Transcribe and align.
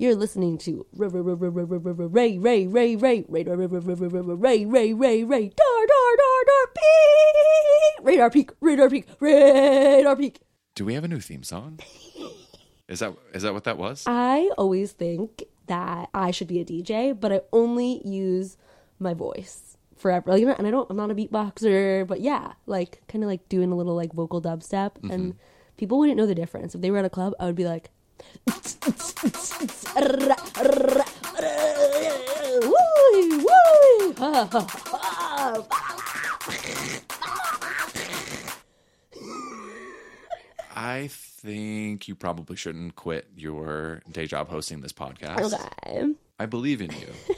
You're 0.00 0.14
listening 0.14 0.56
to 0.60 0.86
Ray 0.96 1.08
Ray 1.08 1.20
Ray 1.20 1.34
Ray 1.34 1.50
Ray 1.50 1.66
Ray 1.66 2.38
Ray 2.38 2.66
Ray 2.96 4.64
Ray 4.64 4.94
Ray 4.94 5.24
Ray 5.24 5.48
Dar 5.50 5.86
Dar 5.86 6.16
Dar 6.16 6.44
Dar 6.46 6.66
Peak 6.74 8.06
Radar 8.06 8.30
Peak 8.30 8.50
Radar 8.62 8.88
Peak 8.88 9.06
Radar 9.20 10.16
Peak. 10.16 10.40
Do 10.74 10.86
we 10.86 10.94
have 10.94 11.04
a 11.04 11.08
new 11.08 11.20
theme 11.20 11.42
song? 11.42 11.80
Is 12.88 13.00
that 13.00 13.14
is 13.34 13.42
that 13.42 13.52
what 13.52 13.64
that 13.64 13.76
was? 13.76 14.04
I 14.06 14.50
always 14.56 14.92
think 14.92 15.42
that 15.66 16.08
I 16.14 16.30
should 16.30 16.48
be 16.48 16.60
a 16.60 16.64
DJ, 16.64 17.12
but 17.20 17.30
I 17.30 17.42
only 17.52 18.00
use 18.02 18.56
my 18.98 19.12
voice 19.12 19.76
forever. 19.98 20.30
Like, 20.30 20.42
and 20.58 20.66
I 20.66 20.70
don't. 20.70 20.88
I'm 20.88 20.96
not 20.96 21.10
a 21.10 21.14
beatboxer, 21.14 22.06
but 22.06 22.22
yeah, 22.22 22.54
like 22.64 23.02
kind 23.06 23.22
of 23.22 23.28
like 23.28 23.50
doing 23.50 23.70
a 23.70 23.76
little 23.76 23.96
like 23.96 24.14
vocal 24.14 24.40
dubstep, 24.40 24.92
and 25.10 25.34
people 25.76 25.98
wouldn't 25.98 26.16
know 26.16 26.24
the 26.24 26.34
difference. 26.34 26.74
If 26.74 26.80
they 26.80 26.90
were 26.90 26.96
at 26.96 27.04
a 27.04 27.10
club, 27.10 27.34
I 27.38 27.44
would 27.44 27.54
be 27.54 27.66
like. 27.66 27.90
I 40.76 41.08
think 41.08 42.08
you 42.08 42.14
probably 42.14 42.56
shouldn't 42.56 42.96
quit 42.96 43.28
your 43.36 44.02
day 44.10 44.26
job 44.26 44.48
hosting 44.48 44.80
this 44.80 44.92
podcast. 44.92 45.54
Okay. 45.86 46.14
I 46.38 46.46
believe 46.46 46.80
in 46.80 46.90
you. 46.90 47.08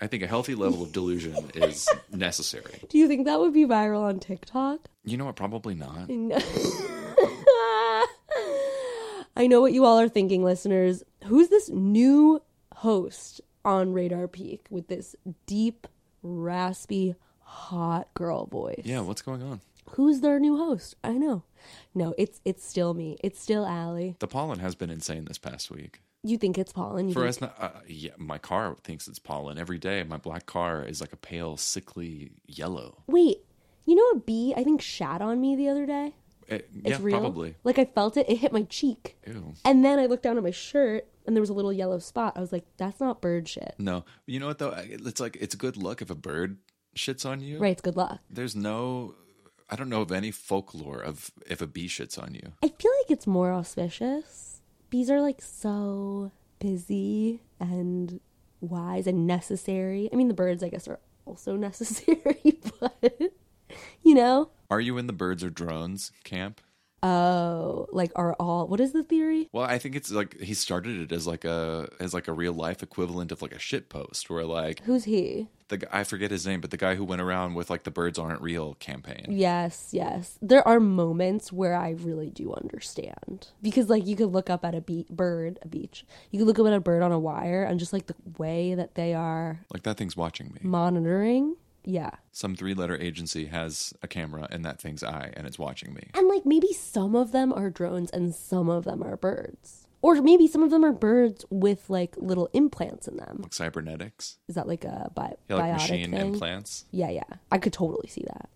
I 0.00 0.06
think 0.06 0.22
a 0.22 0.26
healthy 0.26 0.54
level 0.54 0.82
of 0.82 0.92
delusion 0.92 1.50
is 1.54 1.88
necessary. 2.12 2.80
Do 2.90 2.98
you 2.98 3.08
think 3.08 3.24
that 3.24 3.40
would 3.40 3.54
be 3.54 3.64
viral 3.64 4.02
on 4.02 4.20
TikTok? 4.20 4.80
You 5.04 5.16
know 5.16 5.24
what? 5.24 5.36
Probably 5.36 5.74
not. 5.74 6.08
No. 6.10 6.38
I 9.36 9.46
know 9.46 9.60
what 9.60 9.72
you 9.72 9.84
all 9.84 9.98
are 10.00 10.08
thinking, 10.08 10.42
listeners. 10.44 11.02
Who's 11.24 11.48
this 11.48 11.68
new 11.68 12.40
host 12.74 13.40
on 13.64 13.92
Radar 13.92 14.28
Peak 14.28 14.66
with 14.70 14.88
this 14.88 15.14
deep, 15.46 15.86
raspy, 16.22 17.14
hot 17.40 18.12
girl 18.14 18.46
voice? 18.46 18.82
Yeah, 18.84 19.00
what's 19.00 19.22
going 19.22 19.42
on? 19.42 19.60
Who's 19.90 20.20
their 20.20 20.40
new 20.40 20.56
host? 20.56 20.96
I 21.04 21.12
know. 21.12 21.42
No, 21.94 22.14
it's 22.18 22.40
it's 22.44 22.64
still 22.66 22.94
me. 22.94 23.18
It's 23.22 23.40
still 23.40 23.66
Allie. 23.66 24.16
The 24.18 24.26
pollen 24.26 24.58
has 24.60 24.74
been 24.74 24.90
insane 24.90 25.24
this 25.26 25.38
past 25.38 25.70
week. 25.70 26.00
You 26.22 26.38
think 26.38 26.58
it's 26.58 26.72
pollen? 26.72 27.06
You 27.08 27.14
For 27.14 27.20
think- 27.20 27.28
us, 27.28 27.40
not, 27.40 27.54
uh, 27.60 27.70
yeah, 27.86 28.10
my 28.16 28.38
car 28.38 28.76
thinks 28.82 29.06
it's 29.06 29.18
pollen 29.20 29.58
every 29.58 29.78
day. 29.78 30.02
My 30.02 30.16
black 30.16 30.46
car 30.46 30.82
is 30.82 31.00
like 31.00 31.12
a 31.12 31.16
pale, 31.16 31.56
sickly 31.56 32.32
yellow. 32.46 33.02
Wait, 33.06 33.44
you 33.84 33.94
know 33.94 34.18
a 34.18 34.20
bee? 34.20 34.52
I 34.56 34.64
think 34.64 34.80
shat 34.82 35.22
on 35.22 35.40
me 35.40 35.54
the 35.54 35.68
other 35.68 35.86
day. 35.86 36.14
It- 36.48 36.68
It's 36.84 36.90
yeah, 36.90 36.98
real. 37.00 37.18
probably. 37.20 37.54
Like 37.64 37.78
I 37.78 37.84
felt 37.84 38.16
it. 38.16 38.28
It 38.28 38.36
hit 38.38 38.52
my 38.52 38.62
cheek, 38.62 39.18
Ew. 39.26 39.54
and 39.64 39.84
then 39.84 39.98
I 39.98 40.06
looked 40.06 40.22
down 40.22 40.36
at 40.36 40.42
my 40.42 40.50
shirt, 40.50 41.06
and 41.26 41.34
there 41.34 41.40
was 41.40 41.50
a 41.50 41.54
little 41.54 41.72
yellow 41.72 41.98
spot. 41.98 42.34
I 42.36 42.40
was 42.40 42.52
like, 42.52 42.64
"That's 42.76 43.00
not 43.00 43.20
bird 43.20 43.48
shit." 43.48 43.74
No, 43.78 44.04
you 44.26 44.38
know 44.40 44.46
what 44.46 44.58
though? 44.58 44.74
It's 44.76 45.20
like 45.20 45.36
it's 45.40 45.54
good 45.54 45.76
look 45.76 46.00
if 46.02 46.10
a 46.10 46.14
bird 46.14 46.58
shits 46.96 47.28
on 47.28 47.40
you. 47.40 47.58
Right? 47.58 47.72
It's 47.72 47.82
good 47.82 47.96
luck. 47.96 48.20
There's 48.30 48.54
no, 48.56 49.14
I 49.68 49.76
don't 49.76 49.88
know 49.88 50.00
of 50.02 50.12
any 50.12 50.30
folklore 50.30 51.00
of 51.00 51.30
if 51.46 51.60
a 51.60 51.66
bee 51.66 51.88
shits 51.88 52.20
on 52.22 52.34
you. 52.34 52.52
I 52.62 52.68
feel 52.68 52.92
like 53.02 53.10
it's 53.10 53.26
more 53.26 53.52
auspicious. 53.52 54.62
Bees 54.88 55.10
are 55.10 55.20
like 55.20 55.42
so 55.42 56.30
busy 56.60 57.42
and 57.60 58.20
wise 58.60 59.06
and 59.06 59.26
necessary. 59.26 60.08
I 60.12 60.16
mean, 60.16 60.28
the 60.28 60.34
birds, 60.34 60.62
I 60.62 60.68
guess, 60.68 60.86
are 60.88 61.00
also 61.26 61.56
necessary, 61.68 62.60
but 62.80 63.20
you 64.02 64.14
know, 64.14 64.50
Are 64.70 64.80
you 64.80 64.98
in 64.98 65.06
the 65.06 65.12
birds 65.12 65.42
or 65.44 65.50
drones 65.50 66.12
camp? 66.24 66.60
oh, 67.02 67.86
like 67.92 68.10
are 68.16 68.34
all. 68.40 68.66
What 68.66 68.80
is 68.80 68.92
the 68.92 69.02
theory? 69.04 69.48
Well, 69.52 69.64
I 69.64 69.78
think 69.78 69.94
it's 69.94 70.10
like 70.10 70.40
he 70.40 70.54
started 70.54 70.98
it 71.00 71.12
as 71.14 71.26
like 71.26 71.44
a 71.44 71.88
as 72.00 72.12
like 72.14 72.26
a 72.26 72.32
real 72.32 72.52
life 72.54 72.82
equivalent 72.82 73.30
of 73.30 73.42
like 73.42 73.52
a 73.54 73.58
shit 73.58 73.88
post, 73.88 74.28
where 74.30 74.44
like 74.44 74.80
Who's 74.84 75.04
he? 75.04 75.48
the 75.68 75.78
gu- 75.78 75.86
I 75.92 76.04
forget 76.04 76.30
his 76.30 76.46
name, 76.46 76.60
but 76.60 76.70
the 76.70 76.76
guy 76.76 76.94
who 76.94 77.04
went 77.04 77.20
around 77.20 77.54
with 77.54 77.70
like 77.70 77.84
the 77.84 77.90
birds 77.90 78.18
aren't 78.18 78.40
real 78.40 78.74
campaign. 78.74 79.26
Yes, 79.28 79.90
yes. 79.92 80.38
There 80.42 80.66
are 80.66 80.80
moments 80.80 81.52
where 81.52 81.74
I 81.74 81.90
really 81.90 82.30
do 82.30 82.52
understand 82.54 83.48
because, 83.62 83.88
like, 83.90 84.06
you 84.06 84.16
could 84.16 84.32
look 84.32 84.48
up 84.48 84.64
at 84.64 84.74
a 84.74 84.80
be- 84.80 85.06
bird, 85.10 85.58
a 85.62 85.68
beach. 85.68 86.04
You 86.30 86.38
could 86.38 86.46
look 86.48 86.58
up 86.58 86.66
at 86.66 86.72
a 86.72 86.80
bird 86.80 87.02
on 87.02 87.12
a 87.12 87.18
wire, 87.18 87.62
and 87.62 87.78
just 87.78 87.92
like 87.92 88.06
the 88.06 88.14
way 88.38 88.74
that 88.74 88.94
they 88.94 89.12
are 89.14 89.60
Like 89.72 89.82
that 89.84 89.96
thing's 89.96 90.16
watching 90.16 90.48
me. 90.52 90.60
monitoring. 90.62 91.56
Yeah. 91.86 92.10
Some 92.32 92.56
three 92.56 92.74
letter 92.74 92.96
agency 92.98 93.46
has 93.46 93.94
a 94.02 94.08
camera 94.08 94.48
in 94.50 94.62
that 94.62 94.80
thing's 94.80 95.04
eye 95.04 95.32
and 95.36 95.46
it's 95.46 95.58
watching 95.58 95.94
me. 95.94 96.10
And 96.14 96.28
like 96.28 96.44
maybe 96.44 96.72
some 96.72 97.14
of 97.14 97.32
them 97.32 97.52
are 97.52 97.70
drones 97.70 98.10
and 98.10 98.34
some 98.34 98.68
of 98.68 98.84
them 98.84 99.02
are 99.02 99.16
birds. 99.16 99.84
Or 100.02 100.20
maybe 100.20 100.46
some 100.46 100.62
of 100.62 100.70
them 100.70 100.84
are 100.84 100.92
birds 100.92 101.44
with 101.48 101.88
like 101.88 102.14
little 102.18 102.50
implants 102.52 103.08
in 103.08 103.16
them. 103.16 103.40
Like 103.42 103.54
cybernetics. 103.54 104.36
Is 104.48 104.56
that 104.56 104.68
like 104.68 104.84
a 104.84 105.10
bi- 105.14 105.36
Yeah, 105.48 105.56
like 105.56 105.72
machine 105.74 106.10
thing? 106.10 106.20
implants. 106.34 106.84
Yeah, 106.90 107.10
yeah. 107.10 107.22
I 107.50 107.58
could 107.58 107.72
totally 107.72 108.08
see 108.08 108.24
that. 108.26 108.48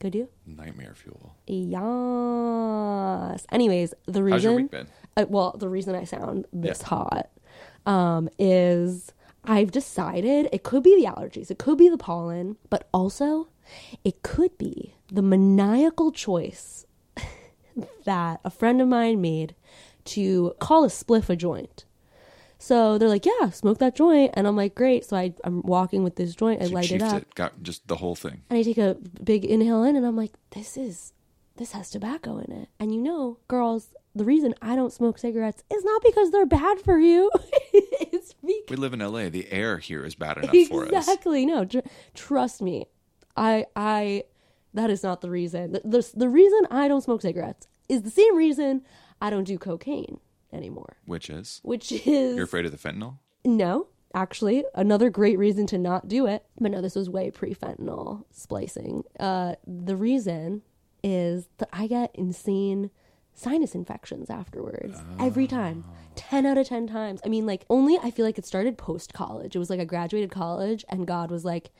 Could 0.00 0.14
you? 0.14 0.28
Nightmare 0.46 0.94
fuel. 0.94 1.34
Yes. 1.46 3.46
Anyways, 3.50 3.94
the 4.06 4.22
reason 4.22 4.32
How's 4.36 4.44
your 4.44 4.52
week 4.54 4.70
been? 4.70 4.86
uh, 5.16 5.24
well, 5.28 5.56
the 5.58 5.68
reason 5.68 5.94
I 5.94 6.04
sound 6.04 6.46
this 6.52 6.80
Yeah. 6.82 6.88
hot 6.88 7.30
um, 7.86 8.28
is 8.38 9.12
I've 9.46 9.70
decided 9.70 10.48
it 10.52 10.62
could 10.62 10.82
be 10.82 10.96
the 11.00 11.08
allergies, 11.10 11.50
it 11.50 11.58
could 11.58 11.78
be 11.78 11.88
the 11.88 11.98
pollen, 11.98 12.56
but 12.70 12.88
also 12.92 13.48
it 14.04 14.22
could 14.22 14.56
be 14.58 14.94
the 15.10 15.22
maniacal 15.22 16.12
choice 16.12 16.86
that 18.04 18.40
a 18.44 18.50
friend 18.50 18.80
of 18.80 18.88
mine 18.88 19.20
made 19.20 19.54
to 20.06 20.54
call 20.60 20.84
a 20.84 20.88
spliff 20.88 21.28
a 21.30 21.36
joint. 21.36 21.84
So 22.58 22.96
they're 22.96 23.08
like, 23.08 23.26
"Yeah, 23.26 23.50
smoke 23.50 23.78
that 23.78 23.94
joint," 23.94 24.30
and 24.34 24.46
I'm 24.46 24.56
like, 24.56 24.74
"Great." 24.74 25.04
So 25.04 25.16
I, 25.16 25.34
I'm 25.44 25.60
walking 25.62 26.02
with 26.02 26.16
this 26.16 26.34
joint, 26.34 26.62
I 26.62 26.66
She 26.68 26.74
light 26.74 26.90
it 26.92 27.02
up, 27.02 27.34
Got 27.34 27.62
just 27.62 27.86
the 27.88 27.96
whole 27.96 28.14
thing. 28.14 28.42
and 28.48 28.58
I 28.58 28.62
take 28.62 28.78
a 28.78 28.96
big 29.22 29.44
inhale 29.44 29.82
in, 29.84 29.96
and 29.96 30.06
I'm 30.06 30.16
like, 30.16 30.32
"This 30.50 30.76
is 30.78 31.12
this 31.56 31.72
has 31.72 31.90
tobacco 31.90 32.38
in 32.38 32.52
it." 32.52 32.68
And 32.80 32.94
you 32.94 33.00
know, 33.02 33.38
girls, 33.48 33.88
the 34.14 34.24
reason 34.24 34.54
I 34.62 34.76
don't 34.76 34.92
smoke 34.92 35.18
cigarettes 35.18 35.62
is 35.72 35.84
not 35.84 36.02
because 36.02 36.30
they're 36.30 36.46
bad 36.46 36.80
for 36.80 36.98
you. 36.98 37.30
it's 37.72 38.32
because 38.34 38.70
We 38.70 38.76
live 38.76 38.92
in 38.92 39.00
LA. 39.00 39.28
The 39.28 39.50
air 39.50 39.78
here 39.78 40.04
is 40.04 40.14
bad 40.14 40.38
enough 40.38 40.54
for 40.68 40.84
us. 40.84 40.90
exactly 40.92 41.44
no. 41.46 41.64
Tr- 41.64 41.78
trust 42.14 42.62
me, 42.62 42.86
I 43.36 43.66
I 43.74 44.24
that 44.72 44.90
is 44.90 45.02
not 45.02 45.20
the 45.20 45.30
reason. 45.30 45.72
The, 45.72 45.80
the 45.84 46.10
the 46.14 46.28
reason 46.28 46.60
I 46.70 46.88
don't 46.88 47.02
smoke 47.02 47.22
cigarettes 47.22 47.66
is 47.88 48.02
the 48.02 48.10
same 48.10 48.36
reason 48.36 48.82
I 49.20 49.30
don't 49.30 49.44
do 49.44 49.58
cocaine 49.58 50.20
anymore, 50.52 50.96
Which 51.06 51.28
is 51.30 51.60
which 51.64 51.90
is 51.92 52.36
you're 52.36 52.44
afraid 52.44 52.64
of 52.66 52.72
the 52.72 52.78
fentanyl? 52.78 53.18
no, 53.44 53.88
actually, 54.14 54.64
another 54.74 55.10
great 55.10 55.38
reason 55.38 55.66
to 55.68 55.78
not 55.78 56.06
do 56.08 56.26
it. 56.26 56.44
But 56.60 56.70
no, 56.70 56.80
this 56.80 56.94
was 56.94 57.10
way 57.10 57.30
pre 57.32 57.54
fentanyl 57.54 58.24
splicing. 58.30 59.02
Uh, 59.18 59.56
the 59.66 59.96
reason 59.96 60.62
is 61.02 61.48
that 61.58 61.68
I 61.72 61.86
get 61.88 62.10
insane 62.14 62.90
sinus 63.34 63.74
infections 63.74 64.30
afterwards 64.30 64.98
every 65.18 65.46
time. 65.46 65.84
10 66.16 66.46
out 66.46 66.56
of 66.58 66.68
10 66.68 66.86
times. 66.86 67.20
I 67.24 67.28
mean, 67.28 67.44
like, 67.44 67.64
only 67.68 67.98
I 68.02 68.10
feel 68.10 68.24
like 68.24 68.38
it 68.38 68.46
started 68.46 68.78
post 68.78 69.12
college. 69.12 69.56
It 69.56 69.58
was 69.58 69.68
like 69.68 69.80
I 69.80 69.84
graduated 69.84 70.30
college, 70.30 70.84
and 70.88 71.06
God 71.06 71.30
was 71.30 71.44
like, 71.44 71.70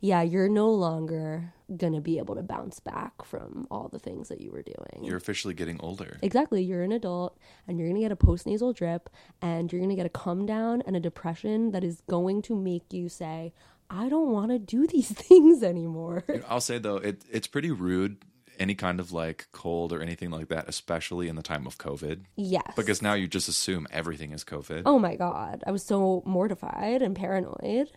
yeah, 0.00 0.20
you're 0.20 0.48
no 0.50 0.70
longer 0.70 1.54
gonna 1.74 2.00
be 2.00 2.18
able 2.18 2.34
to 2.34 2.42
bounce 2.42 2.78
back 2.78 3.24
from 3.24 3.66
all 3.70 3.88
the 3.88 3.98
things 3.98 4.28
that 4.28 4.40
you 4.40 4.50
were 4.50 4.62
doing. 4.62 5.02
You're 5.02 5.16
officially 5.16 5.54
getting 5.54 5.80
older. 5.80 6.18
Exactly. 6.20 6.62
You're 6.62 6.82
an 6.82 6.92
adult 6.92 7.38
and 7.66 7.78
you're 7.78 7.90
to 7.90 8.00
get 8.00 8.12
a 8.12 8.16
postnasal 8.16 8.74
drip 8.74 9.08
and 9.40 9.72
you're 9.72 9.86
to 9.86 9.94
get 9.94 10.04
a 10.04 10.10
come 10.10 10.44
down 10.44 10.82
and 10.82 10.94
a 10.94 11.00
depression 11.00 11.70
that 11.70 11.82
is 11.82 12.02
going 12.06 12.42
to 12.42 12.54
make 12.54 12.92
you 12.92 13.08
say, 13.08 13.54
I 13.88 14.10
don't 14.10 14.30
want 14.30 14.50
to 14.50 14.58
do 14.58 14.86
these 14.86 15.08
things 15.12 15.62
anymore. 15.62 16.24
I'll 16.50 16.60
say 16.60 16.76
though, 16.78 16.96
it 16.96 17.24
it's 17.30 17.46
pretty 17.46 17.70
rude. 17.70 18.18
Any 18.58 18.74
kind 18.74 19.00
of 19.00 19.12
like 19.12 19.46
cold 19.52 19.92
or 19.92 20.00
anything 20.00 20.30
like 20.30 20.48
that, 20.48 20.68
especially 20.68 21.28
in 21.28 21.36
the 21.36 21.42
time 21.42 21.66
of 21.66 21.78
COVID, 21.78 22.20
yes. 22.36 22.72
because 22.76 23.02
now 23.02 23.14
you 23.14 23.26
just 23.26 23.48
assume 23.48 23.86
everything 23.90 24.32
is 24.32 24.44
COVID. 24.44 24.82
oh 24.86 24.98
my 24.98 25.16
God. 25.16 25.62
I 25.66 25.70
was 25.70 25.84
so 25.84 26.22
mortified 26.24 27.02
and 27.02 27.16
paranoid. 27.16 27.90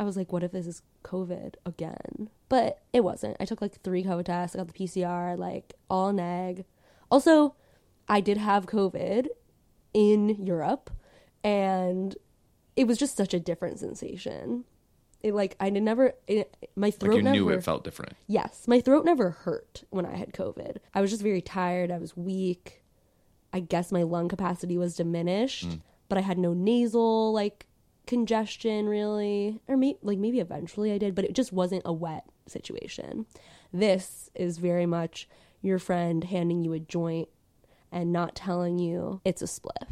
I 0.00 0.04
was 0.04 0.16
like, 0.16 0.32
what 0.32 0.44
if 0.44 0.52
this 0.52 0.66
is 0.66 0.82
COVID 1.02 1.54
again? 1.66 2.30
But 2.48 2.78
it 2.92 3.02
wasn't. 3.02 3.36
I 3.40 3.44
took 3.44 3.60
like 3.60 3.80
three 3.82 4.04
COVID 4.04 4.26
tests. 4.26 4.54
I 4.54 4.60
got 4.60 4.68
the 4.68 4.72
PCR, 4.72 5.36
like 5.36 5.74
all 5.90 6.12
neg. 6.12 6.64
Also, 7.10 7.56
I 8.08 8.20
did 8.20 8.38
have 8.38 8.66
COVID 8.66 9.26
in 9.92 10.28
Europe 10.44 10.90
and 11.42 12.16
it 12.76 12.86
was 12.86 12.98
just 12.98 13.16
such 13.16 13.34
a 13.34 13.40
different 13.40 13.80
sensation. 13.80 14.64
It 15.28 15.34
like 15.34 15.56
I 15.60 15.70
did 15.70 15.82
never 15.82 16.14
it, 16.26 16.56
my 16.76 16.90
throat 16.90 17.10
like 17.10 17.16
you 17.18 17.22
never 17.22 17.36
knew 17.36 17.48
it 17.50 17.62
felt 17.62 17.84
different. 17.84 18.14
Yes, 18.26 18.66
my 18.66 18.80
throat 18.80 19.04
never 19.04 19.30
hurt 19.30 19.84
when 19.90 20.06
I 20.06 20.16
had 20.16 20.32
COVID. 20.32 20.78
I 20.94 21.00
was 21.00 21.10
just 21.10 21.22
very 21.22 21.40
tired. 21.40 21.90
I 21.90 21.98
was 21.98 22.16
weak. 22.16 22.82
I 23.52 23.60
guess 23.60 23.92
my 23.92 24.02
lung 24.02 24.28
capacity 24.28 24.76
was 24.76 24.96
diminished, 24.96 25.68
mm. 25.68 25.80
but 26.08 26.18
I 26.18 26.22
had 26.22 26.38
no 26.38 26.52
nasal 26.52 27.32
like 27.32 27.66
congestion 28.06 28.88
really, 28.88 29.60
or 29.68 29.76
maybe 29.76 29.98
like 30.02 30.18
maybe 30.18 30.40
eventually 30.40 30.92
I 30.92 30.98
did, 30.98 31.14
but 31.14 31.24
it 31.24 31.34
just 31.34 31.52
wasn't 31.52 31.82
a 31.84 31.92
wet 31.92 32.24
situation. 32.46 33.26
This 33.72 34.30
is 34.34 34.58
very 34.58 34.86
much 34.86 35.28
your 35.60 35.78
friend 35.78 36.24
handing 36.24 36.62
you 36.62 36.72
a 36.72 36.78
joint 36.78 37.28
and 37.90 38.12
not 38.12 38.34
telling 38.34 38.78
you 38.78 39.20
it's 39.24 39.42
a 39.42 39.46
spliff. 39.46 39.88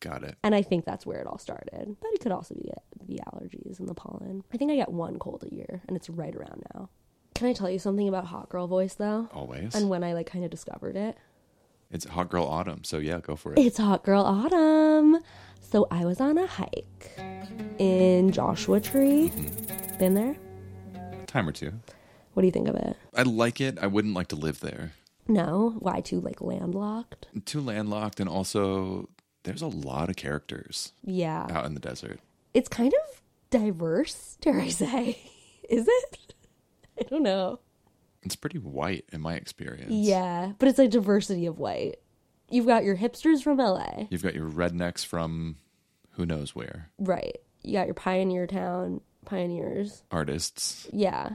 Got 0.00 0.24
it. 0.24 0.36
And 0.42 0.54
I 0.54 0.62
think 0.62 0.84
that's 0.84 1.06
where 1.06 1.20
it 1.20 1.26
all 1.26 1.38
started. 1.38 1.96
But 2.00 2.10
it 2.12 2.20
could 2.20 2.32
also 2.32 2.54
be 2.54 2.70
the 3.06 3.20
allergies 3.32 3.78
and 3.78 3.88
the 3.88 3.94
pollen. 3.94 4.42
I 4.52 4.56
think 4.56 4.70
I 4.72 4.76
get 4.76 4.92
one 4.92 5.18
cold 5.18 5.44
a 5.50 5.54
year, 5.54 5.82
and 5.86 5.96
it's 5.96 6.08
right 6.10 6.34
around 6.34 6.62
now. 6.74 6.88
Can 7.34 7.48
I 7.48 7.52
tell 7.52 7.68
you 7.70 7.78
something 7.78 8.08
about 8.08 8.26
hot 8.26 8.48
girl 8.48 8.66
voice 8.66 8.94
though? 8.94 9.28
Always. 9.32 9.74
And 9.74 9.88
when 9.88 10.04
I 10.04 10.12
like 10.14 10.26
kind 10.26 10.44
of 10.44 10.50
discovered 10.50 10.96
it? 10.96 11.16
It's 11.90 12.04
hot 12.06 12.28
girl 12.30 12.44
autumn, 12.44 12.84
so 12.84 12.98
yeah, 12.98 13.20
go 13.20 13.36
for 13.36 13.52
it. 13.52 13.58
It's 13.58 13.78
hot 13.78 14.04
girl 14.04 14.22
autumn. 14.22 15.18
So 15.60 15.86
I 15.90 16.04
was 16.04 16.20
on 16.20 16.38
a 16.38 16.46
hike 16.46 17.12
in 17.78 18.30
Joshua 18.32 18.80
Tree. 18.80 19.30
Mm-hmm. 19.30 19.98
Been 19.98 20.14
there? 20.14 20.36
Time 21.26 21.48
or 21.48 21.52
two. 21.52 21.72
What 22.34 22.40
do 22.42 22.46
you 22.46 22.52
think 22.52 22.68
of 22.68 22.74
it? 22.76 22.96
I 23.14 23.22
like 23.22 23.60
it. 23.60 23.78
I 23.80 23.86
wouldn't 23.86 24.14
like 24.14 24.28
to 24.28 24.36
live 24.36 24.60
there. 24.60 24.92
No, 25.26 25.76
why 25.78 26.00
too 26.00 26.20
like 26.20 26.40
landlocked? 26.40 27.28
Too 27.46 27.60
landlocked, 27.60 28.20
and 28.20 28.28
also 28.28 29.08
there's 29.44 29.62
a 29.62 29.66
lot 29.68 30.08
of 30.10 30.16
characters 30.16 30.92
Yeah. 31.04 31.46
out 31.50 31.64
in 31.66 31.74
the 31.74 31.80
desert. 31.80 32.20
It's 32.54 32.68
kind 32.68 32.92
of 32.94 33.22
diverse, 33.50 34.38
dare 34.40 34.60
I 34.60 34.68
say. 34.68 35.18
Is 35.68 35.86
it? 35.88 36.34
I 36.98 37.02
don't 37.02 37.22
know. 37.22 37.60
It's 38.22 38.36
pretty 38.36 38.58
white 38.58 39.04
in 39.12 39.20
my 39.20 39.34
experience. 39.34 39.90
Yeah, 39.92 40.52
but 40.58 40.68
it's 40.68 40.78
a 40.78 40.88
diversity 40.88 41.46
of 41.46 41.58
white. 41.58 41.96
You've 42.48 42.66
got 42.66 42.84
your 42.84 42.96
hipsters 42.96 43.42
from 43.42 43.58
LA. 43.58 44.04
You've 44.10 44.22
got 44.22 44.34
your 44.34 44.48
rednecks 44.48 45.04
from 45.04 45.56
who 46.12 46.24
knows 46.24 46.54
where. 46.54 46.90
Right. 46.98 47.38
You 47.62 47.72
got 47.74 47.86
your 47.86 47.94
pioneer 47.94 48.46
town 48.46 49.00
pioneers. 49.24 50.02
Artists 50.10 50.86
Yeah. 50.92 51.30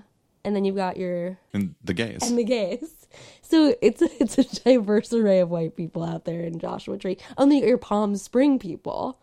And 0.45 0.55
then 0.55 0.63
you've 0.63 0.75
got 0.77 0.95
your 0.97 1.37
and 1.53 1.75
the 1.83 1.93
gays. 1.93 2.21
and 2.23 2.37
the 2.37 2.43
gays. 2.45 3.07
So 3.41 3.75
it's 3.81 4.01
a, 4.01 4.09
it's 4.21 4.37
a 4.37 4.63
diverse 4.63 5.11
array 5.11 5.39
of 5.39 5.49
white 5.49 5.75
people 5.75 6.03
out 6.03 6.25
there 6.25 6.41
in 6.41 6.59
Joshua 6.59 6.97
Tree. 6.97 7.17
Oh, 7.31 7.43
Only 7.43 7.65
your 7.65 7.77
Palm 7.77 8.15
Spring 8.15 8.57
people, 8.59 9.19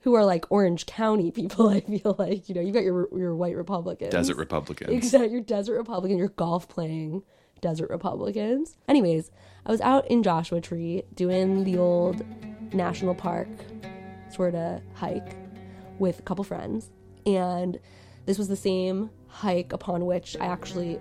who 0.00 0.14
are 0.14 0.24
like 0.24 0.46
Orange 0.50 0.86
County 0.86 1.30
people. 1.38 1.68
I 1.68 1.80
feel 1.80 2.16
like 2.18 2.48
you 2.48 2.54
know 2.54 2.60
you've 2.60 2.74
got 2.74 2.84
your 2.84 3.08
your 3.16 3.34
white 3.36 3.56
Republicans, 3.56 4.12
desert 4.12 4.36
Republicans. 4.36 4.90
exactly 4.92 5.30
your 5.30 5.40
desert 5.40 5.76
Republican, 5.76 6.18
your 6.18 6.28
golf 6.28 6.68
playing 6.68 7.22
desert 7.60 7.90
Republicans. 7.90 8.76
Anyways, 8.88 9.30
I 9.66 9.70
was 9.70 9.80
out 9.80 10.08
in 10.10 10.22
Joshua 10.22 10.60
Tree 10.60 11.02
doing 11.14 11.64
the 11.64 11.78
old 11.78 12.24
national 12.72 13.14
park 13.14 13.48
sort 14.30 14.54
of 14.54 14.80
hike 14.94 15.36
with 15.98 16.20
a 16.20 16.22
couple 16.22 16.44
friends, 16.44 16.90
and 17.26 17.78
this 18.26 18.38
was 18.38 18.48
the 18.48 18.56
same 18.56 19.10
hike 19.26 19.72
upon 19.72 20.06
which 20.06 20.36
I 20.40 20.46
actually 20.46 20.98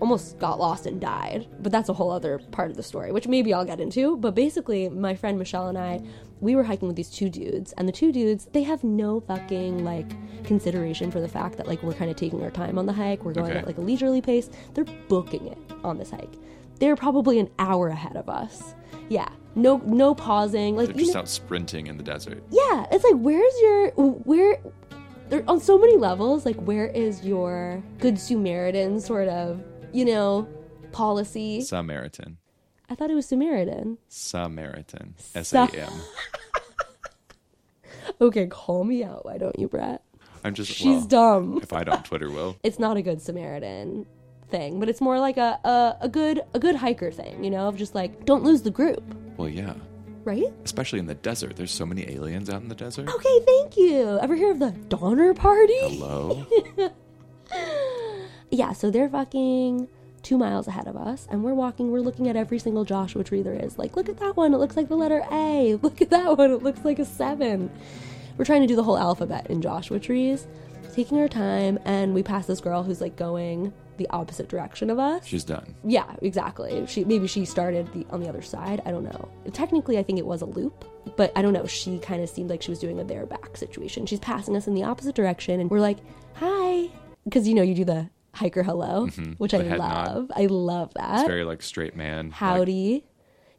almost 0.00 0.38
got 0.38 0.58
lost 0.58 0.86
and 0.86 1.00
died. 1.00 1.48
But 1.60 1.72
that's 1.72 1.88
a 1.88 1.92
whole 1.92 2.10
other 2.10 2.38
part 2.50 2.70
of 2.70 2.76
the 2.76 2.82
story, 2.82 3.12
which 3.12 3.26
maybe 3.26 3.52
I'll 3.52 3.64
get 3.64 3.80
into. 3.80 4.16
But 4.16 4.34
basically, 4.34 4.88
my 4.88 5.14
friend 5.14 5.38
Michelle 5.38 5.68
and 5.68 5.78
I, 5.78 6.00
we 6.40 6.54
were 6.56 6.62
hiking 6.64 6.88
with 6.88 6.96
these 6.96 7.10
two 7.10 7.28
dudes, 7.28 7.72
and 7.72 7.88
the 7.88 7.92
two 7.92 8.12
dudes, 8.12 8.46
they 8.52 8.62
have 8.62 8.84
no 8.84 9.20
fucking 9.20 9.84
like 9.84 10.10
consideration 10.44 11.10
for 11.10 11.20
the 11.20 11.28
fact 11.28 11.56
that 11.56 11.66
like 11.66 11.82
we're 11.82 11.92
kind 11.94 12.10
of 12.10 12.16
taking 12.16 12.42
our 12.42 12.50
time 12.50 12.78
on 12.78 12.86
the 12.86 12.92
hike. 12.92 13.24
We're 13.24 13.32
going 13.34 13.50
Okay. 13.50 13.58
at 13.60 13.66
like 13.66 13.78
a 13.78 13.80
leisurely 13.82 14.20
pace. 14.20 14.48
They're 14.74 14.84
booking 15.08 15.46
it 15.48 15.58
on 15.84 15.98
this 15.98 16.10
hike. 16.10 16.34
They're 16.80 16.96
probably 16.96 17.38
an 17.40 17.50
hour 17.58 17.88
ahead 17.88 18.16
of 18.16 18.28
us. 18.28 18.74
Yeah. 19.08 19.28
No 19.54 19.78
no 19.84 20.14
pausing. 20.14 20.76
Like 20.76 20.88
They're 20.88 20.96
you 20.96 21.02
just 21.02 21.14
know- 21.14 21.20
out 21.20 21.28
sprinting 21.28 21.86
in 21.88 21.96
the 21.96 22.04
desert. 22.04 22.42
yeah, 22.50 22.86
it's 22.92 23.02
like 23.04 23.16
where's 23.16 23.54
your 23.60 23.90
where 23.96 24.58
there 25.28 25.42
on 25.48 25.60
so 25.60 25.76
many 25.76 25.96
levels, 25.96 26.46
like 26.46 26.56
where 26.56 26.86
is 26.86 27.24
your 27.24 27.82
good 27.98 28.18
Samaritan 28.18 29.00
sort 29.00 29.28
of, 29.28 29.60
you 29.92 30.04
know, 30.04 30.46
policy? 30.92 31.60
Samaritan. 31.62 32.38
I 32.90 32.94
thought 32.94 33.10
it 33.10 33.14
was 33.14 33.26
Samaritan. 33.26 33.98
Samaritan. 34.08 35.14
S 35.34 35.52
A 35.52 35.68
M. 35.74 35.92
Okay, 38.20 38.46
call 38.46 38.82
me 38.84 39.04
out, 39.04 39.24
why 39.24 39.38
don't 39.38 39.56
you, 39.58 39.68
Brett? 39.68 40.02
I'm 40.42 40.54
just 40.54 40.72
She's 40.72 40.86
well, 40.86 41.06
dumb. 41.06 41.60
If 41.62 41.72
I 41.72 41.84
don't, 41.84 42.04
Twitter 42.04 42.30
will. 42.30 42.56
It's 42.64 42.78
not 42.78 42.96
a 42.96 43.02
good 43.02 43.20
Samaritan 43.22 44.06
thing, 44.50 44.80
but 44.80 44.88
it's 44.88 45.00
more 45.00 45.20
like 45.20 45.36
a, 45.36 45.60
a 45.64 45.96
a 46.00 46.08
good 46.08 46.40
a 46.54 46.58
good 46.58 46.74
hiker 46.76 47.10
thing, 47.12 47.44
you 47.44 47.50
know, 47.50 47.68
of 47.68 47.76
just 47.76 47.94
like 47.94 48.24
don't 48.24 48.42
lose 48.42 48.62
the 48.62 48.70
group, 48.70 49.02
Well, 49.36 49.48
yeah. 49.48 49.74
right? 50.24 50.50
Especially 50.64 50.98
in 50.98 51.06
the 51.06 51.14
desert. 51.14 51.54
There's 51.56 51.70
so 51.70 51.84
many 51.86 52.10
aliens 52.10 52.48
out 52.50 52.62
in 52.62 52.68
the 52.68 52.74
desert. 52.74 53.08
Okay, 53.08 53.40
thank 53.44 53.76
you. 53.76 54.18
Ever 54.20 54.34
hear 54.34 54.50
of 54.52 54.58
the 54.58 54.70
Donner 54.88 55.34
Party? 55.34 55.78
Hello. 55.80 56.46
Yeah, 58.50 58.72
so 58.72 58.90
they're 58.90 59.10
fucking 59.10 59.88
two 60.22 60.38
miles 60.38 60.68
ahead 60.68 60.86
of 60.86 60.96
us, 60.96 61.26
and 61.30 61.42
we're 61.42 61.54
walking, 61.54 61.90
we're 61.90 62.00
looking 62.00 62.28
at 62.28 62.36
every 62.36 62.58
single 62.58 62.84
Joshua 62.84 63.24
tree 63.24 63.42
there 63.42 63.54
is. 63.54 63.78
Like, 63.78 63.96
look 63.96 64.08
at 64.08 64.18
that 64.18 64.36
one, 64.36 64.54
it 64.54 64.58
looks 64.58 64.76
like 64.76 64.88
the 64.88 64.96
letter 64.96 65.24
A. 65.30 65.78
Look 65.82 66.02
at 66.02 66.10
that 66.10 66.36
one, 66.36 66.50
it 66.50 66.62
looks 66.62 66.84
like 66.84 66.98
a 66.98 67.04
seven. 67.04 67.70
We're 68.36 68.44
trying 68.44 68.60
to 68.62 68.66
do 68.66 68.76
the 68.76 68.82
whole 68.82 68.98
alphabet 68.98 69.48
in 69.50 69.60
Joshua 69.60 69.98
trees, 69.98 70.46
taking 70.94 71.18
our 71.18 71.28
time, 71.28 71.78
and 71.84 72.14
we 72.14 72.22
pass 72.22 72.46
this 72.46 72.60
girl 72.60 72.82
who's 72.82 73.00
like 73.00 73.16
going 73.16 73.72
the 73.98 74.08
opposite 74.10 74.48
direction 74.48 74.90
of 74.90 74.98
us. 74.98 75.26
She's 75.26 75.44
done. 75.44 75.74
Yeah, 75.84 76.06
exactly. 76.22 76.86
She 76.86 77.04
maybe 77.04 77.26
she 77.26 77.44
started 77.44 77.92
the 77.92 78.06
on 78.10 78.20
the 78.20 78.28
other 78.28 78.42
side. 78.42 78.80
I 78.86 78.90
don't 78.90 79.04
know. 79.04 79.28
Technically, 79.52 79.98
I 79.98 80.02
think 80.02 80.18
it 80.18 80.26
was 80.26 80.40
a 80.40 80.46
loop, 80.46 80.84
but 81.16 81.32
I 81.36 81.42
don't 81.42 81.52
know. 81.52 81.66
She 81.66 81.98
kind 81.98 82.22
of 82.22 82.28
seemed 82.28 82.48
like 82.48 82.62
she 82.62 82.70
was 82.70 82.78
doing 82.78 82.98
a 83.00 83.04
there 83.04 83.26
back 83.26 83.56
situation. 83.56 84.06
She's 84.06 84.20
passing 84.20 84.56
us 84.56 84.66
in 84.66 84.74
the 84.74 84.84
opposite 84.84 85.14
direction, 85.14 85.60
and 85.60 85.70
we're 85.70 85.80
like, 85.80 85.98
"Hi," 86.34 86.88
because 87.24 87.46
you 87.46 87.54
know 87.54 87.62
you 87.62 87.74
do 87.74 87.84
the 87.84 88.08
hiker 88.38 88.62
hello, 88.62 89.06
which 89.38 89.54
I 89.54 89.58
Mm-hmm. 89.58 89.64
The 89.64 89.70
head 89.70 89.78
nod. 89.78 90.06
love. 90.14 90.32
I 90.34 90.46
love 90.46 90.94
that. 90.94 91.20
It's 91.20 91.28
very 91.28 91.44
like 91.44 91.62
straight 91.62 91.96
man. 91.96 92.26
like, 92.26 92.34
Howdy. 92.34 93.04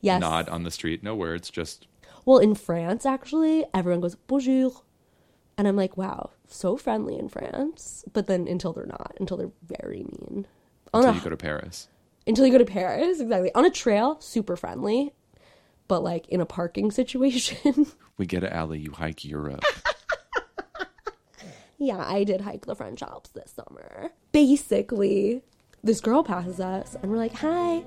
yes. 0.02 0.20
nod 0.22 0.50
on 0.50 0.64
the 0.64 0.72
street. 0.72 1.04
No 1.04 1.16
words. 1.16 1.50
Just 1.50 1.88
Well, 2.26 2.40
in 2.40 2.56
France, 2.56 3.06
actually, 3.06 3.66
everyone 3.74 4.02
goes 4.02 4.16
bonjour, 4.16 4.72
and 5.58 5.68
I'm 5.68 5.76
like, 5.76 5.98
wow, 5.98 6.32
so 6.48 6.78
friendly 6.78 7.18
in 7.18 7.30
France. 7.30 8.04
But 8.14 8.28
then 8.28 8.48
until 8.48 8.74
they're 8.74 8.86
not, 8.86 9.16
until 9.20 9.38
they're 9.38 9.52
very 9.68 10.04
mean. 10.04 10.48
On 10.94 11.02
until 11.02 11.12
a 11.12 11.16
you 11.18 11.22
go 11.22 11.30
to 11.30 11.38
Paris. 11.38 11.88
until 12.26 12.46
you 12.46 12.52
go 12.52 12.58
to 12.58 12.66
Paris, 12.66 13.20
exactly. 13.20 13.54
On 13.56 13.66
a 13.66 13.70
trail, 13.70 14.20
super 14.22 14.56
friendly, 14.56 15.12
but 15.88 16.04
like 16.04 16.28
in 16.30 16.42
a 16.42 16.46
parking 16.46 16.90
situation, 17.02 17.86
We 18.18 18.26
get 18.26 18.40
to 18.42 18.54
alley. 18.54 18.80
You 18.80 18.92
hike 18.92 19.24
Europe. 19.26 19.64
Yeah, 21.80 22.04
I 22.06 22.24
did 22.24 22.42
hike 22.42 22.66
the 22.66 22.76
French 22.76 23.02
Alps 23.02 23.32
this 23.32 23.52
summer. 23.56 24.12
Basically, 24.32 25.42
this 25.84 26.02
girl 26.02 26.24
passes 26.24 26.60
us, 26.60 26.96
and 27.02 27.10
we're 27.12 27.18
like, 27.18 27.34
"Hi," 27.36 27.84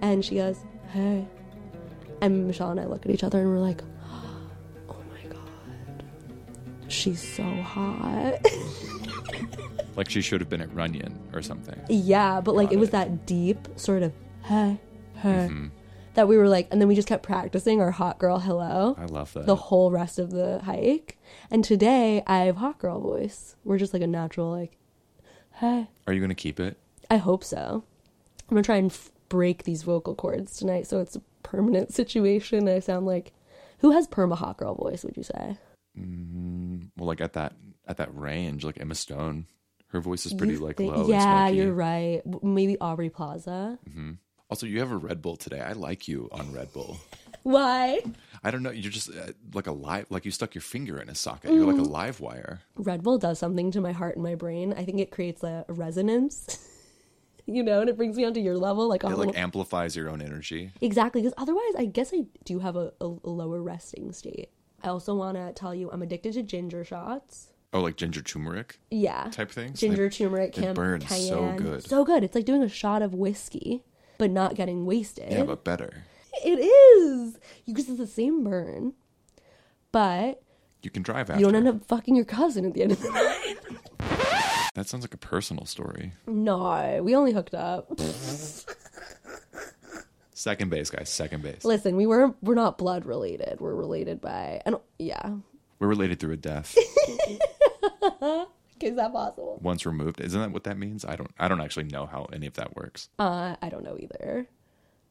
and 0.00 0.24
she 0.24 0.36
goes, 0.36 0.58
"Hey," 0.92 1.26
and 2.20 2.46
Michelle 2.46 2.70
and 2.70 2.78
I 2.80 2.84
look 2.86 3.04
at 3.06 3.10
each 3.12 3.24
other, 3.24 3.40
and 3.40 3.48
we're 3.48 3.58
like, 3.58 3.82
"Oh 4.88 4.96
my 5.10 5.28
god, 5.28 6.04
she's 6.88 7.20
so 7.36 7.42
hot." 7.62 8.34
like 9.96 10.08
she 10.10 10.20
should 10.20 10.40
have 10.40 10.48
been 10.50 10.60
at 10.60 10.72
Runyon 10.74 11.18
or 11.32 11.42
something. 11.42 11.78
yeah, 11.88 12.40
but 12.40 12.54
like 12.54 12.68
Got 12.68 12.74
it 12.74 12.78
was 12.78 12.88
it. 12.90 12.92
that 12.92 13.26
deep 13.26 13.66
sort 13.76 14.02
of 14.02 14.12
"Hey, 14.44 14.78
hey," 15.16 15.48
mm-hmm. 15.50 15.66
That 16.14 16.28
we 16.28 16.36
were 16.36 16.48
like, 16.48 16.68
and 16.70 16.80
then 16.80 16.88
we 16.88 16.94
just 16.94 17.08
kept 17.08 17.22
practicing 17.22 17.80
our 17.80 17.90
hot 17.90 18.18
girl 18.18 18.38
hello. 18.38 18.94
I 18.98 19.04
love 19.06 19.32
that. 19.34 19.46
the 19.46 19.56
whole 19.56 19.90
rest 19.90 20.18
of 20.18 20.30
the 20.30 20.60
hike. 20.60 21.18
And 21.50 21.64
today 21.64 22.22
I 22.26 22.40
have 22.44 22.56
hot 22.56 22.78
girl 22.78 23.00
voice. 23.00 23.56
We're 23.64 23.78
just 23.78 23.92
like 23.92 24.02
a 24.02 24.06
natural 24.06 24.50
like, 24.50 24.76
hey. 25.54 25.88
Are 26.06 26.12
you 26.12 26.20
going 26.20 26.28
to 26.28 26.34
keep 26.34 26.58
it? 26.60 26.76
I 27.10 27.16
hope 27.18 27.44
so. 27.44 27.84
I'm 28.48 28.54
gonna 28.56 28.62
try 28.62 28.76
and 28.76 28.90
f- 28.90 29.10
break 29.28 29.64
these 29.64 29.82
vocal 29.82 30.14
cords 30.14 30.56
tonight, 30.58 30.86
so 30.86 31.00
it's 31.00 31.16
a 31.16 31.22
permanent 31.42 31.92
situation. 31.94 32.68
I 32.68 32.80
sound 32.80 33.06
like, 33.06 33.32
who 33.78 33.92
has 33.92 34.06
perma 34.06 34.36
hot 34.36 34.58
girl 34.58 34.74
voice? 34.74 35.04
Would 35.04 35.16
you 35.16 35.22
say? 35.22 35.56
Mm, 35.98 36.90
well, 36.96 37.06
like 37.06 37.20
at 37.20 37.32
that 37.34 37.54
at 37.86 37.96
that 37.98 38.14
range, 38.16 38.64
like 38.64 38.80
Emma 38.80 38.94
Stone, 38.94 39.46
her 39.88 40.00
voice 40.00 40.26
is 40.26 40.34
pretty 40.34 40.54
You 40.54 40.58
like 40.60 40.76
think- 40.76 40.94
low. 40.94 41.06
Yeah, 41.08 41.48
you're 41.48 41.72
right. 41.72 42.22
Maybe 42.42 42.78
Aubrey 42.78 43.10
Plaza. 43.10 43.78
Also, 44.52 44.66
you 44.66 44.80
have 44.80 44.92
a 44.92 44.96
Red 44.98 45.22
Bull 45.22 45.34
today. 45.34 45.60
I 45.60 45.72
like 45.72 46.06
you 46.08 46.28
on 46.30 46.52
Red 46.52 46.70
Bull. 46.74 46.98
Why? 47.42 48.00
I 48.44 48.50
don't 48.50 48.62
know. 48.62 48.70
You're 48.70 48.92
just 48.92 49.08
uh, 49.08 49.28
like 49.54 49.66
a 49.66 49.72
live, 49.72 50.04
like 50.10 50.26
you 50.26 50.30
stuck 50.30 50.54
your 50.54 50.60
finger 50.60 50.98
in 51.00 51.08
a 51.08 51.14
socket. 51.14 51.52
You're 51.54 51.64
Mm. 51.64 51.78
like 51.78 51.80
a 51.86 51.88
live 51.88 52.20
wire. 52.20 52.60
Red 52.76 53.02
Bull 53.02 53.16
does 53.16 53.38
something 53.38 53.70
to 53.70 53.80
my 53.80 53.92
heart 53.92 54.16
and 54.16 54.22
my 54.22 54.34
brain. 54.34 54.74
I 54.76 54.84
think 54.84 55.00
it 55.00 55.10
creates 55.10 55.42
a 55.42 55.64
resonance. 55.68 56.68
you 57.46 57.62
know, 57.62 57.80
and 57.80 57.88
it 57.88 57.96
brings 57.96 58.14
me 58.14 58.26
onto 58.26 58.40
your 58.40 58.58
level, 58.58 58.90
like 58.90 59.04
It 59.04 59.08
like 59.16 59.38
amplifies 59.38 59.96
your 59.96 60.10
own 60.10 60.20
energy. 60.20 60.70
Exactly, 60.82 61.22
because 61.22 61.32
otherwise, 61.38 61.72
I 61.78 61.86
guess 61.86 62.12
I 62.14 62.26
do 62.44 62.58
have 62.58 62.76
a, 62.76 62.92
a, 63.00 63.06
lower 63.06 63.62
resting 63.62 64.12
state. 64.12 64.50
I 64.82 64.88
also 64.88 65.14
want 65.14 65.38
to 65.38 65.54
tell 65.54 65.74
you 65.74 65.90
I'm 65.90 66.02
addicted 66.02 66.34
to 66.34 66.42
ginger 66.42 66.84
shots. 66.84 67.52
Oh, 67.72 67.80
like 67.80 67.96
ginger 67.96 68.20
turmeric 68.20 68.78
Yeah. 68.90 69.30
type 69.32 69.50
things. 69.50 69.80
Ginger, 69.80 70.10
They- 70.10 70.14
turmeric, 70.14 70.52
they 70.56 70.60
cam- 70.60 70.74
burn 70.74 71.00
so 71.08 71.54
good. 71.56 71.82
So 71.84 72.04
good. 72.04 72.22
It's 72.22 72.34
like 72.34 72.44
doing 72.44 72.62
a 72.62 72.68
shot 72.68 73.00
of 73.00 73.14
whiskey, 73.14 73.82
but 74.22 74.30
not 74.30 74.54
getting 74.54 74.86
wasted. 74.86 75.32
yeah, 75.32 75.42
but 75.42 75.64
better. 75.64 76.04
it 76.44 76.60
is. 76.60 77.36
Because 77.66 77.88
it's 77.88 77.98
the 77.98 78.06
same 78.06 78.44
burn, 78.44 78.92
but 79.90 80.40
You 80.82 80.90
can 80.90 81.02
drive 81.02 81.28
after. 81.28 81.40
you 81.40 81.46
don't 81.46 81.56
end 81.56 81.66
up 81.66 81.84
fucking 81.86 82.14
your 82.14 82.24
cousin 82.24 82.64
at 82.64 82.72
the 82.74 82.82
end 82.82 82.92
of 82.92 83.02
the 83.02 83.10
night. 83.98 84.68
That 84.76 84.86
sounds 84.86 85.02
like 85.02 85.12
a 85.12 85.18
personal 85.18 85.64
story. 85.66 86.12
no, 86.28 87.00
we 87.02 87.16
only 87.16 87.32
hooked 87.32 87.52
up. 87.54 87.98
Second 90.34 90.70
base, 90.70 90.88
guys. 90.88 91.08
Second 91.10 91.42
base. 91.42 91.64
Listen, 91.64 91.96
we 91.96 92.06
were 92.06 92.32
we're 92.42 92.54
not 92.54 92.78
blood 92.78 93.04
related. 93.04 93.60
We're 93.60 93.74
related 93.74 94.20
by 94.20 94.62
and 94.64 94.76
yeah. 95.00 95.34
We're 95.80 95.88
related 95.88 96.20
through 96.20 96.34
a 96.34 96.36
death. 96.36 96.76
Is 98.82 98.96
that 98.96 99.12
possible? 99.12 99.58
Once 99.62 99.86
removed. 99.86 100.20
Isn't 100.20 100.40
that 100.40 100.50
what 100.52 100.64
that 100.64 100.78
means? 100.78 101.04
I 101.04 101.16
don't 101.16 101.30
I 101.38 101.48
don't 101.48 101.60
actually 101.60 101.84
know 101.84 102.06
how 102.06 102.26
any 102.32 102.46
of 102.46 102.54
that 102.54 102.74
works. 102.76 103.08
Uh, 103.18 103.56
I 103.62 103.68
don't 103.68 103.84
know 103.84 103.96
either. 103.98 104.46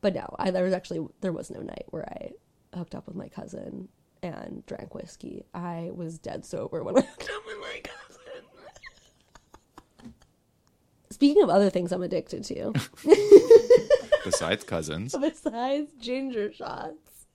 But 0.01 0.15
no, 0.15 0.35
I, 0.39 0.51
there 0.51 0.63
was 0.63 0.73
actually 0.73 1.05
there 1.21 1.31
was 1.31 1.49
no 1.51 1.61
night 1.61 1.85
where 1.89 2.07
I 2.09 2.31
hooked 2.77 2.95
up 2.95 3.07
with 3.07 3.15
my 3.15 3.27
cousin 3.29 3.87
and 4.23 4.65
drank 4.65 4.93
whiskey. 4.95 5.45
I 5.53 5.91
was 5.93 6.17
dead 6.19 6.45
sober 6.45 6.83
when 6.83 6.97
I 6.99 7.01
hooked 7.01 7.29
up 7.29 7.45
with 7.45 7.57
my 7.59 7.81
cousin. 7.83 8.43
Speaking 11.09 11.43
of 11.43 11.49
other 11.49 11.69
things 11.69 11.91
I'm 11.91 12.01
addicted 12.03 12.43
to, 12.45 12.73
Besides 14.23 14.63
cousins. 14.63 15.15
besides 15.19 15.91
ginger 15.99 16.51
shots, 16.53 17.25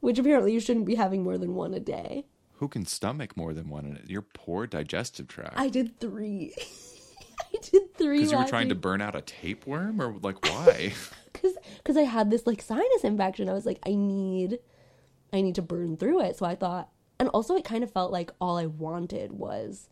which 0.00 0.18
apparently 0.18 0.52
you 0.52 0.60
shouldn't 0.60 0.86
be 0.86 0.94
having 0.94 1.22
more 1.22 1.36
than 1.38 1.54
one 1.54 1.74
a 1.74 1.80
day. 1.80 2.26
Who 2.58 2.68
can 2.68 2.86
stomach 2.86 3.36
more 3.36 3.52
than 3.52 3.68
one 3.68 3.84
in? 3.84 4.00
Your 4.06 4.22
poor 4.22 4.66
digestive 4.66 5.28
tract. 5.28 5.54
I 5.56 5.68
did 5.68 6.00
three. 6.00 6.54
I 7.40 7.58
did 7.60 7.94
three. 7.96 8.18
Because 8.18 8.32
you 8.32 8.38
were 8.38 8.44
trying 8.44 8.70
to 8.70 8.74
burn 8.74 9.02
out 9.02 9.14
a 9.14 9.20
tapeworm, 9.20 10.00
or 10.00 10.14
like 10.22 10.42
why? 10.44 10.94
because 11.32 11.96
I 11.96 12.02
had 12.02 12.30
this 12.30 12.46
like 12.46 12.62
sinus 12.62 13.04
infection. 13.04 13.48
I 13.48 13.52
was 13.52 13.66
like, 13.66 13.78
I 13.86 13.94
need, 13.94 14.58
I 15.32 15.40
need 15.42 15.54
to 15.56 15.62
burn 15.62 15.96
through 15.96 16.22
it. 16.22 16.36
So 16.36 16.46
I 16.46 16.54
thought, 16.54 16.88
and 17.18 17.28
also 17.30 17.56
it 17.56 17.64
kind 17.64 17.84
of 17.84 17.90
felt 17.90 18.12
like 18.12 18.30
all 18.40 18.56
I 18.56 18.66
wanted 18.66 19.32
was 19.32 19.88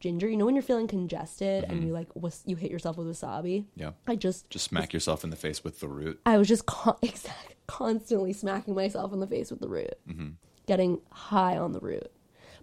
ginger. 0.00 0.28
You 0.28 0.36
know 0.36 0.44
when 0.44 0.54
you're 0.54 0.62
feeling 0.62 0.88
congested 0.88 1.64
and 1.64 1.78
mm-hmm. 1.78 1.86
you 1.86 1.92
like 1.94 2.08
was 2.14 2.42
you 2.44 2.56
hit 2.56 2.70
yourself 2.70 2.98
with 2.98 3.06
wasabi. 3.06 3.64
yeah. 3.74 3.92
I 4.06 4.16
just 4.16 4.50
Just 4.50 4.66
smack 4.66 4.92
yourself 4.92 5.24
in 5.24 5.30
the 5.30 5.36
face 5.36 5.64
with 5.64 5.80
the 5.80 5.88
root. 5.88 6.20
I 6.26 6.36
was 6.36 6.48
just 6.48 6.66
con- 6.66 6.98
exact, 7.02 7.54
constantly 7.66 8.34
smacking 8.34 8.74
myself 8.74 9.12
in 9.12 9.20
the 9.20 9.26
face 9.26 9.50
with 9.50 9.60
the 9.60 9.68
root, 9.68 9.94
mm-hmm. 10.06 10.30
Getting 10.66 11.00
high 11.10 11.56
on 11.56 11.72
the 11.72 11.80
root. 11.80 12.10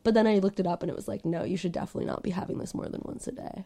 But 0.03 0.13
then 0.13 0.27
I 0.27 0.39
looked 0.39 0.59
it 0.59 0.67
up 0.67 0.81
and 0.81 0.89
it 0.89 0.95
was 0.95 1.07
like, 1.07 1.25
no, 1.25 1.43
you 1.43 1.57
should 1.57 1.71
definitely 1.71 2.05
not 2.05 2.23
be 2.23 2.29
having 2.31 2.57
this 2.57 2.73
more 2.73 2.87
than 2.87 3.01
once 3.03 3.27
a 3.27 3.31
day. 3.31 3.65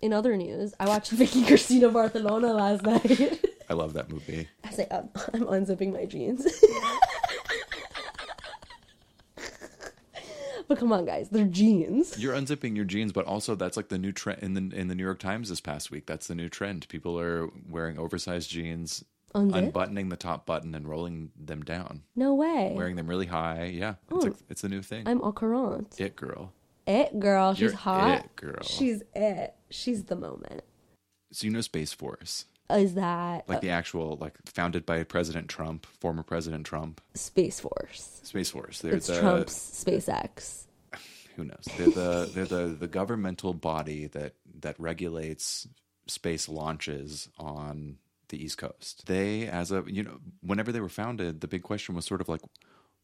In 0.00 0.12
other 0.12 0.36
news, 0.36 0.74
I 0.78 0.86
watched 0.86 1.10
Vicky 1.12 1.44
Cristina 1.46 1.88
Barcelona 1.88 2.52
last 2.52 2.82
night. 2.82 3.44
I 3.70 3.72
love 3.74 3.94
that 3.94 4.10
movie. 4.10 4.48
I 4.62 4.70
say, 4.70 4.86
um, 4.88 5.08
I'm 5.32 5.46
unzipping 5.46 5.92
my 5.92 6.04
jeans. 6.04 6.46
but 10.68 10.78
come 10.78 10.92
on, 10.92 11.06
guys, 11.06 11.30
they're 11.30 11.46
jeans. 11.46 12.18
You're 12.18 12.34
unzipping 12.34 12.76
your 12.76 12.84
jeans, 12.84 13.12
but 13.12 13.24
also 13.24 13.54
that's 13.54 13.76
like 13.76 13.88
the 13.88 13.98
new 13.98 14.12
trend 14.12 14.42
in 14.42 14.54
the 14.54 14.76
in 14.76 14.88
the 14.88 14.94
New 14.94 15.04
York 15.04 15.18
Times 15.18 15.48
this 15.48 15.60
past 15.60 15.90
week. 15.90 16.04
That's 16.06 16.26
the 16.26 16.34
new 16.34 16.48
trend. 16.48 16.86
People 16.88 17.18
are 17.18 17.48
wearing 17.68 17.98
oversized 17.98 18.50
jeans? 18.50 19.04
Unbuttoning 19.34 20.08
the 20.08 20.16
top 20.16 20.46
button 20.46 20.74
and 20.74 20.88
rolling 20.88 21.30
them 21.38 21.62
down, 21.62 22.02
No 22.16 22.34
way. 22.34 22.72
wearing 22.74 22.96
them 22.96 23.06
really 23.06 23.26
high. 23.26 23.64
Yeah, 23.74 23.94
it's 24.10 24.24
a 24.26 24.32
it's 24.48 24.62
the 24.62 24.68
new 24.68 24.82
thing. 24.82 25.06
I'm 25.08 25.22
au 25.22 25.32
courant. 25.32 25.98
it 26.00 26.16
girl. 26.16 26.52
It 26.86 27.18
girl, 27.18 27.54
she's 27.54 27.60
You're 27.62 27.72
hot. 27.72 28.24
it 28.26 28.36
girl. 28.36 28.62
She's 28.62 29.02
it. 29.14 29.54
She's 29.70 30.04
the 30.04 30.16
moment. 30.16 30.62
So 31.32 31.46
you 31.46 31.52
know 31.52 31.62
Space 31.62 31.92
Force, 31.92 32.44
Is 32.70 32.94
that 32.94 33.48
like 33.48 33.58
uh, 33.58 33.60
the 33.60 33.70
actual 33.70 34.16
like 34.20 34.34
founded 34.46 34.86
by 34.86 35.02
President 35.02 35.48
Trump, 35.48 35.86
former 36.00 36.22
President 36.22 36.64
Trump. 36.66 37.00
Space 37.14 37.58
Force? 37.58 38.20
Space 38.22 38.50
Force. 38.50 38.80
They're 38.80 38.94
It's 38.94 39.06
the 39.08 39.18
Trump's 39.20 39.84
SpaceX. 39.84 40.66
who 41.36 41.44
knows? 41.44 41.64
They're 41.76 41.86
the 41.90 42.30
they're 42.32 42.44
the 42.44 42.76
the 42.78 42.86
governmental 42.86 43.52
body 43.54 44.06
that 44.08 44.34
that 44.60 44.78
regulates 44.78 45.66
space 46.06 46.48
launches 46.48 47.28
on 47.38 47.96
the 48.28 48.42
East 48.42 48.58
Coast. 48.58 49.06
They, 49.06 49.46
as 49.46 49.70
a 49.72 49.84
you 49.86 50.02
know, 50.02 50.18
whenever 50.42 50.72
they 50.72 50.80
were 50.80 50.88
founded, 50.88 51.40
the 51.40 51.48
big 51.48 51.62
question 51.62 51.94
was 51.94 52.04
sort 52.04 52.20
of 52.20 52.28
like, 52.28 52.40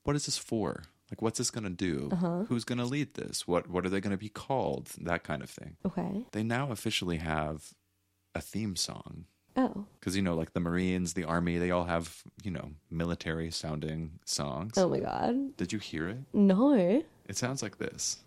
what 0.04 0.16
is 0.16 0.26
this 0.26 0.38
for? 0.38 0.84
Like, 1.10 1.22
what's 1.22 1.38
this 1.38 1.50
going 1.50 1.64
to 1.64 1.70
do? 1.70 2.08
Uh-huh. 2.12 2.44
Who's 2.48 2.64
going 2.64 2.78
to 2.78 2.84
lead 2.84 3.14
this? 3.14 3.46
What 3.48 3.68
what 3.68 3.84
are 3.84 3.88
they 3.88 4.00
going 4.00 4.12
to 4.12 4.16
be 4.16 4.28
called? 4.28 4.90
That 5.00 5.24
kind 5.24 5.42
of 5.42 5.50
thing. 5.50 5.76
Okay. 5.84 6.24
They 6.32 6.42
now 6.42 6.70
officially 6.70 7.16
have 7.18 7.70
a 8.34 8.40
theme 8.40 8.76
song 8.76 9.24
Oh. 9.56 9.84
because 9.98 10.14
you 10.14 10.22
know, 10.22 10.34
like 10.36 10.52
the 10.52 10.60
Marines, 10.60 11.14
the 11.14 11.24
Army, 11.24 11.58
they 11.58 11.72
all 11.72 11.84
have 11.84 12.22
you 12.44 12.50
know 12.52 12.70
military 12.90 13.50
sounding 13.50 14.20
songs. 14.24 14.78
Oh 14.78 14.88
my 14.88 15.00
god. 15.00 15.56
Did 15.56 15.72
you 15.72 15.80
hear 15.80 16.08
it? 16.08 16.18
No. 16.32 16.74
It 17.26 17.36
sounds 17.36 17.62
like 17.62 17.78
this. 17.78 18.18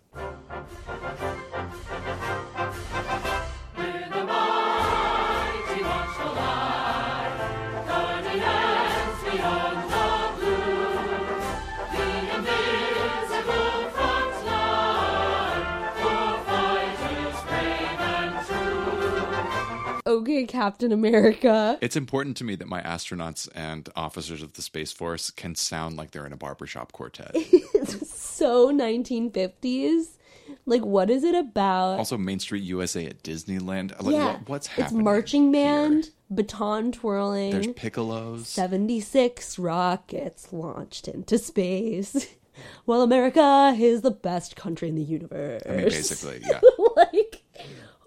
Captain 20.46 20.92
America. 20.92 21.78
It's 21.80 21.96
important 21.96 22.36
to 22.38 22.44
me 22.44 22.56
that 22.56 22.68
my 22.68 22.80
astronauts 22.82 23.48
and 23.54 23.88
officers 23.96 24.42
of 24.42 24.54
the 24.54 24.62
Space 24.62 24.92
Force 24.92 25.30
can 25.30 25.54
sound 25.54 25.96
like 25.96 26.10
they're 26.10 26.26
in 26.26 26.32
a 26.32 26.36
barbershop 26.36 26.92
quartet. 26.92 27.30
it's 27.34 28.10
so 28.18 28.72
1950s. 28.72 30.16
Like, 30.66 30.84
what 30.84 31.08
is 31.10 31.24
it 31.24 31.34
about? 31.34 31.98
also, 31.98 32.18
Main 32.18 32.38
Street 32.38 32.62
USA 32.64 33.06
at 33.06 33.22
Disneyland. 33.22 34.00
Like, 34.02 34.14
yeah, 34.14 34.32
what- 34.32 34.48
what's 34.48 34.66
happening? 34.66 34.98
It's 35.00 35.04
marching 35.04 35.54
here? 35.54 35.64
band, 35.64 36.10
baton 36.30 36.92
twirling. 36.92 37.50
There's 37.52 37.66
piccolos. 37.68 38.44
76 38.44 39.58
rockets 39.58 40.52
launched 40.52 41.08
into 41.08 41.38
space. 41.38 42.26
Well, 42.86 43.02
America 43.02 43.74
is 43.76 44.02
the 44.02 44.12
best 44.12 44.54
country 44.54 44.88
in 44.88 44.94
the 44.94 45.02
universe. 45.02 45.60
I 45.68 45.70
mean, 45.70 45.84
basically, 45.86 46.40
yeah. 46.48 46.60
like 46.96 47.23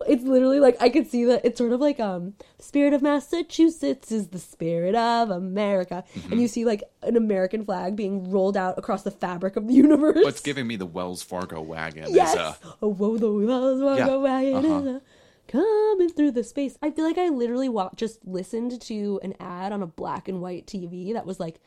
it's 0.08 0.24
literally 0.24 0.60
like 0.60 0.76
I 0.80 0.90
could 0.90 1.08
see 1.10 1.24
that 1.26 1.44
it's 1.46 1.58
sort 1.58 1.72
of 1.72 1.80
like 1.82 2.00
um 2.00 2.34
spirit 2.60 2.94
of 2.94 3.02
Massachusetts 3.02 4.12
is 4.12 4.28
the 4.28 4.40
spirit 4.40 4.96
of 4.96 5.30
America. 5.30 6.04
Mm-hmm. 6.16 6.32
And 6.32 6.42
you 6.42 6.48
see 6.48 6.66
like 6.66 6.84
an 7.04 7.16
American 7.18 7.66
flag 7.66 7.96
being 7.96 8.30
rolled 8.30 8.58
out 8.58 8.78
across 8.78 9.04
the 9.04 9.12
fabric 9.12 9.56
of 9.56 9.68
the 9.68 9.74
universe. 9.74 10.20
What's 10.24 10.42
giving 10.42 10.68
me 10.68 10.76
the 10.76 10.86
Wells 10.86 11.24
Fargo 11.24 11.62
wagon 11.62 12.06
yes. 12.14 12.34
is 12.34 12.40
uh, 12.40 12.54
oh, 12.82 12.94
whoa, 12.94 13.18
the 13.18 13.32
wheels 13.32 13.82
will 13.82 13.98
Yeah. 13.98 14.16
wagon 14.18 14.56
Uh-huh. 14.66 14.80
is 14.80 14.86
a 14.98 15.02
coming 15.48 16.10
through 16.10 16.32
the 16.32 16.44
space. 16.44 16.78
I 16.82 16.92
feel 16.92 17.06
like 17.06 17.18
I 17.18 17.30
literally 17.30 17.70
wa- 17.70 17.92
just 17.96 18.20
listened 18.28 18.82
to 18.82 19.20
an 19.24 19.34
ad 19.40 19.72
on 19.72 19.82
a 19.82 19.88
black 19.88 20.28
and 20.28 20.42
white 20.42 20.68
TV 20.68 21.14
that 21.14 21.26
was 21.26 21.40
like 21.40 21.60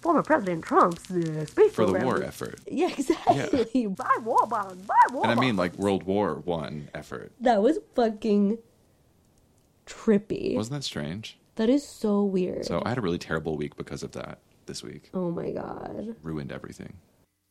former 0.00 0.22
President 0.22 0.64
Trump's 0.64 1.10
uh, 1.10 1.44
space 1.46 1.72
for 1.72 1.86
the 1.86 2.04
war 2.04 2.22
effort. 2.22 2.60
Yeah, 2.70 2.88
exactly. 2.88 3.86
Buy 3.86 4.16
war 4.22 4.46
bonds. 4.48 4.84
Buy 4.86 4.94
war 5.12 5.22
And 5.26 5.32
I 5.32 5.40
mean, 5.40 5.56
like 5.56 5.74
World 5.78 6.04
War 6.04 6.36
One 6.44 6.88
effort. 6.94 7.32
that 7.40 7.62
was 7.62 7.78
fucking 7.94 8.58
trippy. 9.86 10.54
Wasn't 10.56 10.74
that 10.74 10.84
strange? 10.84 11.38
that 11.56 11.70
is 11.70 11.86
so 11.86 12.22
weird. 12.22 12.66
So 12.66 12.82
I 12.84 12.90
had 12.90 12.98
a 12.98 13.00
really 13.00 13.16
terrible 13.18 13.56
week 13.56 13.76
because 13.76 14.02
of 14.02 14.12
that 14.12 14.38
this 14.66 14.82
week. 14.82 15.10
oh 15.14 15.30
my 15.30 15.50
god. 15.50 16.14
Ruined 16.22 16.52
everything. 16.52 16.94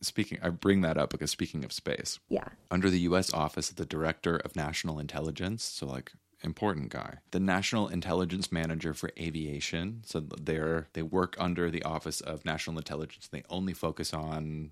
Speaking, 0.01 0.37
I 0.43 0.49
bring 0.49 0.81
that 0.81 0.97
up 0.97 1.09
because 1.09 1.31
speaking 1.31 1.63
of 1.65 1.71
space, 1.73 2.19
Yeah. 2.29 2.49
under 2.69 2.89
the 2.91 2.99
U.S. 3.01 3.33
Office 3.33 3.69
of 3.71 3.77
the 3.77 3.85
Director 3.85 4.35
of 4.37 4.55
National 4.55 4.99
Intelligence, 4.99 5.63
so 5.63 5.87
like 5.87 6.11
important 6.43 6.89
guy, 6.89 7.17
the 7.31 7.39
National 7.39 7.87
Intelligence 7.87 8.51
Manager 8.51 8.93
for 8.93 9.11
Aviation. 9.19 10.01
So 10.05 10.19
they're 10.19 10.87
they 10.93 11.01
work 11.01 11.35
under 11.39 11.69
the 11.71 11.83
Office 11.83 12.21
of 12.21 12.45
National 12.45 12.77
Intelligence. 12.77 13.27
They 13.27 13.43
only 13.49 13.73
focus 13.73 14.13
on 14.13 14.71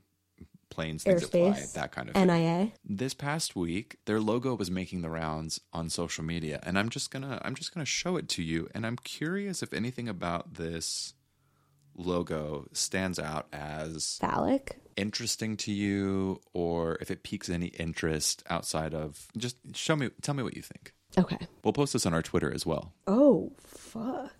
planes, 0.70 1.03
things 1.03 1.22
that 1.22 1.32
fly, 1.32 1.65
that 1.75 1.91
kind 1.91 2.10
of 2.10 2.15
thing. 2.15 2.27
NIA. 2.27 2.72
this 2.84 3.13
past 3.13 3.55
week 3.55 3.98
their 4.05 4.20
logo 4.20 4.55
was 4.55 4.72
making 4.72 5.01
the 5.01 5.10
rounds 5.10 5.60
on 5.72 5.88
social 5.88 6.24
media 6.24 6.60
and 6.63 6.79
i'm 6.79 6.89
just 6.89 7.12
gonna 7.12 7.39
i'm 7.46 7.53
just 7.53 7.74
gonna 7.75 7.86
show 7.86 8.17
it 8.17 8.27
to 8.27 8.41
you 8.41 8.67
and 8.74 8.84
i'm 8.84 8.96
curious 8.98 9.62
if 9.62 9.72
anything 9.72 10.10
about 10.10 10.55
this 10.55 11.13
logo 11.96 12.65
stands 12.74 13.20
out 13.20 13.48
as 13.53 14.17
Phallic. 14.20 14.79
interesting 14.96 15.55
to 15.58 15.72
you 15.72 16.41
or 16.53 16.98
if 17.01 17.12
it 17.12 17.22
piques 17.22 17.50
any 17.50 17.67
interest 17.67 18.41
outside 18.50 18.96
of 18.96 19.27
just 19.38 19.58
show 19.75 19.96
me 19.96 20.10
tell 20.24 20.34
me 20.34 20.41
what 20.41 20.55
you 20.55 20.63
think 20.63 20.91
Okay. 21.17 21.38
we'll 21.63 21.74
post 21.74 21.93
this 21.93 22.05
on 22.05 22.13
our 22.13 22.22
twitter 22.22 22.51
as 22.53 22.65
well 22.65 22.93
Oh 23.08 23.51
fuck. 23.60 24.34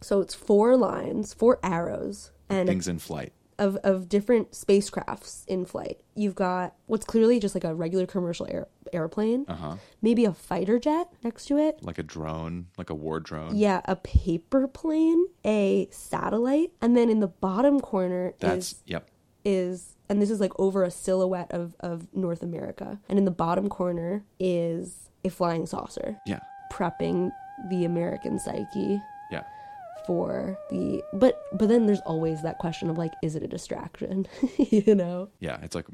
So 0.00 0.20
it's 0.20 0.34
four 0.34 0.76
lines, 0.76 1.32
four 1.32 1.58
arrows, 1.62 2.30
and 2.48 2.68
things 2.68 2.88
in 2.88 2.98
flight 2.98 3.32
of 3.58 3.76
of 3.76 4.08
different 4.08 4.52
spacecrafts 4.52 5.46
in 5.46 5.64
flight. 5.64 5.98
You've 6.14 6.34
got 6.34 6.74
what's 6.86 7.06
clearly 7.06 7.40
just 7.40 7.54
like 7.54 7.64
a 7.64 7.74
regular 7.74 8.06
commercial 8.06 8.46
air, 8.50 8.66
airplane, 8.92 9.44
uh-huh 9.48 9.76
maybe 10.02 10.24
a 10.26 10.32
fighter 10.34 10.78
jet 10.78 11.08
next 11.22 11.46
to 11.46 11.56
it. 11.58 11.82
like 11.82 11.98
a 11.98 12.02
drone 12.02 12.66
like 12.76 12.90
a 12.90 12.94
war 12.94 13.18
drone 13.20 13.56
Yeah, 13.56 13.80
a 13.86 13.96
paper 13.96 14.68
plane, 14.68 15.26
a 15.44 15.88
satellite, 15.90 16.72
and 16.82 16.96
then 16.96 17.08
in 17.08 17.20
the 17.20 17.28
bottom 17.28 17.80
corner 17.80 18.34
that's 18.40 18.72
is 18.72 18.82
yep 18.86 19.08
is 19.44 19.96
and 20.08 20.20
this 20.20 20.30
is 20.30 20.40
like 20.40 20.52
over 20.58 20.82
a 20.84 20.90
silhouette 20.90 21.50
of 21.50 21.74
of 21.80 22.14
North 22.14 22.42
America, 22.42 23.00
and 23.08 23.18
in 23.18 23.24
the 23.24 23.30
bottom 23.30 23.68
corner 23.68 24.24
is 24.38 25.08
a 25.24 25.30
flying 25.30 25.66
saucer 25.66 26.18
yeah 26.26 26.40
prepping 26.72 27.30
the 27.70 27.84
American 27.84 28.38
psyche 28.38 29.00
yeah 29.30 29.42
for 30.06 30.58
the 30.70 31.02
but 31.14 31.40
but 31.52 31.68
then 31.68 31.86
there's 31.86 32.00
always 32.00 32.42
that 32.42 32.58
question 32.58 32.90
of 32.90 32.98
like 32.98 33.12
is 33.22 33.36
it 33.36 33.42
a 33.42 33.48
distraction 33.48 34.26
you 34.58 34.94
know 34.94 35.28
Yeah, 35.40 35.58
it's 35.62 35.74
like, 35.74 35.86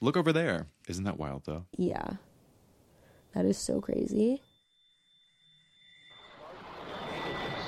look 0.00 0.16
over 0.16 0.32
there. 0.32 0.68
Isn't 0.88 1.04
that 1.04 1.18
wild 1.18 1.42
though? 1.44 1.66
yeah 1.76 2.10
that 3.34 3.44
is 3.44 3.58
so 3.58 3.80
crazy 3.80 4.40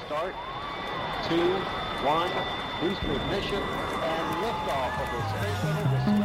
Start. 0.06 0.34
Two, 1.28 1.48
one. 2.04 2.30
Boost 2.80 3.02
ignition 3.02 3.62
and 3.62 4.26
liftoff 4.44 5.00
of 5.00 5.08
the 5.12 5.20
Space 5.30 5.60
Shuttle. 5.62 6.23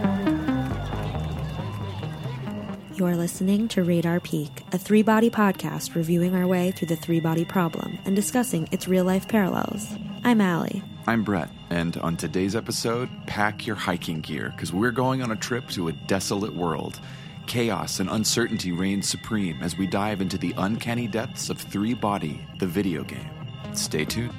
You're 2.99 3.15
listening 3.15 3.69
to 3.69 3.83
Radar 3.85 4.19
Peak, 4.19 4.65
a 4.73 4.77
three 4.77 5.03
body 5.03 5.29
podcast 5.29 5.95
reviewing 5.95 6.35
our 6.35 6.45
way 6.45 6.71
through 6.71 6.89
the 6.89 6.97
three 6.97 7.21
body 7.21 7.45
problem 7.45 7.97
and 8.03 8.13
discussing 8.13 8.67
its 8.73 8.89
real 8.89 9.05
life 9.05 9.25
parallels. 9.25 9.87
I'm 10.25 10.41
Allie. 10.41 10.83
I'm 11.07 11.23
Brett, 11.23 11.49
and 11.69 11.95
on 11.95 12.17
today's 12.17 12.57
episode, 12.57 13.09
pack 13.25 13.65
your 13.65 13.77
hiking 13.77 14.19
gear 14.19 14.51
because 14.53 14.73
we're 14.73 14.91
going 14.91 15.21
on 15.21 15.31
a 15.31 15.37
trip 15.37 15.69
to 15.69 15.87
a 15.87 15.93
desolate 15.93 16.53
world. 16.53 16.99
Chaos 17.47 18.01
and 18.01 18.09
uncertainty 18.09 18.73
reign 18.73 19.01
supreme 19.01 19.63
as 19.63 19.77
we 19.77 19.87
dive 19.87 20.19
into 20.19 20.37
the 20.37 20.53
uncanny 20.57 21.07
depths 21.07 21.49
of 21.49 21.57
Three 21.57 21.93
Body, 21.93 22.45
the 22.59 22.67
video 22.67 23.05
game. 23.05 23.29
Stay 23.75 24.03
tuned. 24.03 24.33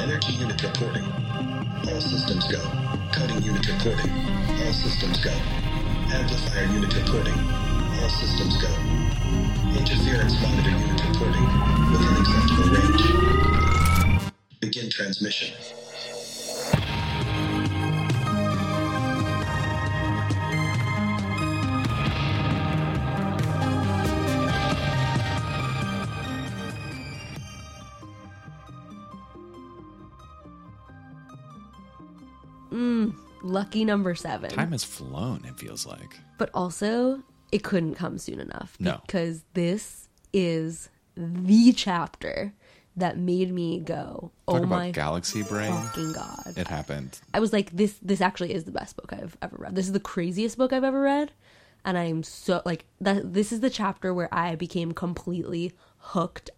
Energy 0.00 0.32
unit 0.32 0.60
reporting. 0.60 1.04
All 1.04 2.00
systems 2.00 2.48
go. 2.50 2.60
Coding 3.12 3.40
unit 3.44 3.68
reporting. 3.68 4.10
All 4.10 4.72
systems 4.72 5.24
go. 5.24 5.30
Amplifier 6.10 6.64
unit 6.74 6.92
reporting. 6.96 7.59
All 8.02 8.08
systems 8.08 8.56
go. 8.62 8.68
Interference 9.78 10.40
monitor 10.40 10.70
unit 10.70 11.02
reporting. 11.08 11.46
Within 11.92 12.16
acceptable 12.20 12.70
range. 12.74 14.30
Begin 14.60 14.90
transmission. 14.90 15.54
Mm, 32.72 33.14
lucky 33.42 33.84
number 33.84 34.14
seven 34.14 34.50
Time 34.50 34.70
has 34.72 34.84
flown, 34.84 35.44
it 35.44 35.58
feels 35.58 35.86
like. 35.86 36.16
but 36.38 36.50
also 36.54 37.20
it 37.52 37.62
couldn't 37.62 37.94
come 37.94 38.18
soon 38.18 38.40
enough 38.40 38.76
No. 38.78 39.00
because 39.06 39.42
this 39.54 40.08
is 40.32 40.88
the 41.16 41.72
chapter 41.72 42.52
that 42.96 43.16
made 43.18 43.52
me 43.52 43.80
go 43.80 44.30
oh 44.48 44.58
Talk 44.58 44.68
my 44.68 44.90
galaxy 44.90 45.42
brain. 45.42 45.72
fucking 45.72 46.12
god 46.12 46.54
It 46.56 46.68
happened. 46.68 47.18
I 47.32 47.40
was 47.40 47.52
like, 47.52 47.70
this 47.70 47.96
this 48.02 48.20
actually 48.20 48.52
is 48.52 48.64
the 48.64 48.72
best 48.72 48.96
book 48.96 49.12
I've 49.12 49.36
ever 49.42 49.56
read. 49.58 49.74
This 49.74 49.86
is 49.86 49.92
the 49.92 50.00
craziest 50.00 50.58
book 50.58 50.72
I've 50.72 50.84
ever 50.84 51.00
read. 51.00 51.32
And 51.84 51.96
I'm 51.96 52.22
so 52.22 52.60
like 52.66 52.84
that 53.00 53.32
this 53.32 53.52
is 53.52 53.60
the 53.60 53.70
chapter 53.70 54.12
where 54.12 54.28
I 54.34 54.54
became 54.56 54.92
completely 54.92 55.72
hooked, 55.98 56.50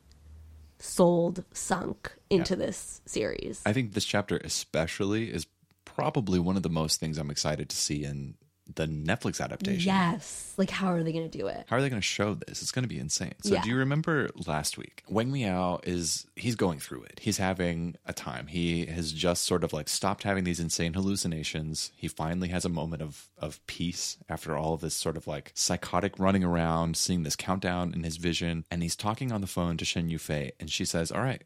sold, 0.78 1.44
sunk 1.52 2.12
into 2.30 2.56
this 2.56 3.00
series. 3.06 3.62
I 3.64 3.72
think 3.72 3.92
this 3.92 4.04
chapter, 4.04 4.38
especially, 4.38 5.30
is 5.30 5.46
probably 5.84 6.38
one 6.38 6.56
of 6.56 6.62
the 6.62 6.70
most 6.70 6.98
things 6.98 7.18
I'm 7.18 7.30
excited 7.30 7.68
to 7.68 7.76
see 7.76 8.04
in 8.04 8.34
the 8.74 8.86
Netflix 8.86 9.40
adaptation. 9.40 9.86
yes. 9.86 10.54
Like 10.56 10.70
how 10.70 10.88
are 10.92 11.02
they 11.02 11.12
gonna 11.12 11.28
do 11.28 11.46
it? 11.48 11.64
How 11.68 11.76
are 11.76 11.80
they 11.82 11.88
going 11.88 12.00
to 12.00 12.06
show 12.06 12.34
this? 12.34 12.62
It's 12.62 12.70
going 12.70 12.84
to 12.84 12.88
be 12.88 12.98
insane. 12.98 13.32
So, 13.42 13.54
Yeah. 13.54 13.62
do 13.62 13.68
you 13.70 13.76
remember 13.76 14.28
last 14.46 14.78
week? 14.78 15.02
Wang 15.08 15.32
Miao 15.32 15.80
is 15.84 16.26
he's 16.36 16.56
going 16.56 16.78
through 16.78 17.02
it. 17.04 17.20
He's 17.20 17.38
having 17.38 17.96
a 18.06 18.12
time. 18.12 18.46
He 18.46 18.86
has 18.86 19.12
just 19.12 19.44
sort 19.44 19.64
of 19.64 19.72
like 19.72 19.88
stopped 19.88 20.22
having 20.22 20.44
these 20.44 20.60
insane 20.60 20.94
hallucinations. 20.94 21.92
He 21.96 22.08
finally 22.08 22.48
has 22.48 22.64
a 22.64 22.68
moment 22.68 23.02
of 23.02 23.28
of 23.38 23.64
peace 23.66 24.18
after 24.28 24.56
all 24.56 24.74
of 24.74 24.80
this 24.80 24.94
sort 24.94 25.16
of 25.16 25.26
like 25.26 25.52
psychotic 25.54 26.18
running 26.18 26.44
around, 26.44 26.96
seeing 26.96 27.22
this 27.22 27.36
countdown 27.36 27.92
in 27.94 28.04
his 28.04 28.16
vision, 28.16 28.64
and 28.70 28.82
he's 28.82 28.96
talking 28.96 29.32
on 29.32 29.40
the 29.40 29.46
phone 29.46 29.76
to 29.78 29.84
Shen 29.84 30.08
Yufei, 30.08 30.52
and 30.60 30.70
she 30.70 30.84
says, 30.84 31.10
"All 31.10 31.22
right." 31.22 31.42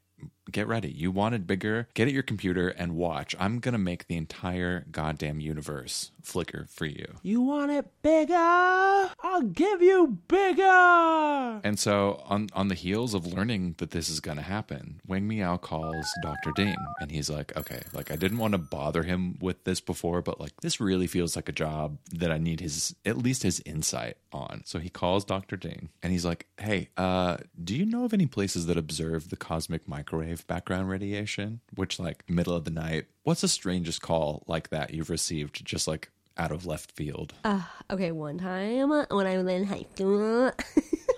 Get 0.51 0.69
ready. 0.69 0.89
You 0.89 1.11
wanted 1.11 1.47
bigger. 1.47 1.89
Get 1.95 2.07
at 2.07 2.15
your 2.15 2.23
computer 2.23 2.69
and 2.69 2.95
watch. 2.97 3.35
I'm 3.39 3.59
going 3.59 3.73
to 3.73 3.79
make 3.79 4.07
the 4.07 4.17
entire 4.17 4.87
goddamn 4.93 5.41
universe 5.41 6.13
flicker 6.23 6.67
for 6.69 6.87
you. 6.87 7.07
You 7.23 7.41
want 7.41 7.71
it 7.73 7.87
bigger? 8.03 8.35
I'll 8.35 9.43
give 9.43 9.83
you 9.83 10.19
bigger. 10.29 11.61
And 11.65 11.79
so, 11.79 12.23
on 12.27 12.49
on 12.53 12.69
the 12.69 12.75
heels 12.75 13.15
of 13.15 13.27
learning 13.27 13.75
that 13.79 13.91
this 13.91 14.09
is 14.09 14.21
going 14.21 14.37
to 14.37 14.43
happen, 14.43 15.01
Wang 15.07 15.27
Miao 15.27 15.57
calls 15.57 16.07
Doctor 16.23 16.53
Ding, 16.55 16.77
and 17.01 17.11
he's 17.11 17.31
like, 17.31 17.57
"Okay, 17.57 17.83
like 17.93 18.11
I 18.11 18.17
didn't 18.17 18.39
want 18.39 18.53
to 18.53 18.59
bother 18.59 19.03
him 19.03 19.39
with 19.41 19.65
this 19.65 19.81
before, 19.81 20.23
but 20.23 20.41
like 20.41 20.61
this 20.61 20.81
really 20.81 21.07
feels 21.07 21.37
like 21.37 21.49
a 21.49 21.53
job 21.53 21.99
that 22.13 22.31
I 22.31 22.39
need 22.39 22.61
his 22.61 22.95
at 23.05 23.19
least 23.19 23.43
his 23.43 23.61
insight 23.65 24.17
on." 24.33 24.63
So 24.65 24.79
he 24.79 24.89
calls 24.89 25.25
Doctor 25.25 25.57
Ding, 25.57 25.91
and 26.03 26.13
he's 26.13 26.25
like, 26.25 26.47
"Hey, 26.59 26.89
uh, 26.97 27.39
do 27.63 27.75
you 27.75 27.87
know 27.87 28.05
of 28.05 28.13
any 28.13 28.27
places 28.27 28.67
that 28.67 28.77
observe 28.77 29.31
the 29.31 29.37
cosmic 29.37 29.89
microwave 29.89 30.36
background 30.43 30.89
radiation? 30.89 31.61
Which, 31.75 31.99
like, 31.99 32.29
middle 32.29 32.55
of 32.55 32.65
the 32.65 32.71
night? 32.71 33.07
What's 33.23 33.41
the 33.43 33.49
strangest 33.49 34.03
call 34.03 34.43
like 34.47 34.71
that 34.71 34.93
you've 34.95 35.11
received, 35.11 35.65
just 35.65 35.87
like?" 35.87 36.11
Out 36.39 36.53
of 36.53 36.67
left 36.67 36.93
field. 36.93 37.33
Uh, 37.45 37.63
okay, 37.91 38.13
one 38.13 38.37
time 38.37 38.91
when 38.91 39.27
I 39.27 39.39
was 39.39 39.47
in 39.47 39.65
high 39.65 39.87
school, 39.95 40.53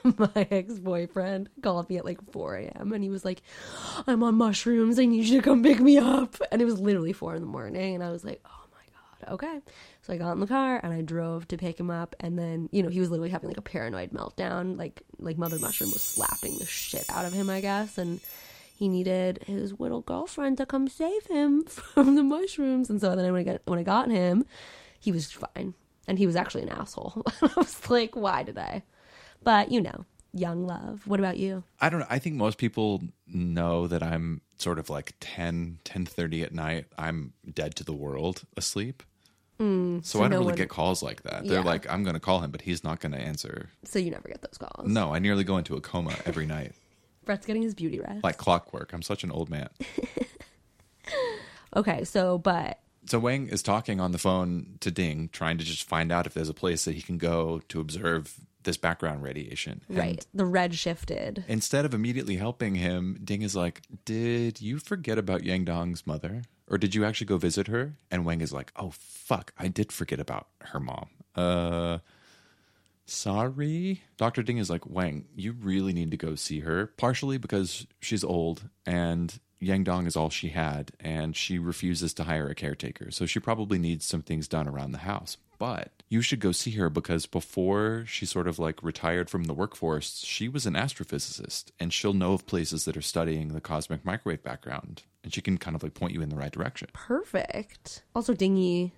my 0.16 0.46
ex 0.50 0.78
boyfriend 0.78 1.48
called 1.62 1.88
me 1.90 1.96
at 1.98 2.04
like 2.04 2.18
4 2.32 2.56
a.m. 2.56 2.92
and 2.92 3.02
he 3.02 3.10
was 3.10 3.24
like, 3.24 3.42
I'm 4.06 4.22
on 4.22 4.36
mushrooms. 4.36 4.98
I 4.98 5.06
need 5.06 5.24
you 5.24 5.38
to 5.38 5.44
come 5.44 5.62
pick 5.62 5.80
me 5.80 5.98
up. 5.98 6.36
And 6.52 6.62
it 6.62 6.64
was 6.64 6.78
literally 6.78 7.12
4 7.12 7.34
in 7.34 7.40
the 7.40 7.48
morning. 7.48 7.94
And 7.96 8.04
I 8.04 8.10
was 8.10 8.24
like, 8.24 8.40
oh 8.46 8.64
my 8.72 9.26
God, 9.26 9.34
okay. 9.34 9.60
So 10.02 10.12
I 10.12 10.18
got 10.18 10.32
in 10.32 10.40
the 10.40 10.46
car 10.46 10.80
and 10.82 10.92
I 10.92 11.02
drove 11.02 11.48
to 11.48 11.58
pick 11.58 11.78
him 11.78 11.90
up. 11.90 12.14
And 12.20 12.38
then, 12.38 12.68
you 12.72 12.82
know, 12.82 12.88
he 12.88 13.00
was 13.00 13.10
literally 13.10 13.30
having 13.30 13.48
like 13.48 13.58
a 13.58 13.62
paranoid 13.62 14.10
meltdown. 14.10 14.78
Like, 14.78 15.02
like 15.18 15.36
Mother 15.36 15.58
Mushroom 15.58 15.90
was 15.90 16.02
slapping 16.02 16.58
the 16.58 16.66
shit 16.66 17.04
out 17.10 17.24
of 17.24 17.32
him, 17.32 17.50
I 17.50 17.60
guess. 17.60 17.98
And 17.98 18.20
he 18.78 18.88
needed 18.88 19.42
his 19.46 19.78
little 19.80 20.02
girlfriend 20.02 20.56
to 20.58 20.64
come 20.66 20.86
save 20.86 21.26
him 21.26 21.64
from 21.66 22.14
the 22.14 22.22
mushrooms. 22.22 22.88
And 22.88 23.00
so 23.00 23.16
then 23.16 23.32
when 23.32 23.40
I 23.40 23.42
got, 23.42 23.60
when 23.64 23.78
I 23.80 23.82
got 23.82 24.08
him, 24.08 24.44
he 25.00 25.10
was 25.10 25.32
fine. 25.32 25.74
And 26.06 26.16
he 26.18 26.26
was 26.26 26.36
actually 26.36 26.62
an 26.62 26.68
asshole. 26.70 27.22
I 27.42 27.50
was 27.56 27.90
like, 27.90 28.14
why 28.14 28.44
did 28.44 28.56
I? 28.56 28.84
But 29.42 29.72
you 29.72 29.80
know, 29.80 30.04
young 30.32 30.64
love. 30.64 31.06
What 31.06 31.18
about 31.18 31.38
you? 31.38 31.64
I 31.80 31.88
don't 31.88 32.00
know. 32.00 32.06
I 32.08 32.20
think 32.20 32.36
most 32.36 32.56
people 32.56 33.02
know 33.26 33.88
that 33.88 34.02
I'm 34.02 34.42
sort 34.58 34.78
of 34.78 34.88
like 34.88 35.14
10, 35.20 35.80
10.30 35.84 36.44
at 36.44 36.54
night. 36.54 36.86
I'm 36.96 37.32
dead 37.52 37.74
to 37.76 37.84
the 37.84 37.92
world 37.92 38.42
asleep. 38.56 39.02
so, 39.58 39.64
Mm, 39.64 40.04
so 40.04 40.20
I 40.20 40.22
don't 40.22 40.30
no 40.30 40.36
really 40.38 40.46
one- 40.52 40.54
get 40.56 40.68
calls 40.68 41.02
like 41.02 41.22
that. 41.24 41.44
They're 41.46 41.58
Yeah. 41.58 41.64
like, 41.64 41.90
I'm 41.90 42.04
going 42.04 42.14
to 42.14 42.20
call 42.20 42.40
him, 42.40 42.52
but 42.52 42.62
he's 42.62 42.84
not 42.84 43.00
going 43.00 43.10
to 43.12 43.18
answer. 43.18 43.70
So 43.84 43.98
you 43.98 44.10
never 44.12 44.28
get 44.28 44.40
those 44.40 44.56
calls. 44.56 44.86
No, 44.88 45.12
I 45.12 45.18
nearly 45.18 45.42
go 45.42 45.56
into 45.58 45.74
a 45.76 45.80
coma 45.80 46.14
every 46.24 46.46
night. 46.46 46.72
Brett's 47.28 47.44
getting 47.44 47.60
his 47.60 47.74
beauty 47.74 48.00
rest. 48.00 48.24
Like 48.24 48.38
clockwork. 48.38 48.94
I'm 48.94 49.02
such 49.02 49.22
an 49.22 49.30
old 49.30 49.50
man. 49.50 49.68
okay, 51.76 52.02
so 52.04 52.38
but 52.38 52.78
So 53.04 53.18
Wang 53.18 53.48
is 53.48 53.62
talking 53.62 54.00
on 54.00 54.12
the 54.12 54.18
phone 54.18 54.78
to 54.80 54.90
Ding, 54.90 55.28
trying 55.30 55.58
to 55.58 55.64
just 55.64 55.86
find 55.86 56.10
out 56.10 56.26
if 56.26 56.32
there's 56.32 56.48
a 56.48 56.54
place 56.54 56.86
that 56.86 56.94
he 56.94 57.02
can 57.02 57.18
go 57.18 57.60
to 57.68 57.80
observe 57.80 58.34
this 58.62 58.78
background 58.78 59.22
radiation. 59.22 59.82
And 59.90 59.98
right, 59.98 60.26
the 60.32 60.46
red 60.46 60.74
shifted. 60.74 61.44
Instead 61.48 61.84
of 61.84 61.92
immediately 61.92 62.36
helping 62.36 62.76
him, 62.76 63.20
Ding 63.22 63.42
is 63.42 63.54
like, 63.54 63.82
Did 64.06 64.62
you 64.62 64.78
forget 64.78 65.18
about 65.18 65.44
Yang 65.44 65.66
Dong's 65.66 66.06
mother? 66.06 66.44
Or 66.66 66.78
did 66.78 66.94
you 66.94 67.04
actually 67.04 67.26
go 67.26 67.36
visit 67.36 67.66
her? 67.66 67.98
And 68.10 68.24
Wang 68.24 68.40
is 68.40 68.54
like, 68.54 68.72
Oh, 68.74 68.92
fuck, 68.94 69.52
I 69.58 69.68
did 69.68 69.92
forget 69.92 70.18
about 70.18 70.46
her 70.62 70.80
mom. 70.80 71.10
Uh, 71.34 71.98
sorry. 73.10 74.02
Dr. 74.16 74.42
Ding 74.42 74.58
is 74.58 74.70
like, 74.70 74.86
Wang, 74.86 75.26
you 75.34 75.52
really 75.52 75.92
need 75.92 76.10
to 76.10 76.16
go 76.16 76.34
see 76.34 76.60
her, 76.60 76.86
partially 76.96 77.38
because 77.38 77.86
she's 78.00 78.24
old 78.24 78.68
and 78.86 79.38
Yang 79.60 79.84
Dong 79.84 80.06
is 80.06 80.16
all 80.16 80.30
she 80.30 80.50
had, 80.50 80.92
and 81.00 81.36
she 81.36 81.58
refuses 81.58 82.14
to 82.14 82.24
hire 82.24 82.48
a 82.48 82.54
caretaker. 82.54 83.10
So 83.10 83.26
she 83.26 83.40
probably 83.40 83.78
needs 83.78 84.06
some 84.06 84.22
things 84.22 84.46
done 84.46 84.68
around 84.68 84.92
the 84.92 84.98
house. 84.98 85.36
But 85.58 85.90
you 86.08 86.22
should 86.22 86.38
go 86.38 86.52
see 86.52 86.70
her 86.72 86.88
because 86.88 87.26
before 87.26 88.04
she 88.06 88.24
sort 88.24 88.46
of 88.46 88.60
like 88.60 88.80
retired 88.82 89.28
from 89.28 89.44
the 89.44 89.54
workforce, 89.54 90.22
she 90.24 90.48
was 90.48 90.66
an 90.66 90.74
astrophysicist 90.74 91.72
and 91.80 91.92
she'll 91.92 92.12
know 92.12 92.34
of 92.34 92.46
places 92.46 92.84
that 92.84 92.96
are 92.96 93.02
studying 93.02 93.48
the 93.48 93.60
cosmic 93.60 94.04
microwave 94.04 94.44
background 94.44 95.02
and 95.24 95.34
she 95.34 95.40
can 95.40 95.58
kind 95.58 95.74
of 95.74 95.82
like 95.82 95.94
point 95.94 96.14
you 96.14 96.22
in 96.22 96.28
the 96.28 96.36
right 96.36 96.52
direction. 96.52 96.88
Perfect. 96.92 98.04
Also, 98.14 98.34
Dingy, 98.34 98.94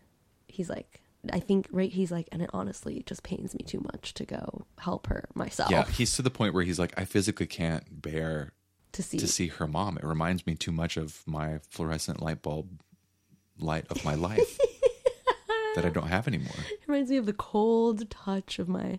he's 0.49 0.69
like, 0.69 1.00
I 1.33 1.41
think, 1.41 1.67
right? 1.71 1.93
He's 1.93 2.11
like, 2.11 2.29
and 2.33 2.41
it 2.43 2.51
honestly 2.53 3.03
just 3.05 3.23
pains 3.23 3.55
me 3.55 3.65
too 3.65 3.81
much 3.93 4.15
to 4.15 4.25
go 4.25 4.67
help 4.79 5.07
her 5.09 5.29
myself. 5.35 5.71
Yeah, 5.71 5.85
he's 5.87 6.15
to 6.17 6.23
the 6.23 6.31
point 6.31 6.55
where 6.55 6.65
he's 6.65 6.79
like, 6.79 6.99
I 6.99 7.05
physically 7.05 7.47
can't 7.47 8.03
bear 8.03 8.53
to 8.93 9.03
see. 9.03 9.19
to 9.19 9.27
see 9.27 9.49
her 9.49 9.67
mom. 9.67 9.99
It 9.99 10.05
reminds 10.05 10.47
me 10.47 10.55
too 10.55 10.73
much 10.73 10.97
of 10.97 11.23
my 11.27 11.61
fluorescent 11.69 12.23
light 12.23 12.43
bulb 12.43 12.81
light 13.59 13.85
of 13.91 14.03
my 14.05 14.15
life 14.15 14.59
that 15.75 15.85
I 15.85 15.91
don't 15.91 16.09
have 16.09 16.27
anymore. 16.27 16.55
It 16.71 16.81
reminds 16.87 17.11
me 17.11 17.19
of 17.19 17.27
the 17.27 17.35
cold 17.35 18.09
touch 18.11 18.59
of 18.59 18.69
my 18.69 18.99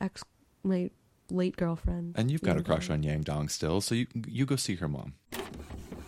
ex, 0.00 0.24
my 0.62 0.90
late 1.30 1.56
girlfriend. 1.56 2.14
And 2.16 2.30
you've 2.30 2.42
got 2.42 2.56
a 2.56 2.62
crush 2.62 2.88
on 2.88 3.02
Yang 3.02 3.22
Dong 3.22 3.48
still, 3.48 3.80
so 3.80 3.94
you 3.94 4.06
you 4.26 4.46
go 4.46 4.56
see 4.56 4.76
her 4.76 4.88
mom. 4.88 5.14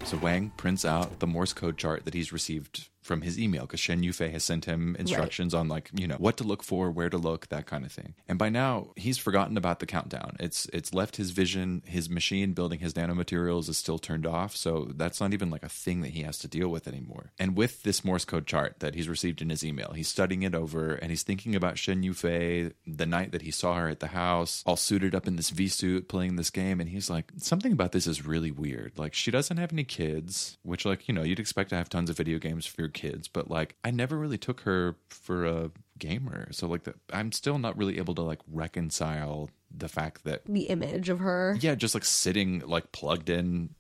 So 0.04 0.16
Wang 0.16 0.52
prints 0.56 0.84
out 0.84 1.18
the 1.18 1.26
Morse 1.26 1.52
code 1.52 1.76
chart 1.76 2.04
that 2.04 2.14
he's 2.14 2.32
received 2.32 2.88
from 3.06 3.22
his 3.22 3.38
email 3.38 3.62
because 3.62 3.80
Shen 3.80 4.02
Yufei 4.02 4.30
has 4.32 4.44
sent 4.44 4.66
him 4.66 4.96
instructions 4.98 5.54
on 5.54 5.68
like 5.68 5.90
you 5.94 6.06
know 6.06 6.16
what 6.16 6.36
to 6.38 6.44
look 6.44 6.62
for, 6.62 6.90
where 6.90 7.08
to 7.08 7.18
look, 7.18 7.48
that 7.48 7.66
kind 7.66 7.84
of 7.84 7.92
thing. 7.92 8.14
And 8.28 8.38
by 8.38 8.48
now 8.48 8.88
he's 8.96 9.18
forgotten 9.18 9.56
about 9.56 9.80
the 9.80 9.86
countdown. 9.86 10.36
It's 10.40 10.66
it's 10.72 10.92
left 10.92 11.16
his 11.16 11.30
vision. 11.30 11.82
His 11.86 12.10
machine 12.10 12.52
building 12.52 12.80
his 12.80 12.94
nanomaterials 12.94 13.68
is 13.68 13.78
still 13.78 13.98
turned 13.98 14.26
off, 14.26 14.56
so 14.56 14.90
that's 14.94 15.20
not 15.20 15.32
even 15.32 15.50
like 15.50 15.62
a 15.62 15.68
thing 15.68 16.02
that 16.02 16.10
he 16.10 16.22
has 16.22 16.38
to 16.38 16.48
deal 16.48 16.68
with 16.68 16.88
anymore. 16.88 17.32
And 17.38 17.56
with 17.56 17.82
this 17.82 18.04
Morse 18.04 18.24
code 18.24 18.46
chart 18.46 18.80
that 18.80 18.94
he's 18.94 19.08
received 19.08 19.40
in 19.40 19.50
his 19.50 19.64
email, 19.64 19.92
he's 19.94 20.08
studying 20.08 20.42
it 20.42 20.54
over 20.54 20.94
and 20.94 21.10
he's 21.10 21.22
thinking 21.22 21.54
about 21.54 21.78
Shen 21.78 22.02
Yufei 22.02 22.72
the 22.86 23.06
night 23.06 23.32
that 23.32 23.42
he 23.42 23.50
saw 23.50 23.76
her 23.76 23.88
at 23.88 24.00
the 24.00 24.08
house, 24.08 24.62
all 24.66 24.76
suited 24.76 25.14
up 25.14 25.26
in 25.26 25.36
this 25.36 25.50
V 25.50 25.68
suit, 25.68 26.08
playing 26.08 26.36
this 26.36 26.50
game, 26.50 26.80
and 26.80 26.90
he's 26.90 27.08
like, 27.08 27.32
something 27.38 27.72
about 27.72 27.92
this 27.92 28.06
is 28.06 28.26
really 28.26 28.50
weird. 28.50 28.92
Like 28.96 29.14
she 29.14 29.30
doesn't 29.30 29.56
have 29.56 29.72
any 29.72 29.84
kids, 29.84 30.58
which 30.62 30.84
like 30.84 31.08
you 31.08 31.14
know 31.14 31.22
you'd 31.22 31.40
expect 31.40 31.70
to 31.70 31.76
have 31.76 31.88
tons 31.88 32.10
of 32.10 32.16
video 32.16 32.38
games 32.38 32.66
for 32.66 32.80
your 32.80 32.90
kids, 32.96 33.28
but 33.28 33.48
like 33.48 33.76
I 33.84 33.92
never 33.92 34.18
really 34.18 34.38
took 34.38 34.62
her 34.62 34.96
for 35.08 35.44
a 35.46 35.70
gamer, 35.98 36.48
so 36.50 36.66
like 36.66 36.82
the, 36.82 36.94
I'm 37.12 37.30
still 37.30 37.58
not 37.58 37.76
really 37.76 37.98
able 37.98 38.14
to 38.16 38.22
like 38.22 38.40
reconcile 38.52 39.50
the 39.76 39.88
fact 39.88 40.24
that 40.24 40.42
The 40.46 40.62
image 40.64 41.08
of 41.08 41.20
her. 41.20 41.56
yeah, 41.60 41.74
just 41.76 41.94
like 41.94 42.04
sitting 42.04 42.60
like 42.66 42.90
plugged 42.92 43.30
in 43.30 43.70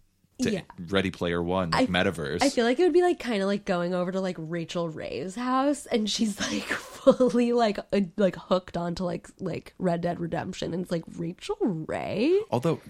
to 0.42 0.50
Yeah. 0.50 0.60
Ready 0.88 1.10
Player 1.10 1.42
One 1.42 1.70
like, 1.70 1.88
metaverse. 1.88 2.42
I 2.42 2.50
feel 2.50 2.64
like 2.66 2.78
it 2.78 2.82
would 2.82 2.92
be 2.92 3.00
like 3.02 3.18
kind 3.18 3.40
of 3.40 3.46
like 3.48 3.64
going 3.64 3.94
over 3.94 4.12
to 4.12 4.20
like 4.20 4.36
Rachel 4.38 4.88
Ray's 4.88 5.34
house 5.34 5.86
and 5.86 6.08
she's 6.10 6.38
like 6.52 6.64
fully 6.64 7.52
like 7.54 7.78
uh, 7.78 8.00
like 8.18 8.36
hooked 8.36 8.76
onto 8.76 9.04
like 9.04 9.28
like 9.40 9.72
Red 9.78 10.02
Dead 10.02 10.20
Redemption 10.20 10.74
and 10.74 10.82
it's 10.82 10.92
like 10.92 11.04
Rachel 11.16 11.56
Ray, 11.60 12.38
Although 12.50 12.80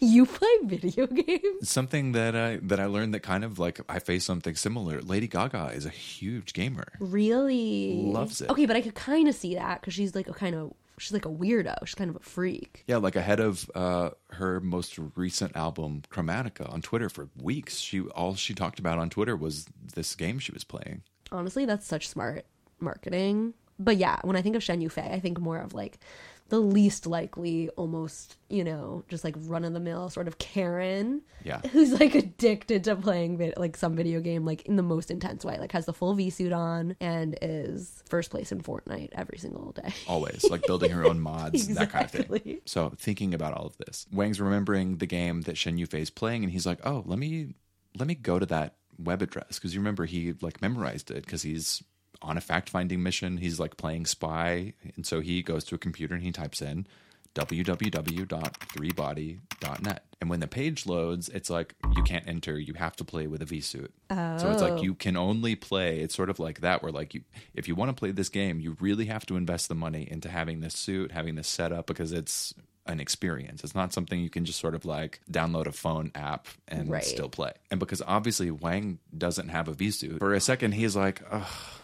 you 0.06 0.26
play 0.26 0.48
video 0.64 1.06
games? 1.06 1.68
something 1.68 2.12
that 2.12 2.34
I 2.34 2.56
that 2.62 2.80
I 2.80 2.86
learned 2.86 3.14
that 3.14 3.20
kind 3.20 3.44
of 3.44 3.58
like 3.58 3.80
I 3.88 3.98
face 3.98 4.24
something 4.24 4.54
similar. 4.54 5.00
Lady 5.00 5.28
Gaga 5.28 5.72
is 5.74 5.84
a 5.86 5.90
huge 5.90 6.52
gamer. 6.52 6.92
Really 7.00 8.02
Loves 8.04 8.40
it. 8.40 8.50
Okay, 8.50 8.66
but 8.66 8.76
I 8.76 8.80
could 8.80 8.94
kind 8.94 9.28
of 9.28 9.34
see 9.34 9.54
that 9.54 9.80
because 9.80 9.94
she's 9.94 10.14
like 10.14 10.28
a 10.28 10.32
kind 10.32 10.54
of 10.54 10.72
she's 10.98 11.12
like 11.12 11.24
a 11.24 11.30
weirdo. 11.30 11.76
She's 11.86 11.94
kind 11.94 12.10
of 12.10 12.16
a 12.16 12.20
freak. 12.20 12.84
Yeah, 12.86 12.98
like 12.98 13.16
ahead 13.16 13.40
of 13.40 13.70
uh, 13.74 14.10
her 14.30 14.60
most 14.60 14.98
recent 15.16 15.56
album, 15.56 16.02
Chromatica, 16.10 16.72
on 16.72 16.82
Twitter 16.82 17.08
for 17.08 17.28
weeks. 17.42 17.78
She 17.78 18.00
all 18.00 18.34
she 18.34 18.54
talked 18.54 18.78
about 18.78 18.98
on 18.98 19.10
Twitter 19.10 19.36
was 19.36 19.66
this 19.94 20.14
game 20.14 20.38
she 20.38 20.52
was 20.52 20.64
playing. 20.64 21.02
Honestly, 21.32 21.64
that's 21.64 21.86
such 21.86 22.08
smart 22.08 22.46
marketing. 22.80 23.54
But 23.78 23.96
yeah, 23.96 24.18
when 24.22 24.36
I 24.36 24.42
think 24.42 24.56
of 24.56 24.62
Shen 24.62 24.80
Yufei, 24.82 25.10
I 25.10 25.20
think 25.20 25.40
more 25.40 25.58
of 25.58 25.72
like 25.72 25.98
the 26.50 26.60
least 26.60 27.06
likely, 27.06 27.68
almost, 27.70 28.36
you 28.48 28.62
know, 28.62 29.04
just 29.08 29.24
like 29.24 29.34
run 29.38 29.64
of 29.64 29.72
the 29.72 29.80
mill 29.80 30.10
sort 30.10 30.28
of 30.28 30.38
Karen. 30.38 31.22
Yeah. 31.44 31.60
Who's 31.72 31.98
like 31.98 32.14
addicted 32.14 32.84
to 32.84 32.96
playing 32.96 33.38
vid- 33.38 33.56
like 33.56 33.76
some 33.76 33.96
video 33.96 34.20
game 34.20 34.44
like 34.44 34.62
in 34.66 34.76
the 34.76 34.82
most 34.82 35.10
intense 35.10 35.44
way. 35.44 35.58
Like 35.58 35.72
has 35.72 35.86
the 35.86 35.92
full 35.92 36.14
V 36.14 36.28
suit 36.28 36.52
on 36.52 36.96
and 37.00 37.38
is 37.40 38.02
first 38.08 38.30
place 38.30 38.52
in 38.52 38.60
Fortnite 38.60 39.10
every 39.12 39.38
single 39.38 39.72
day. 39.72 39.92
Always 40.06 40.44
like 40.50 40.66
building 40.66 40.90
her 40.90 41.04
own 41.06 41.20
mods, 41.30 41.68
that 41.68 41.90
kind 41.90 42.04
of 42.04 42.10
thing. 42.10 42.60
So 42.66 42.92
thinking 42.98 43.32
about 43.32 43.54
all 43.54 43.66
of 43.66 43.76
this, 43.78 44.06
Wang's 44.12 44.40
remembering 44.40 44.98
the 44.98 45.06
game 45.06 45.42
that 45.42 45.56
Shen 45.56 45.78
Yufei 45.78 46.00
is 46.00 46.10
playing, 46.10 46.42
and 46.44 46.52
he's 46.52 46.66
like, 46.66 46.80
"Oh, 46.84 47.02
let 47.06 47.18
me 47.18 47.54
let 47.96 48.06
me 48.06 48.14
go 48.14 48.38
to 48.38 48.46
that 48.46 48.74
web 48.98 49.22
address 49.22 49.58
because 49.58 49.74
you 49.74 49.80
remember 49.80 50.04
he 50.04 50.34
like 50.40 50.60
memorized 50.60 51.10
it 51.10 51.24
because 51.24 51.42
he's 51.42 51.82
on 52.22 52.36
a 52.36 52.40
fact 52.40 52.70
finding 52.70 53.02
mission. 53.02 53.36
He's 53.38 53.58
like 53.60 53.76
playing 53.76 54.06
spy, 54.06 54.74
and 54.96 55.06
so 55.06 55.20
he 55.20 55.42
goes 55.42 55.64
to 55.64 55.74
a 55.74 55.78
computer 55.78 56.14
and 56.14 56.22
he 56.22 56.32
types 56.32 56.62
in 56.62 56.86
www.threebody.net. 57.34 60.04
And 60.20 60.28
when 60.28 60.40
the 60.40 60.48
page 60.48 60.86
loads, 60.86 61.30
it's 61.30 61.48
like 61.48 61.74
you 61.96 62.02
can't 62.02 62.28
enter. 62.28 62.58
You 62.58 62.74
have 62.74 62.94
to 62.96 63.04
play 63.04 63.26
with 63.26 63.40
a 63.40 63.46
V 63.46 63.60
suit. 63.60 63.92
So 64.10 64.50
it's 64.50 64.60
like 64.60 64.74
oh. 64.74 64.82
you 64.82 64.94
can 64.94 65.16
only 65.16 65.56
play. 65.56 66.00
It's 66.00 66.14
sort 66.14 66.28
of 66.28 66.38
like 66.38 66.60
that, 66.60 66.82
where 66.82 66.92
like 66.92 67.14
you, 67.14 67.22
if 67.54 67.68
you 67.68 67.74
want 67.74 67.88
to 67.88 67.94
play 67.94 68.10
this 68.10 68.28
game, 68.28 68.60
you 68.60 68.76
really 68.80 69.06
have 69.06 69.24
to 69.26 69.36
invest 69.36 69.68
the 69.68 69.74
money 69.74 70.06
into 70.10 70.28
having 70.28 70.60
this 70.60 70.74
suit, 70.74 71.12
having 71.12 71.36
this 71.36 71.48
setup, 71.48 71.86
because 71.86 72.12
it's 72.12 72.52
an 72.86 73.00
experience. 73.00 73.64
It's 73.64 73.74
not 73.74 73.94
something 73.94 74.20
you 74.20 74.30
can 74.30 74.44
just 74.44 74.58
sort 74.58 74.74
of 74.74 74.84
like 74.84 75.20
download 75.30 75.66
a 75.66 75.72
phone 75.72 76.10
app 76.14 76.48
and 76.68 76.90
Right. 76.90 77.04
still 77.04 77.28
play. 77.28 77.52
And 77.70 77.78
because 77.80 78.02
obviously 78.06 78.50
Wang 78.50 78.98
doesn't 79.16 79.48
have 79.48 79.68
a 79.68 79.72
V 79.72 79.90
suit, 79.90 80.18
for 80.18 80.34
a 80.34 80.40
second 80.40 80.72
he's 80.72 80.96
like, 80.96 81.22
oh, 81.30 81.79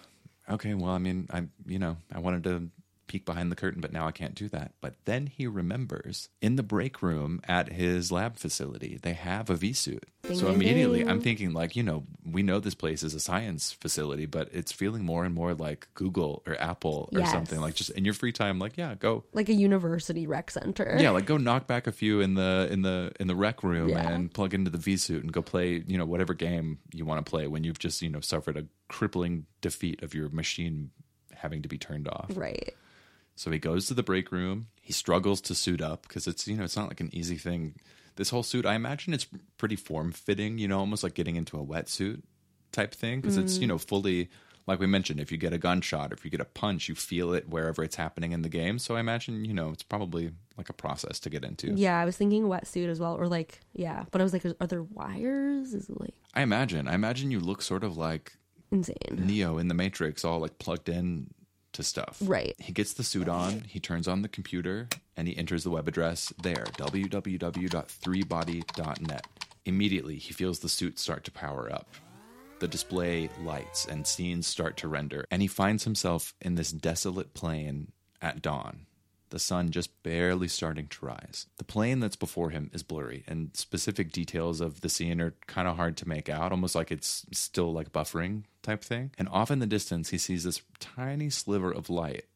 okay, 0.51 0.75
well, 0.75 0.93
I 0.93 0.99
mean, 0.99 1.29
I, 1.31 1.45
you 1.67 1.79
know, 1.79 1.97
I 2.13 2.19
wanted 2.19 2.45
to 2.45 2.69
peek 3.07 3.25
behind 3.25 3.51
the 3.53 3.57
curtain, 3.57 3.81
but 3.81 3.93
now 3.93 4.07
I 4.07 4.13
can't 4.13 4.35
do 4.35 4.49
that. 4.51 4.73
But 4.81 4.95
then 5.05 5.27
he 5.27 5.47
remembers 5.47 6.29
in 6.41 6.57
the 6.57 6.63
break 6.63 7.03
room 7.03 7.41
at 7.47 7.73
his 7.73 8.11
lab 8.13 8.37
facility, 8.37 8.99
they 9.01 9.13
have 9.15 9.49
a 9.51 9.55
V 9.55 9.73
suit. 9.73 10.05
So 10.35 10.49
immediately 10.49 11.01
ding. 11.01 11.09
I'm 11.09 11.21
thinking, 11.21 11.53
like, 11.53 11.77
you 11.77 11.85
know, 11.85 12.05
we 12.25 12.43
know 12.43 12.59
this 12.59 12.75
place 12.75 13.05
is 13.05 13.15
a 13.15 13.21
science 13.21 13.71
facility, 13.73 14.27
but 14.27 14.49
it's 14.53 14.73
feeling 14.73 15.05
more 15.05 15.25
and 15.25 15.33
more 15.33 15.55
like 15.55 15.87
Google 15.95 16.43
or 16.47 16.61
Apple 16.61 17.09
or 17.13 17.21
Yes. 17.21 17.31
something. 17.31 17.61
Like, 17.61 17.75
just 17.77 17.91
in 17.91 18.05
your 18.05 18.15
free 18.15 18.33
time, 18.33 18.59
like, 18.59 18.77
yeah, 18.77 18.97
go. 18.97 19.23
Like 19.33 19.49
a 19.49 19.55
university 19.55 20.27
rec 20.27 20.51
center. 20.51 20.97
Yeah, 20.99 21.11
like 21.11 21.27
go 21.27 21.37
knock 21.37 21.69
back 21.69 21.87
a 21.87 21.93
few 21.93 22.21
in 22.21 22.35
the 22.35 22.67
in 22.73 22.83
the 22.83 23.13
in 23.21 23.29
the 23.29 23.37
rec 23.37 23.63
room 23.63 23.91
Yeah. 23.91 24.11
and 24.11 24.33
plug 24.35 24.53
into 24.53 24.69
the 24.71 24.79
V 24.79 24.97
suit 24.97 25.23
and 25.23 25.33
go 25.33 25.43
play, 25.43 25.85
you 25.87 25.97
know, 25.97 26.05
whatever 26.07 26.35
game 26.35 26.79
you 26.93 27.05
want 27.05 27.25
to 27.25 27.31
play 27.31 27.47
when 27.47 27.63
you've 27.63 27.79
just, 27.79 28.03
you 28.03 28.09
know, 28.09 28.21
suffered 28.21 28.57
a 28.57 28.67
crippling 28.89 29.47
defeat 29.61 30.03
of 30.03 30.13
your 30.13 30.29
machine 30.31 30.91
having 31.35 31.63
to 31.63 31.69
be 31.69 31.79
turned 31.79 32.09
off. 32.09 32.31
Right. 32.35 32.75
So 33.37 33.51
he 33.51 33.59
goes 33.59 33.87
to 33.87 33.95
the 33.95 34.03
break 34.03 34.33
room. 34.33 34.69
He 34.81 34.93
struggles 34.93 35.41
to 35.43 35.55
suit 35.55 35.81
up 35.81 36.03
because 36.03 36.27
it's 36.27 36.49
you 36.49 36.57
know 36.57 36.65
it's 36.65 36.77
not 36.77 36.89
like 36.89 37.01
an 37.01 37.11
easy 37.13 37.37
thing. 37.37 37.75
This 38.17 38.31
whole 38.31 38.43
suit, 38.43 38.65
I 38.65 38.75
imagine 38.75 39.13
it's 39.13 39.27
pretty 39.59 39.77
form 39.77 40.11
fitting. 40.11 40.59
You 40.59 40.69
know, 40.69 40.79
almost 40.79 41.05
like 41.05 41.15
getting 41.15 41.37
into 41.37 41.59
a 41.59 41.65
wetsuit 41.65 42.23
type 42.73 42.95
thing 42.95 43.21
because 43.21 43.37
it's 43.37 43.59
you 43.59 43.67
know 43.67 43.77
mm. 43.77 43.87
fully 43.87 44.31
like 44.67 44.81
we 44.81 44.87
mentioned. 44.87 45.21
If 45.21 45.31
you 45.31 45.39
get 45.39 45.53
a 45.53 45.59
gunshot, 45.59 46.13
if 46.13 46.25
you 46.25 46.31
get 46.31 46.41
a 46.41 46.47
punch, 46.47 46.89
you 46.89 46.95
feel 46.95 47.33
it 47.35 47.49
wherever 47.49 47.85
it's 47.85 47.97
happening 47.97 48.33
in 48.33 48.43
the 48.43 48.49
game. 48.49 48.79
So 48.79 48.97
I 48.97 49.01
imagine 49.01 49.45
you 49.45 49.55
know 49.55 49.71
it's 49.71 49.83
probably 49.83 50.31
like 50.57 50.69
a 50.69 50.73
process 50.73 51.21
to 51.21 51.31
get 51.31 51.45
into. 51.45 51.73
Yeah, 51.75 52.01
I 52.01 52.05
was 52.05 52.17
thinking 52.17 52.45
wetsuit 52.45 52.89
as 52.89 53.01
well, 53.01 53.15
or 53.15 53.29
like 53.29 53.61
yeah, 53.75 54.05
but 54.11 54.21
I 54.21 54.25
was 54.25 54.33
like, 54.33 54.45
are 54.45 54.67
there 54.67 54.83
wires? 54.83 55.75
Is 55.75 55.89
it 55.89 56.01
like 56.01 56.15
I 56.35 56.43
imagine. 56.43 56.89
I 56.89 56.95
imagine 56.95 57.31
you 57.31 57.41
look 57.41 57.63
sort 57.63 57.85
of 57.85 57.97
like 57.97 58.33
insane? 58.71 58.97
Neo 59.13 59.59
in 59.59 59.69
the 59.69 59.75
Matrix, 59.75 60.25
all 60.25 60.41
like 60.41 60.59
plugged 60.59 60.89
in 60.89 61.29
to 61.77 61.83
stuff. 61.83 62.19
Right. 62.21 62.55
He 62.59 62.73
gets 62.73 62.93
the 62.93 63.05
suit 63.05 63.29
on, 63.29 63.61
he 63.61 63.81
turns 63.81 64.07
on 64.09 64.23
the 64.23 64.29
computer, 64.29 64.89
and 65.17 65.29
he 65.29 65.37
enters 65.37 65.63
the 65.65 65.71
web 65.71 65.89
address 65.89 66.33
there 66.43 66.65
www.threebody.net. 66.77 69.27
Immediately, 69.65 70.19
he 70.19 70.33
feels 70.33 70.61
the 70.61 70.69
suit 70.69 70.99
start 70.99 71.25
to 71.25 71.31
power 71.31 71.73
up. 71.73 71.89
The 72.59 72.69
display 72.69 73.29
lights 73.43 73.87
and 73.87 74.07
scenes 74.07 74.47
start 74.47 74.79
to 74.79 74.89
render, 74.89 75.27
and 75.31 75.43
he 75.43 75.49
finds 75.49 75.85
himself 75.85 76.33
in 76.41 76.55
this 76.55 76.73
desolate 76.73 77.35
plain 77.35 77.93
at 78.23 78.41
dawn. 78.41 78.86
The 79.31 79.39
sun 79.39 79.71
just 79.71 80.03
barely 80.03 80.49
starting 80.49 80.87
to 80.89 81.07
rise. 81.07 81.47
The 81.59 81.65
plane 81.65 82.01
that's 82.01 82.17
before 82.17 82.51
him 82.51 82.71
is 82.73 82.83
blurry, 82.83 83.25
and 83.27 83.51
specific 83.55 84.13
details 84.13 84.61
of 84.61 84.81
the 84.81 84.89
scene 84.89 85.21
are 85.21 85.35
kind 85.47 85.67
of 85.67 85.77
hard 85.77 85.97
to 85.99 86.09
make 86.09 86.29
out, 86.29 86.53
almost 86.53 86.75
like 86.75 86.93
it's 86.93 87.27
still 87.33 87.73
like 87.73 87.93
buffering 87.93 88.45
type 88.63 88.83
thing. 88.83 89.11
And 89.19 89.29
off 89.29 89.51
in 89.51 89.59
the 89.59 89.67
distance, 89.67 90.11
he 90.11 90.19
sees 90.19 90.45
this 90.45 90.63
tiny 90.79 91.31
sliver 91.31 91.71
of 91.71 91.91
light 91.91 92.27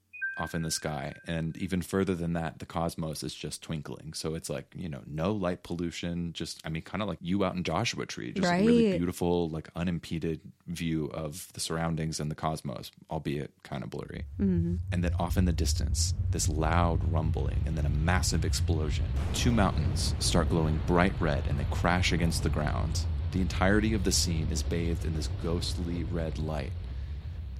off 0.40 0.54
in 0.54 0.62
the 0.62 0.70
sky. 0.70 1.14
And 1.26 1.56
even 1.58 1.82
further 1.82 2.14
than 2.14 2.32
that, 2.32 2.58
the 2.58 2.66
cosmos 2.66 3.22
is 3.22 3.34
just 3.34 3.62
twinkling. 3.62 4.14
So 4.14 4.34
it's 4.34 4.48
like, 4.48 4.72
you 4.74 4.88
know, 4.88 5.02
no 5.06 5.32
light 5.32 5.62
pollution, 5.62 6.32
just, 6.32 6.60
I 6.64 6.70
mean, 6.70 6.82
kind 6.82 7.02
of 7.02 7.08
like 7.08 7.18
you 7.20 7.44
out 7.44 7.54
in 7.54 7.62
Joshua 7.62 8.06
Tree, 8.06 8.32
just 8.32 8.50
a 8.50 8.56
really 8.56 8.96
beautiful, 8.96 9.48
like 9.50 9.68
unimpeded 9.76 10.40
view 10.66 11.06
of 11.12 11.52
the 11.52 11.60
surroundings 11.60 12.20
and 12.20 12.30
the 12.30 12.34
cosmos, 12.34 12.90
albeit 13.10 13.52
kind 13.62 13.84
of 13.84 13.90
blurry. 13.90 14.24
Mm-hmm. 14.40 14.76
And 14.92 15.04
then 15.04 15.12
off 15.18 15.36
in 15.36 15.44
the 15.44 15.52
distance, 15.52 16.14
this 16.30 16.48
loud 16.48 17.00
rumbling 17.12 17.62
and 17.66 17.76
then 17.76 17.86
a 17.86 17.90
massive 17.90 18.44
explosion. 18.44 19.04
Two 19.34 19.52
mountains 19.52 20.14
start 20.18 20.48
glowing 20.48 20.80
bright 20.86 21.14
red 21.20 21.44
and 21.48 21.58
they 21.58 21.66
crash 21.70 22.12
against 22.12 22.42
the 22.42 22.48
ground. 22.48 23.00
The 23.32 23.40
entirety 23.40 23.94
of 23.94 24.02
the 24.02 24.10
scene 24.10 24.48
is 24.50 24.62
bathed 24.62 25.04
in 25.04 25.14
this 25.14 25.28
ghostly 25.42 26.04
red 26.04 26.38
light. 26.38 26.72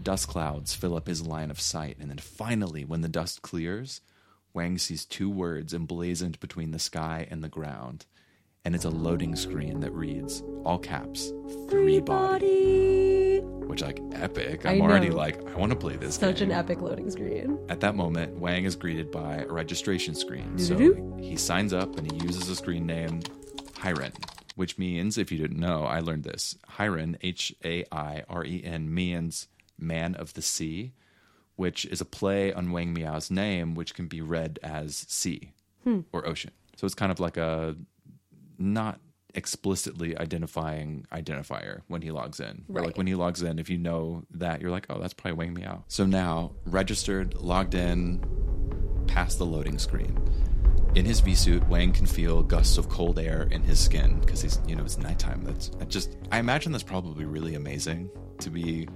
Dust 0.03 0.29
clouds 0.29 0.75
fill 0.75 0.97
up 0.97 1.07
his 1.07 1.27
line 1.27 1.51
of 1.51 1.61
sight, 1.61 1.97
and 2.01 2.11
then 2.11 2.19
finally, 2.19 2.85
when 2.85 3.03
the 3.03 3.09
dust 3.09 3.43
clears, 3.43 4.01
Wang 4.55 4.79
sees 4.79 5.05
two 5.05 5.29
words 5.29 5.75
emblazoned 5.75 6.41
between 6.41 6.71
the 6.71 6.79
sky 6.79 7.27
and 7.31 7.45
the 7.45 7.49
ground. 7.49 8.07
And 8.65 8.75
it's 8.75 8.85
a 8.85 8.91
loading 8.91 9.37
screen 9.37 9.81
that 9.81 9.93
reads, 9.93 10.43
all 10.65 10.79
caps, 10.79 11.33
three 11.69 12.01
body. 12.01 13.41
Which, 13.41 13.83
like, 13.83 14.01
epic. 14.13 14.67
I'm 14.67 14.83
already 14.83 15.11
like, 15.11 15.49
I 15.51 15.55
want 15.55 15.71
to 15.73 15.79
play 15.79 15.97
this 15.97 16.17
Such 16.17 16.41
game. 16.41 16.51
an 16.51 16.57
epic 16.59 16.81
loading 16.81 17.11
screen. 17.11 17.59
At 17.69 17.81
that 17.81 17.95
moment, 17.95 18.37
Wang 18.39 18.65
is 18.65 18.77
greeted 18.77 19.11
by 19.11 19.37
a 19.37 19.47
registration 19.47 20.15
screen. 20.15 20.59
So 20.59 20.77
he 21.21 21.37
signs 21.37 21.73
up 21.73 21.97
and 21.97 22.11
he 22.11 22.19
uses 22.27 22.49
a 22.49 22.57
screen 22.57 22.85
name 22.87 23.21
Hairen, 23.75 24.13
which 24.57 24.77
means, 24.77 25.17
if 25.17 25.31
you 25.31 25.39
didn't 25.39 25.61
know, 25.61 25.85
I 25.85 26.01
learned 26.01 26.25
this. 26.25 26.57
Hairen, 26.79 27.17
H 27.23 27.55
A 27.65 27.85
I 27.93 28.25
R 28.29 28.45
E 28.45 28.61
N, 28.65 28.93
means 28.93 29.47
man 29.81 30.15
of 30.15 30.35
the 30.35 30.43
sea, 30.43 30.93
which 31.57 31.85
is 31.87 32.01
a 32.01 32.05
play 32.05 32.53
on 32.53 32.73
Wang 32.73 32.95
Miao's 32.95 33.31
name, 33.31 33.75
which 33.75 33.95
can 33.95 34.07
be 34.07 34.21
read 34.21 34.59
as 34.63 35.07
sea 35.09 35.53
hmm. 35.85 36.01
or 36.13 36.27
ocean. 36.27 36.53
So 36.77 36.87
it's 36.87 36.95
kind 36.95 37.13
of 37.13 37.21
like 37.21 37.37
a 37.37 37.77
not 38.59 39.01
explicitly 39.35 40.17
identifying 40.19 41.07
identifier 41.13 41.83
when 41.89 42.03
he 42.03 42.11
logs 42.11 42.41
in. 42.41 42.65
Or, 42.69 42.77
Right. 42.77 42.87
Like 42.87 42.97
when 42.97 43.07
he 43.07 43.15
logs 43.15 43.43
in, 43.43 43.59
if 43.59 43.71
you 43.71 43.79
know 43.79 44.25
that, 44.33 44.61
you're 44.61 44.71
like, 44.71 44.87
oh, 44.91 44.99
that's 44.99 45.15
probably 45.15 45.37
Wang 45.37 45.65
out. 45.65 45.85
So 45.89 46.07
now, 46.07 46.53
registered, 46.65 47.35
logged 47.35 47.75
in, 47.75 48.25
past 49.07 49.39
the 49.39 49.47
loading 49.47 49.79
screen. 49.79 50.19
In 50.95 51.05
his 51.05 51.21
V 51.21 51.35
suit, 51.35 51.67
Wang 51.69 51.93
can 51.93 52.07
feel 52.07 52.43
gusts 52.43 52.77
of 52.77 52.89
cold 52.89 53.19
air 53.19 53.47
in 53.53 53.63
his 53.63 53.79
skin 53.79 54.19
because 54.21 54.43
he's, 54.43 54.59
you 54.67 54.75
know, 54.75 54.85
it's 54.85 54.99
nighttime. 54.99 55.45
That's 55.45 55.69
that 55.69 55.89
just, 55.89 56.17
I 56.33 56.39
imagine 56.39 56.73
that's 56.73 56.83
probably 56.85 57.25
really 57.25 57.55
amazing 57.55 58.11
to 58.39 58.51
be. 58.51 58.89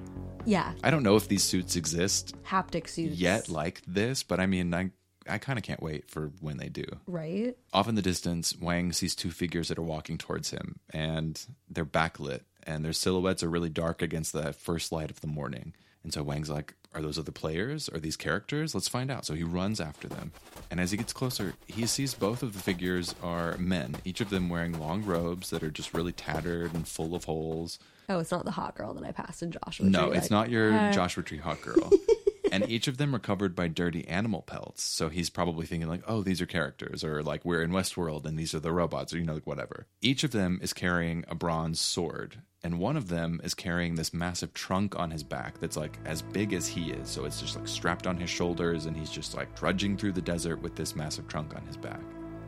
Yeah, 0.47 0.73
I 0.83 0.91
don't 0.91 1.03
know 1.03 1.17
if 1.17 1.29
these 1.29 1.43
suits 1.45 1.77
exist 1.77 2.35
haptic 2.45 2.89
suits. 2.89 3.17
yet 3.17 3.49
like 3.49 3.83
this, 3.87 4.23
but 4.23 4.41
I 4.41 4.47
mean, 4.47 4.75
I, 4.75 4.91
I 5.29 5.39
kind 5.39 5.59
of 5.59 5.63
can't 5.63 5.83
wait 5.83 6.11
for 6.11 6.33
when 6.41 6.59
they 6.59 6.69
do. 6.69 6.85
right? 7.07 7.57
Off 7.73 7.89
in 7.89 7.95
the 7.95 8.03
distance, 8.03 8.55
Wang 8.61 8.93
sees 8.93 9.15
two 9.15 9.31
figures 9.31 9.69
that 9.69 9.79
are 9.79 9.83
walking 9.83 10.19
towards 10.19 10.51
him, 10.51 10.81
and 10.91 11.41
they're 11.69 11.87
backlit, 11.87 12.41
and 12.65 12.85
their 12.85 12.93
silhouettes 12.93 13.43
are 13.43 13.49
really 13.51 13.71
dark 13.71 14.03
against 14.03 14.33
the 14.33 14.53
first 14.53 14.93
light 14.93 15.11
of 15.11 15.21
the 15.21 15.27
morning. 15.27 15.75
And 16.05 16.13
so 16.13 16.23
Wang's 16.23 16.51
like, 16.51 16.75
Are 16.95 17.03
those 17.03 17.19
other 17.19 17.33
players? 17.33 17.89
Are 17.89 17.99
these 17.99 18.17
characters? 18.17 18.75
Let's 18.75 18.89
find 18.89 19.11
out. 19.11 19.25
So 19.27 19.35
he 19.35 19.43
runs 19.43 19.81
after 19.81 20.07
them. 20.07 20.33
And 20.71 20.79
as 20.79 20.91
he 20.91 20.97
gets 20.97 21.13
closer, 21.13 21.55
he 21.67 21.87
sees 21.87 22.15
both 22.15 22.43
of 22.43 22.53
the 22.53 22.61
figures 22.61 23.15
are 23.23 23.57
men, 23.59 23.97
each 24.05 24.21
of 24.21 24.31
them 24.31 24.49
wearing 24.49 24.79
long 24.79 25.03
robes 25.05 25.51
that 25.51 25.63
are 25.63 25.71
just 25.71 25.95
really 25.95 26.13
tattered 26.13 26.75
and 26.75 26.87
full 26.87 27.15
of 27.15 27.25
holes. 27.25 27.79
Oh, 28.09 28.19
it's 28.19 28.31
not 28.31 28.45
the 28.45 28.51
hot 28.51 28.77
girl 28.77 28.93
that 28.95 29.05
I 29.05 29.13
passed 29.13 29.43
in 29.43 29.51
Joshua. 29.51 29.87
No, 29.87 30.09
Tree, 30.09 30.19
it's 30.19 30.25
like, 30.25 30.31
not 30.31 30.51
your 30.51 30.73
"Hi." 30.73 30.93
Joshua 30.93 31.23
Tree 31.23 31.39
hot 31.39 31.63
Girl. 31.63 31.91
and 32.53 32.69
each 32.69 32.87
of 32.87 32.99
them 32.99 33.15
are 33.15 33.19
covered 33.19 33.57
by 33.57 33.67
dirty 33.67 34.07
animal 34.07 34.43
pelts. 34.43 34.83
So 34.83 35.09
he's 35.09 35.31
probably 35.31 35.67
thinking 35.67 35.89
like, 35.89 36.03
oh, 36.07 36.23
these 36.23 36.41
are 36.43 36.47
characters, 36.47 37.03
or 37.03 37.23
like 37.23 37.45
we're 37.45 37.63
in 37.63 37.71
Westworld 37.71 38.27
and 38.27 38.39
these 38.39 38.55
are 38.55 38.61
the 38.61 38.73
robots, 38.73 39.15
or 39.15 39.19
you 39.19 39.25
know, 39.25 39.35
like 39.35 39.47
whatever. 39.47 39.87
Each 40.03 40.23
of 40.23 40.33
them 40.33 40.59
is 40.63 40.73
carrying 40.73 41.25
a 41.29 41.35
bronze 41.35 41.81
sword, 41.81 42.43
and 42.65 42.79
one 42.79 42.97
of 42.97 43.09
them 43.09 43.41
is 43.45 43.53
carrying 43.53 43.95
this 43.95 44.15
massive 44.15 44.55
trunk 44.55 44.99
on 44.99 45.11
his 45.11 45.23
back 45.23 45.61
that's 45.61 45.77
like 45.77 45.99
as 46.07 46.23
big 46.23 46.55
as 46.55 46.67
he 46.67 46.91
is. 46.91 47.11
So 47.11 47.27
it's 47.27 47.41
just 47.41 47.57
like 47.57 47.69
strapped 47.69 48.07
on 48.07 48.17
his 48.17 48.31
shoulders, 48.31 48.87
and 48.87 48.97
he's 48.97 49.11
just 49.11 49.35
like 49.35 49.55
trudging 49.55 49.99
through 49.99 50.13
the 50.13 50.23
desert 50.23 50.63
with 50.63 50.75
this 50.75 50.97
massive 50.97 51.29
trunk 51.29 51.55
on 51.55 51.65
his 51.67 51.77
back. 51.77 52.01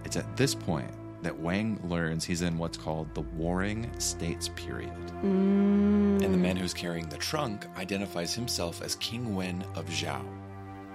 It's 0.05 0.17
at 0.17 0.37
this 0.37 0.55
point 0.55 0.91
that 1.23 1.39
Wang 1.39 1.79
learns 1.85 2.25
he's 2.25 2.43
in 2.43 2.57
what's 2.57 2.79
called 2.79 3.15
the 3.15 3.21
Warring 3.21 3.91
States 3.99 4.49
period. 4.57 4.93
Mm. 5.23 6.23
And 6.23 6.33
the 6.33 6.39
man 6.39 6.57
who's 6.57 6.75
carrying 6.75 7.09
the 7.09 7.19
trunk 7.19 7.67
identifies 7.77 8.35
himself 8.35 8.83
as 8.83 8.97
King 8.97 9.35
Wen 9.35 9.65
of 9.75 9.87
Zhou. 9.87 10.25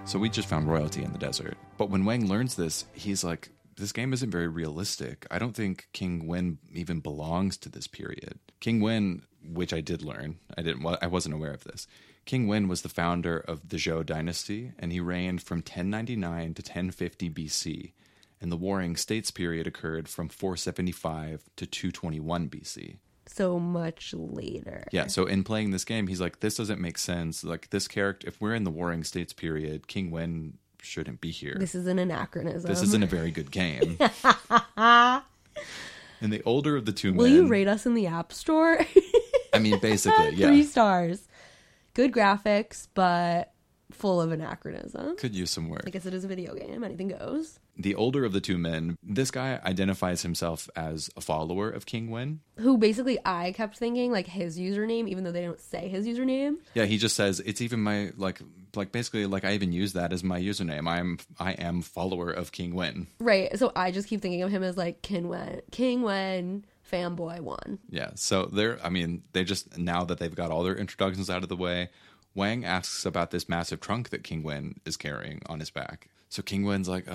So 0.04 0.18
we 0.18 0.28
just 0.30 0.48
found 0.48 0.68
royalty 0.68 1.04
in 1.04 1.12
the 1.12 1.18
desert. 1.18 1.56
But 1.78 1.90
when 1.90 2.04
Wang 2.04 2.28
learns 2.28 2.56
this, 2.56 2.86
he's 2.92 3.22
like, 3.22 3.50
this 3.76 3.92
game 3.92 4.12
isn't 4.12 4.30
very 4.30 4.48
realistic. 4.48 5.26
I 5.30 5.38
don't 5.38 5.54
think 5.56 5.88
King 5.92 6.26
Wen 6.26 6.58
even 6.72 7.00
belongs 7.00 7.56
to 7.58 7.68
this 7.68 7.86
period. 7.86 8.38
King 8.60 8.80
Wen, 8.80 9.22
which 9.44 9.72
I 9.72 9.80
did 9.80 10.02
learn, 10.02 10.38
I 10.56 10.62
didn't 10.62 10.86
I 11.00 11.06
wasn't 11.06 11.34
aware 11.34 11.52
of 11.54 11.64
this. 11.64 11.86
King 12.24 12.46
Wen 12.46 12.68
was 12.68 12.82
the 12.82 12.88
founder 12.88 13.38
of 13.38 13.68
the 13.70 13.76
Zhou 13.78 14.06
dynasty 14.06 14.72
and 14.78 14.92
he 14.92 15.00
reigned 15.00 15.42
from 15.42 15.58
1099 15.58 16.54
to 16.54 16.62
1050 16.62 17.30
BC. 17.30 17.92
And 18.40 18.50
the 18.50 18.56
Warring 18.56 18.96
States 18.96 19.30
period 19.30 19.66
occurred 19.66 20.08
from 20.08 20.28
475 20.28 21.44
to 21.56 21.66
221 21.66 22.48
BC. 22.48 22.96
so 23.28 23.58
much 23.58 24.12
later. 24.14 24.84
Yeah, 24.92 25.06
so 25.06 25.26
in 25.26 25.44
playing 25.44 25.70
this 25.70 25.84
game, 25.84 26.08
he's 26.08 26.20
like, 26.20 26.40
this 26.40 26.56
doesn't 26.56 26.80
make 26.80 26.98
sense. 26.98 27.44
Like, 27.44 27.70
this 27.70 27.86
character, 27.88 28.26
if 28.28 28.40
we're 28.40 28.54
in 28.54 28.64
the 28.64 28.70
Warring 28.70 29.04
States 29.04 29.32
period, 29.32 29.86
King 29.86 30.10
Wen 30.10 30.58
shouldn't 30.82 31.20
be 31.20 31.30
here. 31.30 31.56
This 31.58 31.74
is 31.74 31.86
an 31.86 31.98
anachronism. 31.98 32.68
This 32.68 32.82
isn't 32.82 33.02
a 33.02 33.06
very 33.06 33.30
good 33.30 33.50
game. 33.50 33.96
and 34.76 35.22
the 36.20 36.42
older 36.44 36.76
of 36.76 36.84
the 36.84 36.92
two 36.92 37.12
Will 37.14 37.26
men, 37.26 37.34
you 37.34 37.46
rate 37.46 37.68
us 37.68 37.86
in 37.86 37.94
the 37.94 38.06
App 38.06 38.32
Store? 38.32 38.84
I 39.54 39.58
mean, 39.58 39.78
basically, 39.78 40.36
Three 40.36 40.64
stars. 40.64 41.28
Good 41.94 42.12
graphics, 42.12 42.88
but 42.94 43.52
full 43.90 44.20
of 44.20 44.32
anachronism. 44.32 45.16
could 45.16 45.34
use 45.34 45.50
some 45.50 45.68
work. 45.68 45.84
I 45.86 45.90
guess 45.90 46.06
it 46.06 46.14
is 46.14 46.24
a 46.24 46.28
video 46.28 46.54
game. 46.54 46.82
Anything 46.82 47.08
goes. 47.08 47.58
The 47.76 47.94
older 47.94 48.24
of 48.24 48.32
the 48.32 48.40
two 48.40 48.58
men, 48.58 48.96
this 49.02 49.30
guy 49.30 49.60
identifies 49.64 50.22
himself 50.22 50.68
as 50.76 51.10
a 51.16 51.20
follower 51.20 51.70
of 51.70 51.86
King 51.86 52.10
Wen. 52.10 52.40
Who 52.58 52.76
basically 52.76 53.18
I 53.24 53.52
kept 53.52 53.78
thinking 53.78 54.12
like 54.12 54.26
his 54.26 54.58
username, 54.58 55.08
even 55.08 55.24
though 55.24 55.32
they 55.32 55.42
don't 55.42 55.60
say 55.60 55.88
his 55.88 56.06
username. 56.06 56.56
Yeah, 56.74 56.84
he 56.84 56.98
just 56.98 57.16
says 57.16 57.40
it's 57.40 57.60
even 57.60 57.80
my 57.80 58.12
like 58.16 58.40
like 58.74 58.92
basically 58.92 59.26
like 59.26 59.44
I 59.44 59.52
even 59.52 59.72
use 59.72 59.94
that 59.94 60.12
as 60.12 60.22
my 60.22 60.40
username. 60.40 60.86
I'm 60.88 61.18
I 61.38 61.52
am 61.52 61.82
follower 61.82 62.30
of 62.30 62.52
King 62.52 62.74
Wen. 62.74 63.06
Right. 63.18 63.56
So 63.58 63.72
I 63.74 63.90
just 63.90 64.08
keep 64.08 64.20
thinking 64.20 64.42
of 64.42 64.50
him 64.50 64.62
as 64.62 64.76
like 64.76 65.02
King 65.02 65.28
Wen, 65.28 65.62
King 65.70 66.02
Wen, 66.02 66.64
fanboy 66.92 67.40
one. 67.40 67.78
Yeah. 67.88 68.10
So 68.14 68.46
they're, 68.46 68.78
I 68.84 68.90
mean, 68.90 69.22
they 69.32 69.44
just, 69.44 69.78
now 69.78 70.04
that 70.04 70.18
they've 70.18 70.34
got 70.34 70.50
all 70.50 70.62
their 70.62 70.76
introductions 70.76 71.30
out 71.30 71.42
of 71.42 71.48
the 71.48 71.56
way, 71.56 71.88
Wang 72.34 72.64
asks 72.64 73.04
about 73.04 73.30
this 73.30 73.48
massive 73.48 73.80
trunk 73.80 74.10
that 74.10 74.24
King 74.24 74.42
Wen 74.42 74.80
is 74.84 74.96
carrying 74.96 75.42
on 75.46 75.60
his 75.60 75.70
back. 75.70 76.08
So 76.32 76.42
King 76.42 76.64
Wen's 76.64 76.88
like, 76.88 77.06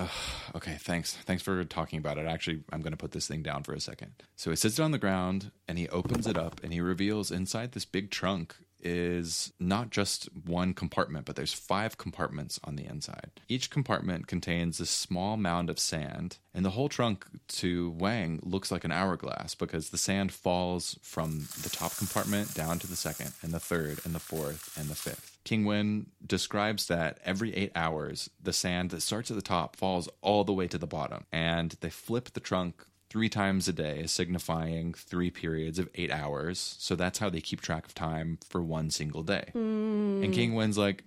okay, 0.54 0.76
thanks. 0.78 1.16
Thanks 1.16 1.42
for 1.42 1.64
talking 1.64 1.98
about 1.98 2.18
it. 2.18 2.26
Actually, 2.28 2.62
I'm 2.72 2.82
going 2.82 2.92
to 2.92 2.96
put 2.96 3.10
this 3.10 3.26
thing 3.26 3.42
down 3.42 3.64
for 3.64 3.72
a 3.72 3.80
second. 3.80 4.12
So 4.36 4.50
he 4.50 4.56
sits 4.56 4.78
it 4.78 4.82
on 4.82 4.92
the 4.92 4.98
ground 4.98 5.50
and 5.66 5.76
he 5.76 5.88
opens 5.88 6.28
it 6.28 6.38
up 6.38 6.60
and 6.62 6.72
he 6.72 6.80
reveals 6.80 7.32
inside 7.32 7.72
this 7.72 7.84
big 7.84 8.12
trunk 8.12 8.54
is 8.80 9.52
not 9.58 9.90
just 9.90 10.28
one 10.46 10.74
compartment, 10.74 11.26
but 11.26 11.36
there's 11.36 11.52
five 11.52 11.98
compartments 11.98 12.60
on 12.64 12.76
the 12.76 12.86
inside. 12.86 13.30
Each 13.48 13.70
compartment 13.70 14.26
contains 14.26 14.80
a 14.80 14.86
small 14.86 15.36
mound 15.36 15.70
of 15.70 15.78
sand, 15.78 16.38
and 16.54 16.64
the 16.64 16.70
whole 16.70 16.88
trunk 16.88 17.26
to 17.48 17.90
Wang 17.90 18.40
looks 18.42 18.70
like 18.70 18.84
an 18.84 18.92
hourglass 18.92 19.54
because 19.54 19.90
the 19.90 19.98
sand 19.98 20.32
falls 20.32 20.98
from 21.02 21.48
the 21.62 21.70
top 21.70 21.96
compartment 21.96 22.54
down 22.54 22.78
to 22.78 22.86
the 22.86 22.96
second, 22.96 23.32
and 23.42 23.52
the 23.52 23.60
third, 23.60 24.00
and 24.04 24.14
the 24.14 24.20
fourth, 24.20 24.76
and 24.78 24.88
the 24.88 24.94
fifth. 24.94 25.38
King 25.44 25.64
Wen 25.64 26.06
describes 26.26 26.88
that 26.88 27.18
every 27.24 27.54
eight 27.54 27.72
hours, 27.74 28.28
the 28.42 28.52
sand 28.52 28.90
that 28.90 29.00
starts 29.00 29.30
at 29.30 29.36
the 29.36 29.42
top 29.42 29.76
falls 29.76 30.08
all 30.20 30.44
the 30.44 30.52
way 30.52 30.68
to 30.68 30.78
the 30.78 30.86
bottom, 30.86 31.24
and 31.32 31.76
they 31.80 31.90
flip 31.90 32.32
the 32.34 32.40
trunk 32.40 32.84
three 33.10 33.28
times 33.28 33.68
a 33.68 33.72
day, 33.72 34.04
signifying 34.06 34.92
three 34.92 35.30
periods 35.30 35.78
of 35.78 35.88
eight 35.94 36.10
hours. 36.10 36.76
So 36.78 36.94
that's 36.94 37.18
how 37.18 37.30
they 37.30 37.40
keep 37.40 37.60
track 37.60 37.86
of 37.86 37.94
time 37.94 38.38
for 38.46 38.62
one 38.62 38.90
single 38.90 39.22
day. 39.22 39.48
Hmm. 39.52 40.22
And 40.22 40.34
King 40.34 40.54
Wen's 40.54 40.76
like, 40.76 41.04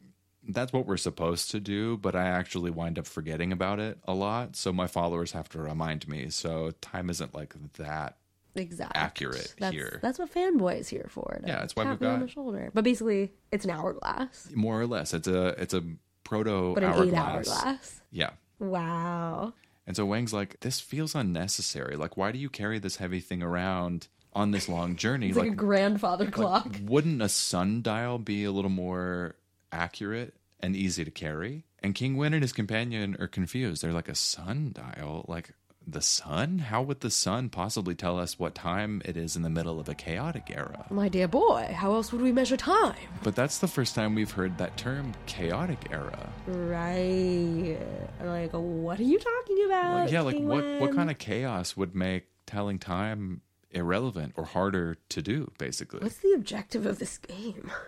that's 0.48 0.74
what 0.74 0.88
we're 0.88 0.98
supposed 0.98 1.52
to 1.52 1.60
do, 1.60 1.98
but 1.98 2.16
I 2.16 2.24
actually 2.28 2.72
wind 2.72 2.98
up 2.98 3.06
forgetting 3.06 3.52
about 3.52 3.80
it 3.80 4.00
a 4.06 4.14
lot. 4.14 4.56
So 4.56 4.74
my 4.74 4.88
followers 4.88 5.34
have 5.34 5.48
to 5.50 5.60
remind 5.62 6.08
me. 6.08 6.30
So 6.32 6.72
time 6.82 7.12
isn't 7.12 7.36
like 7.36 7.54
that. 7.74 8.18
exact 8.56 8.98
Accurate 8.98 9.54
that's, 9.60 9.72
here. 9.74 10.00
That's 10.02 10.18
what 10.18 10.34
fanboy's 10.34 10.90
here 10.90 11.06
for. 11.10 11.40
Yeah, 11.46 11.60
that's 11.60 11.76
why 11.76 11.84
we've 11.88 12.02
me 12.02 12.08
on 12.08 12.20
got- 12.20 12.26
the 12.26 12.32
shoulder. 12.32 12.72
But 12.74 12.84
basically, 12.84 13.32
it's 13.52 13.66
an 13.66 13.72
hourglass, 13.72 14.50
More 14.56 14.82
or 14.82 14.88
less. 14.88 15.14
It's 15.14 15.28
a 15.28 15.50
it's 15.62 15.76
a 15.76 15.84
proto 16.24 16.74
but 16.74 16.84
an 16.84 16.90
hourglass. 16.90 17.08
eight 17.08 17.14
hourglass. 17.16 18.02
Yeah. 18.12 18.30
Wow. 18.58 19.54
And 19.88 19.96
so 19.96 20.06
Wang's 20.06 20.34
like, 20.34 20.60
this 20.60 20.80
feels 20.80 21.16
unnecessary. 21.16 21.96
Like, 21.96 22.16
why 22.16 22.32
do 22.32 22.40
you 22.40 22.50
carry 22.50 22.80
this 22.80 22.98
heavy 22.98 23.20
thing 23.20 23.42
around 23.42 24.08
on 24.34 24.52
this 24.52 24.70
long 24.70 24.96
journey? 24.96 25.30
It's 25.30 25.38
like, 25.38 25.52
a 25.52 25.56
grandfather 25.56 26.30
clock. 26.30 26.66
Like, 26.66 26.82
wouldn't 26.84 27.22
a 27.22 27.30
sundial 27.30 28.20
be 28.20 28.44
a 28.44 28.52
little 28.52 28.70
more 28.70 29.36
accurate 29.72 30.36
and 30.60 30.76
easy 30.76 31.04
to 31.04 31.12
carry? 31.12 31.66
And 31.84 31.96
King 31.96 32.16
Wen 32.16 32.34
and 32.34 32.44
his 32.44 32.54
companion 32.54 33.18
are 33.20 33.28
confused. 33.28 33.82
They're 33.82 33.92
like, 33.92 34.08
a 34.08 34.16
sundial? 34.16 35.26
Like, 35.28 35.56
the 35.86 36.02
sun? 36.02 36.60
How 36.60 36.82
would 36.82 37.02
the 37.02 37.10
sun 37.10 37.50
possibly 37.50 37.96
tell 37.96 38.20
us 38.20 38.38
what 38.40 38.56
time 38.56 39.02
it 39.06 39.18
is 39.18 39.36
in 39.36 39.42
the 39.42 39.50
middle 39.50 39.80
of 39.80 39.90
a 39.90 39.96
chaotic 39.96 40.52
era? 40.54 40.86
My 40.90 41.10
dear 41.10 41.28
boy, 41.28 41.74
how 41.76 41.94
else 41.94 42.12
would 42.12 42.22
we 42.22 42.32
measure 42.32 42.58
time? 42.58 42.96
But 43.24 43.36
that's 43.36 43.58
the 43.60 43.68
first 43.68 43.96
time 43.96 44.16
we've 44.16 44.32
heard 44.32 44.58
that 44.58 44.78
term, 44.78 45.14
chaotic 45.26 45.80
era. 45.92 46.30
Right. 46.48 47.78
Like, 48.24 48.52
what 48.52 49.00
are 49.00 49.04
you 49.04 49.20
talking 49.20 49.66
about? 49.66 49.94
Like, 49.96 50.12
yeah, 50.12 50.22
like 50.22 50.36
King 50.36 50.48
what, 50.48 50.64
what 50.80 50.96
kind 50.96 51.10
of 51.10 51.18
chaos 51.18 51.76
would 51.76 51.96
make 51.96 52.26
telling 52.46 52.80
time 52.80 53.42
irrelevant 53.72 54.34
or 54.36 54.46
harder 54.46 54.98
to 55.10 55.22
do, 55.22 55.52
basically? 55.58 56.00
What's 56.02 56.18
the 56.18 56.34
objective 56.34 56.86
of 56.86 57.00
this 57.00 57.18
game? 57.18 57.72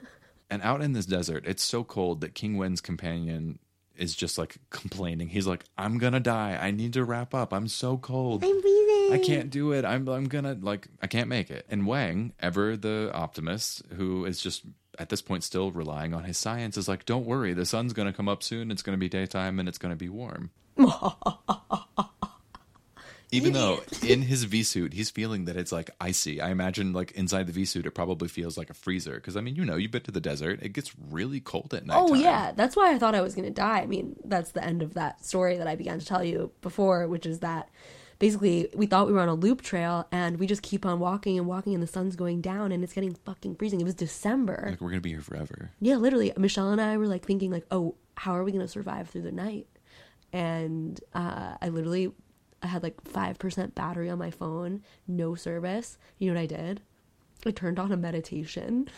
And 0.49 0.62
out 0.62 0.84
in 0.84 0.93
this 0.93 1.08
desert, 1.08 1.45
it's 1.47 1.63
so 1.63 1.84
cold 1.84 2.21
that 2.21 2.36
King 2.36 2.58
Wen's 2.58 2.79
companion 2.79 3.58
is 3.95 4.15
just 4.15 4.38
like 4.38 4.58
complaining. 4.69 5.29
He's 5.29 5.47
like, 5.47 5.63
"I'm 5.77 5.97
gonna 5.97 6.19
die. 6.19 6.58
I 6.60 6.71
need 6.71 6.93
to 6.93 7.03
wrap 7.03 7.34
up. 7.34 7.53
I'm 7.53 7.67
so 7.67 7.97
cold. 7.97 8.43
I'm 8.43 8.62
breathing. 8.62 9.13
I 9.13 9.19
can't 9.23 9.49
do 9.49 9.71
it. 9.71 9.86
I'm 9.86 10.08
I'm 10.08 10.25
gonna 10.25 10.58
like 10.60 10.88
I 11.01 11.08
can't 11.08 11.29
make 11.29 11.49
it." 11.51 11.65
And 11.69 11.86
Wang, 11.86 12.34
ever 12.39 12.75
the 12.77 13.12
optimist, 13.13 13.84
who 13.95 14.25
is 14.25 14.41
just 14.41 14.63
at 14.99 15.10
this 15.10 15.21
point 15.21 15.43
still 15.43 15.71
relying 15.71 16.13
on 16.13 16.23
his 16.23 16.38
science, 16.38 16.77
is 16.77 16.88
like, 16.88 17.06
"Don't 17.06 17.25
worry. 17.25 17.53
The 17.53 17.65
sun's 17.65 17.93
gonna 17.93 18.13
come 18.13 18.29
up 18.29 18.43
soon. 18.43 18.71
It's 18.71 18.82
gonna 18.82 18.97
be 18.97 19.10
daytime 19.10 19.60
and 19.60 19.67
it's 19.67 19.77
gonna 19.77 19.95
be 19.95 20.10
warm." 20.10 20.51
Even 23.34 23.54
though 23.54 23.82
in 24.02 24.22
his 24.22 24.43
V 24.43 24.63
suit, 24.63 24.93
he's 24.93 25.10
feeling 25.10 25.46
that 25.46 25.58
it's 25.58 25.72
like 25.72 25.89
icy. 26.00 26.39
I 26.39 26.50
imagine, 26.52 26.93
like 26.93 27.12
inside 27.12 27.48
the 27.48 27.54
V 27.54 27.65
suit, 27.65 27.86
it 27.86 27.91
probably 27.91 28.28
feels 28.28 28.58
like 28.58 28.69
a 28.69 28.74
freezer. 28.74 29.15
Because 29.15 29.36
I 29.36 29.41
mean, 29.41 29.56
you 29.56 29.65
know, 29.65 29.76
you've 29.76 29.91
been 29.91 30.04
to 30.04 30.12
the 30.12 30.22
desert; 30.22 30.60
it 30.62 30.69
gets 30.69 30.93
really 31.10 31.39
cold 31.39 31.74
at 31.74 31.86
night. 31.86 31.98
Oh 32.00 32.13
yeah, 32.13 32.52
that's 32.56 32.76
why 32.76 32.93
I 32.93 33.00
thought 33.00 33.15
I 33.15 33.22
was 33.22 33.36
going 33.36 33.48
to 33.48 33.54
die. 33.54 33.80
I 33.80 33.86
mean, 33.86 34.15
that's 34.24 34.52
the 34.52 34.63
end 34.63 34.82
of 34.82 34.93
that 34.93 35.26
story 35.26 35.58
that 35.58 35.67
I 35.67 35.76
began 35.76 36.00
to 36.00 36.06
tell 36.06 36.24
you 36.24 36.52
before, 36.62 37.08
which 37.08 37.26
is 37.26 37.39
that 37.39 37.69
basically 38.19 38.69
we 38.74 38.86
thought 38.86 39.08
we 39.08 39.13
were 39.13 39.19
on 39.19 39.28
a 39.28 39.34
loop 39.34 39.62
trail 39.62 40.08
and 40.12 40.38
we 40.38 40.48
just 40.48 40.62
keep 40.62 40.86
on 40.86 41.00
walking 41.00 41.38
and 41.38 41.48
walking 41.48 41.74
and 41.74 41.84
the 41.84 41.88
sun's 41.88 42.15
going 42.15 42.39
down 42.39 42.72
and 42.72 42.84
it's 42.84 42.93
getting 42.93 43.13
fucking 43.26 43.56
freezing. 43.56 43.82
It 43.82 43.84
was 43.84 43.96
December. 43.96 44.67
Like 44.69 44.80
we're 44.80 44.89
gonna 44.89 45.02
be 45.02 45.10
here 45.10 45.22
forever. 45.22 45.72
Yeah, 45.82 45.96
literally. 45.96 46.32
Michelle 46.38 46.69
and 46.69 46.80
I 46.80 46.96
were 46.98 47.08
like 47.08 47.26
thinking 47.26 47.52
like, 47.52 47.65
oh, 47.72 47.96
how 48.15 48.34
are 48.34 48.43
we 48.43 48.52
gonna 48.52 48.67
survive 48.67 49.10
through 49.10 49.24
the 49.24 49.32
night? 49.32 49.67
And 50.32 51.00
uh, 51.13 51.58
I 51.62 51.69
literally, 51.69 52.12
I 52.63 52.67
had 52.67 52.82
like 52.84 52.95
five 53.04 53.38
percent 53.38 53.76
battery 53.76 54.10
on 54.10 54.17
my 54.17 54.32
phone, 54.32 54.82
no 55.08 55.36
service. 55.36 55.97
You 56.17 56.30
know 56.32 56.36
what 56.39 56.43
I 56.43 56.45
did? 56.47 56.82
I 57.45 57.52
turned 57.52 57.78
on 57.80 57.91
a 57.91 57.97
meditation. 57.97 58.88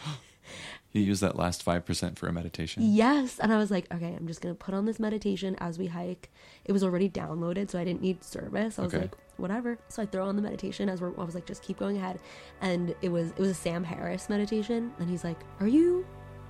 You 0.92 1.02
used 1.02 1.24
that 1.24 1.36
last 1.36 1.64
five 1.64 1.86
percent 1.86 2.20
for 2.20 2.28
a 2.28 2.32
meditation. 2.32 2.84
Yes, 2.86 3.40
and 3.40 3.52
I 3.52 3.58
was 3.58 3.72
like, 3.72 3.92
okay, 3.94 4.14
I'm 4.16 4.28
just 4.28 4.42
gonna 4.42 4.54
put 4.54 4.74
on 4.76 4.86
this 4.86 5.00
meditation 5.00 5.56
as 5.60 5.80
we 5.80 5.88
hike. 5.88 6.30
It 6.66 6.72
was 6.72 6.84
already 6.84 7.10
downloaded, 7.10 7.72
so 7.72 7.80
I 7.80 7.84
didn't 7.84 8.02
need 8.04 8.24
service. 8.24 8.78
I 8.78 8.84
was 8.84 8.94
Okay. 8.94 9.02
like, 9.06 9.16
whatever. 9.38 9.78
So 9.90 10.04
I 10.04 10.06
throw 10.06 10.28
on 10.30 10.36
the 10.36 10.44
meditation 10.44 10.88
as 10.88 11.02
we're. 11.02 11.20
I 11.20 11.24
was 11.26 11.34
like, 11.36 11.48
just 11.48 11.64
keep 11.64 11.80
going 11.80 11.98
ahead, 11.98 12.20
and 12.62 12.94
it 13.02 13.10
was 13.10 13.32
it 13.32 13.40
was 13.40 13.50
a 13.50 13.54
Sam 13.56 13.84
Harris 13.84 14.30
meditation, 14.30 14.94
and 15.00 15.10
he's 15.10 15.24
like, 15.24 15.40
are 15.60 15.68
you 15.68 16.06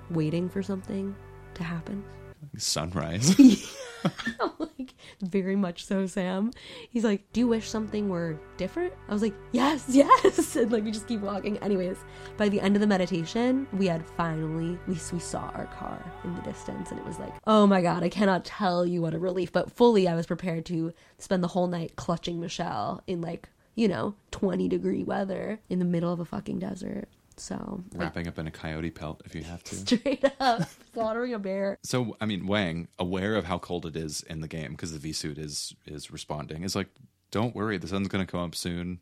waiting 0.09 0.49
for 0.49 0.61
something 0.61 1.15
to 1.53 1.63
happen? 1.63 2.03
Sunrise. 2.57 3.33
Like, 4.77 4.93
very 5.21 5.55
much 5.55 5.85
so, 5.85 6.05
Sam. 6.05 6.51
He's 6.89 7.03
like, 7.03 7.31
Do 7.33 7.41
you 7.41 7.47
wish 7.47 7.69
something 7.69 8.09
were 8.09 8.39
different? 8.57 8.93
I 9.07 9.13
was 9.13 9.21
like, 9.21 9.33
Yes, 9.51 9.85
yes. 9.89 10.55
And 10.55 10.71
like, 10.71 10.83
we 10.83 10.91
just 10.91 11.07
keep 11.07 11.21
walking. 11.21 11.57
Anyways, 11.59 11.97
by 12.37 12.49
the 12.49 12.59
end 12.59 12.75
of 12.75 12.81
the 12.81 12.87
meditation, 12.87 13.67
we 13.73 13.87
had 13.87 14.05
finally, 14.05 14.77
we, 14.87 14.97
we 15.11 15.19
saw 15.19 15.49
our 15.53 15.67
car 15.67 16.03
in 16.23 16.35
the 16.35 16.41
distance. 16.41 16.91
And 16.91 16.99
it 16.99 17.05
was 17.05 17.19
like, 17.19 17.33
Oh 17.47 17.65
my 17.67 17.81
God, 17.81 18.03
I 18.03 18.09
cannot 18.09 18.45
tell 18.45 18.85
you 18.85 19.01
what 19.01 19.13
a 19.13 19.19
relief. 19.19 19.51
But 19.51 19.71
fully, 19.71 20.07
I 20.07 20.15
was 20.15 20.25
prepared 20.25 20.65
to 20.67 20.93
spend 21.17 21.43
the 21.43 21.49
whole 21.49 21.67
night 21.67 21.95
clutching 21.95 22.39
Michelle 22.39 23.01
in 23.07 23.21
like, 23.21 23.49
you 23.75 23.87
know, 23.87 24.15
20 24.31 24.67
degree 24.67 25.03
weather 25.03 25.59
in 25.69 25.79
the 25.79 25.85
middle 25.85 26.11
of 26.11 26.19
a 26.19 26.25
fucking 26.25 26.59
desert. 26.59 27.07
So, 27.37 27.83
Wrapping 27.93 28.27
up 28.27 28.39
in 28.39 28.47
a 28.47 28.51
coyote 28.51 28.91
pelt 28.91 29.21
if 29.25 29.35
you 29.35 29.43
have 29.43 29.63
to. 29.65 29.75
straight 29.75 30.23
up, 30.39 30.69
slaughtering 30.93 31.33
a 31.33 31.39
bear. 31.39 31.77
So 31.83 32.15
I 32.21 32.25
mean, 32.25 32.47
Wang, 32.47 32.87
aware 32.97 33.35
of 33.35 33.45
how 33.45 33.57
cold 33.57 33.85
it 33.85 33.95
is 33.95 34.21
in 34.23 34.41
the 34.41 34.47
game 34.47 34.71
because 34.71 34.93
the 34.93 34.99
V 34.99 35.11
suit 35.13 35.37
is 35.37 35.75
is 35.85 36.11
responding, 36.11 36.63
is 36.63 36.75
like, 36.75 36.87
"Don't 37.31 37.55
worry, 37.55 37.77
the 37.77 37.87
sun's 37.87 38.07
going 38.07 38.25
to 38.25 38.31
come 38.31 38.41
up 38.41 38.55
soon, 38.55 38.99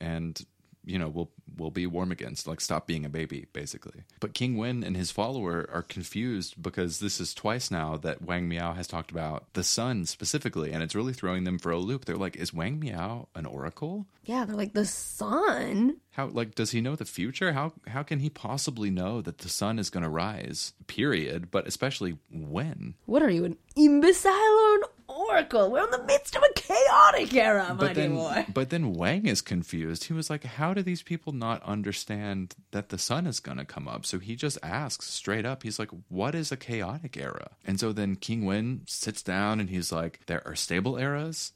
and 0.00 0.40
you 0.86 0.98
know 0.98 1.08
we'll 1.08 1.30
we'll 1.56 1.70
be 1.70 1.86
warm 1.86 2.12
again. 2.12 2.36
So 2.36 2.50
like, 2.50 2.60
stop 2.60 2.86
being 2.86 3.04
a 3.04 3.10
baby, 3.10 3.46
basically." 3.52 4.04
But 4.20 4.34
King 4.34 4.56
Wen 4.56 4.82
and 4.82 4.96
his 4.96 5.10
follower 5.10 5.68
are 5.72 5.82
confused 5.82 6.62
because 6.62 7.00
this 7.00 7.20
is 7.20 7.34
twice 7.34 7.70
now 7.70 7.96
that 7.98 8.22
Wang 8.22 8.48
Miao 8.48 8.72
has 8.72 8.86
talked 8.86 9.10
about 9.10 9.52
the 9.52 9.64
sun 9.64 10.06
specifically, 10.06 10.72
and 10.72 10.82
it's 10.82 10.94
really 10.94 11.12
throwing 11.12 11.44
them 11.44 11.58
for 11.58 11.70
a 11.70 11.78
loop. 11.78 12.04
They're 12.04 12.16
like, 12.16 12.36
"Is 12.36 12.54
Wang 12.54 12.78
Miao 12.80 13.28
an 13.34 13.44
oracle? 13.46 14.06
Yeah, 14.24 14.44
they're 14.44 14.56
like, 14.56 14.72
The 14.72 14.86
sun? 14.86 15.96
How 16.12 16.26
like 16.26 16.54
does 16.54 16.70
he 16.70 16.80
know 16.80 16.96
the 16.96 17.04
future? 17.04 17.52
How 17.52 17.72
how 17.88 18.02
can 18.02 18.20
he 18.20 18.30
possibly 18.30 18.90
know 18.90 19.20
that 19.20 19.38
the 19.38 19.48
sun 19.48 19.78
is 19.78 19.90
going 19.90 20.04
to 20.04 20.08
rise? 20.08 20.72
Period. 20.86 21.50
But 21.50 21.66
especially 21.66 22.18
when." 22.30 22.94
What 23.06 23.22
are 23.22 23.30
you, 23.30 23.44
an 23.44 23.56
imbecile 23.76 24.32
or 24.32 24.74
an 24.76 24.82
oracle? 25.28 25.70
We're 25.70 25.84
in 25.84 25.90
the 25.90 26.04
midst 26.04 26.36
of 26.36 26.42
a 26.42 26.52
chaotic 26.54 27.34
era, 27.34 27.68
my 27.70 27.74
but 27.74 27.94
dear 27.94 28.08
boy. 28.10 28.46
but 28.52 28.70
then 28.70 28.94
Wang 28.94 29.26
is 29.26 29.40
confused. 29.42 30.04
He 30.04 30.12
was 30.12 30.30
like, 30.30 30.44
"How 30.44 30.74
do 30.74 30.82
these 30.82 31.02
people 31.02 31.32
not 31.32 31.62
understand 31.62 32.54
that 32.72 32.88
the 32.88 32.98
sun 32.98 33.26
is 33.26 33.40
going 33.40 33.58
to 33.58 33.64
come 33.64 33.88
up?" 33.88 34.04
So 34.06 34.18
he 34.18 34.36
just 34.36 34.58
asks 34.62 35.06
straight 35.06 35.44
up. 35.46 35.62
He's 35.62 35.78
like, 35.78 35.90
"What 36.08 36.34
is 36.34 36.50
a 36.52 36.56
chaotic 36.56 37.16
era?" 37.16 37.50
And 37.64 37.78
so 37.80 37.92
then 37.92 38.16
King 38.16 38.44
Wen 38.44 38.82
sits 38.86 39.22
down 39.22 39.60
and 39.60 39.70
he's 39.70 39.92
like, 39.92 40.20
"There 40.26 40.46
are 40.46 40.54
stable 40.56 40.96
eras, 40.96 41.52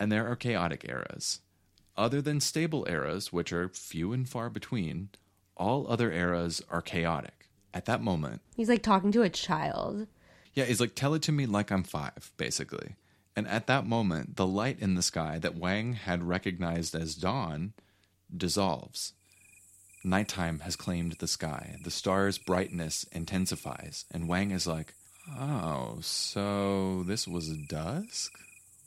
and 0.00 0.10
there 0.10 0.26
are 0.26 0.36
chaotic 0.36 0.84
eras. 0.88 1.40
Other 1.96 2.22
than 2.22 2.40
stable 2.40 2.86
eras, 2.88 3.32
which 3.32 3.52
are 3.52 3.68
few 3.68 4.12
and 4.12 4.28
far 4.28 4.48
between, 4.50 5.10
all 5.56 5.86
other 5.88 6.10
eras 6.12 6.62
are 6.70 6.82
chaotic." 6.82 7.48
At 7.74 7.86
that 7.86 8.02
moment, 8.02 8.42
He's 8.54 8.68
like 8.68 8.82
talking 8.82 9.12
to 9.12 9.22
a 9.22 9.30
child. 9.30 10.06
yeah, 10.52 10.64
he's 10.66 10.78
like, 10.80 10.94
tell 10.94 11.14
it 11.14 11.22
to 11.22 11.32
me 11.32 11.46
like 11.46 11.70
I'm 11.70 11.84
five, 11.84 12.30
basically. 12.36 12.96
And 13.34 13.48
at 13.48 13.66
that 13.66 13.86
moment, 13.86 14.36
the 14.36 14.46
light 14.46 14.78
in 14.80 14.94
the 14.94 15.02
sky 15.02 15.38
that 15.38 15.56
Wang 15.56 15.94
had 15.94 16.22
recognized 16.22 16.94
as 16.94 17.14
dawn 17.14 17.72
dissolves. 18.34 19.12
Nighttime 20.04 20.60
has 20.60 20.76
claimed 20.76 21.12
the 21.12 21.28
sky. 21.28 21.76
The 21.82 21.90
star's 21.90 22.36
brightness 22.36 23.04
intensifies. 23.12 24.04
And 24.10 24.28
Wang 24.28 24.50
is 24.50 24.66
like, 24.66 24.94
oh, 25.38 25.98
so 26.00 27.04
this 27.04 27.28
was 27.28 27.56
dusk? 27.56 28.32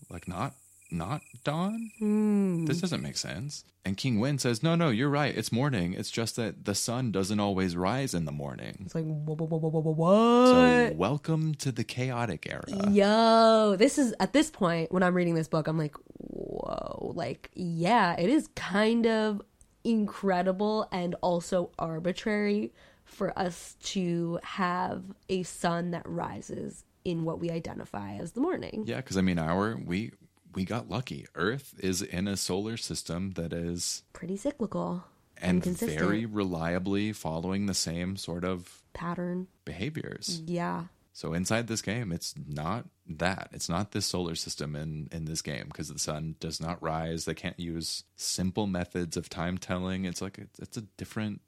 Like, 0.10 0.27
not. 0.27 0.53
Not 0.91 1.21
dawn? 1.43 1.91
Hmm. 2.00 2.65
This 2.65 2.82
doesn't 2.82 3.02
make 3.02 3.17
sense. 3.17 3.63
And 3.84 3.98
King 3.98 4.19
Wen 4.19 4.38
says, 4.39 4.63
No, 4.63 4.76
no, 4.76 4.89
you're 4.89 5.10
right. 5.10 5.36
It's 5.36 5.52
morning. 5.52 5.93
It's 5.93 6.12
just 6.12 6.36
that 6.38 6.65
the 6.65 6.76
sun 6.76 7.12
doesn't 7.12 7.39
always 7.39 7.76
rise 7.76 8.13
in 8.13 8.26
the 8.26 8.32
morning. 8.32 8.84
It's 8.86 8.95
like, 8.95 9.06
whoa, 9.06 9.36
whoa, 9.36 9.45
whoa, 9.45 9.58
whoa, 9.58 9.82
whoa, 9.82 9.93
whoa, 9.93 10.45
So, 10.89 10.95
welcome 10.95 11.56
to 11.56 11.71
the 11.71 11.84
chaotic 11.84 12.48
era. 12.50 12.89
Yo, 12.89 13.76
this 13.78 13.98
is 13.98 14.13
at 14.19 14.34
this 14.34 14.50
point 14.50 14.91
when 14.91 15.04
I'm 15.04 15.13
reading 15.13 15.36
this 15.36 15.48
book, 15.48 15.67
I'm 15.67 15.78
like, 15.78 15.95
whoa, 16.17 17.13
like, 17.15 17.52
yeah, 17.54 18.15
it 18.19 18.30
is 18.30 18.48
kind 18.56 19.06
of 19.06 19.41
incredible 19.84 20.88
and 20.91 21.15
also 21.21 21.71
arbitrary 21.78 22.74
for 23.04 23.38
us 23.38 23.76
to 23.82 24.39
have 24.43 25.04
a 25.30 25.43
sun 25.43 25.91
that 25.91 26.08
rises 26.08 26.84
in 27.04 27.24
what 27.24 27.39
we 27.39 27.52
identify 27.52 28.15
as 28.15 28.32
the 28.32 28.41
morning. 28.41 28.84
Yeah, 28.88 28.98
because 28.98 29.15
I 29.15 29.21
mean, 29.21 29.38
our 29.38 29.78
we 29.78 30.12
we 30.55 30.65
got 30.65 30.89
lucky. 30.89 31.25
Earth 31.35 31.73
is 31.79 32.01
in 32.01 32.27
a 32.27 32.37
solar 32.37 32.77
system 32.77 33.31
that 33.31 33.53
is 33.53 34.03
Pretty 34.13 34.37
cyclical 34.37 35.03
and 35.37 35.63
very 35.63 36.25
reliably 36.25 37.11
following 37.11 37.65
the 37.65 37.73
same 37.73 38.15
sort 38.15 38.43
of 38.45 38.81
pattern. 38.93 39.47
behaviors. 39.65 40.41
Yeah. 40.45 40.85
So 41.11 41.33
inside 41.33 41.67
this 41.67 41.81
game, 41.81 42.11
it's 42.11 42.33
not 42.47 42.85
that. 43.07 43.49
It's 43.53 43.69
not 43.69 43.91
this 43.91 44.05
solar 44.05 44.35
system 44.35 44.75
in 44.75 45.07
in 45.11 45.25
this 45.25 45.41
game 45.41 45.65
because 45.67 45.89
the 45.89 45.99
sun 45.99 46.35
does 46.39 46.59
not 46.59 46.81
rise. 46.81 47.25
They 47.25 47.33
can't 47.33 47.59
use 47.59 48.03
simple 48.15 48.67
methods 48.67 49.15
of 49.15 49.29
time 49.29 49.57
telling. 49.57 50.05
It's 50.05 50.21
like 50.21 50.37
it's, 50.37 50.59
it's 50.59 50.77
a 50.77 50.81
different 50.97 51.41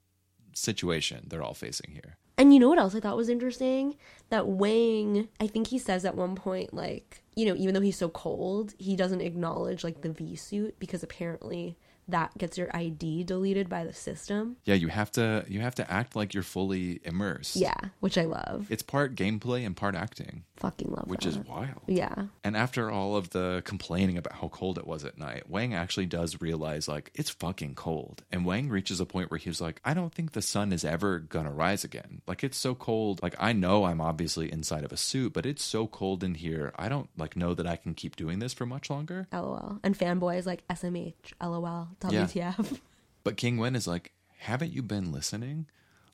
situation 0.54 1.26
they're 1.28 1.42
all 1.42 1.54
facing 1.54 1.92
here. 1.92 2.16
And 2.38 2.54
you 2.54 2.60
know 2.60 2.68
what 2.68 2.78
else 2.78 2.94
I 2.94 3.00
thought 3.00 3.16
was 3.16 3.28
interesting? 3.28 3.96
That 4.30 4.46
Wang, 4.46 5.28
I 5.40 5.48
think 5.48 5.66
he 5.66 5.78
says 5.78 6.04
at 6.04 6.14
one 6.14 6.36
point, 6.36 6.72
like, 6.72 7.22
you 7.38 7.46
know, 7.46 7.54
even 7.54 7.72
though 7.72 7.80
he's 7.80 7.96
so 7.96 8.08
cold, 8.08 8.74
he 8.78 8.96
doesn't 8.96 9.20
acknowledge, 9.20 9.84
like, 9.84 10.00
the 10.00 10.10
V 10.10 10.34
suit 10.34 10.74
because 10.80 11.04
apparently 11.04 11.78
that 12.08 12.36
gets 12.38 12.56
your 12.58 12.74
ID 12.74 13.24
deleted 13.24 13.68
by 13.68 13.84
the 13.84 13.92
system. 13.92 14.56
Yeah, 14.64 14.74
you 14.74 14.88
have 14.88 15.10
to 15.12 15.44
you 15.48 15.60
have 15.60 15.74
to 15.76 15.90
act 15.90 16.16
like 16.16 16.34
you're 16.34 16.42
fully 16.42 17.00
immersed. 17.04 17.56
Yeah, 17.56 17.76
which 18.00 18.16
I 18.18 18.24
love. 18.24 18.66
It's 18.70 18.82
part 18.82 19.14
gameplay 19.14 19.64
and 19.66 19.76
part 19.76 19.94
acting, 19.94 20.44
Fucking 20.56 20.90
love 20.90 21.08
which 21.08 21.24
that. 21.24 21.30
is 21.30 21.38
wild. 21.38 21.82
Yeah. 21.86 22.26
And 22.42 22.56
after 22.56 22.90
all 22.90 23.16
of 23.16 23.30
the 23.30 23.62
complaining 23.64 24.18
about 24.18 24.32
how 24.34 24.48
cold 24.48 24.78
it 24.78 24.86
was 24.86 25.04
at 25.04 25.18
night, 25.18 25.48
Wang 25.48 25.74
actually 25.74 26.06
does 26.06 26.40
realize 26.40 26.88
like 26.88 27.10
it's 27.14 27.30
fucking 27.30 27.74
cold. 27.74 28.22
And 28.32 28.44
Wang 28.44 28.68
reaches 28.68 29.00
a 29.00 29.06
point 29.06 29.30
where 29.30 29.38
he's 29.38 29.60
like, 29.60 29.80
I 29.84 29.94
don't 29.94 30.12
think 30.14 30.32
the 30.32 30.42
sun 30.42 30.72
is 30.72 30.84
ever 30.84 31.18
gonna 31.18 31.52
rise 31.52 31.84
again. 31.84 32.22
Like 32.26 32.42
it's 32.42 32.56
so 32.58 32.74
cold. 32.74 33.22
Like 33.22 33.34
I 33.38 33.52
know 33.52 33.84
I'm 33.84 34.00
obviously 34.00 34.50
inside 34.50 34.84
of 34.84 34.92
a 34.92 34.96
suit, 34.96 35.32
but 35.32 35.46
it's 35.46 35.62
so 35.62 35.86
cold 35.86 36.24
in 36.24 36.34
here. 36.34 36.72
I 36.76 36.88
don't 36.88 37.08
like 37.16 37.36
know 37.36 37.54
that 37.54 37.66
I 37.66 37.76
can 37.76 37.94
keep 37.94 38.16
doing 38.16 38.38
this 38.38 38.52
for 38.54 38.66
much 38.66 38.88
longer. 38.90 39.26
LOL. 39.32 39.78
And 39.84 39.96
fanboy 39.98 40.38
is 40.38 40.46
like 40.46 40.66
SMH, 40.68 41.32
LOL, 41.42 41.88
WTF. 42.00 42.78
But 43.24 43.36
King 43.36 43.58
Wen 43.58 43.76
is 43.76 43.86
like, 43.86 44.12
haven't 44.38 44.72
you 44.72 44.80
been 44.80 45.12
listening? 45.12 45.66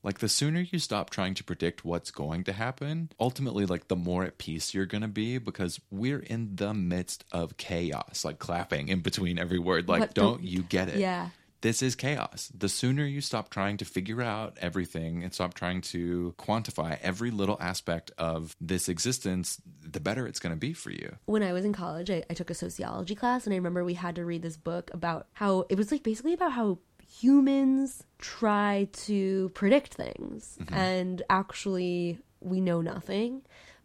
Like 0.03 0.19
the 0.19 0.29
sooner 0.29 0.61
you 0.61 0.79
stop 0.79 1.11
trying 1.11 1.35
to 1.35 1.45
predict 1.45 1.85
what's 1.85 2.11
going 2.11 2.45
to 2.45 2.53
happen, 2.53 3.11
ultimately 3.21 3.67
like 3.67 3.89
the 3.89 3.97
more 3.97 4.25
at 4.25 4.37
peace 4.37 4.75
you're 4.75 4.85
going 4.85 5.03
to 5.03 5.09
be 5.09 5.39
because 5.39 5.81
we're 5.91 6.19
in 6.19 6.57
the 6.57 6.75
midst 6.75 7.25
of 7.31 7.57
chaos, 7.57 8.25
like 8.25 8.39
clapping 8.39 8.89
in 8.89 9.01
between 9.01 9.39
every 9.39 9.59
word. 9.59 9.89
Like 9.89 10.01
What 10.01 10.15
don't 10.15 10.43
you 10.43 10.63
get 10.63 10.89
it? 10.89 10.99
Yeah. 10.99 11.29
This 11.65 11.83
is 11.83 11.95
chaos. 11.95 12.53
The 12.55 12.69
sooner 12.69 13.07
you 13.07 13.23
stop 13.23 13.49
trying 13.49 13.79
to 13.79 13.87
figure 13.87 14.21
out 14.21 14.59
everything 14.61 15.25
and 15.25 15.33
stop 15.33 15.55
trying 15.55 15.81
to 15.81 16.35
quantify 16.37 16.99
every 17.01 17.31
little 17.31 17.57
aspect 17.59 18.13
of 18.19 18.55
this 18.61 18.87
existence, 18.87 19.63
the 19.81 19.99
better 19.99 20.27
it's 20.27 20.39
going 20.39 20.55
to 20.55 20.59
be 20.59 20.75
for 20.75 20.91
you. 20.91 21.17
when 21.25 21.43
I 21.43 21.55
was 21.55 21.65
in 21.65 21.73
college, 21.73 22.11
I, 22.11 22.23
I 22.29 22.35
took 22.35 22.51
a 22.51 22.55
sociology 22.55 23.15
class, 23.15 23.47
and 23.47 23.55
I 23.55 23.57
remember 23.57 23.83
we 23.83 23.95
had 23.95 24.17
to 24.17 24.27
read 24.27 24.43
this 24.43 24.59
book 24.59 24.91
about 24.93 25.27
how 25.33 25.65
it 25.71 25.79
was 25.79 25.91
like 25.91 26.03
basically 26.03 26.35
about 26.35 26.53
how 26.53 26.81
humans 27.19 28.05
try 28.19 28.87
to 29.07 29.49
predict 29.55 29.95
things, 29.95 30.59
mm-hmm. 30.61 30.75
and 30.75 31.23
actually, 31.31 32.19
we 32.41 32.61
know 32.61 32.83
nothing, 32.83 33.41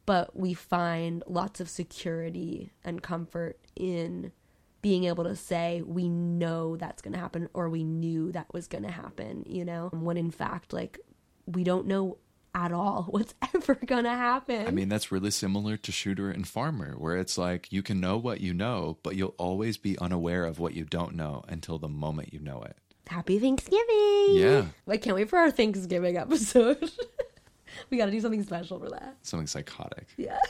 but 0.06 0.36
we 0.36 0.54
find 0.54 1.24
lots 1.28 1.62
of 1.62 1.70
security 1.70 2.74
and 2.84 3.02
comfort 3.02 3.58
in 3.78 4.34
being 4.82 5.04
able 5.06 5.24
to 5.26 5.36
say 5.36 5.82
we 5.86 6.08
know 6.08 6.78
that's 6.78 7.02
going 7.02 7.14
to 7.14 7.20
happen 7.20 7.50
or 7.54 7.70
we 7.70 7.84
knew 7.84 8.32
that 8.32 8.54
was 8.54 8.68
going 8.68 8.84
to 8.84 8.92
happen, 8.92 9.44
you 9.48 9.66
know, 9.66 9.90
when 9.92 10.18
in 10.18 10.32
fact, 10.32 10.74
like, 10.74 11.00
we 11.46 11.64
don't 11.64 11.88
know 11.88 12.18
at 12.56 12.72
all 12.72 13.04
what's 13.10 13.34
ever 13.54 13.76
gonna 13.76 14.16
happen. 14.16 14.68
I 14.68 14.72
mean, 14.72 14.90
that's 14.90 15.12
really 15.12 15.32
similar 15.32 15.78
to 15.78 15.92
Shooter 15.92 16.32
and 16.32 16.48
Farmer, 16.48 16.96
where 16.98 17.18
it's 17.18 17.38
like 17.38 17.72
you 17.72 17.84
can 17.84 18.00
know 18.00 18.18
what 18.18 18.42
you 18.42 18.54
know, 18.54 18.98
but 19.04 19.16
you'll 19.16 19.36
always 19.38 19.78
be 19.78 19.98
unaware 20.00 20.46
of 20.46 20.60
what 20.60 20.74
you 20.74 20.84
don't 20.84 21.16
know 21.16 21.44
until 21.48 21.78
the 21.78 21.88
moment 21.88 22.34
you 22.34 22.40
know 22.40 22.62
it. 22.64 22.76
happy 23.08 23.40
Thanksgiving. 23.40 24.28
Yeah. 24.30 24.66
I 24.88 24.98
can't 24.98 25.16
wait 25.16 25.30
for 25.30 25.40
our 25.40 25.52
Thanksgiving 25.52 26.18
episode. 26.18 26.92
we 27.90 27.98
got 27.98 28.06
to 28.06 28.12
do 28.12 28.22
something 28.22 28.44
special 28.44 28.80
for 28.80 28.90
that. 28.90 29.18
Something 29.22 29.48
psychotic. 29.48 30.08
Yeah. 30.18 30.38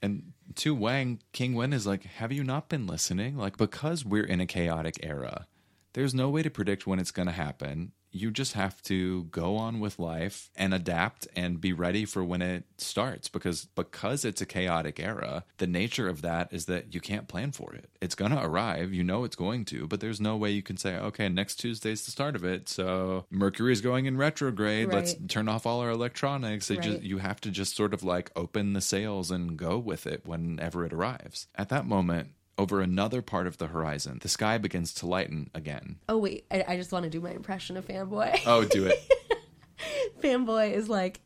And 0.00 0.32
to 0.58 0.74
Wang, 0.74 1.20
King 1.32 1.54
Wen 1.54 1.72
is 1.72 1.86
like, 1.86 2.04
Have 2.04 2.32
you 2.32 2.44
not 2.44 2.68
been 2.68 2.86
listening? 2.86 3.36
Like, 3.36 3.56
because 3.56 4.04
we're 4.04 4.24
in 4.24 4.40
a 4.40 4.46
chaotic 4.46 4.98
era, 5.02 5.46
there's 5.94 6.14
no 6.14 6.28
way 6.28 6.42
to 6.42 6.50
predict 6.50 6.86
when 6.86 6.98
it's 6.98 7.10
going 7.10 7.26
to 7.26 7.32
happen. 7.32 7.92
You 8.10 8.30
just 8.30 8.54
have 8.54 8.82
to 8.84 9.24
go 9.24 9.56
on 9.56 9.80
with 9.80 9.98
life 9.98 10.50
and 10.56 10.72
adapt 10.72 11.28
and 11.36 11.60
be 11.60 11.72
ready 11.72 12.04
for 12.04 12.24
when 12.24 12.42
it 12.42 12.64
starts 12.78 13.28
because 13.28 13.66
because 13.74 14.24
it's 14.24 14.40
a 14.40 14.46
chaotic 14.46 15.00
era 15.00 15.44
the 15.58 15.66
nature 15.66 16.08
of 16.08 16.22
that 16.22 16.52
is 16.52 16.66
that 16.66 16.94
you 16.94 17.00
can't 17.00 17.28
plan 17.28 17.52
for 17.52 17.74
it. 17.74 17.90
It's 18.00 18.14
going 18.14 18.30
to 18.30 18.42
arrive. 18.42 18.92
You 18.92 19.04
know 19.04 19.24
it's 19.24 19.36
going 19.36 19.64
to 19.66 19.86
but 19.86 20.00
there's 20.00 20.20
no 20.20 20.36
way 20.36 20.50
you 20.50 20.62
can 20.62 20.76
say 20.76 20.96
okay 20.96 21.28
next 21.28 21.56
tuesday's 21.56 22.04
the 22.04 22.10
start 22.10 22.36
of 22.36 22.44
it. 22.44 22.68
So 22.68 23.26
mercury 23.30 23.72
is 23.72 23.80
going 23.80 24.06
in 24.06 24.16
retrograde. 24.16 24.92
Let's 24.92 25.14
turn 25.28 25.48
off 25.48 25.66
all 25.66 25.80
our 25.80 25.90
electronics. 25.90 26.70
It 26.70 26.80
just 26.80 27.02
you 27.02 27.18
have 27.18 27.40
to 27.42 27.50
just 27.50 27.76
sort 27.76 27.94
of 27.94 28.02
like 28.02 28.30
open 28.36 28.72
the 28.72 28.80
sails 28.80 29.30
and 29.30 29.56
go 29.56 29.78
with 29.78 30.06
it 30.06 30.26
whenever 30.26 30.84
it 30.84 30.92
arrives. 30.92 31.48
At 31.54 31.68
that 31.70 31.86
moment, 31.86 32.30
over 32.58 32.80
another 32.82 33.22
part 33.22 33.46
of 33.46 33.58
the 33.58 33.68
horizon, 33.68 34.18
the 34.20 34.28
sky 34.28 34.58
begins 34.58 34.92
to 34.94 35.06
lighten 35.06 35.48
again. 35.54 35.96
Oh, 36.08 36.18
wait. 36.18 36.44
I, 36.50 36.64
I 36.68 36.76
just 36.76 36.90
want 36.92 37.04
to 37.04 37.10
do 37.10 37.20
my 37.20 37.30
impression 37.30 37.76
of 37.76 37.86
Fanboy. 37.86 38.40
Oh, 38.46 38.64
do 38.64 38.86
it. 38.86 38.98
fanboy 40.20 40.72
is 40.72 40.88
like 40.88 41.20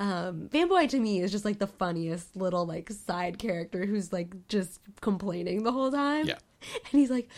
um 0.00 0.48
fanboy 0.52 0.88
to 0.88 0.98
me 0.98 1.20
is 1.20 1.30
just 1.30 1.44
like 1.44 1.60
the 1.60 1.66
funniest 1.68 2.34
little 2.34 2.66
like 2.66 2.90
side 2.90 3.38
character 3.38 3.86
who's 3.86 4.12
like 4.12 4.34
just 4.48 4.80
complaining 5.00 5.62
the 5.62 5.70
whole 5.70 5.92
time 5.92 6.26
Yeah. 6.26 6.38
and 6.90 7.00
he's 7.00 7.10
like 7.10 7.28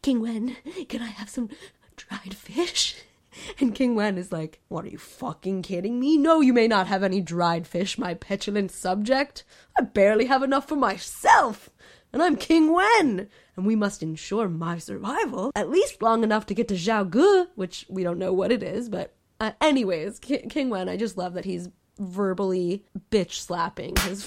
king 0.00 0.20
wen 0.20 0.56
can 0.88 1.02
i 1.02 1.08
have 1.08 1.28
some 1.28 1.50
dried 1.96 2.34
fish 2.34 2.96
and 3.60 3.74
king 3.74 3.94
wen 3.94 4.18
is 4.18 4.32
like 4.32 4.60
what 4.68 4.84
are 4.84 4.88
you 4.88 4.98
fucking 4.98 5.62
kidding 5.62 5.98
me 5.98 6.16
no 6.16 6.40
you 6.40 6.52
may 6.52 6.68
not 6.68 6.86
have 6.86 7.02
any 7.02 7.20
dried 7.20 7.66
fish 7.66 7.98
my 7.98 8.14
petulant 8.14 8.70
subject 8.70 9.44
i 9.78 9.82
barely 9.82 10.26
have 10.26 10.42
enough 10.42 10.68
for 10.68 10.76
myself 10.76 11.70
and 12.12 12.22
I'm 12.22 12.36
King 12.36 12.72
Wen, 12.72 13.28
and 13.56 13.66
we 13.66 13.76
must 13.76 14.02
ensure 14.02 14.48
my 14.48 14.78
survival 14.78 15.52
at 15.54 15.68
least 15.70 16.02
long 16.02 16.24
enough 16.24 16.46
to 16.46 16.54
get 16.54 16.68
to 16.68 16.74
Zhaoge, 16.74 17.48
which 17.54 17.84
we 17.88 18.02
don't 18.02 18.18
know 18.18 18.32
what 18.32 18.50
it 18.50 18.62
is. 18.62 18.88
But 18.88 19.14
uh, 19.40 19.52
anyways, 19.60 20.18
Ki- 20.18 20.46
King 20.48 20.70
Wen, 20.70 20.88
I 20.88 20.96
just 20.96 21.18
love 21.18 21.34
that 21.34 21.44
he's 21.44 21.68
verbally 21.98 22.84
bitch 23.10 23.32
slapping 23.32 23.94
his 23.96 24.24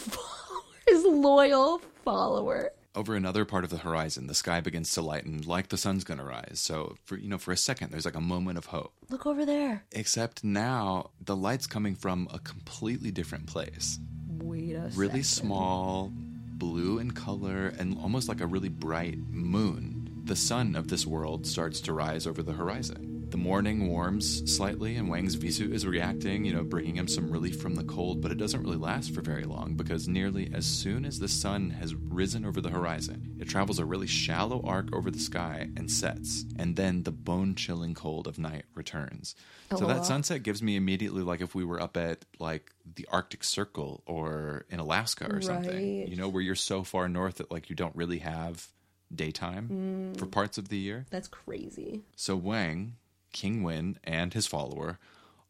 his 0.88 1.04
loyal 1.06 1.80
follower. 2.04 2.72
Over 2.94 3.16
another 3.16 3.46
part 3.46 3.64
of 3.64 3.70
the 3.70 3.78
horizon, 3.78 4.28
the 4.28 4.34
sky 4.34 4.60
begins 4.60 4.92
to 4.94 5.02
lighten 5.02 5.42
like 5.46 5.70
the 5.70 5.78
sun's 5.78 6.04
going 6.04 6.18
to 6.20 6.26
rise. 6.26 6.60
So, 6.62 6.98
for 7.06 7.16
you 7.18 7.30
know, 7.30 7.38
for 7.38 7.54
a 7.54 7.58
second 7.58 7.92
there's 7.92 8.04
like 8.04 8.16
a 8.16 8.22
moment 8.22 8.58
of 8.58 8.66
hope. 8.66 8.92
Look 9.10 9.26
over 9.26 9.46
there. 9.46 9.86
Except 9.94 10.44
now 10.44 11.12
the 11.24 11.36
light's 11.36 11.68
coming 11.68 11.96
from 11.96 12.28
a 12.34 12.40
completely 12.40 13.10
different 13.10 13.48
place. 13.48 13.98
Wait 14.28 14.74
a 14.76 14.90
Really 14.94 15.24
second. 15.24 15.48
small, 15.48 16.12
blue 16.14 17.00
in 17.00 17.12
color, 17.12 17.68
and 17.80 17.98
almost 17.98 18.28
like 18.28 18.42
a 18.42 18.46
really 18.48 18.68
bright 18.70 19.18
moon. 19.30 20.12
The 20.26 20.36
sun 20.36 20.76
of 20.76 20.90
this 20.90 21.08
world 21.08 21.48
starts 21.48 21.80
to 21.82 21.94
rise 21.94 22.28
over 22.28 22.44
the 22.44 22.52
horizon. 22.54 23.11
The 23.32 23.38
morning 23.38 23.88
warms 23.88 24.54
slightly, 24.54 24.98
and 24.98 25.08
Wang's 25.08 25.36
V 25.36 25.52
suit 25.52 25.72
is 25.72 25.88
reacting, 25.88 26.44
you 26.44 26.54
know, 26.54 26.66
bringing 26.66 26.98
him 26.98 27.08
some 27.08 27.32
relief 27.32 27.62
from 27.62 27.76
the 27.76 27.84
cold, 27.86 28.22
but 28.22 28.30
it 28.30 28.38
doesn't 28.38 28.62
really 28.62 28.76
last 28.76 29.16
for 29.16 29.22
very 29.22 29.46
long 29.46 29.76
because 29.76 30.06
nearly 30.06 30.52
as 30.54 30.66
soon 30.66 31.06
as 31.06 31.18
the 31.18 31.30
sun 31.30 31.70
has 31.70 31.96
risen 31.96 32.44
over 32.44 32.60
the 32.60 32.70
horizon, 32.70 33.38
it 33.40 33.48
travels 33.48 33.80
a 33.80 33.86
really 33.86 34.06
shallow 34.06 34.62
arc 34.66 34.94
over 34.94 35.10
the 35.10 35.18
sky 35.18 35.70
and 35.78 35.90
sets, 35.90 36.44
and 36.60 36.76
then 36.76 37.04
the 37.04 37.12
bone 37.14 37.56
chilling 37.56 37.94
cold 37.94 38.28
of 38.28 38.38
night 38.38 38.66
returns. 38.76 39.34
Oh, 39.72 39.78
so 39.78 39.86
that 39.86 40.06
sunset 40.06 40.44
gives 40.44 40.62
me 40.62 40.76
immediately 40.76 41.24
like 41.24 41.40
if 41.40 41.56
we 41.56 41.64
were 41.64 41.82
up 41.82 41.96
at 41.96 42.26
like 42.38 42.74
the 42.96 43.08
Arctic 43.10 43.46
Circle 43.46 44.04
or 44.06 44.66
in 44.70 44.82
Alaska 44.82 45.34
or 45.34 45.40
something, 45.42 46.00
Right. 46.02 46.08
you 46.10 46.18
know, 46.18 46.28
where 46.28 46.44
you're 46.44 46.54
so 46.56 46.84
far 46.84 47.08
north 47.08 47.36
that 47.36 47.50
like 47.50 47.70
you 47.70 47.78
don't 47.78 47.96
really 47.96 48.20
have 48.20 48.68
daytime 49.14 50.14
mm. 50.14 50.20
for 50.20 50.26
parts 50.26 50.58
of 50.58 50.68
the 50.70 50.78
year. 50.78 51.06
That's 51.10 51.28
crazy. 51.30 52.02
So 52.16 52.36
Wang, 52.36 52.96
King 53.32 53.64
Wen, 53.64 53.98
and 54.04 54.34
his 54.34 54.48
follower 54.48 55.00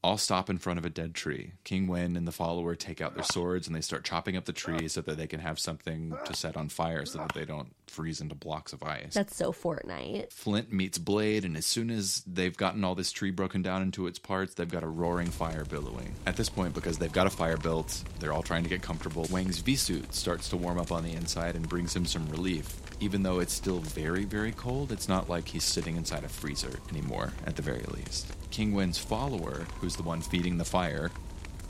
all 0.03 0.17
stop 0.17 0.49
in 0.49 0.57
front 0.57 0.79
of 0.79 0.85
a 0.85 0.89
dead 0.89 1.13
tree. 1.13 1.51
King 1.63 1.87
Wen 1.87 2.15
and 2.15 2.27
the 2.27 2.31
follower 2.31 2.75
take 2.75 3.01
out 3.01 3.13
their 3.13 3.23
swords 3.23 3.67
and 3.67 3.75
they 3.75 3.81
start 3.81 4.03
chopping 4.03 4.35
up 4.35 4.45
the 4.45 4.53
tree 4.53 4.87
so 4.87 5.01
that 5.01 5.15
they 5.17 5.27
can 5.27 5.39
have 5.39 5.59
something 5.59 6.15
to 6.25 6.33
set 6.33 6.57
on 6.57 6.69
fire 6.69 7.05
so 7.05 7.19
that 7.19 7.33
they 7.33 7.45
don't 7.45 7.71
freeze 7.85 8.19
into 8.19 8.33
blocks 8.33 8.73
of 8.73 8.81
ice. 8.81 9.13
That's 9.13 9.35
so 9.35 9.51
Fortnite. 9.51 10.31
Flint 10.31 10.73
meets 10.73 10.97
Blade, 10.97 11.45
and 11.45 11.55
as 11.55 11.65
soon 11.65 11.91
as 11.91 12.23
they've 12.25 12.55
gotten 12.55 12.83
all 12.83 12.95
this 12.95 13.11
tree 13.11 13.31
broken 13.31 13.61
down 13.61 13.81
into 13.81 14.07
its 14.07 14.17
parts, 14.17 14.55
they've 14.55 14.67
got 14.67 14.83
a 14.83 14.87
roaring 14.87 15.29
fire 15.29 15.65
billowing. 15.65 16.15
At 16.25 16.37
this 16.37 16.49
point, 16.49 16.73
because 16.73 16.97
they've 16.97 17.11
got 17.11 17.27
a 17.27 17.31
fire 17.31 17.57
built, 17.57 18.03
they're 18.19 18.33
all 18.33 18.43
trying 18.43 18.63
to 18.63 18.69
get 18.69 18.81
comfortable. 18.81 19.27
Wang's 19.29 19.59
V 19.59 19.75
suit 19.75 20.13
starts 20.15 20.49
to 20.49 20.57
warm 20.57 20.79
up 20.79 20.91
on 20.91 21.03
the 21.03 21.11
inside 21.11 21.55
and 21.55 21.67
brings 21.67 21.95
him 21.95 22.05
some 22.05 22.27
relief. 22.29 22.81
Even 23.01 23.23
though 23.23 23.39
it's 23.39 23.53
still 23.53 23.79
very, 23.79 24.23
very 24.25 24.51
cold, 24.51 24.91
it's 24.91 25.09
not 25.09 25.27
like 25.29 25.47
he's 25.47 25.63
sitting 25.63 25.97
inside 25.97 26.23
a 26.23 26.29
freezer 26.29 26.79
anymore, 26.91 27.33
at 27.45 27.55
the 27.55 27.61
very 27.61 27.83
least. 27.95 28.27
King 28.51 28.73
Wen's 28.73 28.97
follower, 28.99 29.65
who's 29.79 29.95
the 29.95 30.03
one 30.03 30.21
feeding 30.21 30.57
the 30.57 30.63
fire, 30.65 31.09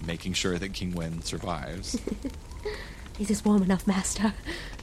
making 0.05 0.33
sure 0.33 0.57
that 0.59 0.73
King 0.73 0.93
Wen 0.93 1.21
survives, 1.23 1.97
Is 3.19 3.27
this 3.27 3.45
warm 3.45 3.61
enough, 3.63 3.85
Master? 3.87 4.33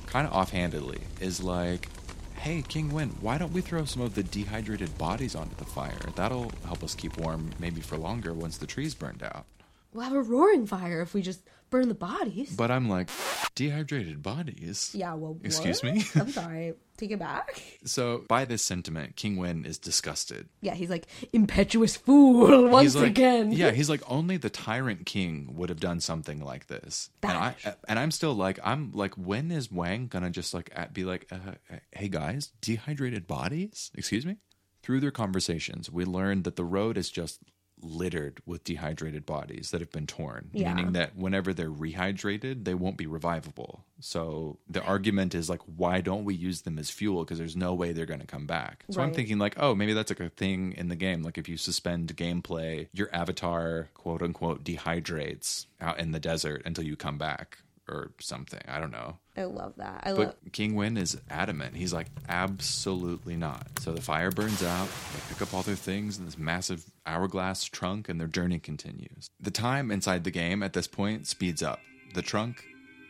kind 0.06 0.26
of 0.26 0.32
offhandedly, 0.32 1.00
is 1.20 1.42
like, 1.42 1.88
hey, 2.36 2.62
King 2.66 2.90
Wen, 2.92 3.10
why 3.20 3.36
don't 3.36 3.52
we 3.52 3.60
throw 3.60 3.84
some 3.84 4.00
of 4.00 4.14
the 4.14 4.22
dehydrated 4.22 4.96
bodies 4.96 5.34
onto 5.34 5.54
the 5.56 5.64
fire? 5.64 5.98
That'll 6.14 6.50
help 6.64 6.82
us 6.82 6.94
keep 6.94 7.18
warm 7.18 7.50
maybe 7.58 7.80
for 7.82 7.98
longer 7.98 8.32
once 8.32 8.56
the 8.56 8.66
tree's 8.66 8.94
burned 8.94 9.22
out. 9.22 9.44
We'll 9.92 10.04
have 10.04 10.14
a 10.14 10.22
roaring 10.22 10.66
fire 10.66 11.02
if 11.02 11.12
we 11.14 11.20
just 11.20 11.40
burn 11.70 11.88
the 11.88 11.94
bodies. 11.94 12.54
But 12.54 12.70
I'm 12.70 12.88
like, 12.88 13.10
dehydrated 13.54 14.22
bodies? 14.22 14.92
yeah, 14.94 15.14
well, 15.14 15.38
Excuse 15.42 15.82
what? 15.82 15.94
me? 15.94 16.04
I'm 16.14 16.28
sorry. 16.32 16.74
Take 16.96 17.12
it 17.12 17.18
back. 17.20 17.62
So, 17.84 18.24
by 18.26 18.44
this 18.44 18.60
sentiment, 18.60 19.14
King 19.14 19.36
Wen 19.36 19.64
is 19.64 19.78
disgusted. 19.78 20.48
Yeah, 20.60 20.74
he's 20.74 20.90
like 20.90 21.06
impetuous 21.32 21.96
fool 21.96 22.68
once 22.70 22.96
like, 22.96 23.06
again. 23.06 23.52
Yeah, 23.52 23.70
he's 23.70 23.88
like 23.88 24.02
only 24.08 24.36
the 24.36 24.50
tyrant 24.50 25.06
king 25.06 25.54
would 25.54 25.68
have 25.68 25.78
done 25.78 26.00
something 26.00 26.40
like 26.42 26.66
this. 26.66 27.10
And 27.22 27.32
I 27.32 27.54
and 27.88 27.98
I'm 28.00 28.10
still 28.10 28.34
like 28.34 28.58
I'm 28.64 28.90
like 28.92 29.14
when 29.14 29.52
is 29.52 29.70
Wang 29.70 30.08
gonna 30.08 30.30
just 30.30 30.52
like 30.52 30.70
at- 30.74 30.92
be 30.92 31.04
like, 31.04 31.28
uh, 31.30 31.52
hey 31.92 32.08
guys, 32.08 32.50
dehydrated 32.60 33.28
bodies? 33.28 33.92
Excuse 33.94 34.26
me. 34.26 34.38
Through 34.82 34.98
their 35.00 35.10
conversations, 35.12 35.90
we 35.90 36.04
learned 36.04 36.44
that 36.44 36.56
the 36.56 36.64
road 36.64 36.96
is 36.98 37.10
just 37.10 37.40
littered 37.80 38.40
with 38.46 38.64
dehydrated 38.64 39.24
bodies 39.26 39.70
that 39.70 39.80
have 39.80 39.90
been 39.92 40.06
torn, 40.06 40.50
Yeah. 40.52 40.74
meaning 40.74 40.92
that 40.92 41.16
whenever 41.16 41.52
they're 41.54 41.70
rehydrated, 41.70 42.64
they 42.64 42.74
won't 42.74 42.96
be 42.96 43.06
revivable. 43.06 43.84
So 44.00 44.58
the 44.68 44.82
argument 44.82 45.34
is 45.34 45.48
like, 45.50 45.60
why 45.76 46.00
don't 46.00 46.24
we 46.24 46.34
use 46.34 46.62
them 46.62 46.78
as 46.78 46.90
fuel? 46.90 47.24
Because 47.24 47.38
there's 47.38 47.56
no 47.56 47.74
way 47.74 47.92
they're 47.92 48.06
going 48.06 48.20
to 48.20 48.26
come 48.26 48.46
back. 48.46 48.84
So 48.90 49.00
I'm 49.00 49.12
thinking 49.12 49.38
like, 49.38 49.54
oh, 49.58 49.74
maybe 49.74 49.92
that's 49.92 50.10
like 50.10 50.20
a 50.20 50.28
thing 50.28 50.72
in 50.72 50.88
the 50.88 50.96
game. 50.96 51.22
Like 51.22 51.38
if 51.38 51.48
you 51.48 51.56
suspend 51.56 52.14
gameplay, 52.16 52.88
your 52.92 53.08
avatar 53.14 53.88
quote 53.94 54.22
unquote 54.22 54.64
dehydrates 54.64 55.66
out 55.80 55.98
in 55.98 56.12
the 56.12 56.20
desert 56.20 56.62
until 56.64 56.84
you 56.84 56.96
come 56.96 57.18
back 57.18 57.58
or 57.88 58.12
something. 58.20 58.60
I 58.68 58.78
don't 58.78 58.90
know. 58.90 59.16
I 59.36 59.44
love 59.44 59.74
that. 59.76 60.02
I 60.04 60.12
But 60.12 60.18
love. 60.18 60.34
King 60.52 60.74
Wen 60.74 60.96
is 60.96 61.16
adamant. 61.30 61.76
He's 61.76 61.92
like, 61.92 62.08
absolutely 62.28 63.36
not. 63.36 63.66
So 63.80 63.92
the 63.92 64.00
fire 64.00 64.30
burns 64.30 64.62
out. 64.62 64.88
They 64.88 65.20
pick 65.28 65.42
up 65.42 65.54
all 65.54 65.62
their 65.62 65.76
things 65.76 66.18
in 66.18 66.24
this 66.24 66.38
massive 66.38 66.84
hourglass 67.06 67.64
trunk, 67.64 68.08
and 68.08 68.20
their 68.20 68.28
journey 68.28 68.58
continues. 68.58 69.30
The 69.40 69.50
time 69.50 69.90
inside 69.90 70.24
the 70.24 70.30
game 70.30 70.62
at 70.62 70.72
this 70.72 70.86
point 70.86 71.26
speeds 71.26 71.62
up. 71.62 71.80
The 72.14 72.22
trunk, 72.22 72.64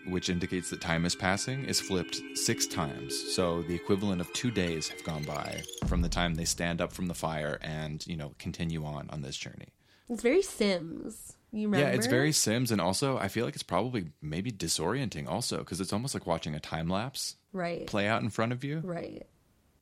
which 0.07 0.29
indicates 0.29 0.71
that 0.71 0.81
time 0.81 1.05
is 1.05 1.15
passing, 1.15 1.65
is 1.65 1.81
flipped 1.81 2.21
six 2.35 2.67
times. 2.67 3.35
So 3.35 3.63
the 3.63 3.75
equivalent 3.75 4.21
of 4.21 4.33
two 4.33 4.51
days 4.51 4.89
have 4.89 5.03
gone 5.05 5.25
by 5.25 5.63
from 5.87 6.03
the 6.03 6.09
time 6.09 6.35
they 6.35 6.45
stand 6.45 6.81
up 6.81 6.93
from 6.93 7.07
the 7.07 7.15
fire 7.15 7.59
and, 7.63 8.07
you 8.07 8.17
know, 8.17 8.35
continue 8.39 8.85
on 8.85 9.09
on 9.11 9.23
this 9.23 9.37
journey. 9.37 9.69
It's 10.09 10.23
very 10.23 10.43
Sims. 10.43 11.37
You 11.53 11.69
remember? 11.69 11.87
Yeah, 11.87 11.95
it's 11.95 12.07
very 12.07 12.33
Sims, 12.33 12.71
and 12.71 12.81
also 12.81 13.17
I 13.19 13.29
feel 13.29 13.45
like 13.45 13.55
it's 13.55 13.63
probably 13.63 14.07
maybe 14.21 14.51
disorienting 14.53 15.27
also 15.29 15.59
because 15.59 15.81
it's 15.81 15.93
almost 15.93 16.15
like 16.15 16.27
watching 16.27 16.55
a 16.55 16.61
time 16.61 16.89
lapse 16.89 17.37
right. 17.53 17.87
play 17.87 18.07
out 18.07 18.23
in 18.23 18.29
front 18.29 18.53
of 18.53 18.63
you, 18.65 18.81
Right. 18.85 19.27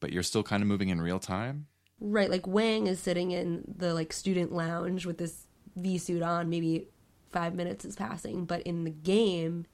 but 0.01 0.13
you're 0.13 0.23
still 0.23 0.43
kind 0.45 0.63
of 0.63 0.69
moving 0.69 0.91
in 0.91 1.01
real 1.01 1.19
time. 1.19 1.67
Right. 2.01 2.31
Like 2.31 2.47
Wang 2.47 2.87
is 2.87 3.01
sitting 3.01 3.33
in 3.33 3.65
the 3.79 3.95
like 3.95 4.13
student 4.13 4.53
lounge 4.53 5.07
with 5.07 5.19
this 5.19 5.47
V 5.77 5.99
suit 5.99 6.23
on. 6.23 6.49
Maybe 6.51 6.89
five 7.33 7.55
minutes 7.55 7.85
is 7.85 7.97
passing, 7.97 8.45
but 8.45 8.63
in 8.63 8.85
the 8.85 8.91
game, 8.91 9.67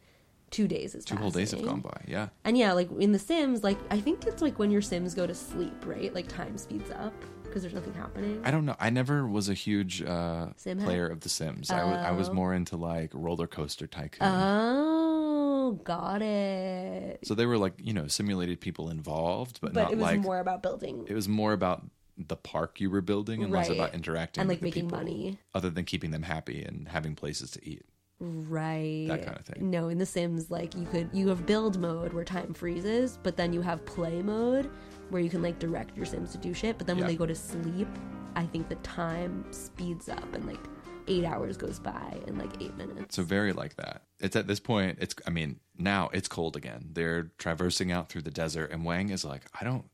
two 0.51 0.66
days 0.68 0.95
is 0.95 1.05
Two 1.05 1.14
passing. 1.14 1.22
whole 1.22 1.30
days 1.30 1.51
have 1.51 1.62
gone 1.64 1.80
by. 1.80 2.01
Yeah, 2.07 2.28
And 2.45 2.57
yeah, 2.57 2.72
like 2.72 2.90
in 2.99 3.12
The 3.12 3.18
Sims, 3.18 3.62
like 3.62 3.78
I 3.90 4.01
think 4.01 4.24
it's 4.26 4.40
like 4.40 4.59
when 4.59 4.70
your 4.70 4.82
Sims 4.82 5.14
go 5.14 5.26
to 5.26 5.34
sleep, 5.34 5.84
right? 5.84 6.14
Like 6.14 6.28
time 6.28 6.57
speeds 6.57 6.90
up. 6.93 7.12
Because 7.53 7.62
there's 7.62 7.74
nothing 7.74 7.92
happening. 7.94 8.40
I 8.44 8.50
don't 8.50 8.64
know. 8.64 8.76
I 8.80 8.88
never 8.90 9.26
was 9.26 9.48
a 9.50 9.55
huge 9.55 10.00
uh, 10.03 10.48
Sim 10.57 10.78
player 10.78 11.07
of 11.07 11.20
The 11.20 11.28
Sims. 11.28 11.70
I 11.70 11.84
was 11.84 11.96
I 11.98 12.11
was 12.12 12.28
Oh. 12.30 12.34
more 12.34 12.55
into 12.55 12.76
like 12.76 13.11
Roller 13.12 13.46
Coaster 13.46 13.86
Tycoon. 13.86 14.26
Oh, 14.26 15.78
got 15.84 16.22
it. 16.22 17.20
so 17.24 17.34
they 17.34 17.46
were 17.46 17.59
like 17.59 17.74
you 17.78 17.92
know 17.92 18.07
simulated 18.07 18.61
people 18.61 18.88
involved, 18.90 19.59
but, 19.61 19.72
But 19.74 19.82
not 19.82 19.92
it 19.92 19.96
was 19.96 20.03
like 20.03 20.20
more 20.20 20.38
about 20.40 20.62
building 20.62 21.05
it 21.09 21.14
was 21.14 21.28
more 21.28 21.53
about 21.53 21.82
the 22.18 22.36
park 22.36 22.80
you 22.80 22.90
were 22.90 23.00
building 23.00 23.42
and 23.42 23.53
less 23.53 23.68
Right. 23.68 23.76
about 23.78 23.94
interacting 23.94 24.42
and 24.42 24.48
like 24.48 24.57
with 24.61 24.72
the 24.74 24.80
making 24.80 24.84
people, 24.90 24.98
money. 24.98 25.38
other 25.55 25.70
than 25.70 25.84
keeping 25.84 26.11
them 26.11 26.22
happy 26.22 26.62
and 26.62 26.88
having 26.88 27.14
places 27.14 27.50
to 27.53 27.66
eat. 27.68 27.84
Right. 28.25 29.07
That 29.09 29.25
kinda 29.25 29.43
thing. 29.43 29.68
No, 29.70 29.89
in 29.89 29.99
The 29.99 30.07
Sims, 30.07 30.49
like 30.49 30.77
you 30.77 30.87
could 30.87 31.11
you 31.12 31.27
have 31.29 31.45
build 31.45 31.81
mode 31.81 32.12
where 32.12 32.25
time 32.25 32.55
freezes, 32.55 33.18
but 33.25 33.37
then 33.37 33.53
you 33.53 33.61
have 33.62 33.85
play 33.85 34.23
mode 34.23 34.70
where 35.11 35.20
you 35.20 35.29
can 35.29 35.43
like 35.43 35.59
direct 35.59 35.97
your 35.97 36.07
Sims 36.07 36.31
to 36.33 36.39
do 36.39 36.55
shit. 36.55 36.79
But 36.79 36.87
then 36.87 36.97
when 36.97 37.05
Yeah. 37.05 37.09
they 37.09 37.16
go 37.16 37.27
to 37.27 37.35
sleep, 37.35 37.89
I 38.37 38.47
think 38.47 38.68
the 38.68 38.77
time 38.77 39.45
speeds 39.51 40.09
up 40.09 40.33
and 40.35 40.47
like 40.47 40.61
eight 41.09 41.25
hours 41.25 41.57
goes 41.57 41.81
by 41.81 42.16
in 42.29 42.39
like 42.39 42.62
eight 42.62 42.77
minutes. 42.77 43.16
So 43.16 43.25
very 43.25 43.53
like 43.53 43.75
that. 43.75 44.03
It's 44.20 44.37
at 44.37 44.47
this 44.47 44.61
point. 44.61 44.99
It's 45.01 45.16
I 45.27 45.31
mean 45.31 45.59
now 45.77 46.09
it's 46.12 46.29
cold 46.29 46.57
again. 46.57 46.91
They're 46.93 47.33
traversing 47.39 47.91
out 47.91 48.09
through 48.09 48.23
the 48.23 48.31
desert, 48.31 48.70
and 48.70 48.85
Wang 48.85 49.11
is 49.11 49.25
like, 49.25 49.43
I 49.61 49.64
don't 49.64 49.87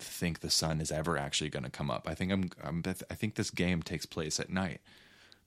think 0.00 0.40
the 0.40 0.50
sun 0.50 0.80
is 0.80 0.90
ever 0.90 1.16
actually 1.16 1.50
going 1.50 1.62
to 1.62 1.70
come 1.70 1.88
up. 1.88 2.08
I 2.08 2.14
think 2.16 2.32
I'm, 2.32 2.50
I'm. 2.64 2.82
I 2.86 3.14
think 3.14 3.36
this 3.36 3.52
game 3.52 3.80
takes 3.80 4.06
place 4.06 4.40
at 4.40 4.50
night. 4.50 4.80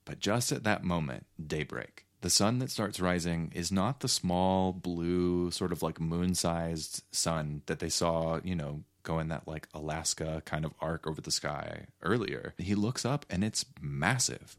But 0.08 0.20
just 0.20 0.52
at 0.52 0.64
that 0.64 0.84
moment, 0.84 1.26
daybreak. 1.44 2.06
The 2.22 2.30
sun 2.30 2.60
that 2.60 2.70
starts 2.70 2.98
rising 2.98 3.52
is 3.54 3.70
not 3.70 4.00
the 4.00 4.08
small 4.08 4.72
blue, 4.72 5.50
sort 5.50 5.70
of 5.70 5.82
like 5.82 6.00
moon 6.00 6.34
sized 6.34 7.04
sun 7.12 7.60
that 7.66 7.78
they 7.78 7.90
saw, 7.90 8.40
you 8.42 8.56
know, 8.56 8.84
go 9.02 9.18
in 9.18 9.28
that 9.28 9.46
like 9.46 9.68
Alaska 9.74 10.42
kind 10.46 10.64
of 10.64 10.72
arc 10.80 11.06
over 11.06 11.20
the 11.20 11.30
sky 11.30 11.84
earlier. 12.02 12.54
He 12.56 12.74
looks 12.74 13.04
up 13.04 13.26
and 13.28 13.44
it's 13.44 13.66
massive. 13.82 14.56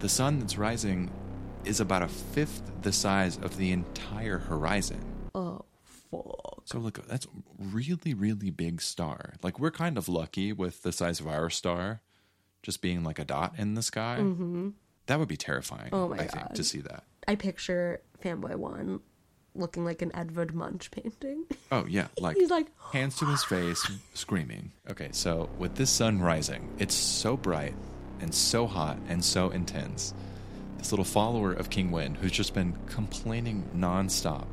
The 0.00 0.08
sun 0.10 0.38
that's 0.38 0.58
rising 0.58 1.10
is 1.64 1.80
about 1.80 2.02
a 2.02 2.08
fifth 2.08 2.70
the 2.82 2.92
size 2.92 3.38
of 3.38 3.56
the 3.56 3.72
entire 3.72 4.38
horizon. 4.38 5.00
oh 5.34 5.64
fuck. 5.82 6.62
So 6.66 6.78
look, 6.78 7.06
that's 7.08 7.26
really, 7.58 8.12
really 8.12 8.50
big 8.50 8.82
star. 8.82 9.32
Like 9.42 9.58
we're 9.58 9.70
kind 9.70 9.96
of 9.96 10.10
lucky 10.10 10.52
with 10.52 10.82
the 10.82 10.92
size 10.92 11.20
of 11.20 11.26
our 11.26 11.48
star, 11.48 12.02
just 12.64 12.80
being 12.82 13.04
like 13.04 13.20
a 13.20 13.24
dot 13.24 13.54
in 13.58 13.74
the 13.74 13.82
sky. 13.82 14.16
Mm-hmm. 14.18 14.70
That 15.06 15.18
would 15.20 15.28
be 15.28 15.36
terrifying. 15.36 15.90
Oh 15.92 16.08
my 16.08 16.16
I 16.16 16.26
think 16.26 16.32
God. 16.46 16.54
to 16.54 16.64
see 16.64 16.80
that. 16.80 17.04
I 17.28 17.36
picture 17.36 18.00
Fanboy 18.24 18.56
One 18.56 19.00
looking 19.54 19.84
like 19.84 20.02
an 20.02 20.10
Edvard 20.16 20.54
Munch 20.54 20.90
painting. 20.90 21.44
Oh 21.70 21.84
yeah, 21.88 22.08
like 22.18 22.36
He's 22.36 22.50
like, 22.50 22.66
hands 22.92 23.16
to 23.18 23.26
his 23.26 23.44
face, 23.48 23.86
screaming. 24.14 24.72
Okay, 24.90 25.10
so 25.12 25.48
with 25.58 25.76
this 25.76 25.90
sun 25.90 26.20
rising, 26.20 26.74
it's 26.78 26.94
so 26.94 27.36
bright 27.36 27.74
and 28.20 28.34
so 28.34 28.66
hot 28.66 28.98
and 29.08 29.22
so 29.24 29.50
intense. 29.50 30.14
This 30.78 30.90
little 30.90 31.04
follower 31.04 31.52
of 31.52 31.70
King 31.70 31.90
Wen, 31.90 32.14
who's 32.14 32.32
just 32.32 32.54
been 32.54 32.76
complaining 32.86 33.62
nonstop, 33.76 34.46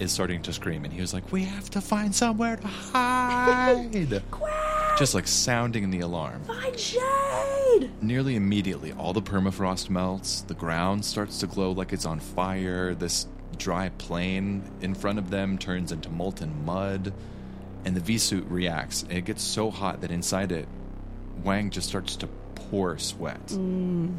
is 0.00 0.10
starting 0.10 0.42
to 0.42 0.52
scream, 0.52 0.84
and 0.84 0.92
he 0.92 1.00
was 1.00 1.14
like, 1.14 1.30
"We 1.30 1.44
have 1.44 1.70
to 1.70 1.80
find 1.80 2.14
somewhere 2.14 2.56
to 2.56 2.66
hide." 2.66 4.22
just 4.98 5.14
like 5.14 5.26
sounding 5.26 5.90
the 5.90 6.00
alarm. 6.00 6.42
Find 6.44 6.78
shade. 6.78 7.90
Nearly 8.02 8.36
immediately, 8.36 8.92
all 8.92 9.12
the 9.12 9.22
permafrost 9.22 9.88
melts, 9.88 10.42
the 10.42 10.54
ground 10.54 11.04
starts 11.04 11.38
to 11.40 11.46
glow 11.46 11.72
like 11.72 11.92
it's 11.92 12.04
on 12.04 12.20
fire, 12.20 12.94
this 12.94 13.26
dry 13.56 13.90
plain 13.98 14.62
in 14.80 14.94
front 14.94 15.18
of 15.18 15.30
them 15.30 15.56
turns 15.56 15.92
into 15.92 16.10
molten 16.10 16.64
mud, 16.64 17.14
and 17.84 17.96
the 17.96 18.00
V 18.00 18.18
suit 18.18 18.44
reacts. 18.48 19.02
And 19.04 19.12
it 19.12 19.24
gets 19.24 19.42
so 19.42 19.70
hot 19.70 20.02
that 20.02 20.10
inside 20.10 20.52
it, 20.52 20.68
Wang 21.44 21.70
just 21.70 21.88
starts 21.88 22.16
to 22.16 22.28
pour 22.54 22.98
sweat. 22.98 23.46
Mm. 23.48 24.16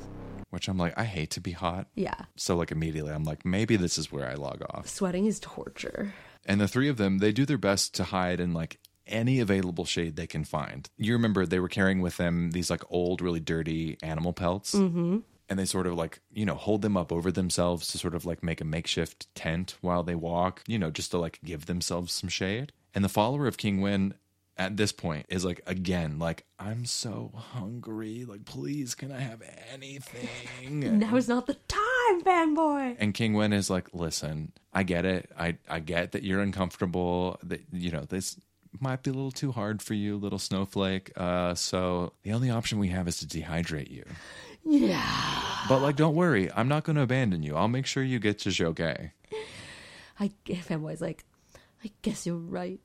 Which 0.52 0.68
I'm 0.68 0.78
like, 0.78 0.94
I 0.98 1.06
hate 1.06 1.32
to 1.32 1.42
be 1.42 1.52
hot. 1.54 1.88
Yeah, 1.96 2.14
So, 2.36 2.56
like, 2.56 2.72
immediately, 2.72 3.12
I'm 3.12 3.24
like, 3.24 3.46
maybe 3.46 3.76
this 3.78 3.98
is 3.98 4.12
where 4.12 4.30
I 4.30 4.36
log 4.36 4.62
off. 4.70 4.88
sweating 4.88 5.26
is 5.26 5.40
torture. 5.40 6.14
And 6.46 6.62
the 6.62 6.68
three 6.68 6.90
of 6.90 6.98
them, 6.98 7.18
they 7.18 7.32
do 7.32 7.46
their 7.46 7.58
best 7.58 7.94
to 7.96 8.04
hide 8.04 8.40
in 8.40 8.54
like 8.54 8.80
any 9.08 9.40
available 9.40 9.86
shade 9.86 10.16
they 10.16 10.28
can 10.28 10.44
find. 10.44 10.90
You 10.98 11.14
remember 11.14 11.46
they 11.46 11.60
were 11.60 11.68
carrying 11.68 12.02
with 12.02 12.18
them 12.18 12.52
these 12.52 12.70
like 12.70 12.84
old, 12.90 13.22
really 13.22 13.40
dirty 13.40 13.98
animal 14.04 14.34
pelts. 14.34 14.74
Mm-hmm. 14.76 15.20
And 15.50 15.60
they 15.60 15.66
sort 15.66 15.86
of 15.88 15.96
like, 15.96 16.22
you 16.32 16.46
know, 16.46 16.56
hold 16.56 16.82
them 16.82 16.96
up 16.96 17.12
over 17.12 17.32
themselves 17.32 17.88
to 17.90 17.98
sort 17.98 18.16
of 18.16 18.26
like 18.26 18.42
make 18.42 18.62
a 18.62 18.66
makeshift 18.66 19.28
tent 19.36 19.76
while 19.82 20.02
they 20.04 20.16
walk, 20.16 20.64
you 20.66 20.80
know, 20.80 20.90
just 20.92 21.12
to 21.12 21.18
like 21.18 21.40
give 21.44 21.66
themselves 21.66 22.14
some 22.14 22.30
shade. 22.30 22.72
And 22.96 23.04
the 23.04 23.10
follower 23.10 23.48
of 23.48 23.58
King 23.58 23.82
Wen 23.82 24.14
at 24.58 24.78
this 24.78 24.92
point 24.92 25.26
is 25.30 25.44
like, 25.46 25.62
again, 25.66 26.20
like, 26.20 26.46
I'm 26.60 26.86
so 26.86 27.32
hungry. 27.36 28.26
Like, 28.26 28.46
please, 28.46 28.96
can 28.96 29.12
I 29.12 29.20
have 29.20 29.42
anything? 29.74 30.30
Now 31.00 31.16
is 31.16 31.28
not 31.28 31.48
the 31.48 31.56
time, 31.68 32.22
fanboy. 32.22 32.96
And 33.00 33.14
King 33.14 33.34
Wen 33.34 33.54
is 33.54 33.70
like, 33.70 33.88
listen, 33.94 34.52
I 34.74 34.84
get 34.84 35.06
it. 35.06 35.32
I, 35.38 35.58
I 35.70 35.80
get 35.80 36.12
that 36.12 36.24
you're 36.24 36.42
uncomfortable. 36.42 37.40
That 37.44 37.62
you 37.72 37.92
know 37.92 38.06
this 38.06 38.38
might 38.80 39.04
be 39.04 39.10
a 39.10 39.14
little 39.14 39.32
too 39.32 39.52
hard 39.52 39.82
for 39.82 39.94
you, 39.94 40.18
little 40.18 40.40
snowflake. 40.40 41.12
Uh, 41.18 41.56
so 41.56 42.14
the 42.24 42.32
only 42.34 42.50
option 42.50 42.80
we 42.80 42.90
have 42.90 43.08
is 43.08 43.20
to 43.20 43.26
dehydrate 43.26 43.90
you. 43.92 44.04
Yeah. 44.64 45.04
But 45.68 45.82
like, 45.82 45.96
don't 45.96 46.14
worry, 46.14 46.52
I'm 46.52 46.68
not 46.68 46.84
going 46.84 46.96
to 46.98 47.02
abandon 47.02 47.42
you. 47.42 47.56
I'll 47.56 47.68
make 47.68 47.88
sure 47.88 48.04
you 48.04 48.20
get 48.20 48.38
to 48.40 48.50
Zhaoge. 48.50 49.10
I 50.20 50.32
fanboy's 50.48 51.02
like, 51.02 51.24
I 51.84 51.90
guess 52.04 52.28
you're 52.28 52.36
right. 52.36 52.80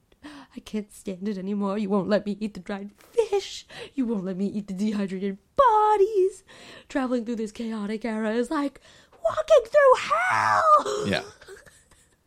I 0.57 0.61
can't 0.61 0.91
stand 0.93 1.29
it 1.29 1.37
anymore. 1.37 1.77
You 1.77 1.91
won't 1.91 2.09
let 2.09 2.25
me 2.25 2.37
eat 2.41 2.55
the 2.55 2.61
dried 2.61 2.91
fish. 3.13 3.67
You 3.95 4.07
won't 4.07 4.25
let 4.25 4.37
me 4.37 4.47
eat 4.47 4.69
the 4.69 4.73
dehydrated 4.75 5.37
bodies. 5.57 6.45
Traveling 6.89 7.25
through 7.27 7.37
this 7.37 7.53
chaotic 7.53 8.05
era 8.05 8.33
is 8.33 8.51
like 8.51 8.81
walking 9.23 9.65
through 9.65 10.11
hell. 10.11 11.09
Yeah. 11.09 11.23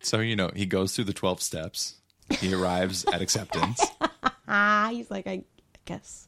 So 0.02 0.20
you 0.20 0.36
know 0.36 0.52
he 0.56 0.66
goes 0.66 0.96
through 0.96 1.06
the 1.06 1.14
twelve 1.14 1.42
steps. 1.42 1.96
He 2.40 2.54
arrives 2.54 3.06
at 3.12 3.22
acceptance. 3.22 3.84
He's 4.90 5.10
like, 5.10 5.26
I 5.28 5.44
guess 5.86 6.28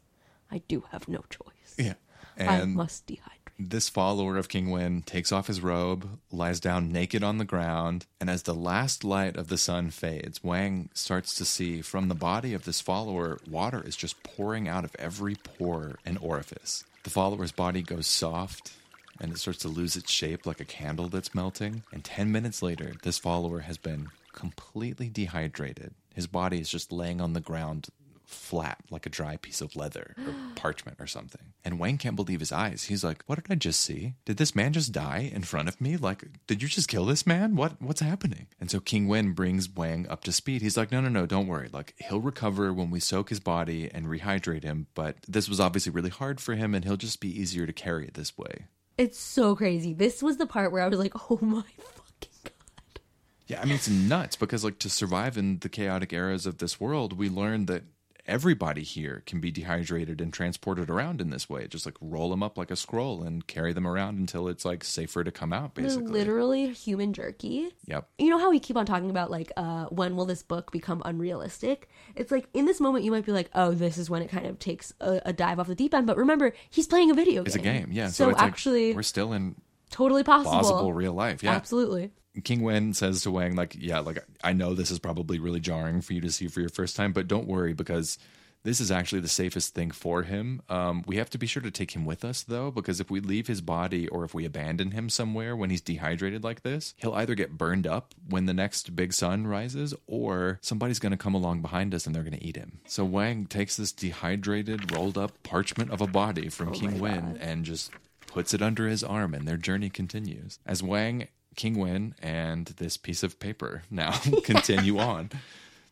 I 0.50 0.60
do 0.68 0.84
have 0.92 1.08
no 1.08 1.24
choice. 1.30 1.76
Yeah. 1.78 1.94
I 2.40 2.66
must 2.66 3.06
dehydrate. 3.06 3.41
This 3.64 3.90
follower 3.90 4.38
of 4.38 4.50
King 4.50 4.72
Wen 4.72 5.04
takes 5.04 5.32
off 5.32 5.46
his 5.46 5.62
robe, 5.62 6.20
lies 6.32 6.60
down 6.60 6.92
naked 6.92 7.24
on 7.24 7.38
the 7.38 7.46
ground, 7.46 8.08
and 8.20 8.28
as 8.28 8.42
the 8.42 8.56
last 8.56 9.04
light 9.04 9.38
of 9.38 9.50
the 9.50 9.58
sun 9.58 9.92
fades, 9.92 10.44
Wang 10.44 10.90
starts 10.96 11.36
to 11.36 11.46
see 11.46 11.84
from 11.84 12.08
the 12.08 12.16
body 12.16 12.56
of 12.56 12.66
this 12.66 12.82
follower, 12.82 13.40
water 13.48 13.84
is 13.86 13.96
just 13.96 14.24
pouring 14.24 14.68
out 14.68 14.84
of 14.84 14.96
every 14.98 15.36
pore 15.36 16.00
and 16.04 16.18
orifice. 16.18 16.84
The 17.04 17.12
follower's 17.12 17.52
body 17.52 17.84
goes 17.84 18.08
soft, 18.08 18.72
and 19.20 19.32
it 19.32 19.38
starts 19.38 19.60
to 19.60 19.68
lose 19.68 19.96
its 19.96 20.12
shape 20.12 20.48
like 20.48 20.60
a 20.60 20.66
candle 20.66 21.08
that's 21.08 21.36
melting. 21.36 21.84
And 21.94 22.04
10 22.04 22.32
minutes 22.32 22.64
later, 22.64 22.94
this 23.04 23.20
follower 23.20 23.60
has 23.60 23.78
been 23.78 24.08
completely 24.34 25.08
dehydrated. 25.08 25.94
His 26.16 26.26
body 26.26 26.60
is 26.60 26.70
just 26.70 26.92
laying 26.92 27.22
on 27.22 27.34
the 27.34 27.40
ground 27.40 27.90
flat 28.32 28.80
like 28.90 29.06
a 29.06 29.10
dry 29.10 29.38
piece 29.38 29.62
of 29.62 29.76
leather 29.76 30.16
or 30.18 30.34
parchment 30.56 30.98
or 31.00 31.08
something. 31.08 31.54
And 31.64 31.80
Wang 31.80 31.98
can't 31.98 32.16
believe 32.16 32.40
his 32.40 32.52
eyes. 32.52 32.84
He's 32.84 33.04
like, 33.04 33.24
"What 33.28 33.36
did 33.36 33.52
I 33.52 33.56
just 33.56 33.82
see? 33.82 34.14
Did 34.26 34.38
this 34.38 34.56
man 34.56 34.74
just 34.74 34.92
die 34.92 35.30
in 35.34 35.44
front 35.44 35.68
of 35.68 35.80
me? 35.80 35.98
Like, 35.98 36.24
did 36.48 36.62
you 36.62 36.68
just 36.68 36.88
kill 36.88 37.06
this 37.06 37.28
man? 37.28 37.56
What 37.56 37.82
what's 37.82 38.02
happening?" 38.02 38.48
And 38.60 38.72
so 38.72 38.80
King 38.80 39.08
Wen 39.08 39.34
brings 39.34 39.70
Wang 39.70 40.08
up 40.08 40.24
to 40.24 40.32
speed. 40.32 40.62
He's 40.62 40.78
like, 40.78 40.92
"No, 40.92 41.02
no, 41.02 41.10
no, 41.10 41.26
don't 41.26 41.48
worry. 41.48 41.70
Like, 41.72 41.94
he'll 41.98 42.20
recover 42.22 42.74
when 42.74 42.90
we 42.90 43.00
soak 43.00 43.30
his 43.30 43.40
body 43.40 43.90
and 43.94 44.08
rehydrate 44.08 44.64
him, 44.64 44.88
but 44.96 45.18
this 45.28 45.48
was 45.50 45.60
obviously 45.60 45.92
really 45.92 46.10
hard 46.10 46.40
for 46.42 46.56
him 46.56 46.74
and 46.74 46.86
he'll 46.86 46.98
just 46.98 47.20
be 47.20 47.40
easier 47.40 47.66
to 47.66 47.74
carry 47.74 48.06
it 48.06 48.14
this 48.16 48.38
way." 48.38 48.66
It's 48.98 49.20
so 49.20 49.56
crazy. 49.56 49.94
This 49.94 50.22
was 50.22 50.38
the 50.38 50.46
part 50.46 50.72
where 50.72 50.84
I 50.84 50.88
was 50.88 51.00
like, 51.00 51.14
oh 51.32 51.40
my 51.42 51.62
fucking 51.78 52.40
god. 52.44 53.00
Yeah, 53.48 53.62
I 53.62 53.66
mean 53.66 53.76
it's 53.76 53.90
nuts 53.90 54.36
because 54.36 54.64
like 54.64 54.80
to 54.80 54.90
survive 54.90 55.38
in 55.38 55.60
the 55.60 55.70
chaotic 55.70 56.14
eras 56.14 56.46
of 56.46 56.60
this 56.60 56.80
world, 56.80 57.18
we 57.18 57.30
learned 57.30 57.68
that 57.68 57.84
everybody 58.26 58.84
here 58.84 59.24
can 59.26 59.40
be 59.40 59.52
dehydrated 59.52 60.22
and 60.22 60.34
transported 60.34 60.90
around 60.90 61.22
in 61.22 61.30
this 61.30 61.50
way. 61.50 61.68
Just 61.68 61.86
like 61.86 61.96
roll 62.02 62.30
them 62.30 62.44
up 62.44 62.58
like 62.58 62.72
a 62.72 62.76
scroll 62.76 63.24
and 63.24 63.46
carry 63.48 63.74
them 63.74 63.86
around 63.88 64.18
until 64.18 64.48
it's 64.48 64.66
like 64.66 64.84
safer 64.84 65.24
to 65.24 65.32
come 65.32 65.52
out 65.54 65.76
They're 65.76 65.86
basically. 65.86 66.12
literally 66.12 66.72
human 66.72 67.14
jerky. 67.14 67.74
Yep. 67.86 68.08
You 68.18 68.30
know 68.30 68.40
how 68.40 68.50
we 68.50 68.60
keep 68.60 68.78
on 68.78 68.86
talking 68.86 69.10
about 69.10 69.32
like 69.32 69.52
uh 69.58 69.86
when 69.86 70.16
will 70.16 70.26
this 70.26 70.44
book 70.44 70.72
become 70.72 71.02
unrealistic? 71.06 71.90
It's 72.16 72.32
like 72.32 72.48
in 72.54 72.66
this 72.66 72.80
moment 72.80 73.04
you 73.04 73.12
might 73.12 73.26
be 73.26 73.32
like, 73.32 73.50
oh, 73.54 73.72
this 73.72 73.98
is 73.98 74.10
when 74.10 74.22
it 74.22 74.30
kind 74.30 74.46
of 74.46 74.60
takes 74.60 74.94
a, 75.02 75.22
a 75.26 75.34
dive 75.34 75.60
off 75.60 75.68
the 75.68 75.76
deep 75.76 75.94
end. 75.94 76.08
But 76.08 76.18
remember, 76.18 76.54
he's 76.70 76.88
playing 76.88 77.12
a 77.12 77.14
video 77.14 77.42
Game. 77.42 77.46
It's 77.48 77.56
a 77.56 77.60
game, 77.60 77.90
yeah. 77.92 78.08
So, 78.08 78.30
it's 78.30 78.38
like, 78.40 78.48
actually, 78.48 78.94
we're 78.94 79.04
still 79.04 79.34
in 79.34 79.56
totally 79.90 80.24
possible. 80.24 80.52
plausible 80.52 80.94
real 80.94 81.14
life. 81.14 81.44
Yeah. 81.44 81.52
Absolutely. 81.52 82.12
King 82.44 82.62
Wen 82.62 82.94
says 82.94 83.24
to 83.24 83.32
Wang, 83.32 83.56
like, 83.56 83.76
yeah, 83.78 84.00
like 84.00 84.20
I 84.44 84.54
know 84.54 84.74
this 84.74 84.92
is 84.92 85.00
probably 85.00 85.40
really 85.40 85.60
jarring 85.60 86.02
for 86.02 86.14
you 86.14 86.22
to 86.22 86.32
see 86.32 86.48
for 86.48 86.62
your 86.62 86.70
first 86.70 86.96
time, 86.96 87.12
but 87.12 87.28
don't 87.28 87.48
worry 87.48 87.74
because 87.74 88.18
This 88.64 88.80
is 88.80 88.92
actually 88.92 89.22
the 89.22 89.28
safest 89.28 89.74
thing 89.74 89.90
for 89.90 90.22
him. 90.22 90.62
Um, 90.70 91.04
we 91.08 91.16
have 91.16 91.32
to 91.32 91.40
be 91.40 91.48
sure 91.48 91.64
to 91.64 91.72
take 91.72 91.96
him 91.96 92.06
with 92.06 92.24
us, 92.24 92.44
though, 92.44 92.70
because 92.70 93.00
if 93.00 93.10
we 93.10 93.20
leave 93.20 93.48
his 93.48 93.60
body 93.60 94.08
or 94.08 94.24
if 94.24 94.36
we 94.36 94.46
abandon 94.46 94.92
him 94.92 95.10
somewhere 95.10 95.56
when 95.56 95.72
he's 95.72 95.82
dehydrated 95.82 96.44
like 96.44 96.62
this, 96.62 96.94
he'll 96.98 97.16
either 97.16 97.34
get 97.34 97.58
burned 97.58 97.88
up 97.88 98.14
when 98.30 98.46
the 98.46 98.54
next 98.54 98.96
big 98.96 99.14
sun 99.14 99.48
rises 99.48 99.96
or 100.06 100.60
somebody's 100.62 101.00
going 101.00 101.12
to 101.12 101.18
come 101.18 101.34
along 101.34 101.64
behind 101.64 101.96
us 101.96 102.06
and 102.06 102.14
they're 102.16 102.22
going 102.22 102.38
to 102.38 102.46
eat 102.46 102.56
him. 102.56 102.82
So 102.86 103.04
Wang 103.04 103.48
takes 103.48 103.78
this 103.78 103.92
dehydrated, 103.92 104.92
rolled 104.96 105.18
up 105.18 105.42
parchment 105.42 105.90
of 105.90 106.00
a 106.02 106.08
body 106.08 106.48
from 106.50 106.72
King 106.72 107.00
Wen 107.00 107.40
and 107.42 107.66
just 107.66 107.92
puts 108.28 108.54
it 108.54 108.62
under 108.62 108.88
his 108.88 109.04
arm, 109.04 109.34
and 109.34 109.48
their 109.48 109.58
journey 109.58 109.90
continues. 109.90 110.60
As 110.68 110.84
Wang, 110.84 111.28
King 111.56 111.78
Wen, 111.78 112.16
and 112.22 112.68
this 112.68 112.98
piece 112.98 113.24
of 113.24 113.40
paper 113.40 113.84
now 113.90 114.12
continue 114.44 114.98
on. 115.00 115.30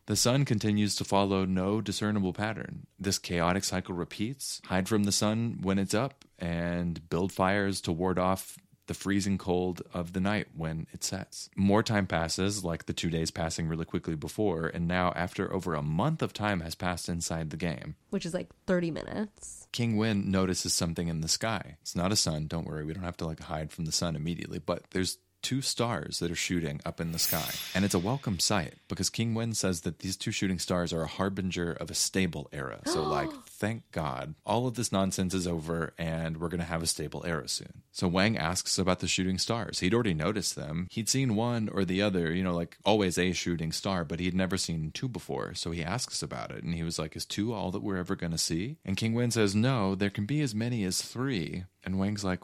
The 0.06 0.16
sun 0.16 0.44
continues 0.44 0.96
to 0.96 1.04
follow 1.04 1.44
no 1.44 1.80
discernible 1.80 2.32
pattern. 2.32 2.86
This 2.98 3.18
chaotic 3.18 3.62
cycle 3.62 3.94
repeats 3.94 4.60
hide 4.64 4.88
from 4.88 5.04
the 5.04 5.12
sun 5.12 5.58
when 5.62 5.78
it's 5.78 5.94
up, 5.94 6.24
and 6.38 7.08
build 7.08 7.32
fires 7.32 7.80
to 7.82 7.92
ward 7.92 8.18
off 8.18 8.56
the 8.86 8.94
freezing 8.94 9.38
cold 9.38 9.82
of 9.94 10.14
the 10.14 10.20
night 10.20 10.48
when 10.56 10.88
it 10.92 11.04
sets. 11.04 11.48
More 11.54 11.80
time 11.80 12.08
passes, 12.08 12.64
like 12.64 12.86
the 12.86 12.92
two 12.92 13.08
days 13.08 13.30
passing 13.30 13.68
really 13.68 13.84
quickly 13.84 14.16
before, 14.16 14.66
and 14.66 14.88
now, 14.88 15.12
after 15.14 15.52
over 15.54 15.74
a 15.74 15.82
month 15.82 16.22
of 16.22 16.32
time 16.32 16.58
has 16.58 16.74
passed 16.74 17.08
inside 17.08 17.50
the 17.50 17.56
game, 17.56 17.94
which 18.08 18.26
is 18.26 18.34
like 18.34 18.48
30 18.66 18.90
minutes. 18.90 19.68
King 19.70 19.96
Wen 19.96 20.28
notices 20.28 20.74
something 20.74 21.06
in 21.06 21.20
the 21.20 21.28
sky. 21.28 21.76
It's 21.82 21.94
not 21.94 22.10
a 22.10 22.16
sun, 22.16 22.48
don't 22.48 22.66
worry, 22.66 22.84
we 22.84 22.92
don't 22.92 23.04
have 23.04 23.18
to 23.18 23.26
like 23.26 23.38
hide 23.38 23.70
from 23.70 23.84
the 23.84 23.92
sun 23.92 24.16
immediately, 24.16 24.58
but 24.58 24.82
there's 24.90 25.18
two 25.42 25.60
stars 25.62 26.18
that 26.18 26.30
are 26.30 26.36
shooting 26.36 26.80
up 26.84 27.00
in 27.00 27.12
the 27.12 27.18
sky. 27.18 27.50
And 27.74 27.84
it's 27.84 27.94
a 27.94 27.98
welcome 27.98 28.38
sight 28.38 28.74
because 28.88 29.10
King 29.10 29.34
Wen 29.34 29.52
says 29.54 29.82
that 29.82 30.00
these 30.00 30.16
two 30.16 30.32
shooting 30.32 30.58
stars 30.58 30.92
are 30.92 31.02
a 31.02 31.08
harbinger 31.08 31.72
of 31.72 31.90
a 31.90 31.94
stable 31.94 32.48
era. 32.52 32.80
So, 32.86 33.02
like, 33.08 33.30
thank 33.46 33.90
God, 33.92 34.34
all 34.44 34.66
of 34.66 34.74
this 34.74 34.92
nonsense 34.92 35.34
is 35.34 35.46
over 35.46 35.92
and 35.98 36.38
we're 36.38 36.48
going 36.48 36.60
to 36.60 36.66
have 36.66 36.82
a 36.82 36.86
stable 36.86 37.24
era 37.26 37.48
soon. 37.48 37.82
So, 37.92 38.08
Wang 38.08 38.36
asks 38.36 38.78
about 38.78 39.00
the 39.00 39.08
shooting 39.08 39.38
stars. 39.38 39.80
He'd 39.80 39.94
already 39.94 40.14
noticed 40.14 40.56
them. 40.56 40.86
He'd 40.90 41.08
seen 41.08 41.36
one 41.36 41.68
or 41.68 41.84
the 41.84 42.02
other, 42.02 42.32
you 42.32 42.44
know, 42.44 42.54
like 42.54 42.76
always 42.84 43.18
a 43.18 43.32
shooting 43.32 43.72
star, 43.72 44.04
but 44.04 44.20
he'd 44.20 44.34
never 44.34 44.56
seen 44.56 44.90
two 44.92 45.08
before. 45.08 45.54
So, 45.54 45.70
he 45.70 45.82
asks 45.82 46.22
about 46.22 46.50
it 46.50 46.62
and 46.62 46.74
he 46.74 46.82
was 46.82 46.98
like, 46.98 47.16
Is 47.16 47.26
two 47.26 47.52
all 47.52 47.70
that 47.70 47.82
we're 47.82 47.96
ever 47.96 48.16
going 48.16 48.32
to 48.32 48.38
see? 48.38 48.76
And 48.84 48.96
King 48.96 49.14
Wen 49.14 49.30
says, 49.30 49.54
No, 49.54 49.94
there 49.94 50.10
can 50.10 50.26
be 50.26 50.40
as 50.40 50.54
many 50.54 50.84
as 50.84 51.02
three. 51.02 51.64
And 51.84 51.98
Wang's 51.98 52.24
like, 52.24 52.40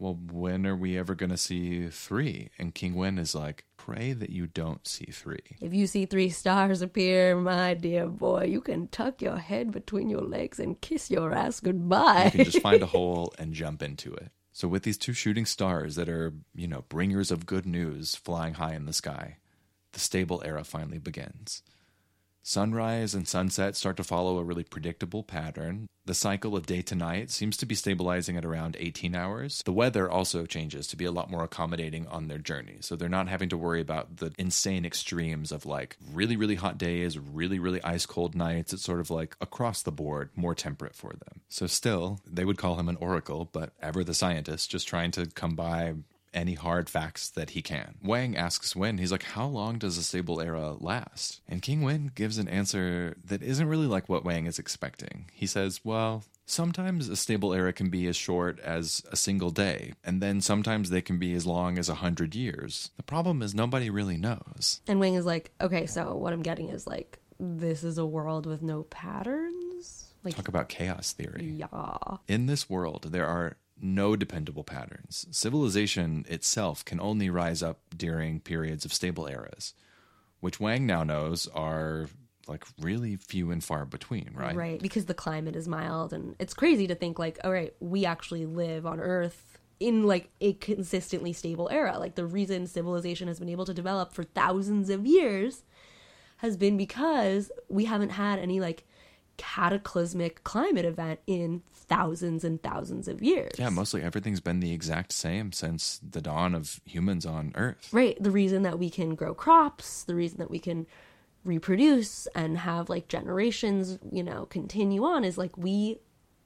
well, 0.00 0.18
when 0.32 0.66
are 0.66 0.74
we 0.74 0.96
ever 0.98 1.14
going 1.14 1.30
to 1.30 1.36
see 1.36 1.88
three? 1.88 2.48
And 2.58 2.74
King 2.74 2.94
Wen 2.94 3.18
is 3.18 3.34
like, 3.34 3.66
pray 3.76 4.14
that 4.14 4.30
you 4.30 4.46
don't 4.46 4.86
see 4.88 5.10
three. 5.12 5.58
If 5.60 5.74
you 5.74 5.86
see 5.86 6.06
three 6.06 6.30
stars 6.30 6.80
appear, 6.80 7.36
my 7.36 7.74
dear 7.74 8.06
boy, 8.06 8.44
you 8.44 8.62
can 8.62 8.88
tuck 8.88 9.20
your 9.20 9.36
head 9.36 9.70
between 9.70 10.08
your 10.08 10.22
legs 10.22 10.58
and 10.58 10.80
kiss 10.80 11.10
your 11.10 11.34
ass 11.34 11.60
goodbye. 11.60 12.24
You 12.24 12.30
can 12.30 12.44
just 12.44 12.62
find 12.62 12.82
a 12.82 12.86
hole 12.96 13.34
and 13.38 13.52
jump 13.52 13.82
into 13.82 14.14
it. 14.14 14.30
So, 14.52 14.68
with 14.68 14.84
these 14.84 14.98
two 14.98 15.12
shooting 15.12 15.44
stars 15.44 15.96
that 15.96 16.08
are, 16.08 16.32
you 16.54 16.66
know, 16.66 16.84
bringers 16.88 17.30
of 17.30 17.46
good 17.46 17.66
news 17.66 18.16
flying 18.16 18.54
high 18.54 18.74
in 18.74 18.86
the 18.86 18.92
sky, 18.94 19.36
the 19.92 20.00
stable 20.00 20.42
era 20.44 20.64
finally 20.64 20.98
begins. 20.98 21.62
Sunrise 22.42 23.14
and 23.14 23.28
sunset 23.28 23.76
start 23.76 23.96
to 23.98 24.04
follow 24.04 24.38
a 24.38 24.44
really 24.44 24.64
predictable 24.64 25.22
pattern. 25.22 25.86
The 26.06 26.14
cycle 26.14 26.56
of 26.56 26.66
day 26.66 26.80
to 26.82 26.94
night 26.94 27.30
seems 27.30 27.56
to 27.58 27.66
be 27.66 27.74
stabilizing 27.74 28.36
at 28.36 28.44
around 28.44 28.76
18 28.80 29.14
hours. 29.14 29.62
The 29.64 29.72
weather 29.72 30.10
also 30.10 30.46
changes 30.46 30.86
to 30.88 30.96
be 30.96 31.04
a 31.04 31.12
lot 31.12 31.30
more 31.30 31.44
accommodating 31.44 32.06
on 32.06 32.28
their 32.28 32.38
journey. 32.38 32.78
So 32.80 32.96
they're 32.96 33.08
not 33.08 33.28
having 33.28 33.50
to 33.50 33.58
worry 33.58 33.80
about 33.80 34.16
the 34.16 34.32
insane 34.38 34.86
extremes 34.86 35.52
of 35.52 35.66
like 35.66 35.98
really, 36.12 36.36
really 36.36 36.54
hot 36.54 36.78
days, 36.78 37.18
really, 37.18 37.58
really 37.58 37.82
ice 37.84 38.06
cold 38.06 38.34
nights. 38.34 38.72
It's 38.72 38.82
sort 38.82 39.00
of 39.00 39.10
like 39.10 39.36
across 39.40 39.82
the 39.82 39.92
board, 39.92 40.30
more 40.34 40.54
temperate 40.54 40.96
for 40.96 41.10
them. 41.10 41.42
So 41.48 41.66
still, 41.66 42.20
they 42.26 42.46
would 42.46 42.58
call 42.58 42.76
him 42.76 42.88
an 42.88 42.96
oracle, 42.96 43.50
but 43.52 43.74
ever 43.82 44.02
the 44.02 44.14
scientist, 44.14 44.70
just 44.70 44.88
trying 44.88 45.10
to 45.12 45.26
come 45.26 45.54
by 45.54 45.94
any 46.32 46.54
hard 46.54 46.88
facts 46.88 47.28
that 47.30 47.50
he 47.50 47.62
can. 47.62 47.96
Wang 48.02 48.36
asks 48.36 48.74
Wen, 48.76 48.98
he's 48.98 49.12
like, 49.12 49.22
How 49.24 49.46
long 49.46 49.78
does 49.78 49.98
a 49.98 50.02
stable 50.02 50.40
era 50.40 50.74
last? 50.78 51.40
And 51.48 51.62
King 51.62 51.82
Wen 51.82 52.10
gives 52.14 52.38
an 52.38 52.48
answer 52.48 53.16
that 53.24 53.42
isn't 53.42 53.68
really 53.68 53.86
like 53.86 54.08
what 54.08 54.24
Wang 54.24 54.46
is 54.46 54.58
expecting. 54.58 55.30
He 55.32 55.46
says, 55.46 55.80
Well, 55.84 56.24
Sometimes 56.46 57.08
a 57.08 57.14
stable 57.14 57.54
era 57.54 57.72
can 57.72 57.90
be 57.90 58.08
as 58.08 58.16
short 58.16 58.58
as 58.58 59.04
a 59.12 59.16
single 59.16 59.50
day, 59.50 59.92
and 60.02 60.20
then 60.20 60.40
sometimes 60.40 60.90
they 60.90 61.00
can 61.00 61.16
be 61.16 61.32
as 61.34 61.46
long 61.46 61.78
as 61.78 61.88
a 61.88 61.94
hundred 61.94 62.34
years. 62.34 62.90
The 62.96 63.04
problem 63.04 63.40
is 63.40 63.54
nobody 63.54 63.88
really 63.88 64.16
knows. 64.16 64.80
And 64.88 64.98
Wang 64.98 65.14
is 65.14 65.24
like, 65.24 65.52
okay, 65.60 65.86
so 65.86 66.16
what 66.16 66.32
I'm 66.32 66.42
getting 66.42 66.68
is 66.68 66.88
like, 66.88 67.20
this 67.38 67.84
is 67.84 67.98
a 67.98 68.04
world 68.04 68.46
with 68.46 68.62
no 68.62 68.82
patterns. 68.82 70.12
Like, 70.24 70.34
Talk 70.34 70.48
about 70.48 70.68
chaos 70.68 71.12
theory. 71.12 71.54
yeah, 71.56 71.96
In 72.28 72.46
this 72.46 72.68
world, 72.68 73.12
there 73.12 73.26
are 73.26 73.56
no 73.80 74.16
dependable 74.16 74.64
patterns. 74.64 75.26
Civilization 75.30 76.24
itself 76.28 76.84
can 76.84 77.00
only 77.00 77.30
rise 77.30 77.62
up 77.62 77.80
during 77.96 78.40
periods 78.40 78.84
of 78.84 78.92
stable 78.92 79.26
eras, 79.26 79.74
which 80.40 80.60
Wang 80.60 80.86
now 80.86 81.02
knows 81.02 81.48
are 81.54 82.08
like 82.46 82.64
really 82.80 83.16
few 83.16 83.50
and 83.50 83.62
far 83.62 83.84
between, 83.84 84.30
right? 84.34 84.56
right. 84.56 84.82
Because 84.82 85.06
the 85.06 85.14
climate 85.14 85.56
is 85.56 85.68
mild, 85.68 86.12
and 86.12 86.34
it's 86.38 86.54
crazy 86.54 86.86
to 86.88 86.94
think 86.94 87.18
like, 87.18 87.38
all 87.44 87.52
right, 87.52 87.74
we 87.80 88.04
actually 88.04 88.46
live 88.46 88.86
on 88.86 89.00
Earth 89.00 89.58
in 89.78 90.04
like 90.06 90.28
a 90.40 90.52
consistently 90.54 91.32
stable 91.32 91.68
era. 91.70 91.98
Like 91.98 92.14
the 92.14 92.26
reason 92.26 92.66
civilization 92.66 93.28
has 93.28 93.38
been 93.38 93.48
able 93.48 93.64
to 93.64 93.74
develop 93.74 94.12
for 94.12 94.24
thousands 94.24 94.90
of 94.90 95.06
years 95.06 95.62
has 96.38 96.56
been 96.56 96.76
because 96.76 97.50
we 97.68 97.84
haven't 97.84 98.10
had 98.10 98.38
any 98.38 98.60
like 98.60 98.86
cataclysmic 99.40 100.44
climate 100.44 100.84
event 100.84 101.18
in 101.26 101.62
thousands 101.72 102.44
and 102.44 102.62
thousands 102.62 103.08
of 103.08 103.22
years. 103.22 103.52
Yeah, 103.58 103.70
mostly 103.70 104.02
everything's 104.02 104.38
been 104.38 104.60
the 104.60 104.74
exact 104.74 105.12
same 105.12 105.50
since 105.50 105.98
the 105.98 106.20
dawn 106.20 106.54
of 106.54 106.78
humans 106.84 107.24
on 107.24 107.52
Earth. 107.54 107.88
Right. 107.90 108.22
The 108.22 108.30
reason 108.30 108.64
that 108.64 108.78
we 108.78 108.90
can 108.90 109.14
grow 109.14 109.32
crops, 109.32 110.04
the 110.04 110.14
reason 110.14 110.36
that 110.38 110.50
we 110.50 110.58
can 110.58 110.86
reproduce 111.42 112.26
and 112.34 112.58
have 112.58 112.90
like 112.90 113.08
generations, 113.08 113.98
you 114.12 114.22
know, 114.22 114.44
continue 114.44 115.04
on 115.04 115.24
is 115.24 115.38
like 115.38 115.56
we 115.56 116.00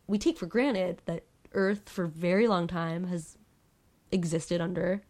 we 0.06 0.16
take 0.16 0.38
for 0.38 0.46
granted 0.46 1.02
that 1.06 1.24
Earth 1.52 1.88
for 1.88 2.04
a 2.04 2.08
very 2.08 2.46
long 2.46 2.68
time 2.68 3.08
has 3.08 3.36
existed 4.12 4.60
under 4.60 5.02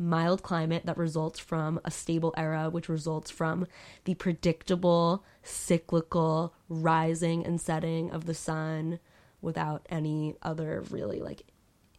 mild 0.00 0.42
climate 0.42 0.86
that 0.86 0.96
results 0.96 1.38
from 1.38 1.78
a 1.84 1.90
stable 1.90 2.32
era, 2.36 2.70
which 2.70 2.88
results 2.88 3.30
from 3.30 3.66
the 4.04 4.14
predictable, 4.14 5.24
cyclical 5.42 6.54
rising 6.68 7.44
and 7.44 7.60
setting 7.60 8.10
of 8.10 8.24
the 8.26 8.34
sun 8.34 8.98
without 9.42 9.86
any 9.90 10.34
other 10.42 10.82
really 10.90 11.20
like 11.20 11.42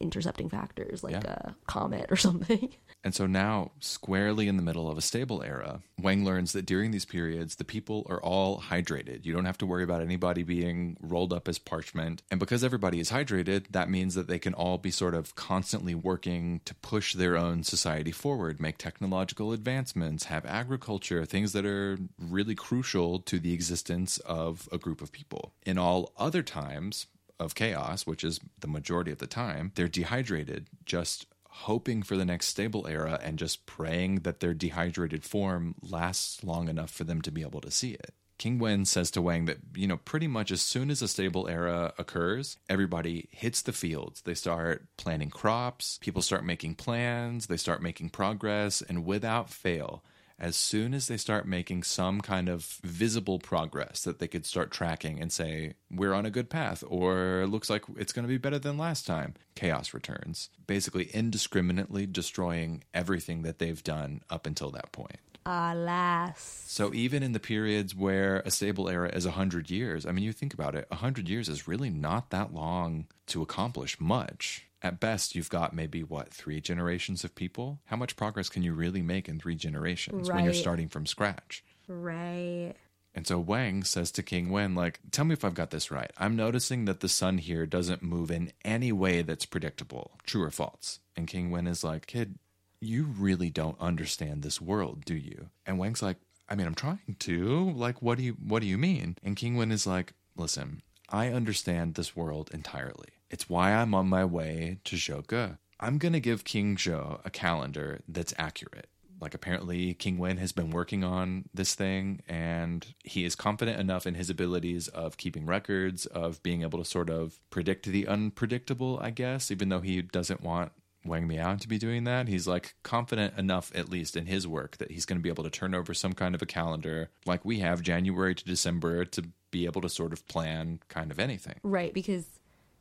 intercepting 0.00 0.48
factors 0.48 1.02
like 1.04 1.12
Yeah. 1.12 1.20
a 1.50 1.54
comet 1.66 2.10
or 2.10 2.16
something. 2.28 2.70
And 3.04 3.14
so 3.14 3.26
now, 3.26 3.72
squarely 3.80 4.46
in 4.46 4.56
the 4.56 4.62
middle 4.62 4.88
of 4.88 4.96
a 4.96 5.02
stable 5.02 5.42
era, 5.42 5.82
Wang 6.00 6.24
learns 6.24 6.52
that 6.52 6.66
during 6.66 6.92
these 6.92 7.04
periods, 7.04 7.56
the 7.56 7.64
people 7.64 8.06
are 8.08 8.22
all 8.22 8.60
hydrated. 8.60 9.24
You 9.24 9.32
don't 9.32 9.44
have 9.44 9.58
to 9.58 9.66
worry 9.66 9.82
about 9.82 10.02
anybody 10.02 10.44
being 10.44 10.96
rolled 11.00 11.32
up 11.32 11.48
as 11.48 11.58
parchment. 11.58 12.22
And 12.30 12.38
because 12.38 12.62
everybody 12.62 13.00
is 13.00 13.10
hydrated, 13.10 13.66
that 13.70 13.90
means 13.90 14.14
that 14.14 14.28
they 14.28 14.38
can 14.38 14.54
all 14.54 14.78
be 14.78 14.90
sort 14.90 15.14
of 15.14 15.34
constantly 15.34 15.94
working 15.94 16.60
to 16.64 16.74
push 16.76 17.14
their 17.14 17.36
own 17.36 17.64
society 17.64 18.12
forward, 18.12 18.60
make 18.60 18.78
technological 18.78 19.52
advancements, 19.52 20.24
have 20.24 20.46
agriculture, 20.46 21.24
things 21.24 21.52
that 21.52 21.66
are 21.66 21.98
really 22.18 22.54
crucial 22.54 23.18
to 23.20 23.40
the 23.40 23.52
existence 23.52 24.18
of 24.18 24.68
a 24.70 24.78
group 24.78 25.02
of 25.02 25.10
people. 25.10 25.52
In 25.66 25.76
all 25.76 26.12
other 26.16 26.42
times, 26.42 27.06
of 27.40 27.54
chaos, 27.56 28.06
which 28.06 28.22
is 28.22 28.38
the 28.60 28.68
majority 28.68 29.10
of 29.10 29.18
the 29.18 29.26
time, 29.26 29.72
they're 29.74 29.88
dehydrated, 29.88 30.68
just 30.84 31.26
hoping 31.52 32.02
for 32.02 32.16
the 32.16 32.24
next 32.24 32.46
stable 32.48 32.86
era 32.86 33.20
and 33.22 33.38
just 33.38 33.66
praying 33.66 34.16
that 34.20 34.40
their 34.40 34.54
dehydrated 34.54 35.24
form 35.24 35.74
lasts 35.82 36.42
long 36.42 36.68
enough 36.68 36.90
for 36.90 37.04
them 37.04 37.20
to 37.22 37.30
be 37.30 37.42
able 37.42 37.60
to 37.60 37.70
see 37.70 37.92
it. 37.92 38.14
King 38.38 38.58
Wen 38.58 38.84
says 38.84 39.10
to 39.12 39.22
Wang 39.22 39.44
that, 39.44 39.58
you 39.76 39.86
know, 39.86 39.98
pretty 39.98 40.26
much 40.26 40.50
as 40.50 40.62
soon 40.62 40.90
as 40.90 41.00
a 41.00 41.06
stable 41.06 41.46
era 41.48 41.92
occurs, 41.98 42.56
everybody 42.68 43.28
hits 43.30 43.62
the 43.62 43.72
fields. 43.72 44.22
They 44.22 44.34
start 44.34 44.86
planting 44.96 45.30
crops, 45.30 45.98
people 46.00 46.22
start 46.22 46.44
making 46.44 46.74
plans, 46.74 47.46
they 47.46 47.56
start 47.56 47.82
making 47.82 48.08
progress, 48.08 48.82
and 48.82 49.04
without 49.04 49.48
fail, 49.48 50.02
as 50.38 50.56
soon 50.56 50.94
as 50.94 51.06
they 51.06 51.16
start 51.16 51.46
making 51.46 51.82
some 51.82 52.20
kind 52.20 52.48
of 52.48 52.78
visible 52.82 53.38
progress 53.38 54.02
that 54.02 54.18
they 54.18 54.28
could 54.28 54.46
start 54.46 54.70
tracking 54.70 55.20
and 55.20 55.32
say, 55.32 55.74
we're 55.90 56.14
on 56.14 56.26
a 56.26 56.30
good 56.30 56.50
path, 56.50 56.82
or 56.86 57.42
it 57.42 57.48
looks 57.48 57.70
like 57.70 57.84
it's 57.96 58.12
going 58.12 58.24
to 58.24 58.28
be 58.28 58.38
better 58.38 58.58
than 58.58 58.78
last 58.78 59.06
time, 59.06 59.34
chaos 59.54 59.94
returns, 59.94 60.50
basically 60.66 61.04
indiscriminately 61.12 62.06
destroying 62.06 62.84
everything 62.92 63.42
that 63.42 63.58
they've 63.58 63.82
done 63.84 64.22
up 64.30 64.46
until 64.46 64.70
that 64.70 64.92
point. 64.92 65.18
Alas. 65.44 66.64
So 66.66 66.94
even 66.94 67.22
in 67.22 67.32
the 67.32 67.40
periods 67.40 67.94
where 67.94 68.40
a 68.40 68.50
stable 68.50 68.88
era 68.88 69.08
is 69.08 69.24
100 69.24 69.70
years, 69.70 70.06
I 70.06 70.12
mean, 70.12 70.24
you 70.24 70.32
think 70.32 70.54
about 70.54 70.74
it, 70.74 70.86
100 70.88 71.28
years 71.28 71.48
is 71.48 71.66
really 71.66 71.90
not 71.90 72.30
that 72.30 72.54
long 72.54 73.06
to 73.26 73.42
accomplish 73.42 74.00
much. 74.00 74.66
At 74.82 74.98
best, 74.98 75.36
you've 75.36 75.50
got 75.50 75.72
maybe 75.74 76.02
what, 76.02 76.32
three 76.32 76.60
generations 76.60 77.22
of 77.22 77.34
people? 77.34 77.80
How 77.86 77.96
much 77.96 78.16
progress 78.16 78.48
can 78.48 78.62
you 78.62 78.72
really 78.72 79.02
make 79.02 79.28
in 79.28 79.38
three 79.38 79.54
generations 79.54 80.28
when 80.28 80.44
you're 80.44 80.54
starting 80.54 80.88
from 80.88 81.06
scratch? 81.06 81.62
Right. 81.86 82.74
And 83.14 83.26
so 83.26 83.38
Wang 83.38 83.84
says 83.84 84.10
to 84.12 84.22
King 84.22 84.50
Wen, 84.50 84.74
like, 84.74 85.00
tell 85.10 85.24
me 85.24 85.34
if 85.34 85.44
I've 85.44 85.54
got 85.54 85.70
this 85.70 85.90
right. 85.90 86.10
I'm 86.16 86.34
noticing 86.34 86.86
that 86.86 87.00
the 87.00 87.08
sun 87.08 87.38
here 87.38 87.66
doesn't 87.66 88.02
move 88.02 88.30
in 88.30 88.52
any 88.64 88.90
way 88.90 89.22
that's 89.22 89.44
predictable. 89.44 90.12
True 90.24 90.42
or 90.42 90.50
false? 90.50 91.00
And 91.14 91.28
King 91.28 91.50
Wen 91.50 91.66
is 91.66 91.84
like, 91.84 92.06
kid, 92.06 92.38
you 92.80 93.04
really 93.04 93.50
don't 93.50 93.80
understand 93.80 94.42
this 94.42 94.60
world, 94.60 95.04
do 95.04 95.14
you? 95.14 95.50
And 95.66 95.78
Wang's 95.78 96.02
like, 96.02 96.16
I 96.48 96.54
mean, 96.54 96.66
I'm 96.66 96.74
trying 96.74 97.16
to. 97.20 97.70
Like, 97.70 98.02
what 98.02 98.18
do 98.18 98.24
you 98.24 98.32
what 98.32 98.60
do 98.60 98.66
you 98.66 98.78
mean? 98.78 99.16
And 99.22 99.36
King 99.36 99.56
Wen 99.56 99.70
is 99.70 99.86
like, 99.86 100.14
listen, 100.36 100.82
I 101.08 101.28
understand 101.28 101.94
this 101.94 102.16
world 102.16 102.50
entirely. 102.52 103.08
It's 103.32 103.48
why 103.48 103.72
I'm 103.72 103.94
on 103.94 104.08
my 104.08 104.24
way 104.24 104.78
to 104.84 104.96
Zhouge. 104.96 105.58
I'm 105.80 105.98
gonna 105.98 106.20
give 106.20 106.44
King 106.44 106.76
Zhou 106.76 107.20
a 107.24 107.30
calendar 107.30 108.02
that's 108.06 108.34
accurate. 108.38 108.88
Like 109.20 109.34
apparently 109.34 109.94
King 109.94 110.18
Wen 110.18 110.36
has 110.36 110.52
been 110.52 110.70
working 110.70 111.04
on 111.04 111.44
this 111.54 111.74
thing 111.74 112.22
and 112.28 112.94
he 113.04 113.24
is 113.24 113.34
confident 113.34 113.80
enough 113.80 114.06
in 114.06 114.14
his 114.14 114.28
abilities 114.28 114.88
of 114.88 115.16
keeping 115.16 115.46
records, 115.46 116.06
of 116.06 116.42
being 116.42 116.62
able 116.62 116.78
to 116.80 116.84
sort 116.84 117.08
of 117.08 117.38
predict 117.48 117.86
the 117.86 118.06
unpredictable, 118.06 118.98
I 119.00 119.10
guess, 119.10 119.50
even 119.50 119.68
though 119.68 119.80
he 119.80 120.02
doesn't 120.02 120.42
want 120.42 120.72
Wang 121.04 121.26
Miao 121.26 121.56
to 121.56 121.68
be 121.68 121.78
doing 121.78 122.04
that. 122.04 122.28
He's 122.28 122.46
like 122.46 122.74
confident 122.82 123.38
enough, 123.38 123.72
at 123.74 123.88
least 123.88 124.16
in 124.16 124.26
his 124.26 124.46
work, 124.46 124.76
that 124.78 124.90
he's 124.90 125.06
going 125.06 125.18
to 125.18 125.22
be 125.22 125.28
able 125.28 125.44
to 125.44 125.50
turn 125.50 125.74
over 125.74 125.94
some 125.94 126.12
kind 126.12 126.34
of 126.34 126.42
a 126.42 126.46
calendar 126.46 127.10
like 127.26 127.44
we 127.44 127.60
have 127.60 127.82
January 127.82 128.34
to 128.34 128.44
December 128.44 129.04
to 129.04 129.24
be 129.50 129.66
able 129.66 129.80
to 129.82 129.88
sort 129.88 130.12
of 130.12 130.26
plan 130.26 130.80
kind 130.88 131.10
of 131.10 131.18
anything. 131.18 131.56
Right, 131.62 131.92
because 131.92 132.26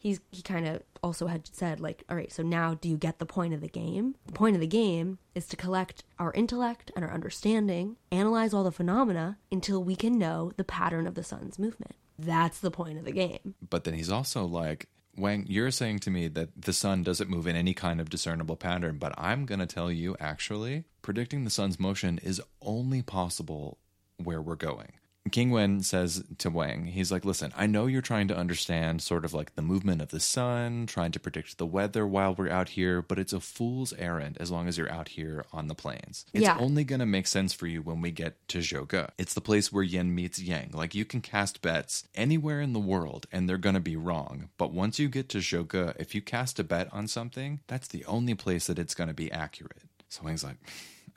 he's 0.02 0.20
he 0.32 0.42
kind 0.42 0.68
of 0.68 0.82
also 1.04 1.28
had 1.28 1.48
said 1.54 1.80
like, 1.80 2.04
all 2.10 2.16
right, 2.16 2.32
so 2.32 2.42
now 2.42 2.74
do 2.74 2.90
you 2.90 2.98
get 2.98 3.20
the 3.20 3.26
point 3.26 3.54
of 3.54 3.62
the 3.62 3.70
game? 3.70 4.16
The 4.26 4.34
point 4.34 4.56
of 4.56 4.60
the 4.60 4.68
game 4.68 5.20
is 5.36 5.46
to 5.48 5.56
collect 5.56 6.04
our 6.18 6.34
intellect 6.34 6.92
and 6.96 7.06
our 7.06 7.14
understanding, 7.14 7.98
analyze 8.12 8.54
all 8.54 8.64
the 8.64 8.72
phenomena 8.72 9.38
until 9.52 9.84
we 9.84 9.96
can 9.96 10.18
know 10.18 10.52
the 10.58 10.64
pattern 10.64 11.06
of 11.06 11.14
the 11.14 11.24
sun's 11.24 11.60
movement. 11.60 11.96
That's 12.18 12.60
the 12.60 12.72
point 12.72 12.98
of 12.98 13.06
the 13.06 13.12
game. 13.12 13.56
But 13.70 13.84
then 13.84 13.94
he's 13.94 14.12
also 14.12 14.46
like, 14.46 14.88
Wang, 15.16 15.46
you're 15.48 15.72
saying 15.72 16.00
to 16.00 16.10
me 16.10 16.28
that 16.30 16.50
the 16.56 16.74
sun 16.74 17.04
doesn't 17.04 17.30
move 17.30 17.46
in 17.46 17.56
any 17.56 17.74
kind 17.74 18.02
of 18.02 18.10
discernible 18.10 18.56
pattern, 18.56 18.98
but 18.98 19.14
I'm 19.18 19.46
going 19.46 19.60
to 19.60 19.66
tell 19.66 19.92
you 19.92 20.16
actually, 20.20 20.86
predicting 21.02 21.44
the 21.44 21.50
sun's 21.50 21.80
motion 21.80 22.20
is 22.24 22.42
only 22.62 23.02
possible 23.02 23.78
where 24.18 24.42
we're 24.42 24.56
going. 24.56 24.94
King 25.30 25.52
Wen 25.52 25.82
says 25.82 26.24
to 26.40 26.50
Wang, 26.50 26.86
he's 26.86 27.12
like, 27.12 27.24
listen, 27.24 27.54
I 27.56 27.68
know 27.68 27.86
you're 27.86 28.02
trying 28.02 28.28
to 28.30 28.36
understand 28.36 29.04
sort 29.04 29.24
of 29.24 29.36
like 29.36 29.54
the 29.54 29.62
movement 29.62 30.02
of 30.02 30.10
the 30.10 30.20
sun, 30.20 30.88
trying 30.88 31.12
to 31.12 31.20
predict 31.20 31.60
the 31.60 31.66
weather 31.66 32.08
while 32.08 32.34
we're 32.34 32.50
out 32.50 32.70
here, 32.70 33.04
but 33.04 33.20
it's 33.20 33.32
a 33.32 33.40
fool's 33.40 33.94
errand 33.94 34.36
as 34.40 34.50
long 34.50 34.68
as 34.68 34.80
you're 34.80 34.92
out 34.92 35.10
here 35.10 35.46
on 35.54 35.68
the 35.68 35.76
plains. 35.76 36.26
It's 36.34 36.42
Yeah. 36.42 36.58
only 36.58 36.84
going 36.84 37.02
to 37.02 37.06
make 37.06 37.28
sense 37.28 37.54
for 37.54 37.68
you 37.68 37.84
when 37.84 38.02
we 38.02 38.10
get 38.10 38.46
to 38.50 38.60
Zhouge. 38.60 39.10
It's 39.20 39.36
the 39.36 39.42
place 39.42 39.72
where 39.72 39.84
yin 39.84 40.16
meets 40.16 40.40
yang. 40.40 40.72
Like 40.74 40.96
you 40.96 41.06
can 41.06 41.22
cast 41.22 41.62
bets 41.62 42.08
anywhere 42.16 42.60
in 42.60 42.74
the 42.74 42.80
world 42.80 43.28
and 43.32 43.48
they're 43.48 43.60
going 43.60 43.76
to 43.76 43.80
be 43.80 43.96
wrong. 43.96 44.50
But 44.58 44.74
once 44.74 44.98
you 44.98 45.08
get 45.08 45.30
to 45.30 45.38
Zhouge, 45.38 45.96
if 46.00 46.16
you 46.16 46.22
cast 46.24 46.60
a 46.60 46.64
bet 46.64 46.92
on 46.92 47.08
something, 47.08 47.60
that's 47.68 47.88
the 47.88 48.04
only 48.06 48.34
place 48.34 48.66
that 48.66 48.80
it's 48.80 48.96
going 48.96 49.08
to 49.10 49.14
be 49.14 49.32
accurate. 49.32 49.84
So 50.10 50.24
Wang's 50.24 50.44
like, 50.44 50.58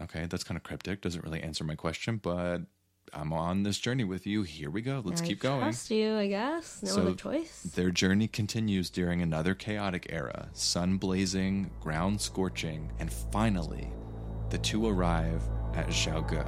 okay, 0.00 0.26
that's 0.26 0.44
kind 0.44 0.56
of 0.58 0.62
cryptic. 0.62 1.00
Doesn't 1.00 1.24
really 1.24 1.42
answer 1.42 1.64
my 1.64 1.74
question, 1.74 2.18
but 2.22 2.58
I'm 3.12 3.32
on 3.32 3.62
this 3.62 3.78
journey 3.78 4.04
with 4.04 4.26
you. 4.26 4.42
Here 4.42 4.70
we 4.70 4.82
go. 4.82 5.02
Let's 5.04 5.22
I 5.22 5.26
keep 5.26 5.40
going. 5.40 5.60
Trust 5.60 5.90
you, 5.90 6.16
I 6.16 6.26
guess. 6.28 6.82
No 6.82 6.90
So 6.90 7.00
other 7.02 7.14
choice. 7.14 7.62
Their 7.74 7.90
journey 7.90 8.28
continues 8.28 8.90
during 8.90 9.22
another 9.22 9.54
chaotic 9.54 10.06
era 10.10 10.48
sun 10.52 10.96
blazing, 10.96 11.70
ground 11.80 12.20
scorching, 12.20 12.90
and 12.98 13.12
finally, 13.12 13.88
the 14.50 14.58
two 14.58 14.88
arrive 14.88 15.42
at 15.74 15.88
Zhaoge. 15.88 16.44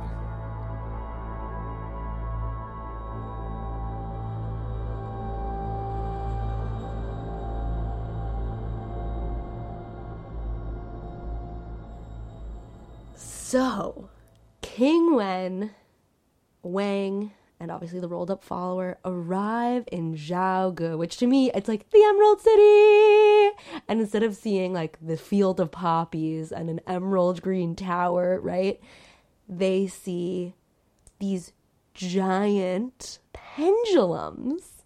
So, 13.14 14.10
King 14.60 15.14
Wen, 15.14 15.70
Wang, 16.66 17.32
and 17.60 17.70
obviously 17.70 18.00
the 18.00 18.08
rolled 18.08 18.30
up 18.30 18.42
follower 18.44 18.98
arrive 19.04 19.84
in 19.90 20.14
Zhaoge, 20.14 20.98
which 20.98 21.16
to 21.18 21.26
me, 21.26 21.50
it's 21.54 21.68
like 21.68 21.88
the 21.90 22.02
Emerald 22.04 22.40
City! 22.40 23.56
And 23.88 24.00
instead 24.00 24.22
of 24.22 24.36
seeing 24.36 24.72
like 24.74 24.98
the 25.00 25.16
field 25.16 25.58
of 25.60 25.70
poppies 25.70 26.52
and 26.52 26.68
an 26.68 26.80
emerald 26.86 27.40
green 27.42 27.74
tower, 27.74 28.38
right? 28.40 28.80
They 29.48 29.86
see 29.86 30.54
these 31.18 31.52
giant 31.94 33.18
pendulums 33.32 34.82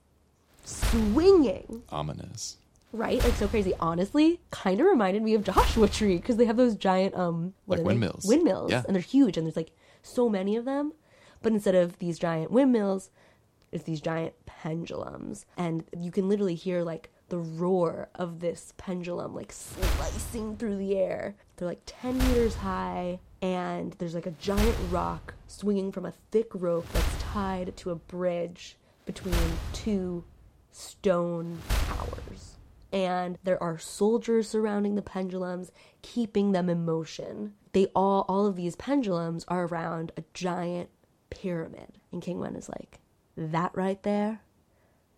swinging 0.64 1.82
Ominous. 1.90 2.56
right? 2.92 3.22
Like 3.22 3.34
so 3.34 3.48
crazy. 3.48 3.72
Honestly, 3.80 4.40
kind 4.50 4.80
of 4.80 4.86
reminded 4.86 5.22
me 5.22 5.34
of 5.34 5.42
Joshua 5.44 5.88
Tree 5.88 6.16
because 6.16 6.36
they 6.36 6.44
have 6.44 6.56
those 6.56 6.76
giant 6.76 7.14
um 7.16 7.54
Like 7.66 7.78
are 7.80 7.82
they? 7.82 7.86
windmills. 7.86 8.24
Windmills, 8.26 8.70
Yeah. 8.70 8.82
and 8.86 8.94
they're 8.94 9.02
huge, 9.02 9.36
and 9.36 9.46
there's 9.46 9.56
like 9.56 9.72
so 10.02 10.28
many 10.28 10.56
of 10.56 10.64
them. 10.64 10.92
But 11.42 11.52
instead 11.52 11.74
of 11.74 11.98
these 11.98 12.18
giant 12.18 12.50
windmills, 12.50 13.10
it's 13.72 13.84
these 13.84 14.00
giant 14.00 14.34
pendulums, 14.46 15.46
and 15.56 15.84
you 15.96 16.10
can 16.10 16.28
literally 16.28 16.56
hear 16.56 16.82
like 16.82 17.10
the 17.28 17.38
roar 17.38 18.08
of 18.16 18.40
this 18.40 18.74
pendulum 18.76 19.34
like 19.34 19.52
slicing 19.52 20.56
through 20.56 20.76
the 20.76 20.96
air. 20.96 21.36
They're 21.56 21.68
like 21.68 21.82
ten 21.86 22.18
meters 22.18 22.56
high, 22.56 23.20
and 23.40 23.94
there's 23.98 24.14
like 24.14 24.26
a 24.26 24.32
giant 24.32 24.76
rock 24.90 25.34
swinging 25.46 25.92
from 25.92 26.04
a 26.04 26.14
thick 26.30 26.48
rope 26.52 26.86
that's 26.92 27.22
tied 27.22 27.76
to 27.78 27.90
a 27.90 27.94
bridge 27.94 28.76
between 29.06 29.34
two 29.72 30.24
stone 30.72 31.58
towers. 31.68 32.56
And 32.92 33.38
there 33.44 33.62
are 33.62 33.78
soldiers 33.78 34.48
surrounding 34.48 34.96
the 34.96 35.02
pendulums, 35.02 35.70
keeping 36.02 36.50
them 36.50 36.68
in 36.68 36.84
motion. 36.84 37.54
They 37.72 37.86
all 37.94 38.24
all 38.28 38.46
of 38.46 38.56
these 38.56 38.74
pendulums 38.74 39.44
are 39.46 39.66
around 39.66 40.10
a 40.16 40.24
giant 40.34 40.90
pyramid. 41.30 41.98
And 42.12 42.20
King 42.22 42.38
Wen 42.40 42.56
is 42.56 42.68
like, 42.68 42.98
that 43.36 43.70
right 43.76 44.02
there, 44.02 44.40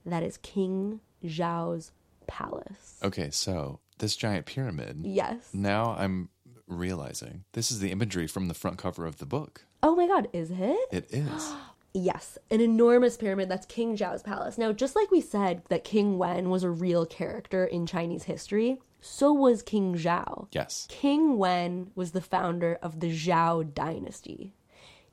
that 0.07 0.23
is 0.23 0.37
King 0.39 1.01
Zhou's 1.25 1.93
palace. 2.27 2.99
Okay, 3.03 3.31
so 3.31 3.81
this 3.99 4.17
giant 4.17 4.47
pyramid. 4.47 5.01
Yes. 5.05 5.51
Now 5.53 5.95
I'm 5.99 6.29
realizing 6.67 7.45
this 7.53 7.71
is 7.71 7.81
the 7.81 7.91
imagery 7.91 8.27
from 8.27 8.49
the 8.49 8.55
front 8.55 8.79
cover 8.79 9.07
of 9.07 9.19
the 9.19 9.27
book. 9.27 9.65
Oh 9.83 9.95
my 9.97 10.07
god, 10.07 10.29
is 10.33 10.51
it? 10.51 10.89
It 10.91 11.07
is. 11.11 11.53
Yes, 11.95 12.39
an 12.51 12.63
enormous 12.63 13.19
pyramid 13.19 13.51
that's 13.51 13.67
King 13.67 13.99
Zhou's 13.99 14.23
palace. 14.23 14.57
Now, 14.57 14.73
just 14.73 14.97
like 14.97 15.11
we 15.11 15.21
said 15.21 15.63
that 15.69 15.85
King 15.85 16.17
Wen 16.17 16.49
was 16.49 16.63
a 16.63 16.71
real 16.71 17.05
character 17.05 17.67
in 17.67 17.85
Chinese 17.85 18.23
history, 18.23 18.81
so 19.03 19.31
was 19.31 19.61
King 19.61 19.95
Zhou. 19.97 20.47
yes. 20.53 20.87
King 20.89 21.37
Wen 21.37 21.91
was 21.95 22.13
the 22.13 22.23
founder 22.23 22.79
of 22.81 23.01
the 23.01 23.11
Zhou 23.15 23.75
dynasty. 23.75 24.55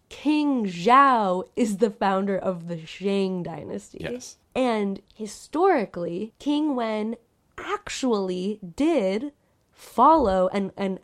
King 0.09 0.65
Zhou 0.65 1.47
is 1.55 1.77
the 1.77 1.91
founder 1.91 2.37
of 2.37 2.67
the 2.67 2.85
Shang 2.85 3.43
dynasty. 3.43 3.99
Yes. 4.01 4.37
And 4.55 5.01
historically, 5.13 6.33
King 6.39 6.75
Wen 6.75 7.15
actually 7.57 8.59
did 8.75 9.31
follow 9.71 10.49
and 10.51 10.71
and 10.75 10.99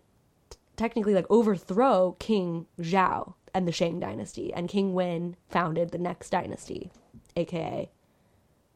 technically 0.76 1.14
like 1.14 1.28
overthrow 1.30 2.16
King 2.20 2.66
Zhou 2.80 3.36
and 3.54 3.68
the 3.68 3.72
Shang 3.72 4.00
dynasty 4.00 4.54
and 4.54 4.68
King 4.68 4.94
Wen 4.94 5.38
founded 5.50 5.92
the 5.92 5.98
next 5.98 6.32
dynasty, 6.32 6.92
aka 7.36 7.90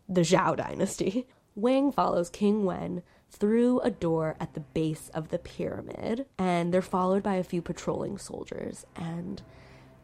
the 0.08 0.22
Zhou 0.22 0.56
dynasty. 0.56 1.28
Wang 1.56 1.92
follows 1.92 2.30
King 2.30 2.64
Wen 2.64 3.04
through 3.30 3.80
a 3.82 3.92
door 3.92 4.36
at 4.40 4.54
the 4.54 4.60
base 4.62 5.10
of 5.14 5.30
the 5.30 5.38
pyramid, 5.38 6.26
and 6.38 6.74
they're 6.74 6.82
followed 6.82 7.22
by 7.22 7.36
a 7.36 7.44
few 7.44 7.62
patrolling 7.62 8.18
soldiers. 8.18 8.86
And 8.96 9.42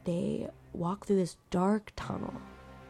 they 0.05 0.49
walk 0.73 1.05
through 1.05 1.17
this 1.17 1.37
dark 1.49 1.91
tunnel 1.95 2.33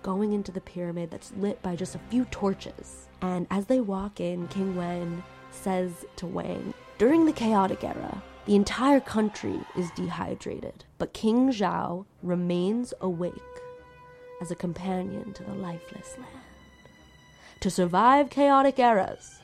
going 0.04 0.34
into 0.34 0.52
the 0.52 0.62
pyramid 0.62 1.10
that's 1.10 1.34
lit 1.38 1.62
by 1.64 1.76
just 1.76 1.96
a 1.96 2.00
few 2.10 2.26
torches. 2.26 3.08
And 3.22 3.48
as 3.50 3.66
they 3.66 3.80
walk 3.80 4.20
in, 4.20 4.48
King 4.50 4.76
Wen 4.76 5.24
says 5.50 6.06
to 6.18 6.28
Wang, 6.28 6.74
During 7.00 7.26
the 7.26 7.34
chaotic 7.34 7.84
era, 7.84 8.22
the 8.46 8.56
entire 8.56 9.00
country 9.00 9.60
is 9.76 9.90
dehydrated, 9.92 10.86
but 11.00 11.14
King 11.14 11.50
Zhou 11.50 12.06
remains 12.22 12.94
awake 13.02 13.34
as 14.42 14.52
a 14.52 14.56
companion 14.56 15.34
to 15.34 15.44
the 15.44 15.54
lifeless 15.54 16.16
land. 16.18 16.44
To 17.62 17.72
survive 17.72 18.30
chaotic 18.30 18.78
eras, 18.78 19.40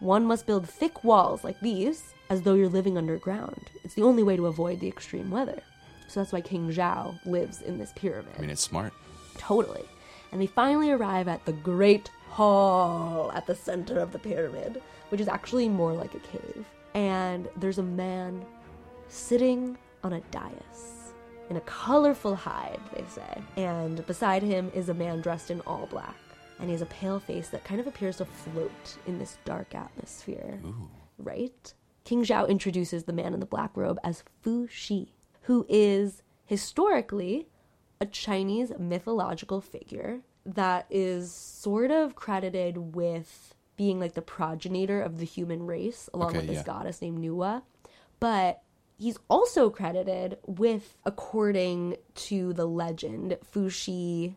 one 0.00 0.24
must 0.24 0.46
build 0.46 0.66
thick 0.66 1.04
walls 1.04 1.44
like 1.44 1.60
these 1.60 2.14
as 2.30 2.42
though 2.42 2.54
you're 2.54 2.68
living 2.68 2.96
underground. 2.96 3.70
It's 3.84 3.94
the 3.94 4.04
only 4.04 4.22
way 4.22 4.36
to 4.36 4.46
avoid 4.46 4.80
the 4.80 4.88
extreme 4.88 5.30
weather. 5.30 5.62
So 6.08 6.20
that's 6.20 6.32
why 6.32 6.40
King 6.40 6.70
Zhou 6.70 7.18
lives 7.24 7.62
in 7.62 7.78
this 7.78 7.92
pyramid. 7.94 8.32
I 8.36 8.40
mean, 8.40 8.50
it's 8.50 8.62
smart. 8.62 8.92
Totally. 9.36 9.84
And 10.32 10.40
they 10.42 10.46
finally 10.46 10.90
arrive 10.90 11.28
at 11.28 11.44
the 11.44 11.52
Great 11.52 12.10
Hall 12.30 13.30
at 13.34 13.46
the 13.46 13.54
center 13.54 13.98
of 14.00 14.12
the 14.12 14.18
pyramid, 14.18 14.82
which 15.10 15.20
is 15.20 15.28
actually 15.28 15.68
more 15.68 15.92
like 15.92 16.14
a 16.14 16.18
cave. 16.20 16.66
And 16.94 17.48
there's 17.56 17.78
a 17.78 17.82
man 17.82 18.44
sitting 19.08 19.78
on 20.02 20.14
a 20.14 20.20
dais. 20.30 21.12
in 21.50 21.56
a 21.56 21.60
colorful 21.62 22.34
hide, 22.34 22.80
they 22.94 23.04
say. 23.08 23.42
And 23.56 24.06
beside 24.06 24.42
him 24.42 24.70
is 24.74 24.88
a 24.88 24.94
man 24.94 25.20
dressed 25.20 25.50
in 25.50 25.60
all 25.62 25.86
black. 25.86 26.14
And 26.58 26.66
he 26.68 26.72
has 26.72 26.82
a 26.82 26.86
pale 26.86 27.20
face 27.20 27.48
that 27.48 27.64
kind 27.64 27.80
of 27.80 27.86
appears 27.86 28.16
to 28.16 28.24
float 28.24 28.96
in 29.06 29.18
this 29.18 29.38
dark 29.44 29.74
atmosphere. 29.74 30.60
Right? 31.18 31.72
King 32.04 32.24
Zhou 32.24 32.48
introduces 32.48 33.04
the 33.04 33.12
man 33.12 33.34
in 33.34 33.40
the 33.40 33.46
black 33.46 33.70
robe 33.76 33.98
as 34.02 34.24
Fu 34.42 34.66
Xi, 34.68 35.12
who 35.48 35.64
is 35.66 36.22
historically 36.44 37.48
a 38.02 38.04
Chinese 38.04 38.70
mythological 38.78 39.62
figure 39.62 40.20
that 40.44 40.84
is 40.90 41.32
sort 41.32 41.90
of 41.90 42.14
credited 42.14 42.94
with 42.94 43.54
being 43.74 43.98
like 43.98 44.12
the 44.12 44.20
progenitor 44.20 45.00
of 45.00 45.16
the 45.16 45.24
human 45.24 45.64
race, 45.64 46.10
along 46.12 46.28
Okay, 46.28 46.38
with 46.40 46.48
this 46.48 46.56
yeah. 46.56 46.62
goddess 46.64 47.00
named 47.00 47.24
Nuwa. 47.24 47.62
But 48.20 48.60
he's 48.98 49.18
also 49.30 49.70
credited 49.70 50.36
with, 50.46 50.98
according 51.06 51.96
to 52.14 52.52
the 52.52 52.66
legend, 52.66 53.38
Fuxi 53.50 54.34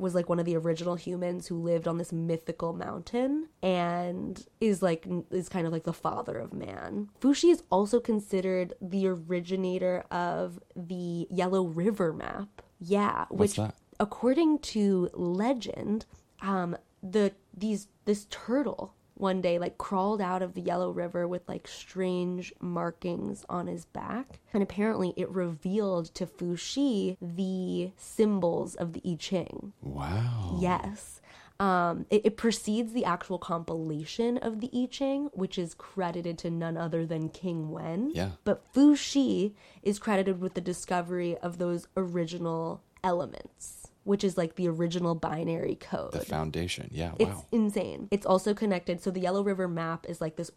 was 0.00 0.14
like 0.14 0.28
one 0.28 0.38
of 0.38 0.46
the 0.46 0.56
original 0.56 0.94
humans 0.94 1.46
who 1.46 1.56
lived 1.56 1.86
on 1.86 1.98
this 1.98 2.12
mythical 2.12 2.72
mountain 2.72 3.48
and 3.62 4.46
is 4.60 4.82
like 4.82 5.06
is 5.30 5.48
kind 5.48 5.66
of 5.66 5.72
like 5.72 5.84
the 5.84 5.92
father 5.92 6.38
of 6.38 6.52
man. 6.52 7.10
Fuxi 7.20 7.50
is 7.50 7.62
also 7.70 8.00
considered 8.00 8.74
the 8.80 9.06
originator 9.06 10.04
of 10.10 10.60
the 10.74 11.26
Yellow 11.30 11.64
River 11.64 12.12
map. 12.12 12.62
Yeah, 12.80 13.26
which 13.30 13.58
according 13.98 14.60
to 14.60 15.10
legend, 15.12 16.06
um, 16.40 16.76
the 17.02 17.32
these 17.54 17.88
this 18.06 18.26
turtle 18.30 18.94
one 19.20 19.40
day 19.40 19.58
like 19.58 19.78
crawled 19.78 20.20
out 20.20 20.42
of 20.42 20.54
the 20.54 20.60
Yellow 20.60 20.90
River 20.90 21.28
with 21.28 21.48
like 21.48 21.68
strange 21.68 22.52
markings 22.60 23.44
on 23.48 23.66
his 23.66 23.84
back, 23.84 24.40
and 24.52 24.62
apparently 24.62 25.12
it 25.16 25.28
revealed 25.30 26.06
to 26.14 26.26
Fuxi 26.26 27.16
the 27.20 27.92
symbols 27.96 28.74
of 28.74 28.92
the 28.92 29.02
I 29.04 29.16
Ching. 29.16 29.72
Wow. 29.82 30.58
Yes. 30.60 31.20
Um, 31.60 32.06
it, 32.08 32.22
it 32.24 32.36
precedes 32.38 32.94
the 32.94 33.04
actual 33.04 33.38
compilation 33.38 34.38
of 34.38 34.60
the 34.60 34.70
I 34.74 34.86
Ching, 34.90 35.28
which 35.34 35.58
is 35.58 35.74
credited 35.74 36.38
to 36.38 36.50
none 36.50 36.78
other 36.78 37.04
than 37.04 37.28
King 37.28 37.70
Wen. 37.70 38.12
Yeah. 38.14 38.30
But 38.44 38.64
Fu 38.72 38.96
Xi 38.96 39.54
is 39.82 39.98
credited 39.98 40.40
with 40.40 40.54
the 40.54 40.62
discovery 40.62 41.36
of 41.36 41.58
those 41.58 41.86
original 41.98 42.82
elements, 43.04 43.79
which 44.10 44.24
is 44.24 44.36
like 44.36 44.56
the 44.56 44.66
original 44.66 45.14
binary 45.14 45.76
code. 45.76 46.10
The 46.10 46.24
foundation. 46.24 46.90
Yeah. 46.92 47.12
It's 47.20 47.30
wow. 47.30 47.46
insane. 47.52 48.08
It's 48.10 48.26
also 48.26 48.54
connected. 48.54 49.00
So 49.00 49.12
the 49.12 49.20
Yellow 49.20 49.44
River 49.44 49.68
map 49.68 50.04
is 50.08 50.20
like 50.20 50.34
this. 50.34 50.50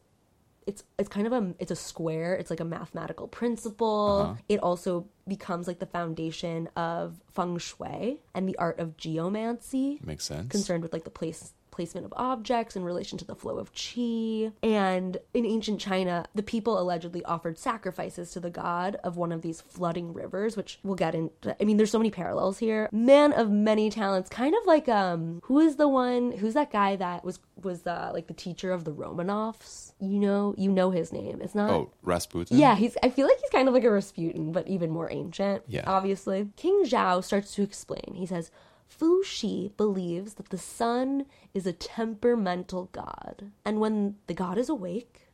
It's 0.66 0.84
it's 0.98 1.08
kind 1.08 1.28
of 1.28 1.34
a 1.34 1.54
it's 1.60 1.70
a 1.70 1.76
square. 1.76 2.34
It's 2.34 2.50
like 2.50 2.62
a 2.62 2.66
mathematical 2.66 3.28
principle. 3.28 4.22
Uh-huh. 4.24 4.42
It 4.50 4.60
also 4.62 5.06
becomes 5.28 5.68
like 5.68 5.78
the 5.78 5.86
foundation 5.86 6.68
of 6.76 7.22
feng 7.32 7.60
shui 7.60 8.22
and 8.34 8.50
the 8.50 8.58
art 8.58 8.80
of 8.80 8.98
geomancy 8.98 10.00
Makes 10.04 10.26
sense. 10.26 10.50
concerned 10.50 10.82
with 10.82 10.92
like 10.92 11.04
the 11.04 11.12
place 11.12 11.54
placement 11.74 12.06
of 12.06 12.14
objects 12.16 12.76
in 12.76 12.84
relation 12.84 13.18
to 13.18 13.26
the 13.26 13.36
flow 13.36 13.58
of 13.58 13.72
chi. 13.74 14.52
And 14.62 15.18
in 15.34 15.46
ancient 15.46 15.82
China, 15.82 16.26
the 16.36 16.44
people 16.44 16.80
allegedly 16.80 17.26
offered 17.26 17.58
sacrifices 17.58 18.32
to 18.32 18.40
the 18.40 18.50
god 18.50 18.98
of 19.04 19.18
one 19.18 19.32
of 19.32 19.42
these 19.42 19.60
flooding 19.60 20.14
rivers, 20.14 20.56
which 20.56 20.80
we'll 20.84 20.96
get 20.96 21.16
into. 21.16 21.56
I 21.60 21.66
mean, 21.66 21.78
there's 21.78 21.92
so 21.92 21.98
many 21.98 22.12
parallels 22.12 22.60
here. 22.60 22.88
Man 22.92 23.34
of 23.34 23.50
many 23.50 23.90
talents, 23.90 24.30
kind 24.30 24.54
of 24.54 24.66
like 24.66 24.88
um, 24.88 25.42
who 25.44 25.60
is 25.60 25.76
the 25.76 25.88
one? 25.88 26.32
Who's 26.32 26.54
that 26.54 26.72
guy 26.72 26.96
that 26.96 27.26
was 27.26 27.40
was 27.62 27.86
uh, 27.88 28.12
like 28.14 28.28
the 28.28 28.34
teacher 28.34 28.72
of 28.72 28.84
the 28.84 28.92
Romanovs? 28.92 29.94
You 30.00 30.20
know, 30.20 30.54
you 30.58 30.72
know 30.72 30.92
his 30.92 31.12
name. 31.12 31.42
It's 31.42 31.56
not. 31.56 31.72
Oh, 31.72 31.92
Rasputin? 32.04 32.58
Yeah, 32.58 32.76
he's. 32.76 32.96
I 33.02 33.10
feel 33.10 33.28
like 33.28 33.40
he's 33.40 33.50
kind 33.50 33.68
of 33.68 33.74
like 33.74 33.84
a 33.84 33.92
Rasputin, 33.92 34.52
but 34.52 34.68
even 34.68 34.92
more 34.92 35.12
ancient. 35.12 35.64
Yeah. 35.68 35.84
obviously. 35.88 36.50
King 36.56 36.84
Zhou 36.86 37.24
starts 37.24 37.56
to 37.56 37.64
explain. 37.64 38.14
He 38.16 38.26
says, 38.26 38.52
Fu 38.96 39.24
Xi 39.24 39.74
believes 39.76 40.36
that 40.36 40.50
the 40.50 40.58
sun 40.58 41.26
is 41.52 41.66
a 41.66 41.74
temperamental 41.74 42.90
god, 42.92 43.52
and 43.66 43.80
when 43.80 44.18
the 44.28 44.36
god 44.36 44.56
is 44.60 44.70
awake, 44.70 45.30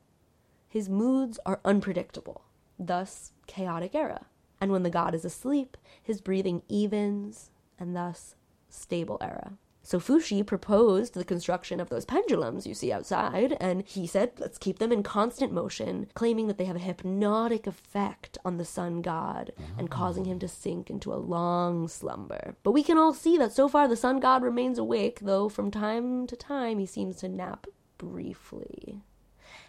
his 0.69 0.87
moods 0.87 1.37
are 1.45 1.59
unpredictable, 1.65 2.45
thus 2.79 3.33
chaotic 3.47 3.93
era. 3.93 4.27
And 4.61 4.71
when 4.71 4.83
the 4.83 4.89
god 4.89 5.13
is 5.13 5.25
asleep, 5.25 5.75
his 6.01 6.21
breathing 6.21 6.61
evens, 6.69 7.51
and 7.77 7.93
thus 7.93 8.35
stable 8.69 9.17
era. 9.19 9.57
So 9.89 9.99
Fuxi 9.99 10.45
proposed 10.45 11.15
the 11.15 11.23
construction 11.23 11.79
of 11.79 11.89
those 11.89 12.05
pendulums 12.05 12.67
you 12.67 12.75
see 12.75 12.91
outside, 12.91 13.57
and 13.59 13.81
he 13.87 14.05
said, 14.05 14.33
let's 14.37 14.59
keep 14.59 14.77
them 14.77 14.91
in 14.91 15.01
constant 15.01 15.51
motion, 15.51 16.05
claiming 16.13 16.45
that 16.45 16.59
they 16.59 16.65
have 16.65 16.75
a 16.75 16.79
hypnotic 16.79 17.65
effect 17.65 18.37
on 18.45 18.57
the 18.57 18.65
sun 18.65 19.01
god 19.01 19.51
and 19.79 19.89
ah. 19.91 19.95
causing 19.95 20.25
him 20.25 20.37
to 20.37 20.47
sink 20.47 20.91
into 20.91 21.11
a 21.11 21.15
long 21.15 21.87
slumber. 21.87 22.55
But 22.61 22.73
we 22.73 22.83
can 22.83 22.99
all 22.99 23.15
see 23.15 23.35
that 23.39 23.51
so 23.51 23.67
far 23.67 23.87
the 23.87 23.95
sun 23.95 24.19
god 24.19 24.43
remains 24.43 24.77
awake, 24.77 25.21
though 25.23 25.49
from 25.49 25.71
time 25.71 26.27
to 26.27 26.35
time 26.35 26.77
he 26.77 26.85
seems 26.85 27.15
to 27.21 27.27
nap 27.27 27.65
briefly. 27.97 29.01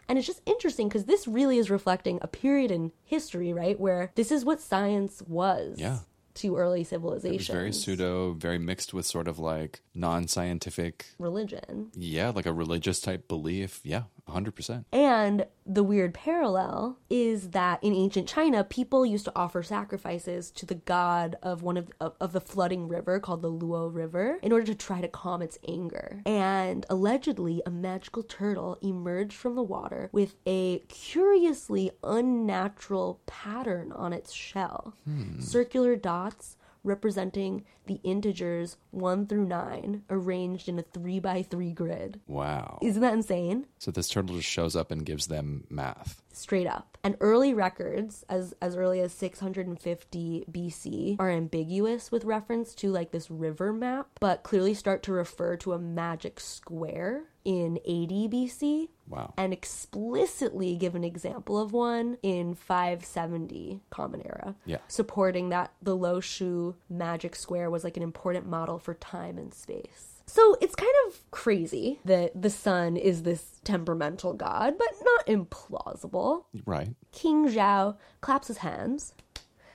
And 0.06 0.18
it's 0.18 0.26
just 0.26 0.42
interesting 0.44 0.88
because 0.88 1.06
this 1.06 1.26
really 1.26 1.56
is 1.56 1.70
reflecting 1.70 2.18
a 2.20 2.28
period 2.28 2.70
in 2.70 2.92
history, 3.04 3.54
right, 3.54 3.80
where 3.80 4.12
this 4.16 4.30
is 4.30 4.44
what 4.44 4.60
science 4.60 5.22
was 5.22 5.78
Yeah. 5.78 6.00
To 6.40 6.56
early 6.56 6.84
civilizations. 6.84 7.48
very 7.48 7.72
pseudo, 7.72 8.32
very 8.32 8.58
mixed 8.58 8.92
with 8.94 9.06
sort 9.06 9.28
of 9.28 9.38
like 9.38 9.80
non 9.94 10.28
scientific, 10.28 11.06
religion. 11.18 11.90
yeah, 11.94 12.30
like 12.30 12.46
a 12.46 12.52
religious 12.52 13.00
type 13.00 13.28
belief. 13.28 13.80
Yeah, 13.84 14.04
100%. 14.30 14.84
And 14.92 15.46
the 15.66 15.82
weird 15.82 16.14
parallel 16.14 16.98
is 17.08 17.50
that 17.50 17.82
in 17.82 17.92
ancient 17.92 18.28
China, 18.28 18.64
people 18.64 19.06
used 19.06 19.24
to 19.26 19.32
offer 19.36 19.62
sacrifices 19.62 20.50
to 20.52 20.66
the 20.66 20.74
god 20.74 21.36
of 21.42 21.62
one 21.62 21.76
of, 21.76 21.90
of, 22.00 22.14
of 22.20 22.32
the 22.32 22.40
flooding 22.40 22.88
river 22.88 23.20
called 23.20 23.42
the 23.42 23.50
Luo 23.50 23.92
River 23.92 24.38
in 24.42 24.52
order 24.52 24.66
to 24.66 24.74
try 24.74 25.00
to 25.00 25.08
calm 25.08 25.42
its 25.42 25.58
anger. 25.68 26.22
And 26.26 26.86
allegedly, 26.90 27.62
a 27.66 27.70
magical 27.70 28.22
turtle 28.22 28.78
emerged 28.82 29.34
from 29.34 29.54
the 29.54 29.62
water 29.62 30.08
with 30.12 30.34
a 30.46 30.80
curiously 30.88 31.90
unnatural 32.02 33.20
pattern 33.26 33.92
on 33.92 34.12
its 34.12 34.32
shell. 34.32 34.94
Hmm. 35.04 35.40
Circular 35.40 35.96
dots 35.96 36.56
representing 36.84 37.64
the 37.86 38.00
integers 38.04 38.76
1 38.90 39.26
through 39.26 39.46
9 39.46 40.02
arranged 40.10 40.68
in 40.68 40.78
a 40.78 40.82
3 40.82 41.18
by 41.20 41.42
3 41.42 41.72
grid. 41.72 42.20
Wow. 42.26 42.78
Isn't 42.82 43.02
that 43.02 43.14
insane? 43.14 43.66
So 43.78 43.90
this 43.90 44.08
turtle 44.08 44.36
just 44.36 44.48
shows 44.48 44.76
up 44.76 44.90
and 44.90 45.04
gives 45.04 45.26
them 45.26 45.64
math. 45.70 46.22
Straight 46.32 46.66
up. 46.66 46.98
And 47.02 47.16
early 47.20 47.54
records, 47.54 48.24
as 48.28 48.54
as 48.60 48.76
early 48.76 49.00
as 49.00 49.12
650 49.12 50.44
BC, 50.50 51.16
are 51.18 51.30
ambiguous 51.30 52.12
with 52.12 52.24
reference 52.24 52.74
to 52.76 52.90
like 52.90 53.10
this 53.10 53.30
river 53.30 53.72
map, 53.72 54.08
but 54.20 54.42
clearly 54.42 54.74
start 54.74 55.02
to 55.04 55.12
refer 55.12 55.56
to 55.58 55.72
a 55.72 55.78
magic 55.78 56.40
square 56.40 57.24
in 57.44 57.78
80 57.84 58.28
BC. 58.28 58.88
Wow. 59.08 59.34
And 59.36 59.52
explicitly 59.52 60.76
give 60.76 60.94
an 60.94 61.04
example 61.04 61.58
of 61.58 61.72
one 61.72 62.18
in 62.22 62.54
570 62.54 63.80
Common 63.90 64.22
Era. 64.24 64.54
Yeah. 64.64 64.78
Supporting 64.88 65.48
that 65.48 65.72
the 65.82 65.96
Lo 65.96 66.20
Shu 66.20 66.76
magic 66.88 67.34
square 67.34 67.70
was 67.70 67.82
like 67.82 67.96
an 67.96 68.02
important 68.02 68.46
model 68.46 68.78
for 68.78 68.94
time 68.94 69.38
and 69.38 69.52
space. 69.52 70.09
So 70.30 70.56
it's 70.60 70.76
kind 70.76 70.94
of 71.08 71.28
crazy 71.32 71.98
that 72.04 72.40
the 72.40 72.50
sun 72.50 72.96
is 72.96 73.24
this 73.24 73.60
temperamental 73.64 74.34
god, 74.34 74.74
but 74.78 74.86
not 75.02 75.26
implausible. 75.26 76.44
Right. 76.64 76.94
King 77.10 77.48
Zhou 77.48 77.96
claps 78.20 78.46
his 78.46 78.58
hands, 78.58 79.12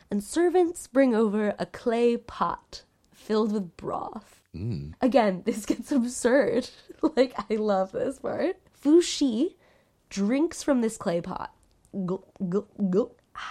and 0.09 0.23
servants 0.23 0.87
bring 0.87 1.13
over 1.13 1.55
a 1.59 1.65
clay 1.65 2.15
pot 2.15 2.83
filled 3.11 3.51
with 3.51 3.75
broth. 3.75 4.43
Mm. 4.55 4.93
Again, 5.01 5.41
this 5.45 5.65
gets 5.71 5.91
absurd. 5.91 6.69
like, 7.17 7.33
I 7.51 7.55
love 7.55 7.91
this 7.91 8.19
part. 8.19 8.55
Fu 8.71 9.01
Xi 9.01 9.57
drinks 10.09 10.63
from 10.63 10.79
this 10.79 10.95
clay 10.95 11.19
pot. 11.19 11.53
Gulp, 12.05 12.31
gulp, 12.47 12.71
gulp. 12.89 13.21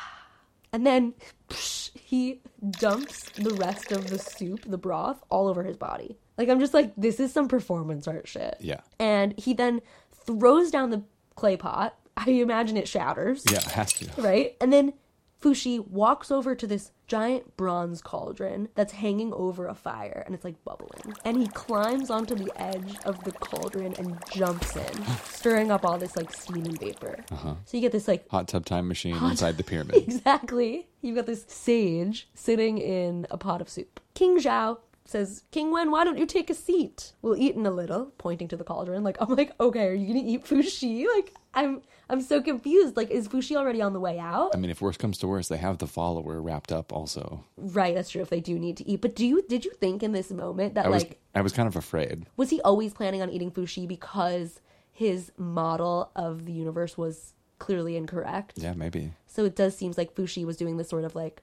And 0.72 0.84
then 0.84 1.14
psh, 1.50 1.90
he 1.98 2.40
dumps 2.68 3.28
the 3.36 3.54
rest 3.54 3.92
of 3.92 4.08
the 4.08 4.18
soup, 4.18 4.62
the 4.66 4.78
broth, 4.78 5.22
all 5.30 5.46
over 5.46 5.62
his 5.62 5.76
body. 5.76 6.16
Like, 6.36 6.48
I'm 6.48 6.60
just 6.60 6.74
like, 6.74 6.92
this 6.96 7.20
is 7.20 7.32
some 7.32 7.48
performance 7.48 8.08
art 8.08 8.26
shit. 8.28 8.56
Yeah. 8.60 8.80
And 8.98 9.34
he 9.38 9.54
then 9.54 9.80
throws 10.26 10.70
down 10.70 10.90
the 10.90 11.02
clay 11.36 11.56
pot. 11.56 11.96
I 12.16 12.30
imagine 12.30 12.76
it 12.76 12.86
shatters 12.88 13.44
Yeah, 13.50 13.58
it 13.58 13.64
has 13.72 13.92
to. 13.94 14.08
right? 14.22 14.56
And 14.60 14.72
then 14.72 14.92
Fuxi 15.42 15.86
walks 15.86 16.30
over 16.30 16.54
to 16.54 16.66
this 16.66 16.92
giant 17.06 17.54
bronze 17.58 18.00
cauldron 18.00 18.68
that's 18.74 18.94
hanging 18.94 19.30
over 19.34 19.66
a 19.66 19.74
fire 19.74 20.22
and 20.24 20.34
it's 20.34 20.44
like 20.44 20.62
bubbling. 20.64 21.14
And 21.24 21.36
he 21.36 21.48
climbs 21.48 22.08
onto 22.10 22.34
the 22.34 22.50
edge 22.56 22.94
of 23.04 23.22
the 23.24 23.32
cauldron 23.32 23.94
and 23.98 24.16
jumps 24.32 24.74
in, 24.74 25.04
stirring 25.24 25.70
up 25.70 25.84
all 25.84 25.98
this 25.98 26.16
like 26.16 26.32
steam 26.32 26.64
and 26.64 26.80
vapor. 26.80 27.24
Uh-huh. 27.30 27.54
So 27.66 27.76
you 27.76 27.82
get 27.82 27.92
this 27.92 28.08
like 28.08 28.26
Hot 28.30 28.48
tub 28.48 28.64
time 28.64 28.88
machine 28.88 29.16
inside 29.16 29.58
the 29.58 29.64
pyramid. 29.72 29.96
Exactly. 29.96 30.88
You've 31.02 31.16
got 31.16 31.26
this 31.26 31.44
sage 31.48 32.28
sitting 32.34 32.78
in 32.78 33.26
a 33.30 33.36
pot 33.36 33.60
of 33.60 33.68
soup. 33.68 34.00
King 34.14 34.38
Zhou 34.38 34.78
says, 35.06 35.44
King 35.50 35.70
Wen, 35.70 35.90
why 35.90 36.04
don't 36.04 36.18
you 36.18 36.26
take 36.26 36.50
a 36.50 36.54
seat? 36.54 37.12
We'll 37.22 37.36
eat 37.36 37.54
in 37.54 37.66
a 37.66 37.70
little, 37.70 38.12
pointing 38.18 38.48
to 38.48 38.56
the 38.56 38.64
cauldron. 38.64 39.04
Like, 39.04 39.16
I'm 39.20 39.34
like, 39.34 39.52
okay, 39.60 39.88
are 39.88 39.94
you 39.94 40.06
gonna 40.06 40.26
eat 40.26 40.44
fuxi? 40.44 41.04
Like, 41.14 41.34
I'm 41.54 41.82
I'm 42.08 42.20
so 42.20 42.42
confused. 42.42 42.96
Like, 42.96 43.10
is 43.10 43.28
Fuxi 43.28 43.56
already 43.56 43.80
on 43.80 43.92
the 43.92 44.00
way 44.00 44.18
out? 44.18 44.50
I 44.54 44.58
mean, 44.58 44.70
if 44.70 44.80
worse 44.80 44.96
comes 44.96 45.18
to 45.18 45.26
worse, 45.26 45.48
they 45.48 45.56
have 45.56 45.78
the 45.78 45.86
follower 45.86 46.42
wrapped 46.42 46.72
up 46.72 46.92
also. 46.92 47.44
Right, 47.56 47.94
that's 47.94 48.10
true. 48.10 48.22
If 48.22 48.30
they 48.30 48.40
do 48.40 48.58
need 48.58 48.76
to 48.78 48.88
eat, 48.88 49.00
but 49.00 49.14
do 49.14 49.26
you 49.26 49.42
did 49.48 49.64
you 49.64 49.72
think 49.72 50.02
in 50.02 50.12
this 50.12 50.30
moment 50.30 50.74
that 50.74 50.86
I 50.86 50.88
was 50.88 51.04
like 51.04 51.20
I 51.34 51.40
was 51.40 51.52
kind 51.52 51.68
of 51.68 51.76
afraid. 51.76 52.26
was 52.36 52.50
he 52.50 52.60
always 52.62 52.92
planning 52.92 53.22
on 53.22 53.30
eating 53.30 53.50
Fuxi 53.50 53.86
because 53.86 54.60
his 54.92 55.32
model 55.36 56.10
of 56.14 56.46
the 56.46 56.52
universe 56.52 56.98
was 56.98 57.34
clearly 57.58 57.96
incorrect? 57.96 58.54
Yeah, 58.56 58.74
maybe. 58.74 59.12
So 59.26 59.44
it 59.44 59.56
does 59.56 59.76
seems 59.76 59.96
like 59.96 60.14
Fuxi 60.14 60.44
was 60.44 60.56
doing 60.56 60.76
this 60.76 60.88
sort 60.88 61.04
of 61.04 61.14
like 61.14 61.42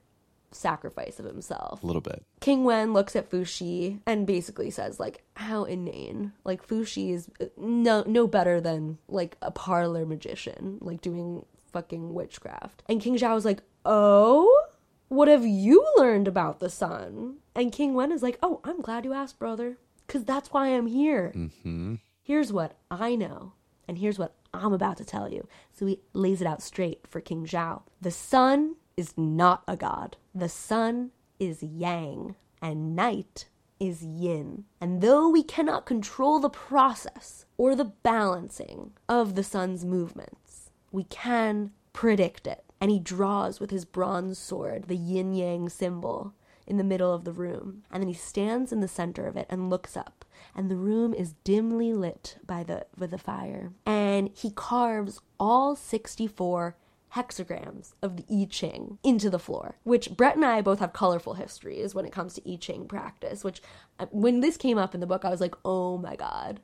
sacrifice 0.54 1.18
of 1.18 1.24
himself. 1.26 1.82
A 1.82 1.86
little 1.86 2.00
bit. 2.02 2.24
King 2.40 2.64
Wen 2.64 2.92
looks 2.92 3.14
at 3.16 3.30
Fuxi 3.30 4.00
and 4.06 4.26
basically 4.26 4.70
says 4.70 4.98
like 5.00 5.22
how 5.36 5.64
inane. 5.64 6.32
Like 6.44 6.66
Fuxi 6.66 7.12
is 7.12 7.30
no 7.56 8.04
no 8.06 8.26
better 8.26 8.60
than 8.60 8.98
like 9.08 9.36
a 9.42 9.50
parlor 9.50 10.04
magician 10.06 10.78
like 10.80 11.00
doing 11.00 11.44
fucking 11.72 12.12
witchcraft. 12.14 12.82
And 12.88 13.00
King 13.00 13.16
Zhou 13.16 13.36
is 13.36 13.44
like, 13.44 13.62
"Oh, 13.84 14.66
what 15.08 15.28
have 15.28 15.46
you 15.46 15.86
learned 15.96 16.28
about 16.28 16.60
the 16.60 16.70
sun?" 16.70 17.36
And 17.54 17.72
King 17.72 17.94
Wen 17.94 18.12
is 18.12 18.22
like, 18.22 18.38
"Oh, 18.42 18.60
I'm 18.64 18.80
glad 18.80 19.04
you 19.04 19.12
asked, 19.12 19.38
brother, 19.38 19.78
cuz 20.06 20.24
that's 20.24 20.52
why 20.52 20.68
I'm 20.68 20.86
here." 20.86 21.30
hmm 21.32 21.94
Here's 22.24 22.52
what 22.52 22.76
I 22.90 23.16
know, 23.16 23.52
and 23.88 23.98
here's 23.98 24.18
what 24.18 24.34
I'm 24.54 24.72
about 24.72 24.96
to 24.98 25.04
tell 25.04 25.32
you. 25.32 25.48
So 25.72 25.86
he 25.86 26.00
lays 26.12 26.40
it 26.40 26.46
out 26.46 26.62
straight 26.62 27.06
for 27.08 27.20
King 27.20 27.46
Zhao. 27.46 27.82
The 28.00 28.10
sun 28.12 28.76
is 28.96 29.14
not 29.16 29.62
a 29.66 29.76
god. 29.76 30.16
The 30.34 30.48
sun 30.48 31.10
is 31.38 31.62
yang, 31.62 32.36
and 32.60 32.94
night 32.94 33.46
is 33.80 34.02
yin. 34.04 34.64
And 34.80 35.00
though 35.00 35.28
we 35.28 35.42
cannot 35.42 35.86
control 35.86 36.38
the 36.38 36.48
process 36.48 37.46
or 37.56 37.74
the 37.74 37.84
balancing 37.84 38.92
of 39.08 39.34
the 39.34 39.42
sun's 39.42 39.84
movements, 39.84 40.70
we 40.92 41.04
can 41.04 41.72
predict 41.92 42.46
it. 42.46 42.64
And 42.80 42.90
he 42.90 42.98
draws 42.98 43.60
with 43.60 43.70
his 43.70 43.84
bronze 43.84 44.38
sword 44.38 44.84
the 44.88 44.96
yin 44.96 45.34
yang 45.34 45.68
symbol 45.68 46.34
in 46.66 46.76
the 46.76 46.84
middle 46.84 47.12
of 47.12 47.24
the 47.24 47.32
room. 47.32 47.82
And 47.90 48.02
then 48.02 48.08
he 48.08 48.14
stands 48.14 48.72
in 48.72 48.80
the 48.80 48.88
center 48.88 49.26
of 49.26 49.36
it 49.36 49.46
and 49.50 49.70
looks 49.70 49.96
up. 49.96 50.24
And 50.54 50.70
the 50.70 50.76
room 50.76 51.14
is 51.14 51.34
dimly 51.44 51.92
lit 51.92 52.36
by 52.46 52.62
the 52.62 52.86
by 52.96 53.06
the 53.06 53.18
fire. 53.18 53.72
And 53.86 54.30
he 54.34 54.50
carves 54.50 55.20
all 55.38 55.74
64 55.74 56.76
hexagrams 57.14 57.92
of 58.02 58.16
the 58.16 58.24
I 58.30 58.46
Ching 58.50 58.98
into 59.02 59.30
the 59.30 59.38
floor, 59.38 59.76
which 59.84 60.10
Brett 60.16 60.36
and 60.36 60.44
I 60.44 60.60
both 60.60 60.78
have 60.80 60.92
colorful 60.92 61.34
histories 61.34 61.94
when 61.94 62.04
it 62.04 62.12
comes 62.12 62.34
to 62.34 62.52
I 62.52 62.56
Ching 62.56 62.86
practice, 62.86 63.44
which 63.44 63.62
uh, 63.98 64.06
when 64.10 64.40
this 64.40 64.56
came 64.56 64.78
up 64.78 64.94
in 64.94 65.00
the 65.00 65.06
book, 65.06 65.24
I 65.24 65.30
was 65.30 65.40
like, 65.40 65.54
oh 65.64 65.98
my 65.98 66.16
God, 66.16 66.60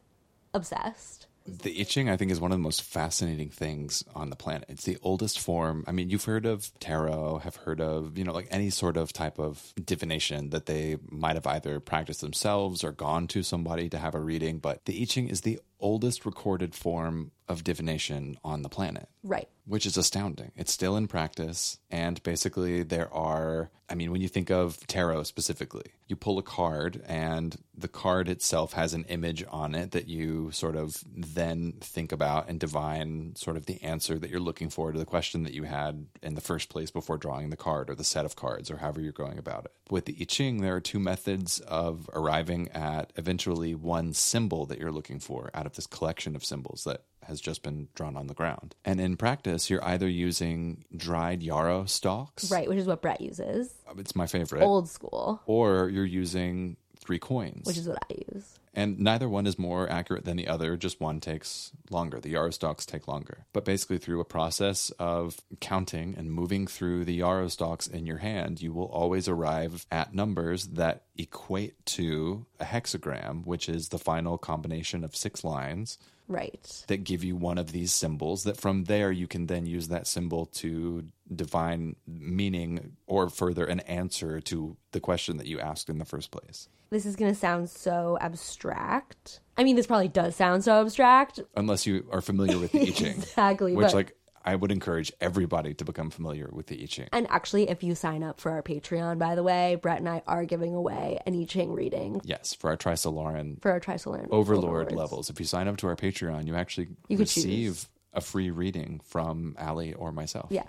obsessed. 0.54 1.26
The 1.46 1.80
I 1.80 1.84
Ching, 1.84 2.10
I 2.10 2.16
think, 2.18 2.30
is 2.30 2.40
one 2.40 2.52
of 2.52 2.58
the 2.58 2.62
most 2.62 2.82
fascinating 2.82 3.48
things 3.48 4.04
on 4.14 4.28
the 4.28 4.36
planet. 4.36 4.66
It's 4.68 4.84
the 4.84 4.98
oldest 5.02 5.38
form. 5.38 5.82
I 5.86 5.92
mean, 5.92 6.10
you've 6.10 6.24
heard 6.24 6.44
of 6.44 6.70
tarot, 6.78 7.38
have 7.38 7.56
heard 7.56 7.80
of, 7.80 8.18
you 8.18 8.24
know, 8.24 8.32
like 8.32 8.48
any 8.50 8.68
sort 8.68 8.98
of 8.98 9.14
type 9.14 9.38
of 9.38 9.72
divination 9.82 10.50
that 10.50 10.66
they 10.66 10.98
might 11.10 11.36
have 11.36 11.46
either 11.46 11.80
practiced 11.80 12.20
themselves 12.20 12.84
or 12.84 12.92
gone 12.92 13.28
to 13.28 13.42
somebody 13.42 13.88
to 13.88 13.98
have 13.98 14.14
a 14.14 14.20
reading. 14.20 14.58
But 14.58 14.84
the 14.84 15.00
I 15.00 15.04
Ching 15.06 15.28
is 15.28 15.40
the 15.40 15.58
oldest 15.80 16.26
recorded 16.26 16.74
form 16.74 17.30
of 17.48 17.64
divination 17.64 18.38
on 18.44 18.62
the 18.62 18.68
planet. 18.68 19.08
Right. 19.22 19.48
which 19.66 19.84
is 19.84 19.98
astounding. 19.98 20.52
It's 20.56 20.72
still 20.72 20.96
in 20.96 21.08
practice. 21.08 21.78
And 21.90 22.22
basically, 22.22 22.82
there 22.82 23.12
are, 23.12 23.70
I 23.90 23.94
mean, 23.94 24.10
when 24.10 24.22
you 24.22 24.28
think 24.28 24.50
of 24.50 24.78
tarot 24.86 25.24
specifically, 25.24 25.92
you 26.06 26.16
pull 26.16 26.38
a 26.38 26.42
card, 26.42 27.02
and 27.06 27.54
the 27.76 27.88
card 27.88 28.30
itself 28.30 28.72
has 28.72 28.94
an 28.94 29.04
image 29.04 29.44
on 29.50 29.74
it 29.74 29.90
that 29.90 30.08
you 30.08 30.50
sort 30.52 30.76
of 30.76 31.02
then 31.14 31.74
think 31.80 32.12
about 32.12 32.48
and 32.48 32.58
divine 32.58 33.34
sort 33.36 33.58
of 33.58 33.66
the 33.66 33.82
answer 33.82 34.18
that 34.18 34.30
you're 34.30 34.40
looking 34.40 34.70
for 34.70 34.90
to 34.92 34.98
the 34.98 35.04
question 35.04 35.42
that 35.42 35.52
you 35.52 35.64
had 35.64 36.06
in 36.22 36.34
the 36.34 36.40
first 36.40 36.70
place 36.70 36.90
before 36.90 37.18
drawing 37.18 37.50
the 37.50 37.56
card 37.56 37.90
or 37.90 37.94
the 37.94 38.04
set 38.04 38.24
of 38.24 38.36
cards 38.36 38.70
or 38.70 38.78
however 38.78 39.02
you're 39.02 39.12
going 39.12 39.38
about 39.38 39.66
it. 39.66 39.72
With 39.90 40.06
the 40.06 40.16
I 40.18 40.24
Ching, 40.24 40.62
there 40.62 40.76
are 40.76 40.80
two 40.80 40.98
methods 41.00 41.60
of 41.60 42.08
arriving 42.14 42.68
at 42.70 43.12
eventually 43.16 43.74
one 43.74 44.14
symbol 44.14 44.64
that 44.66 44.78
you're 44.78 44.92
looking 44.92 45.18
for 45.20 45.50
out 45.52 45.66
of 45.68 45.76
this 45.76 45.86
collection 45.86 46.34
of 46.34 46.44
symbols 46.44 46.84
that 46.84 47.02
has 47.24 47.40
just 47.40 47.62
been 47.62 47.88
drawn 47.94 48.16
on 48.16 48.26
the 48.26 48.34
ground. 48.34 48.74
And 48.84 49.00
in 49.00 49.16
practice, 49.16 49.68
you're 49.70 49.84
either 49.84 50.08
using 50.08 50.84
dried 50.96 51.42
yarrow 51.42 51.84
stalks. 51.84 52.50
Right, 52.50 52.68
which 52.68 52.78
is 52.78 52.86
what 52.86 53.02
Brett 53.02 53.20
uses. 53.20 53.72
Uh, 53.88 53.92
it's 53.98 54.16
my 54.16 54.26
favorite. 54.26 54.62
Old 54.62 54.88
school, 54.88 55.40
Or 55.46 55.88
you're 55.90 56.04
using 56.06 56.76
three 56.98 57.18
coins. 57.18 57.66
which 57.66 57.76
is 57.78 57.88
what 57.88 57.98
I 58.10 58.14
use. 58.34 58.57
And 58.78 59.00
neither 59.00 59.28
one 59.28 59.48
is 59.48 59.58
more 59.58 59.90
accurate 59.90 60.24
than 60.24 60.36
the 60.36 60.46
other, 60.46 60.76
just 60.76 61.00
one 61.00 61.18
takes 61.18 61.72
longer. 61.90 62.20
The 62.20 62.30
yarrow 62.30 62.50
stalks 62.50 62.86
take 62.86 63.08
longer. 63.08 63.44
But 63.52 63.64
basically, 63.64 63.98
through 63.98 64.20
a 64.20 64.24
process 64.24 64.90
of 65.00 65.40
counting 65.58 66.14
and 66.16 66.30
moving 66.30 66.68
through 66.68 67.04
the 67.04 67.14
yarrow 67.14 67.48
stalks 67.48 67.88
in 67.88 68.06
your 68.06 68.18
hand, 68.18 68.62
you 68.62 68.72
will 68.72 68.86
always 68.86 69.26
arrive 69.26 69.84
at 69.90 70.14
numbers 70.14 70.68
that 70.68 71.02
equate 71.16 71.84
to 71.86 72.46
a 72.60 72.64
hexagram, 72.64 73.44
which 73.44 73.68
is 73.68 73.88
the 73.88 73.98
final 73.98 74.38
combination 74.38 75.02
of 75.02 75.16
six 75.16 75.42
lines 75.42 75.98
Right. 76.28 76.84
that 76.88 77.04
give 77.04 77.24
you 77.24 77.34
one 77.36 77.58
of 77.58 77.72
these 77.72 77.92
symbols 77.92 78.44
that 78.44 78.56
from 78.56 78.84
there 78.84 79.10
you 79.10 79.26
can 79.26 79.46
then 79.46 79.64
use 79.66 79.88
that 79.88 80.06
symbol 80.06 80.46
to 80.46 81.04
divine 81.34 81.96
meaning 82.06 82.96
or 83.06 83.28
further 83.30 83.64
an 83.64 83.80
answer 83.80 84.40
to 84.42 84.76
the 84.92 85.00
question 85.00 85.36
that 85.38 85.46
you 85.46 85.58
asked 85.58 85.88
in 85.88 85.98
the 85.98 86.04
first 86.04 86.30
place 86.30 86.68
This 86.90 87.06
is 87.06 87.16
going 87.16 87.32
to 87.32 87.38
sound 87.38 87.68
so 87.70 88.16
abstract. 88.20 89.40
I 89.56 89.64
mean, 89.64 89.76
this 89.76 89.86
probably 89.86 90.08
does 90.08 90.36
sound 90.36 90.64
so 90.64 90.80
abstract. 90.80 91.40
unless 91.56 91.86
you 91.86 92.06
are 92.12 92.20
familiar 92.20 92.58
with 92.58 92.72
the 92.72 92.80
I 92.82 92.90
Ching 92.90 93.16
Exactly. 93.18 93.74
which 93.74 93.86
but, 93.86 93.94
like 93.94 94.16
I 94.44 94.54
would 94.56 94.70
encourage 94.72 95.12
everybody 95.20 95.74
to 95.74 95.84
become 95.84 96.10
familiar 96.10 96.48
with 96.52 96.66
the 96.68 96.82
I 96.82 96.86
Ching 96.86 97.08
and 97.12 97.26
actually, 97.30 97.68
if 97.68 97.82
you 97.82 97.94
sign 97.94 98.22
up 98.22 98.40
for 98.40 98.50
our 98.52 98.62
Patreon, 98.62 99.18
by 99.18 99.34
the 99.34 99.42
way, 99.42 99.76
Brett 99.80 99.98
and 99.98 100.08
I 100.08 100.22
are 100.26 100.44
giving 100.44 100.74
away 100.74 101.18
an 101.26 101.40
I 101.40 101.44
Ching 101.44 101.72
reading 101.72 102.20
yes 102.24 102.54
for 102.54 102.70
our 102.70 102.76
Trisolaran 102.76 103.60
for 103.60 103.70
our 103.70 103.80
Trisolan 103.80 104.28
overlord 104.30 104.92
levels 104.92 105.30
if 105.30 105.38
you 105.40 105.46
sign 105.46 105.68
up 105.68 105.76
to 105.78 105.86
our 105.88 105.96
Patreon 105.96 106.46
you 106.46 106.54
actually 106.54 106.88
You 107.08 107.18
receive 107.18 107.46
choose. 107.74 107.88
a 108.14 108.20
free 108.20 108.50
reading 108.50 109.00
from 109.04 109.54
Alley 109.58 109.94
or 109.94 110.12
myself 110.12 110.46
Yeah. 110.50 110.64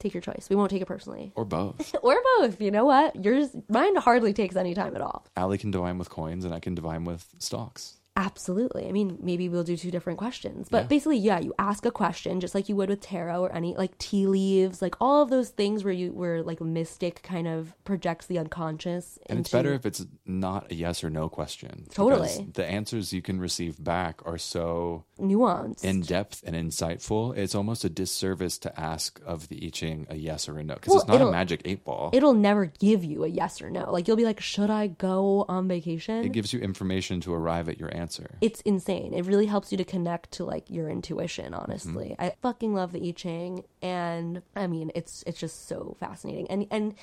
Take 0.00 0.14
your 0.14 0.20
choice. 0.20 0.46
We 0.48 0.54
won't 0.54 0.70
take 0.70 0.80
it 0.80 0.86
personally. 0.86 1.32
or 1.34 1.44
both 1.44 1.92
Or 2.02 2.16
both. 2.38 2.60
You 2.60 2.70
know 2.70 2.84
what? 2.84 3.16
Yours, 3.24 3.48
mine 3.68 3.96
hardly 3.96 4.32
takes 4.32 4.54
any 4.54 4.72
time 4.72 4.94
at 4.94 5.02
all. 5.02 5.26
Alley 5.36 5.58
can 5.58 5.72
divine 5.72 5.98
with 5.98 6.08
coins 6.08 6.44
and 6.44 6.54
I 6.54 6.60
can 6.60 6.76
divine 6.76 7.02
with 7.02 7.26
stalks 7.40 7.96
Absolutely. 8.18 8.88
I 8.88 8.90
mean, 8.92 9.16
maybe 9.22 9.48
we'll 9.48 9.62
do 9.62 9.76
two 9.76 9.92
different 9.92 10.18
questions. 10.18 10.68
But 10.68 10.82
Yeah. 10.82 10.86
basically, 10.88 11.18
yeah, 11.18 11.38
you 11.38 11.54
ask 11.56 11.86
a 11.86 11.92
question 11.92 12.40
just 12.40 12.52
like 12.52 12.68
you 12.68 12.74
would 12.74 12.88
with 12.88 13.00
tarot 13.00 13.44
or 13.44 13.52
any 13.54 13.76
like 13.76 13.96
tea 13.98 14.26
leaves, 14.26 14.82
like 14.82 14.96
all 15.00 15.22
of 15.22 15.30
those 15.30 15.50
things 15.50 15.84
where 15.84 15.92
you 15.92 16.10
where 16.12 16.42
like 16.42 16.60
mystic 16.60 17.22
kind 17.22 17.46
of 17.46 17.72
projects 17.84 18.26
the 18.26 18.36
unconscious. 18.40 19.20
And 19.26 19.38
it's 19.38 19.50
better 19.50 19.72
if 19.72 19.86
it's 19.86 20.04
not 20.26 20.72
a 20.72 20.74
yes 20.74 21.04
or 21.04 21.10
no 21.10 21.28
question. 21.28 21.86
Totally. 21.90 22.48
The 22.52 22.66
answers 22.66 23.12
you 23.12 23.22
can 23.22 23.38
receive 23.38 23.82
back 23.82 24.20
are 24.26 24.36
so 24.38 25.04
nuanced. 25.20 25.84
in 25.84 26.00
depth 26.00 26.42
and 26.44 26.56
insightful. 26.56 27.36
It's 27.36 27.54
almost 27.54 27.84
a 27.84 27.88
disservice 27.88 28.58
to 28.58 28.80
ask 28.80 29.20
of 29.24 29.46
the 29.46 29.64
I 29.64 29.68
Ching 29.70 30.08
a 30.10 30.16
yes 30.16 30.48
or 30.48 30.58
a 30.58 30.64
no 30.64 30.74
because 30.74 30.90
Well, 30.90 31.02
it's 31.02 31.08
not 31.08 31.20
a 31.20 31.30
magic 31.30 31.62
eight 31.64 31.84
ball. 31.84 32.10
It'll 32.12 32.34
never 32.34 32.66
give 32.66 33.04
you 33.04 33.22
a 33.22 33.28
yes 33.28 33.62
or 33.62 33.70
no. 33.70 33.92
Like 33.92 34.08
you'll 34.08 34.16
be 34.16 34.24
like, 34.24 34.40
should 34.40 34.70
I 34.70 34.88
go 34.88 35.44
on 35.48 35.68
vacation? 35.68 36.24
it 36.24 36.32
gives 36.32 36.52
you 36.52 36.58
information 36.58 37.20
to 37.20 37.32
arrive 37.32 37.68
at 37.68 37.78
your 37.78 37.94
answer. 37.94 38.07
It's 38.40 38.60
insane. 38.62 39.12
It 39.14 39.26
really 39.26 39.46
helps 39.46 39.70
you 39.70 39.78
to 39.78 39.84
connect 39.84 40.32
to 40.32 40.44
like 40.44 40.70
your 40.70 40.88
intuition, 40.88 41.52
mm-hmm. 41.52 41.62
honestly. 41.62 42.16
I 42.18 42.34
fucking 42.42 42.74
love 42.74 42.92
the 42.92 43.08
I 43.08 43.12
Ching 43.12 43.64
and 43.82 44.42
I 44.56 44.66
mean 44.66 44.90
it's 44.94 45.24
it's 45.26 45.38
just 45.38 45.68
so 45.68 45.96
fascinating. 46.00 46.50
And 46.50 46.66
and 46.70 46.94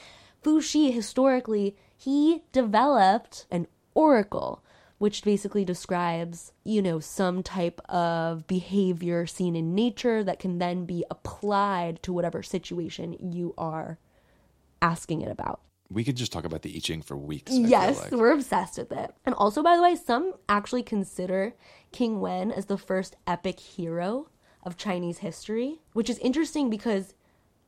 Fu 0.41 0.61
Xi 0.61 0.91
historically, 0.91 1.75
he 1.97 2.43
developed 2.51 3.45
an 3.49 3.67
oracle 3.93 4.63
which 4.97 5.23
basically 5.23 5.65
describes, 5.65 6.53
you 6.63 6.81
know, 6.81 6.99
some 6.99 7.43
type 7.43 7.81
of 7.89 8.47
behavior 8.47 9.25
seen 9.25 9.55
in 9.55 9.75
nature 9.75 10.23
that 10.23 10.39
can 10.39 10.57
then 10.57 10.85
be 10.85 11.03
applied 11.11 12.01
to 12.01 12.13
whatever 12.13 12.41
situation 12.41 13.15
you 13.19 13.53
are 13.57 13.97
asking 14.81 15.21
it 15.21 15.29
about. 15.29 15.59
We 15.95 16.03
could 16.03 16.17
just 16.17 16.33
talk 16.33 16.43
about 16.43 16.61
the 16.61 16.75
I 16.75 16.79
Ching 16.79 17.01
for 17.01 17.15
weeks. 17.15 17.53
I 17.53 17.55
Yes, 17.55 17.97
like. 17.99 18.11
we're 18.11 18.33
obsessed 18.33 18.77
with 18.77 18.91
it. 18.91 19.15
And 19.25 19.33
also, 19.33 19.63
by 19.63 19.77
the 19.77 19.81
way, 19.81 19.95
some 19.95 20.33
actually 20.49 20.83
consider 20.83 21.55
King 21.93 22.19
Wen 22.19 22.51
as 22.51 22.65
the 22.65 22.77
first 22.77 23.15
epic 23.25 23.59
hero 23.61 24.27
of 24.61 24.75
Chinese 24.75 25.19
history, 25.19 25.79
which 25.93 26.09
is 26.09 26.17
interesting 26.19 26.69
because 26.69 27.15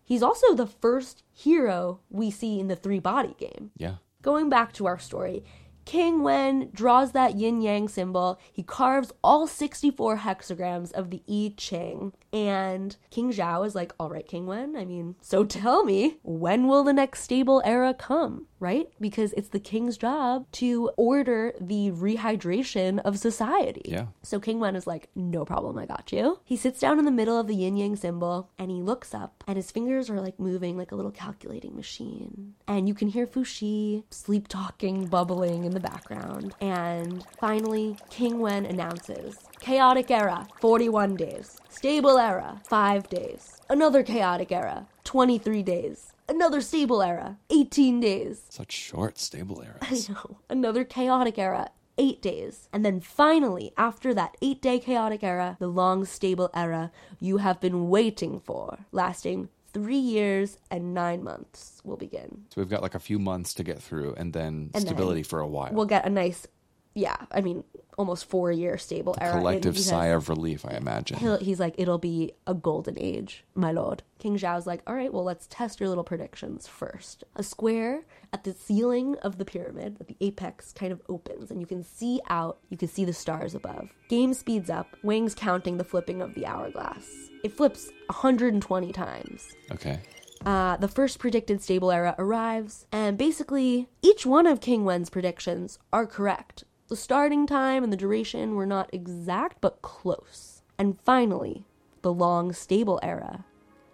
he's 0.03 0.21
also 0.21 0.53
the 0.53 0.67
first 0.67 1.23
hero 1.31 2.01
we 2.09 2.29
see 2.29 2.59
in 2.59 2.67
the 2.67 2.75
three 2.75 2.99
body 2.99 3.33
game. 3.39 3.71
yeah. 3.77 3.95
Going 4.23 4.49
back 4.49 4.73
to 4.73 4.87
our 4.87 4.99
story, 4.99 5.45
King 5.85 6.21
Wen 6.21 6.69
draws 6.73 7.13
that 7.13 7.37
yin 7.37 7.61
yang 7.61 7.87
symbol. 7.87 8.37
He 8.51 8.61
carves 8.61 9.13
all 9.23 9.47
64 9.47 10.17
hexagrams 10.17 10.91
of 10.91 11.11
the 11.11 11.23
I 11.29 11.53
Ching 11.55 12.11
And 12.33 12.95
King 13.09 13.31
Zhao 13.31 13.65
is 13.65 13.75
like, 13.75 13.93
all 13.99 14.09
right, 14.09 14.27
King 14.27 14.45
Wen, 14.45 14.75
I 14.75 14.85
mean, 14.85 15.15
so 15.21 15.45
tell 15.45 15.83
me, 15.83 16.17
when 16.23 16.67
will 16.67 16.83
the 16.83 16.93
next 16.93 17.21
stable 17.21 17.61
era 17.65 17.93
come, 17.93 18.47
right? 18.59 18.87
Because 18.99 19.33
it's 19.33 19.49
the 19.49 19.59
king's 19.59 19.97
job 19.97 20.45
to 20.53 20.89
order 20.97 21.53
the 21.59 21.91
rehydration 21.91 22.99
of 22.99 23.17
society. 23.17 23.83
Yeah. 23.85 24.07
So 24.23 24.39
King 24.39 24.59
Wen 24.59 24.75
is 24.75 24.87
like, 24.87 25.09
no 25.15 25.45
problem, 25.45 25.77
I 25.77 25.85
got 25.85 26.11
you. 26.11 26.39
He 26.43 26.57
sits 26.57 26.79
down 26.79 26.99
in 26.99 27.05
the 27.05 27.11
middle 27.11 27.39
of 27.39 27.47
the 27.47 27.55
yin 27.55 27.77
yang 27.77 27.95
symbol 27.95 28.49
and 28.57 28.69
he 28.71 28.81
looks 28.81 29.13
up 29.13 29.43
and 29.47 29.55
his 29.55 29.71
fingers 29.71 30.09
are 30.09 30.21
like 30.21 30.39
moving 30.39 30.77
like 30.77 30.91
a 30.91 30.95
little 30.95 31.11
calculating 31.11 31.75
machine. 31.75 32.55
And 32.67 32.87
you 32.87 32.93
can 32.93 33.07
hear 33.07 33.25
Fuxi 33.25 34.03
sleep 34.09 34.47
talking, 34.47 35.05
bubbling 35.05 35.63
in 35.63 35.71
the 35.71 35.79
background. 35.79 36.53
And 36.59 37.25
finally, 37.39 37.97
King 38.09 38.39
Wen 38.39 38.65
announces 38.65 39.37
chaotic 39.59 40.11
era, 40.11 40.47
41 40.59 41.15
days. 41.15 41.57
Stable 41.69 42.17
era, 42.17 42.61
5 42.65 43.09
days. 43.09 43.59
Another 43.69 44.03
chaotic 44.03 44.51
era, 44.51 44.87
23 45.03 45.63
days. 45.63 46.13
Another 46.29 46.61
stable 46.61 47.01
era, 47.01 47.37
18 47.49 47.99
days. 47.99 48.41
Such 48.49 48.71
short, 48.71 49.17
stable 49.17 49.63
Eras. 49.63 50.09
I 50.09 50.13
know. 50.13 50.37
Another 50.49 50.83
chaotic 50.83 51.37
era, 51.37 51.69
eight 51.97 52.21
days. 52.21 52.67
And 52.73 52.85
then 52.85 52.99
finally, 52.99 53.71
after 53.77 54.13
that 54.13 54.35
eight 54.41 54.61
day 54.61 54.79
chaotic 54.79 55.23
era, 55.23 55.57
the 55.59 55.67
long 55.67 56.05
stable 56.05 56.49
era 56.53 56.91
you 57.19 57.37
have 57.37 57.59
been 57.59 57.89
waiting 57.89 58.39
for, 58.39 58.79
lasting 58.91 59.49
three 59.73 59.97
years 59.97 60.57
and 60.71 60.93
nine 60.93 61.23
months, 61.23 61.81
will 61.83 61.97
begin. 61.97 62.45
So 62.53 62.61
we've 62.61 62.69
got 62.69 62.81
like 62.81 62.95
a 62.95 62.99
few 62.99 63.19
months 63.19 63.53
to 63.55 63.63
get 63.63 63.81
through, 63.81 64.15
and 64.15 64.33
then 64.33 64.71
And 64.73 64.81
stability 64.83 65.21
then 65.21 65.29
for 65.29 65.39
a 65.39 65.47
while. 65.47 65.71
We'll 65.71 65.85
get 65.85 66.05
a 66.05 66.09
nice, 66.09 66.47
yeah, 66.93 67.17
I 67.31 67.41
mean, 67.41 67.63
almost 67.97 68.25
four 68.25 68.51
year 68.51 68.77
stable 68.77 69.15
era. 69.19 69.39
Collective 69.39 69.75
And 69.75 69.83
sigh 69.83 70.07
of 70.07 70.29
relief, 70.29 70.65
I 70.65 70.75
imagine. 70.75 71.17
He'll, 71.17 71.37
he's 71.37 71.59
like, 71.59 71.75
it'll 71.77 71.97
be 71.97 72.31
a 72.45 72.53
golden 72.53 72.97
age, 72.97 73.43
my 73.55 73.71
lord. 73.71 74.03
King 74.19 74.37
Zhao's 74.37 74.67
like, 74.67 74.81
all 74.87 74.95
right, 74.95 75.11
well, 75.11 75.23
let's 75.23 75.47
test 75.47 75.79
your 75.79 75.89
little 75.89 76.03
predictions 76.03 76.67
first. 76.67 77.23
A 77.35 77.43
square 77.43 78.05
at 78.31 78.43
the 78.43 78.53
ceiling 78.53 79.15
of 79.21 79.37
the 79.37 79.45
pyramid, 79.45 79.97
at 79.99 80.07
the 80.07 80.15
apex, 80.21 80.71
kind 80.73 80.91
of 80.91 81.01
opens, 81.09 81.51
and 81.51 81.59
you 81.59 81.67
can 81.67 81.83
see 81.83 82.21
out, 82.29 82.59
you 82.69 82.77
can 82.77 82.87
see 82.87 83.03
the 83.03 83.13
stars 83.13 83.55
above. 83.55 83.89
Game 84.09 84.33
speeds 84.33 84.69
up, 84.69 84.95
Wang's 85.03 85.35
counting 85.35 85.77
the 85.77 85.83
flipping 85.83 86.21
of 86.21 86.33
the 86.35 86.45
hourglass. 86.45 87.07
It 87.43 87.53
flips 87.53 87.89
120 88.07 88.91
times. 88.91 89.55
Okay. 89.71 89.99
Uh, 90.45 90.77
the 90.77 90.87
first 90.87 91.17
predicted 91.17 91.63
stable 91.63 91.91
era 91.91 92.13
arrives, 92.19 92.85
and 92.91 93.17
basically, 93.17 93.89
each 94.03 94.25
one 94.25 94.45
of 94.45 94.61
King 94.61 94.85
Wen's 94.85 95.09
predictions 95.09 95.79
are 95.91 96.05
correct. 96.05 96.63
The 96.89 96.95
starting 96.95 97.45
time 97.45 97.83
and 97.83 97.91
the 97.91 97.97
duration 97.97 98.55
were 98.55 98.65
not 98.65 98.89
exact, 98.93 99.59
but 99.59 99.81
close. 99.81 100.61
And 100.77 100.97
finally, 101.01 101.65
the 102.01 102.13
long 102.13 102.53
stable 102.53 102.97
era 103.03 103.43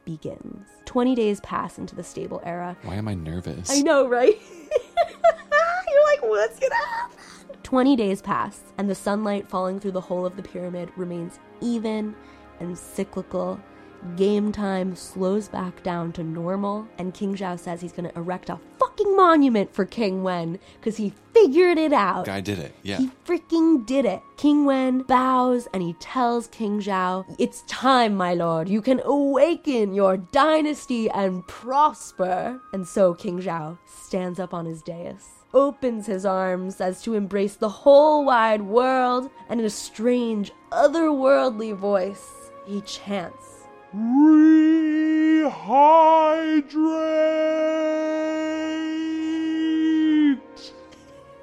begins. 0.06 0.68
20 0.86 1.16
days 1.16 1.39
pass 1.41 1.80
into 1.80 1.96
the 1.96 2.04
stable 2.04 2.39
era. 2.46 2.78
Why 2.84 2.96
am 2.96 3.08
I 3.08 3.16
nervous? 3.16 3.72
I 3.72 3.82
know, 3.82 4.08
right? 4.08 4.39
You're 5.89 6.06
like, 6.06 6.22
what's 6.22 6.60
gonna 6.60 6.76
happen? 6.76 7.18
20 7.64 7.96
days 7.96 8.22
pass, 8.22 8.62
and 8.78 8.88
the 8.88 8.94
sunlight 8.94 9.50
falling 9.50 9.80
through 9.80 9.94
the 9.94 10.02
hole 10.02 10.26
of 10.26 10.36
the 10.36 10.44
pyramid 10.44 10.91
remains 10.96 11.39
even 11.62 12.14
and 12.60 12.78
cyclical. 12.78 13.60
Game 14.18 14.51
time 14.51 14.95
slows 14.95 15.47
back 15.47 15.82
down 15.82 16.12
to 16.14 16.24
normal, 16.24 16.88
and 16.97 17.14
King 17.14 17.36
Zhao 17.36 17.58
says 17.58 17.82
he's 17.82 17.91
gonna 17.91 18.12
erect 18.16 18.49
a 18.49 18.60
fucking 18.78 19.16
monument 19.16 19.74
for 19.74 19.86
King 19.86 20.24
Wen 20.24 20.60
because 20.80 20.97
he 20.97 21.14
figured 21.34 21.78
it 21.78 21.93
out. 21.93 22.26
Guy 22.26 22.41
did 22.41 22.60
it. 22.60 22.76
Yeah. 22.84 22.97
He 22.97 23.10
freaking 23.26 23.86
did 23.86 24.06
it. 24.06 24.22
King 24.38 24.66
Wen 24.66 25.01
bows 25.04 25.68
and 25.74 25.82
he 25.82 25.93
tells 25.93 26.47
King 26.47 26.80
Zhao, 26.80 27.26
It's 27.39 27.64
time, 27.64 28.16
my 28.16 28.34
lord. 28.34 28.70
You 28.70 28.82
can 28.82 29.01
awaken 29.04 29.93
your 29.93 30.18
dynasty 30.18 31.10
and 31.10 31.47
prosper. 31.47 32.60
And 32.74 32.88
so 32.88 33.14
King 33.14 33.39
Zhao 33.39 33.78
stands 33.86 34.39
up 34.39 34.54
on 34.54 34.66
his 34.66 34.84
dais, 34.84 35.28
opens 35.54 36.06
his 36.06 36.26
arms 36.26 36.82
as 36.82 37.01
to 37.04 37.16
embrace 37.16 37.56
the 37.56 37.70
whole 37.70 38.26
wide 38.26 38.62
world, 38.62 39.32
and 39.49 39.60
in 39.60 39.66
a 39.66 39.72
strange, 39.72 40.51
otherworldly 40.72 41.76
voice, 41.76 42.51
he 42.66 42.82
chants. 42.82 43.53
Rehydrate! 43.94 45.54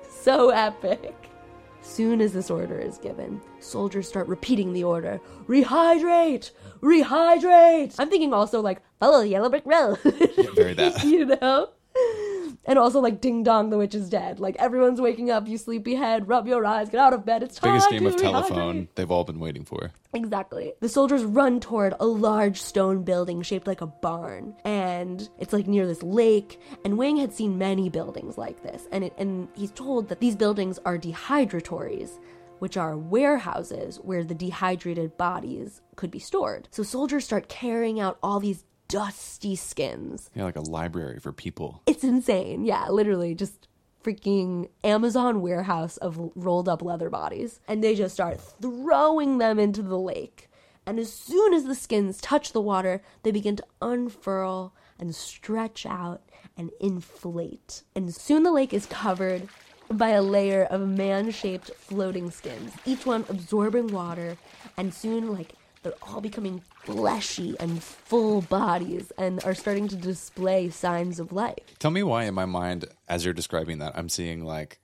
so 0.08 0.50
epic. 0.50 1.14
Soon 1.82 2.20
as 2.20 2.32
this 2.32 2.50
order 2.50 2.78
is 2.78 2.98
given, 2.98 3.40
soldiers 3.60 4.08
start 4.08 4.26
repeating 4.26 4.72
the 4.72 4.82
order 4.84 5.20
rehydrate! 5.48 6.50
Rehydrate! 6.80 7.94
I'm 7.98 8.10
thinking 8.10 8.34
also 8.34 8.60
like, 8.60 8.82
follow 8.98 9.20
the 9.20 9.28
yellow 9.28 9.48
brick 9.48 9.64
road. 9.64 9.98
very 10.54 10.74
that. 10.74 11.04
you 11.04 11.26
know? 11.26 11.68
And 12.66 12.78
also 12.78 13.00
like 13.00 13.20
ding 13.20 13.42
dong, 13.42 13.70
the 13.70 13.78
witch 13.78 13.94
is 13.94 14.10
dead. 14.10 14.38
Like 14.38 14.56
everyone's 14.58 15.00
waking 15.00 15.30
up, 15.30 15.48
you 15.48 15.56
sleepyhead, 15.56 16.28
rub 16.28 16.46
your 16.46 16.64
eyes, 16.66 16.90
get 16.90 17.00
out 17.00 17.14
of 17.14 17.24
bed, 17.24 17.42
it's 17.42 17.58
time 17.58 17.72
Biggest 17.72 17.90
game 17.90 18.06
of 18.06 18.16
telephone 18.16 18.88
they've 18.94 19.10
all 19.10 19.24
been 19.24 19.38
waiting 19.40 19.64
for. 19.64 19.92
Exactly. 20.12 20.74
The 20.80 20.88
soldiers 20.88 21.24
run 21.24 21.60
toward 21.60 21.94
a 22.00 22.06
large 22.06 22.60
stone 22.60 23.02
building 23.02 23.42
shaped 23.42 23.66
like 23.66 23.80
a 23.80 23.86
barn, 23.86 24.54
and 24.64 25.28
it's 25.38 25.52
like 25.52 25.66
near 25.66 25.86
this 25.86 26.02
lake. 26.02 26.60
And 26.84 26.98
Wang 26.98 27.16
had 27.16 27.32
seen 27.32 27.56
many 27.56 27.88
buildings 27.88 28.36
like 28.36 28.62
this, 28.62 28.88
and 28.92 29.04
it, 29.04 29.14
and 29.18 29.48
he's 29.54 29.70
told 29.70 30.08
that 30.08 30.20
these 30.20 30.36
buildings 30.36 30.78
are 30.84 30.98
dehydratories, 30.98 32.18
which 32.58 32.76
are 32.76 32.96
warehouses 32.96 33.98
where 34.02 34.22
the 34.22 34.34
dehydrated 34.34 35.16
bodies 35.16 35.80
could 35.96 36.10
be 36.10 36.18
stored. 36.18 36.68
So 36.70 36.82
soldiers 36.82 37.24
start 37.24 37.48
carrying 37.48 38.00
out 38.00 38.18
all 38.22 38.38
these 38.40 38.64
dusty 38.90 39.56
skins. 39.56 40.30
Yeah, 40.34 40.44
like 40.44 40.56
a 40.56 40.60
library 40.60 41.18
for 41.20 41.32
people. 41.32 41.82
It's 41.86 42.04
insane. 42.04 42.64
Yeah, 42.64 42.88
literally 42.88 43.34
just 43.34 43.68
freaking 44.02 44.68
Amazon 44.82 45.40
warehouse 45.40 45.96
of 45.98 46.30
rolled 46.34 46.68
up 46.68 46.82
leather 46.82 47.10
bodies. 47.10 47.60
And 47.68 47.82
they 47.84 47.94
just 47.94 48.14
start 48.14 48.40
throwing 48.60 49.38
them 49.38 49.58
into 49.58 49.82
the 49.82 49.98
lake. 49.98 50.48
And 50.86 50.98
as 50.98 51.12
soon 51.12 51.54
as 51.54 51.64
the 51.64 51.74
skins 51.74 52.20
touch 52.20 52.52
the 52.52 52.60
water, 52.60 53.02
they 53.22 53.30
begin 53.30 53.56
to 53.56 53.64
unfurl 53.80 54.74
and 54.98 55.14
stretch 55.14 55.86
out 55.86 56.22
and 56.56 56.70
inflate. 56.80 57.82
And 57.94 58.14
soon 58.14 58.42
the 58.42 58.52
lake 58.52 58.72
is 58.72 58.86
covered 58.86 59.48
by 59.90 60.10
a 60.10 60.22
layer 60.22 60.64
of 60.64 60.86
man 60.88 61.30
shaped 61.30 61.70
floating 61.74 62.30
skins, 62.30 62.72
each 62.84 63.06
one 63.06 63.24
absorbing 63.28 63.88
water. 63.88 64.36
And 64.76 64.94
soon, 64.94 65.32
like, 65.32 65.52
they're 65.82 65.92
all 66.02 66.20
becoming 66.20 66.62
fleshy 66.84 67.56
and 67.58 67.82
full 67.82 68.42
bodies 68.42 69.12
and 69.16 69.42
are 69.44 69.54
starting 69.54 69.88
to 69.88 69.96
display 69.96 70.70
signs 70.70 71.18
of 71.20 71.32
life. 71.32 71.58
Tell 71.78 71.90
me 71.90 72.02
why 72.02 72.24
in 72.24 72.34
my 72.34 72.44
mind, 72.46 72.84
as 73.08 73.24
you're 73.24 73.34
describing 73.34 73.78
that, 73.78 73.96
I'm 73.96 74.08
seeing 74.08 74.44
like 74.44 74.78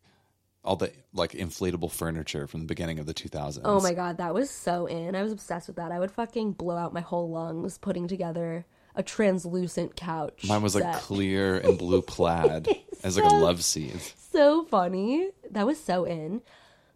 all 0.65 0.77
the 0.77 0.93
like 1.13 1.33
inflatable 1.33 1.93
furniture 1.93 2.47
from 2.47 2.61
the 2.61 2.67
beginning 2.67 2.99
of 2.99 3.07
the 3.07 3.15
2000s. 3.15 3.61
Oh 3.65 3.81
my 3.81 3.95
god, 3.95 4.19
that 4.19 4.35
was 4.35 4.51
so 4.51 4.87
in. 4.87 5.15
I 5.15 5.23
was 5.23 5.33
obsessed 5.33 5.69
with 5.69 5.77
that. 5.77 5.93
I 5.93 5.99
would 5.99 6.11
fucking 6.11 6.53
blow 6.53 6.77
out 6.77 6.93
my 6.93 7.01
whole 7.01 7.31
lungs 7.31 7.79
putting 7.79 8.09
together 8.09 8.65
a 8.95 9.03
translucent 9.03 9.95
couch. 9.95 10.45
Mine 10.49 10.63
was 10.63 10.75
like 10.75 10.97
clear 10.97 11.59
and 11.59 11.79
blue 11.79 12.03
plaid 12.03 12.67
as 13.05 13.17
like 13.19 13.31
a 13.31 13.35
love 13.35 13.63
seat. 13.63 14.15
so 14.33 14.65
funny. 14.65 15.29
That 15.51 15.67
was 15.67 15.79
so 15.79 16.05
in. 16.05 16.43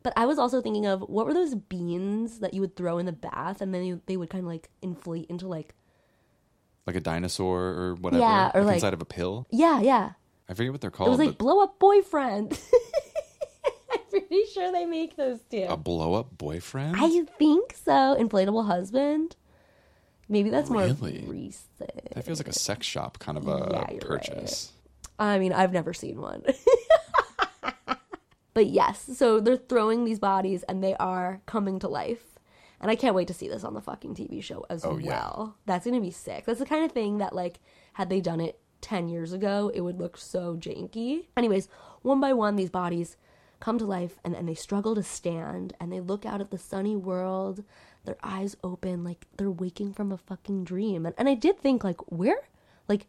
But 0.02 0.14
I 0.16 0.24
was 0.26 0.38
also 0.38 0.60
thinking 0.62 0.86
of 0.86 1.02
what 1.02 1.26
were 1.26 1.34
those 1.34 1.54
beans 1.54 2.38
that 2.40 2.54
you 2.54 2.60
would 2.62 2.74
throw 2.76 2.98
in 2.98 3.06
the 3.06 3.12
bath 3.12 3.60
and 3.60 3.74
then 3.74 3.84
you, 3.84 4.00
they 4.06 4.16
would 4.16 4.30
kind 4.30 4.44
of 4.44 4.48
like 4.48 4.70
inflate 4.80 5.26
into 5.28 5.46
like 5.46 5.74
Like 6.86 6.96
a 6.96 7.00
dinosaur 7.00 7.60
or 7.62 7.94
whatever. 7.96 8.22
Yeah, 8.22 8.50
or 8.54 8.64
like- 8.64 8.76
inside 8.76 8.94
of 8.94 9.02
a 9.02 9.04
pill. 9.06 9.46
yeah, 9.50 9.80
yeah. 9.80 10.12
I 10.48 10.54
forget 10.54 10.72
what 10.72 10.80
they're 10.80 10.90
called. 10.90 11.08
It 11.08 11.10
was 11.10 11.18
like 11.20 11.38
blow 11.38 11.60
up 11.62 11.78
boyfriend. 11.78 12.58
I'm 13.92 13.98
pretty 14.10 14.44
sure 14.52 14.72
they 14.72 14.86
make 14.86 15.16
those 15.16 15.38
too. 15.50 15.66
a 15.68 15.76
blow 15.76 16.14
up 16.14 16.36
boyfriend? 16.38 16.96
I 16.98 17.24
think 17.38 17.74
so. 17.84 18.16
Inflatable 18.18 18.66
husband. 18.66 19.36
Maybe 20.28 20.48
that's 20.50 20.70
more 20.70 20.82
Really? 20.84 21.24
recent. 21.26 21.90
that 22.14 22.24
feels 22.24 22.38
like 22.40 22.48
a 22.48 22.52
sex 22.52 22.86
shop 22.86 23.18
kind 23.18 23.36
of 23.36 23.46
a 23.48 23.68
Yeah, 23.92 23.98
purchase. 24.00 24.72
I 25.18 25.38
mean, 25.38 25.52
I've 25.52 25.72
never 25.72 25.92
seen 25.92 26.20
one. 26.20 26.42
but 28.54 28.66
yes, 28.66 29.08
so 29.16 29.40
they're 29.40 29.56
throwing 29.56 30.04
these 30.04 30.18
bodies 30.18 30.62
and 30.64 30.82
they 30.82 30.94
are 30.96 31.40
coming 31.46 31.78
to 31.80 31.88
life. 31.88 32.24
And 32.80 32.90
I 32.90 32.96
can't 32.96 33.14
wait 33.14 33.28
to 33.28 33.34
see 33.34 33.48
this 33.48 33.62
on 33.64 33.74
the 33.74 33.82
fucking 33.82 34.14
TV 34.14 34.42
show 34.42 34.64
as 34.70 34.84
Oh, 34.84 34.96
yeah. 34.98 35.08
well. 35.08 35.56
That's 35.66 35.84
going 35.84 35.94
to 35.96 36.00
be 36.00 36.10
sick. 36.10 36.46
That's 36.46 36.60
the 36.60 36.66
kind 36.66 36.84
of 36.84 36.92
thing 36.92 37.18
that, 37.18 37.34
like, 37.34 37.60
had 37.92 38.08
they 38.08 38.20
done 38.22 38.40
it 38.40 38.58
10 38.80 39.08
years 39.10 39.34
ago, 39.34 39.70
it 39.74 39.82
would 39.82 39.98
look 39.98 40.16
so 40.16 40.56
janky. 40.56 41.26
Anyways, 41.36 41.68
one 42.00 42.20
by 42.20 42.32
one, 42.32 42.56
these 42.56 42.70
bodies 42.70 43.18
come 43.60 43.76
to 43.78 43.84
life 43.84 44.18
and, 44.24 44.34
and 44.34 44.48
they 44.48 44.54
struggle 44.54 44.94
to 44.94 45.02
stand 45.02 45.74
and 45.78 45.92
they 45.92 46.00
look 46.00 46.24
out 46.24 46.40
at 46.40 46.50
the 46.50 46.56
sunny 46.56 46.96
world, 46.96 47.62
their 48.06 48.16
eyes 48.22 48.56
open, 48.64 49.04
like 49.04 49.26
they're 49.36 49.50
waking 49.50 49.92
from 49.92 50.10
a 50.10 50.16
fucking 50.16 50.64
dream. 50.64 51.04
And, 51.04 51.14
and 51.18 51.28
I 51.28 51.34
did 51.34 51.58
think, 51.60 51.84
like, 51.84 52.00
where? 52.10 52.48
Like, 52.88 53.06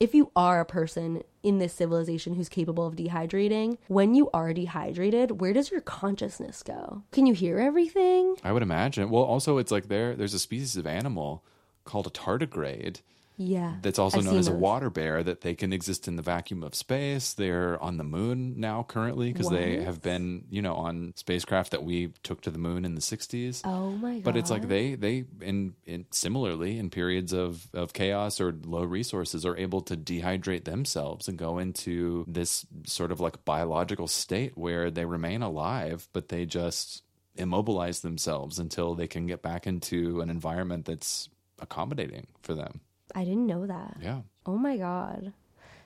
if 0.00 0.14
you 0.14 0.30
are 0.36 0.60
a 0.60 0.64
person 0.64 1.22
in 1.42 1.58
this 1.58 1.72
civilization 1.72 2.34
who's 2.34 2.48
capable 2.48 2.86
of 2.86 2.96
dehydrating, 2.96 3.78
when 3.88 4.14
you 4.14 4.30
are 4.32 4.52
dehydrated, 4.52 5.40
where 5.40 5.52
does 5.52 5.70
your 5.70 5.80
consciousness 5.80 6.62
go? 6.62 7.02
Can 7.10 7.26
you 7.26 7.34
hear 7.34 7.58
everything? 7.58 8.36
I 8.44 8.52
would 8.52 8.62
imagine. 8.62 9.10
Well, 9.10 9.24
also 9.24 9.58
it's 9.58 9.72
like 9.72 9.88
there 9.88 10.14
there's 10.14 10.34
a 10.34 10.38
species 10.38 10.76
of 10.76 10.86
animal 10.86 11.44
called 11.84 12.06
a 12.06 12.10
tardigrade 12.10 13.00
Yeah. 13.38 13.76
that's 13.82 14.00
also 14.00 14.18
I've 14.18 14.24
known 14.24 14.36
as 14.36 14.48
a 14.48 14.52
water 14.52 14.90
bear 14.90 15.22
that 15.22 15.42
they 15.42 15.54
can 15.54 15.72
exist 15.72 16.08
in 16.08 16.16
the 16.16 16.22
vacuum 16.22 16.64
of 16.64 16.74
space. 16.74 17.32
They're 17.32 17.80
on 17.80 17.96
the 17.96 18.04
moon 18.04 18.58
now 18.58 18.82
currently 18.82 19.32
because 19.32 19.48
they 19.48 19.82
have 19.82 20.02
been, 20.02 20.44
you 20.50 20.60
know, 20.60 20.74
on 20.74 21.12
spacecraft 21.16 21.70
that 21.70 21.84
we 21.84 22.08
took 22.24 22.40
to 22.42 22.50
the 22.50 22.58
moon 22.58 22.84
in 22.84 22.96
the 22.96 23.00
60s. 23.00 23.62
Oh 23.64 23.92
my 23.92 24.14
god. 24.14 24.24
But 24.24 24.36
it's 24.36 24.50
like 24.50 24.66
they 24.68 24.96
they 24.96 25.24
in, 25.40 25.74
in 25.86 26.06
similarly 26.10 26.78
in 26.78 26.90
periods 26.90 27.32
of 27.32 27.68
of 27.72 27.92
chaos 27.92 28.40
or 28.40 28.52
low 28.64 28.82
resources 28.82 29.46
are 29.46 29.56
able 29.56 29.82
to 29.82 29.96
dehydrate 29.96 30.64
themselves 30.64 31.28
and 31.28 31.38
go 31.38 31.58
into 31.58 32.24
this 32.26 32.66
sort 32.86 33.12
of 33.12 33.20
like 33.20 33.44
biological 33.44 34.08
state 34.08 34.58
where 34.58 34.90
they 34.90 35.04
remain 35.04 35.42
alive, 35.42 36.08
but 36.12 36.28
they 36.28 36.44
just 36.44 37.02
immobilize 37.36 38.00
themselves 38.00 38.58
until 38.58 38.96
they 38.96 39.06
can 39.06 39.26
get 39.26 39.42
back 39.42 39.66
into 39.66 40.20
an 40.20 40.28
environment 40.28 40.84
that's 40.84 41.28
accommodating 41.60 42.26
for 42.42 42.54
them. 42.54 42.80
I 43.14 43.24
didn't 43.24 43.46
know 43.46 43.66
that. 43.66 43.96
Yeah. 44.00 44.20
Oh 44.46 44.56
my 44.56 44.76
god. 44.76 45.32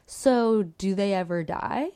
So, 0.07 0.62
do 0.62 0.94
they 0.94 1.15
ever 1.15 1.43
die? 1.43 1.90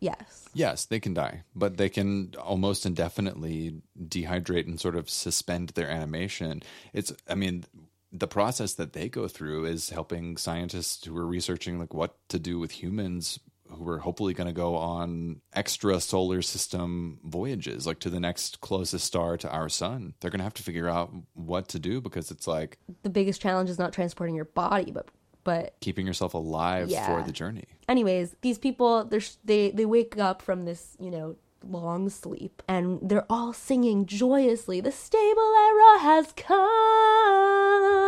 Yes. 0.00 0.48
Yes, 0.54 0.84
they 0.84 0.98
can 0.98 1.14
die, 1.14 1.44
but 1.54 1.76
they 1.76 1.88
can 1.88 2.34
almost 2.40 2.86
indefinitely 2.86 3.82
dehydrate 4.08 4.66
and 4.66 4.80
sort 4.80 4.96
of 4.96 5.08
suspend 5.08 5.70
their 5.70 5.88
animation. 5.88 6.62
It's, 6.92 7.12
I 7.28 7.34
mean, 7.36 7.64
the 8.12 8.26
process 8.26 8.74
that 8.74 8.92
they 8.92 9.08
go 9.08 9.28
through 9.28 9.64
is 9.64 9.90
helping 9.90 10.36
scientists 10.36 11.04
who 11.04 11.16
are 11.16 11.26
researching 11.26 11.78
like 11.78 11.94
what 11.94 12.16
to 12.28 12.38
do 12.38 12.58
with 12.58 12.82
humans 12.82 13.38
who 13.76 13.88
are 13.88 13.98
hopefully 13.98 14.34
going 14.34 14.46
to 14.46 14.52
go 14.52 14.76
on 14.76 15.40
extra 15.52 16.00
solar 16.00 16.42
system 16.42 17.18
voyages, 17.24 17.86
like 17.86 17.98
to 18.00 18.10
the 18.10 18.20
next 18.20 18.60
closest 18.60 19.04
star 19.06 19.36
to 19.38 19.50
our 19.50 19.68
sun. 19.68 20.14
They're 20.20 20.30
going 20.30 20.38
to 20.40 20.44
have 20.44 20.54
to 20.54 20.62
figure 20.62 20.88
out 20.88 21.12
what 21.34 21.68
to 21.68 21.78
do 21.78 22.00
because 22.00 22.30
it's 22.30 22.46
like 22.46 22.78
The 23.02 23.10
biggest 23.10 23.40
challenge 23.40 23.70
is 23.70 23.78
not 23.78 23.92
transporting 23.92 24.34
your 24.34 24.44
body, 24.46 24.90
but 24.90 25.08
but 25.44 25.74
keeping 25.80 26.06
yourself 26.06 26.34
alive 26.34 26.88
Yeah. 26.88 27.06
for 27.06 27.26
the 27.26 27.32
journey. 27.32 27.64
anyways, 27.88 28.36
these 28.42 28.58
people 28.58 29.04
they're 29.04 29.20
they 29.44 29.70
they 29.72 29.84
wake 29.86 30.16
up 30.18 30.40
from 30.42 30.64
this, 30.66 30.96
you 31.00 31.10
know, 31.10 31.36
long 31.64 32.08
sleep 32.08 32.62
and 32.68 32.98
they're 33.02 33.26
all 33.30 33.52
singing 33.52 34.06
joyously, 34.06 34.80
"The 34.80 34.92
stable 34.92 35.52
era 35.68 35.98
has 36.00 36.32
come. 36.36 38.01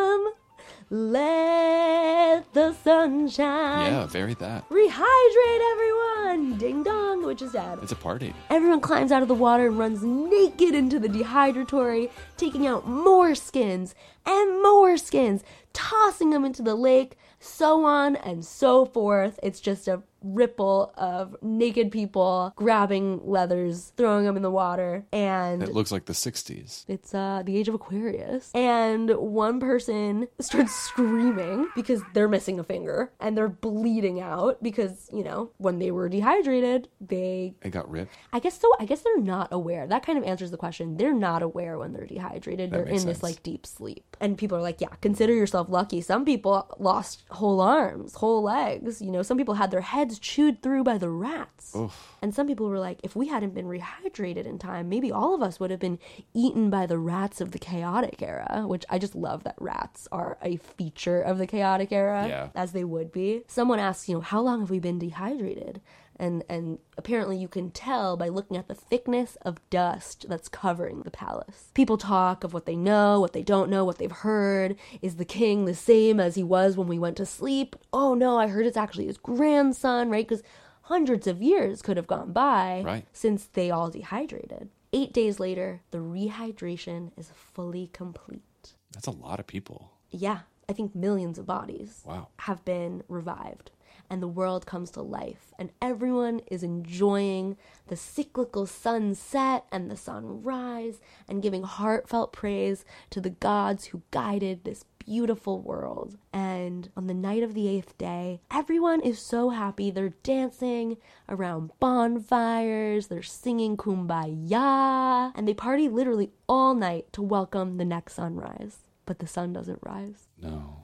Let 0.91 2.53
the 2.53 2.73
sun 2.75 3.29
shine. 3.29 3.93
Yeah, 3.93 4.07
very 4.07 4.35
that. 4.35 4.69
Rehydrate 4.69 5.73
everyone. 5.73 6.59
Ding 6.59 6.83
dong, 6.83 7.25
witch 7.25 7.43
is 7.43 7.53
dad. 7.53 7.79
It's 7.83 7.93
a 7.93 7.97
party. 7.97 8.35
Everyone 8.51 8.81
climbs 8.81 9.11
out 9.11 9.23
of 9.23 9.29
the 9.29 9.35
water 9.35 9.67
and 9.67 9.79
runs 9.79 10.03
naked 10.03 10.75
into 10.75 10.99
the 10.99 11.09
dehydratory, 11.09 12.11
taking 12.37 12.67
out 12.67 12.87
more 12.87 13.35
skins 13.35 13.95
and 14.27 14.63
more 14.63 14.97
skins, 14.97 15.43
tossing 15.73 16.31
them 16.31 16.45
into 16.45 16.63
the 16.63 16.75
lake, 16.75 17.17
so 17.41 17.85
on 17.85 18.17
and 18.17 18.45
so 18.45 18.85
forth. 18.85 19.41
It's 19.43 19.61
just 19.61 19.89
a 19.89 20.03
ripple 20.25 20.93
of 20.97 21.37
naked 21.43 21.93
people 21.93 22.53
grabbing 22.57 23.21
leathers, 23.25 23.93
throwing 23.97 24.25
them 24.25 24.37
in 24.37 24.43
the 24.43 24.51
water, 24.51 25.05
and 25.13 25.63
It 25.63 25.73
looks 25.75 25.93
like 25.93 26.07
the 26.07 26.13
60s. 26.13 26.85
it's 26.89 27.15
uh, 27.15 27.43
the 27.45 27.57
age 27.57 27.69
of 27.69 27.75
Aquarius. 27.75 28.51
And 28.55 29.11
one 29.11 29.61
person 29.61 30.29
starts 30.41 30.73
screaming 30.89 31.69
because 31.77 32.03
they're 32.15 32.29
missing 32.29 32.59
a 32.59 32.65
finger 32.65 33.13
and 33.21 33.37
they're 33.37 33.49
bleeding 33.49 34.21
out 34.21 34.63
because, 34.63 35.09
you 35.13 35.23
know, 35.23 35.51
when 35.59 35.79
they 35.79 35.91
were 35.91 36.09
dehydrated, 36.09 36.89
they 37.01 37.55
It 37.63 37.71
got 37.71 37.91
ripped. 37.91 38.15
I 38.33 38.39
guess 38.41 38.59
so. 38.61 38.71
I 38.81 38.85
guess 38.87 39.03
they're 39.03 39.21
not 39.21 39.49
aware. 39.53 39.87
That 39.87 40.05
kind 40.05 40.19
of 40.19 40.25
answers 40.25 40.51
the 40.51 40.57
question. 40.57 40.97
They're 40.97 41.13
not 41.15 41.43
aware 41.43 41.79
when 41.79 41.93
they're 41.93 42.07
dehydrated. 42.07 42.71
they're 42.71 42.85
in 42.85 42.91
makes 42.93 43.05
this 43.05 43.23
like 43.23 43.43
deep 43.43 43.67
sleep. 43.67 44.17
And 44.21 44.39
people 44.39 44.57
are 44.57 44.63
like, 44.63 44.81
yeah, 44.81 44.89
consider 45.01 45.35
yourself 45.35 45.69
lucky. 45.69 46.01
Some 46.01 46.25
people 46.25 46.67
lost 46.79 47.25
whole 47.31 47.61
arms, 47.61 48.15
whole 48.15 48.43
legs. 48.43 49.03
You 49.03 49.11
know, 49.11 49.23
some 49.23 49.37
people 49.37 49.55
had 49.55 49.71
their 49.71 49.81
heads 49.81 50.14
chewed 50.19 50.63
through 50.63 50.85
by 50.85 50.99
the 50.99 51.09
rats. 51.09 51.77
And 52.23 52.35
some 52.35 52.47
people 52.47 52.69
were 52.69 52.79
like, 52.79 53.01
if 53.03 53.15
we 53.17 53.29
hadn't 53.29 53.55
been 53.55 53.67
rehydrated 53.67 54.47
in 54.47 54.59
time, 54.59 54.89
maybe 54.89 55.11
all 55.13 55.35
of 55.35 55.43
us 55.43 55.59
would 55.61 55.71
have 55.71 55.81
been 55.81 55.99
eaten 56.33 56.71
by 56.71 56.87
the 56.87 56.99
rats 56.99 57.41
of 57.41 57.51
the 57.53 57.59
chaotic 57.59 58.23
era, 58.23 58.65
which 58.67 58.85
I 58.89 58.99
just 58.99 59.15
love 59.15 59.45
that 59.45 59.57
rats 59.61 60.07
are 60.13 60.39
a 60.43 60.57
feature 60.57 61.21
of 61.21 61.39
the 61.39 61.47
chaotic 61.47 61.93
era 61.93 62.27
Yeah. 62.29 62.49
as 62.55 62.73
they 62.73 62.85
would 62.85 63.13
be. 63.13 63.43
Someone 63.49 63.79
asks, 63.81 64.09
you 64.09 64.15
know, 64.15 64.21
how 64.21 64.41
long 64.41 64.61
have 64.61 64.71
we 64.71 64.79
been 64.79 64.99
dehydrated? 64.99 65.81
And 66.17 66.45
and 66.49 66.79
apparently 66.97 67.37
you 67.37 67.49
can 67.49 67.71
tell 67.71 68.17
by 68.17 68.29
looking 68.29 68.57
at 68.57 68.69
the 68.69 68.75
thickness 68.75 69.37
of 69.43 69.59
dust 69.71 70.27
that's 70.29 70.49
covering 70.49 71.03
the 71.03 71.11
palace. 71.11 71.71
People 71.75 71.99
talk 71.99 72.45
of 72.45 72.53
what 72.55 72.67
they 72.67 72.77
know, 72.77 73.21
what 73.21 73.33
they 73.33 73.43
don't 73.43 73.69
know, 73.71 73.85
what 73.85 73.99
they've 73.99 74.11
heard. 74.13 74.77
Is 75.03 75.17
the 75.17 75.25
king 75.25 75.65
the 75.65 75.75
same 75.75 76.21
as 76.21 76.37
he 76.37 76.45
was 76.45 76.77
when 76.77 76.87
we 76.87 76.99
went 76.99 77.17
to 77.17 77.27
sleep? 77.27 77.75
Oh 77.93 78.15
no, 78.15 78.39
I 78.39 78.47
heard 78.47 78.67
it's 78.67 78.77
actually 78.77 79.07
his 79.07 79.19
grandson, 79.19 80.09
right? 80.11 80.27
Because 80.29 80.43
hundreds 80.83 81.27
of 81.27 81.43
years 81.43 81.83
could 81.83 81.97
have 81.97 82.07
gone 82.07 82.33
by 82.33 82.83
Right. 82.85 83.07
since 83.13 83.47
they 83.47 83.71
all 83.71 83.91
dehydrated. 83.91 84.69
Eight 84.93 85.13
days 85.13 85.41
later, 85.41 85.81
the 85.91 85.99
rehydration 85.99 87.11
is 87.17 87.31
fully 87.35 87.89
complete 87.93 88.75
That's 88.93 89.07
a 89.09 89.11
lot 89.11 89.41
of 89.41 89.47
people. 89.47 89.91
yeah, 90.11 90.41
I 90.69 90.73
think 90.73 90.95
millions 90.95 91.39
of 91.39 91.47
bodies 91.47 92.03
Wow. 92.07 92.29
have 92.41 92.65
been 92.65 93.03
revived. 93.09 93.71
And 94.11 94.23
the 94.23 94.29
world 94.29 94.67
comes 94.67 94.91
to 94.93 95.03
life, 95.03 95.53
and 95.59 95.71
everyone 95.81 96.41
is 96.47 96.63
enjoying 96.63 97.57
the 97.89 97.97
cyclical 97.97 98.67
sunset 98.67 99.65
and 99.73 99.91
the 99.91 99.97
sunrise, 99.97 101.01
and 101.29 101.43
giving 101.43 101.63
heartfelt 101.63 102.33
praise 102.33 102.85
to 103.11 103.21
the 103.21 103.31
gods 103.31 103.87
who 103.87 104.03
guided 104.11 104.65
this 104.65 104.85
beautiful 104.99 105.61
world. 105.61 106.17
And 106.33 106.91
on 106.97 107.07
the 107.07 107.15
night 107.15 107.43
of 107.43 107.55
the 107.55 107.69
eighth 107.69 107.97
day, 107.99 108.41
everyone 108.51 109.01
is 109.01 109.19
so 109.19 109.51
happy. 109.51 109.91
They're 109.91 110.15
dancing 110.23 110.97
around 111.29 111.71
bonfires, 111.81 113.09
they're 113.09 113.23
singing 113.23 113.77
kumbaya, 113.77 115.33
and 115.35 115.49
they 115.49 115.55
party 115.55 115.89
literally 115.89 116.31
all 116.49 116.75
night 116.75 117.13
to 117.13 117.23
welcome 117.23 117.77
the 117.77 117.85
next 117.85 118.15
sunrise. 118.15 118.79
But 119.07 119.19
the 119.19 119.27
sun 119.27 119.53
doesn't 119.53 119.81
rise. 119.83 120.29
No. 120.41 120.84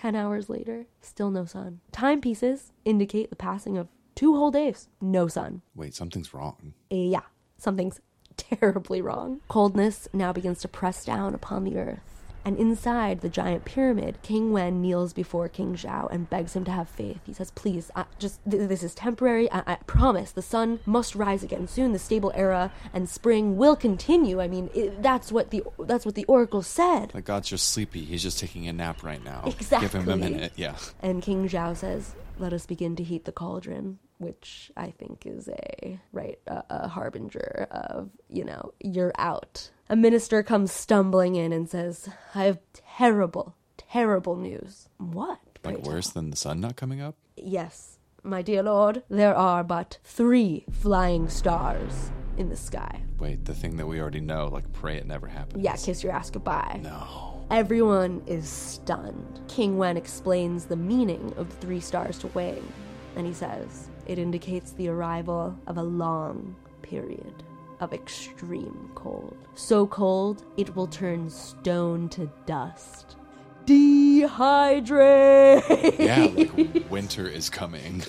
10 0.00 0.16
hours 0.16 0.48
later, 0.48 0.86
still 1.02 1.30
no 1.30 1.44
sun. 1.44 1.80
Timepieces 1.92 2.72
indicate 2.86 3.28
the 3.28 3.36
passing 3.36 3.76
of 3.76 3.88
two 4.14 4.34
whole 4.34 4.50
days. 4.50 4.88
No 4.98 5.28
sun. 5.28 5.60
Wait, 5.74 5.94
something's 5.94 6.32
wrong. 6.32 6.72
Eh, 6.90 7.08
yeah, 7.10 7.24
something's 7.58 8.00
terribly 8.38 9.02
wrong. 9.02 9.42
Coldness 9.48 10.08
now 10.14 10.32
begins 10.32 10.60
to 10.60 10.68
press 10.68 11.04
down 11.04 11.34
upon 11.34 11.64
the 11.64 11.76
earth. 11.76 12.09
And 12.44 12.58
inside 12.58 13.20
the 13.20 13.28
giant 13.28 13.64
pyramid, 13.64 14.18
King 14.22 14.52
Wen 14.52 14.80
kneels 14.80 15.12
before 15.12 15.48
King 15.48 15.74
Zhao 15.74 16.10
and 16.10 16.30
begs 16.30 16.54
him 16.54 16.64
to 16.64 16.70
have 16.70 16.88
faith. 16.88 17.20
He 17.24 17.32
says, 17.32 17.50
Please, 17.50 17.90
I, 17.94 18.04
just 18.18 18.40
th- 18.48 18.68
this 18.68 18.82
is 18.82 18.94
temporary. 18.94 19.50
I-, 19.52 19.62
I 19.66 19.74
promise 19.86 20.32
the 20.32 20.42
sun 20.42 20.80
must 20.86 21.14
rise 21.14 21.42
again 21.42 21.68
soon. 21.68 21.92
The 21.92 21.98
stable 21.98 22.32
era 22.34 22.72
and 22.94 23.08
spring 23.08 23.56
will 23.56 23.76
continue. 23.76 24.40
I 24.40 24.48
mean, 24.48 24.70
it, 24.74 25.02
that's 25.02 25.30
what 25.30 25.50
the 25.50 25.62
that's 25.78 26.06
what 26.06 26.14
the 26.14 26.24
oracle 26.24 26.62
said. 26.62 27.12
Like 27.14 27.24
God's 27.24 27.48
just 27.48 27.68
sleepy. 27.68 28.04
He's 28.04 28.22
just 28.22 28.38
taking 28.38 28.66
a 28.68 28.72
nap 28.72 29.02
right 29.02 29.22
now. 29.22 29.42
Exactly. 29.46 29.88
Give 29.88 30.02
him 30.02 30.08
a 30.08 30.16
minute. 30.16 30.52
Yeah. 30.56 30.76
And 31.00 31.22
King 31.22 31.48
Zhao 31.48 31.76
says, 31.76 32.14
"Let 32.38 32.52
us 32.52 32.66
begin 32.66 32.96
to 32.96 33.02
heat 33.02 33.24
the 33.24 33.32
cauldron," 33.32 33.98
which 34.20 34.70
I 34.76 34.90
think 34.90 35.24
is 35.26 35.48
a 35.48 35.98
right 36.12 36.38
a, 36.46 36.62
a 36.70 36.88
harbinger 36.88 37.66
of 37.70 38.10
you 38.28 38.44
know 38.44 38.72
you're 38.78 39.12
out. 39.18 39.70
A 39.88 39.96
minister 39.96 40.42
comes 40.42 40.70
stumbling 40.70 41.34
in 41.34 41.52
and 41.52 41.68
says, 41.68 42.08
"I 42.34 42.44
have 42.44 42.60
terrible, 42.72 43.56
terrible 43.76 44.36
news." 44.36 44.88
What? 44.98 45.40
Like 45.64 45.82
tell? 45.82 45.92
worse 45.92 46.10
than 46.10 46.30
the 46.30 46.36
sun 46.36 46.60
not 46.60 46.76
coming 46.76 47.00
up? 47.00 47.16
Yes, 47.36 47.98
my 48.22 48.42
dear 48.42 48.62
lord, 48.62 49.02
there 49.08 49.34
are 49.34 49.64
but 49.64 49.98
three 50.04 50.64
flying 50.70 51.28
stars 51.28 52.10
in 52.36 52.48
the 52.48 52.56
sky. 52.56 53.02
Wait, 53.18 53.44
the 53.44 53.54
thing 53.54 53.76
that 53.76 53.86
we 53.86 54.00
already 54.00 54.20
know, 54.20 54.48
like 54.48 54.70
pray 54.72 54.96
it 54.96 55.06
never 55.06 55.26
happens. 55.26 55.62
Yeah, 55.62 55.76
kiss 55.76 56.02
your 56.02 56.12
ass 56.12 56.30
goodbye. 56.30 56.80
No. 56.82 57.44
Everyone 57.50 58.22
is 58.26 58.48
stunned. 58.48 59.40
King 59.48 59.76
Wen 59.76 59.96
explains 59.96 60.66
the 60.66 60.76
meaning 60.76 61.34
of 61.36 61.50
the 61.50 61.56
three 61.56 61.80
stars 61.80 62.16
to 62.18 62.28
Wang, 62.28 62.62
and 63.16 63.26
he 63.26 63.32
says 63.32 63.88
it 64.06 64.18
indicates 64.18 64.72
the 64.72 64.88
arrival 64.88 65.56
of 65.66 65.76
a 65.78 65.82
long 65.82 66.56
period 66.82 67.42
of 67.80 67.92
extreme 67.92 68.90
cold. 68.94 69.36
So 69.54 69.86
cold, 69.86 70.44
it 70.56 70.74
will 70.76 70.86
turn 70.86 71.30
stone 71.30 72.08
to 72.10 72.30
dust. 72.46 73.16
dehydrate. 74.80 75.98
Yeah, 75.98 76.26
like 76.26 76.90
winter 76.90 77.26
is 77.28 77.48
coming. 77.48 78.02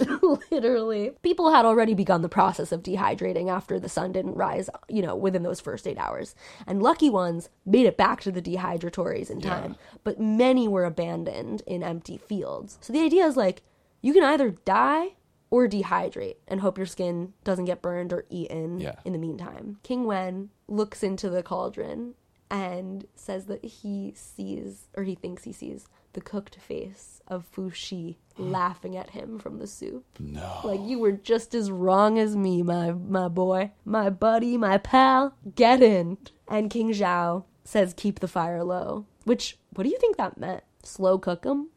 Literally. 0.52 1.12
People 1.22 1.52
had 1.54 1.66
already 1.66 1.94
begun 1.94 2.22
the 2.22 2.30
process 2.30 2.72
of 2.72 2.84
dehydrating 2.84 3.50
after 3.50 3.80
the 3.80 3.90
sun 3.90 4.12
didn't 4.12 4.36
rise, 4.36 4.70
you 4.90 5.02
know, 5.02 5.16
within 5.16 5.44
those 5.44 5.60
first 5.62 5.88
eight 5.88 5.98
hours. 5.98 6.36
And 6.68 6.82
lucky 6.82 7.10
ones 7.10 7.50
made 7.66 7.86
it 7.86 7.98
back 7.98 8.22
to 8.22 8.32
the 8.32 8.42
dehydratories 8.42 9.30
in 9.30 9.42
time. 9.42 9.76
But 10.04 10.20
many 10.20 10.68
were 10.68 10.86
abandoned 10.86 11.62
in 11.68 11.84
empty 11.84 12.18
fields. 12.18 12.78
So 12.82 12.92
the 12.94 13.02
idea 13.04 13.26
is 13.26 13.38
like, 13.38 13.62
you 14.02 14.14
can 14.14 14.24
either 14.24 14.52
die 14.66 15.14
or 15.52 15.68
dehydrate 15.68 16.38
and 16.48 16.62
hope 16.62 16.78
your 16.78 16.88
skin 16.88 17.34
doesn't 17.44 17.66
get 17.66 17.82
burned 17.82 18.12
or 18.12 18.26
eaten 18.30 18.80
Yeah. 18.80 18.96
in 19.06 19.14
the 19.14 19.20
meantime. 19.20 19.78
King 19.84 20.06
Wen 20.06 20.50
looks 20.68 21.04
into 21.04 21.30
the 21.30 21.44
cauldron 21.44 22.16
and 22.50 23.06
says 23.16 23.46
that 23.46 23.64
he 23.64 24.14
sees, 24.16 24.88
or 24.96 25.04
he 25.04 25.14
thinks 25.14 25.44
he 25.44 25.52
sees, 25.54 25.86
the 26.14 26.22
cooked 26.22 26.56
face 26.56 27.22
of 27.28 27.46
Fu 27.46 27.70
Xi 27.70 28.18
hmm. 28.36 28.52
laughing 28.52 28.98
at 28.98 29.12
him 29.12 29.40
from 29.40 29.60
the 29.60 29.68
soup. 29.68 30.06
No. 30.20 30.60
Like 30.64 30.82
you 30.82 31.00
were 31.00 31.14
just 31.14 31.54
as 31.54 31.72
wrong 31.72 32.18
as 32.20 32.36
me, 32.36 32.64
my 32.64 32.92
my 32.92 33.28
boy, 33.28 33.72
my 33.86 34.10
buddy, 34.10 34.58
my 34.58 34.78
pal. 34.78 35.36
Get 35.56 35.82
in. 35.82 36.18
And 36.50 36.70
King 36.70 36.92
Zhao 36.92 37.46
says, 37.64 37.94
"Keep 37.96 38.20
the 38.20 38.28
fire 38.28 38.64
low." 38.64 39.06
Which, 39.24 39.58
what 39.74 39.84
do 39.84 39.90
you 39.90 39.98
think 40.00 40.18
that 40.18 40.38
meant? 40.38 40.64
Slow 40.84 41.18
cook 41.18 41.44
them? 41.44 41.70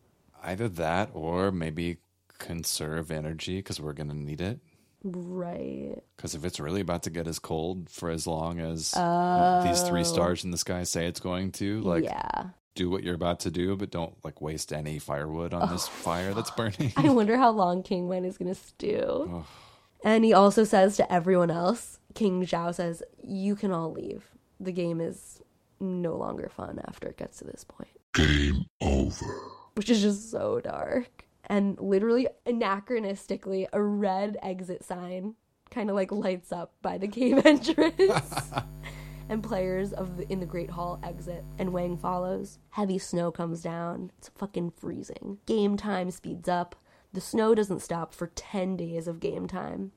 Either 0.43 0.69
that 0.69 1.11
or 1.15 1.53
maybe 1.53 1.99
conserve 2.45 3.11
energy 3.11 3.57
because 3.57 3.81
we're 3.81 3.95
going 3.95 4.11
to 4.11 4.17
need 4.17 4.41
it. 4.41 4.61
Right. 5.03 5.97
Because 6.17 6.35
if 6.35 6.45
it's 6.45 6.61
really 6.61 6.81
about 6.81 7.03
to 7.05 7.11
get 7.11 7.27
as 7.27 7.39
cold 7.39 7.89
for 7.91 8.11
as 8.11 8.27
long 8.27 8.61
as 8.61 8.93
these 8.93 9.83
three 9.83 10.01
oh. 10.01 10.05
stars 10.05 10.45
in 10.45 10.51
the 10.51 10.59
sky 10.59 10.83
say 10.85 11.07
it's 11.07 11.21
going 11.21 11.53
to, 11.53 11.81
like, 11.81 12.05
yeah. 12.05 12.49
do 12.75 12.91
what 12.91 13.03
you're 13.03 13.15
about 13.15 13.41
to 13.41 13.51
do, 13.51 13.77
but 13.77 13.91
don't 13.91 14.15
like 14.25 14.41
waste 14.41 14.73
any 14.73 14.99
firewood 14.99 15.53
on 15.53 15.71
this 15.71 15.89
fire 15.89 16.33
that's 16.35 16.51
burning. 16.57 16.93
I 16.97 17.09
wonder 17.11 17.37
how 17.37 17.51
long 17.51 17.83
King 17.83 18.09
Wen 18.09 18.25
is 18.25 18.39
going 18.39 18.53
to 18.53 18.61
stew. 18.61 19.45
And 20.05 20.25
he 20.25 20.35
also 20.35 20.65
says 20.65 20.97
to 20.99 21.13
everyone 21.13 21.51
else, 21.51 21.99
King 22.15 22.45
Zhao 22.45 22.75
says, 22.75 23.03
"You 23.23 23.57
can 23.57 23.73
all 23.73 23.91
leave. 23.91 24.29
The 24.61 24.71
game 24.71 25.01
is 25.01 25.41
no 25.81 26.15
longer 26.17 26.51
fun 26.55 26.79
after 26.87 27.09
it 27.09 27.17
gets 27.17 27.39
to 27.39 27.45
this 27.45 27.65
point." 27.65 27.89
Game 28.13 28.67
over. 28.83 29.27
which 29.75 29.89
is 29.89 30.03
just 30.03 30.31
so 30.31 30.61
dark. 30.61 31.25
And 31.47 31.79
literally, 31.81 32.29
anachronistically, 32.47 33.67
a 33.73 33.83
red 33.83 34.37
exit 34.43 34.85
sign 34.85 35.35
kind 35.71 35.91
of 35.91 35.97
like 35.97 36.13
lights 36.13 36.53
up 36.53 36.73
by 36.83 36.99
the 36.99 37.09
cave 37.09 37.41
entrance. 37.45 38.53
and 39.29 39.43
players 39.43 39.93
of 39.93 40.17
the, 40.17 40.31
in 40.31 40.41
the 40.41 40.47
Great 40.47 40.71
Hall 40.71 41.01
exit, 41.03 41.45
and 41.59 41.73
Wang 41.73 41.97
follows. 41.97 42.59
Heavy 42.71 42.99
snow 42.99 43.31
comes 43.31 43.63
down. 43.63 44.11
It's 44.19 44.29
fucking 44.29 44.73
freezing. 44.73 45.39
Game 45.47 45.77
time 45.77 46.11
speeds 46.11 46.49
up. 46.49 46.77
The 47.13 47.21
snow 47.21 47.55
doesn't 47.55 47.81
stop 47.81 48.13
for 48.13 48.29
10 48.29 48.77
days 48.77 49.07
of 49.07 49.21
game 49.21 49.47
time. 49.47 49.93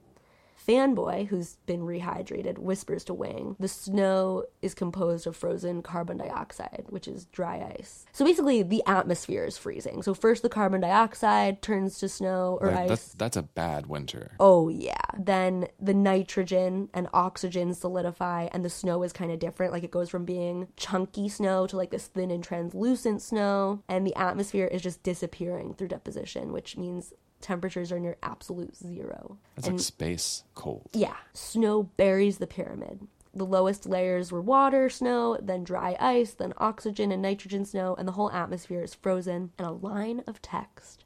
Fanboy, 0.68 1.28
who's 1.28 1.56
been 1.66 1.82
rehydrated, 1.82 2.58
whispers 2.58 3.04
to 3.06 3.14
Wang, 3.14 3.56
the 3.60 3.68
snow 3.68 4.44
is 4.62 4.74
composed 4.74 5.26
of 5.26 5.36
frozen 5.36 5.82
carbon 5.82 6.18
dioxide, 6.18 6.86
which 6.90 7.08
is 7.08 7.26
dry 7.28 7.76
ice. 7.80 8.06
So 8.12 8.26
basically, 8.26 8.64
the 8.64 8.84
atmosphere 8.86 9.46
is 9.46 9.58
freezing. 9.58 10.04
So 10.04 10.14
first 10.14 10.44
the 10.44 10.50
carbon 10.50 10.82
dioxide 10.82 11.62
turns 11.62 12.00
to 12.00 12.10
snow 12.10 12.58
or 12.62 12.68
Like, 12.68 12.80
ice. 12.80 12.90
that's, 12.90 13.14
that's 13.14 13.38
a 13.38 13.44
bad 13.44 13.88
winter. 13.88 14.32
Oh, 14.40 14.68
yeah. 14.70 14.98
Then 15.18 15.68
the 15.80 15.94
nitrogen 15.94 16.90
and 16.94 17.08
oxygen 17.14 17.74
solidify, 17.74 18.50
and 18.52 18.66
the 18.66 18.70
snow 18.70 19.04
is 19.04 19.14
kind 19.14 19.32
of 19.32 19.40
different. 19.40 19.72
Like 19.72 19.84
it 19.84 19.92
goes 19.92 20.10
from 20.10 20.26
being 20.26 20.68
chunky 20.76 21.30
snow 21.30 21.66
to 21.68 21.78
like 21.78 21.92
this 21.92 22.08
thin 22.08 22.30
and 22.32 22.44
translucent 22.44 23.22
snow, 23.22 23.84
and 23.88 24.06
the 24.06 24.16
atmosphere 24.16 24.66
is 24.68 24.82
just 24.82 25.02
disappearing 25.04 25.74
through 25.74 25.88
deposition, 25.88 26.52
which 26.52 26.78
means 26.78 27.14
temperatures 27.42 27.92
are 27.92 28.00
near 28.00 28.18
absolute 28.24 28.76
zero. 28.76 29.38
And 29.58 29.66
like 29.74 29.80
space 29.80 30.44
cold. 30.56 30.90
yeah, 30.94 31.16
snow 31.34 31.84
buries 31.84 32.38
the 32.38 32.48
pyramid. 32.48 33.08
The 33.34 33.46
lowest 33.46 33.86
layers 33.86 34.32
were 34.32 34.42
water, 34.42 34.90
snow, 34.90 35.38
then 35.40 35.64
dry 35.64 35.96
ice, 36.00 36.34
then 36.34 36.54
oxygen 36.58 37.12
and 37.12 37.22
nitrogen 37.22 37.66
snow, 37.66 37.96
and 37.96 38.08
the 38.08 38.14
whole 38.14 38.32
atmosphere 38.32 38.82
is 38.82 38.96
frozen. 38.96 39.52
And 39.60 39.68
a 39.68 39.72
line 39.72 40.24
of 40.26 40.42
text 40.42 41.06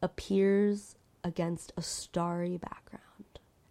appears 0.00 0.96
against 1.24 1.72
a 1.76 1.82
starry 1.82 2.56
background. 2.56 3.02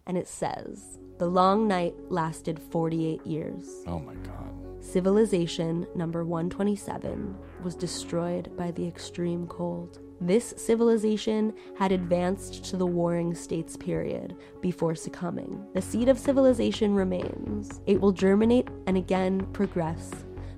And 0.06 0.18
it 0.18 0.28
says, 0.28 0.98
The 1.18 1.26
long 1.26 1.66
night 1.68 1.94
lasted 2.10 2.58
48 2.70 3.24
years. 3.26 3.82
Oh 3.86 3.98
my 4.00 4.14
god. 4.14 4.84
Civilization 4.84 5.86
number 5.94 6.24
127 6.24 7.36
was 7.62 7.74
destroyed 7.76 8.54
by 8.56 8.72
the 8.72 8.86
extreme 8.86 9.46
cold. 9.46 10.00
This 10.24 10.54
civilization 10.56 11.52
had 11.76 11.90
advanced 11.90 12.64
to 12.66 12.76
the 12.76 12.86
Warring 12.86 13.34
States 13.34 13.76
period 13.76 14.36
before 14.60 14.94
succumbing. 14.94 15.66
The 15.74 15.82
seed 15.82 16.08
of 16.08 16.16
civilization 16.16 16.94
remains. 16.94 17.80
It 17.86 18.00
will 18.00 18.12
germinate 18.12 18.68
and 18.86 18.96
again 18.96 19.44
progress 19.52 20.12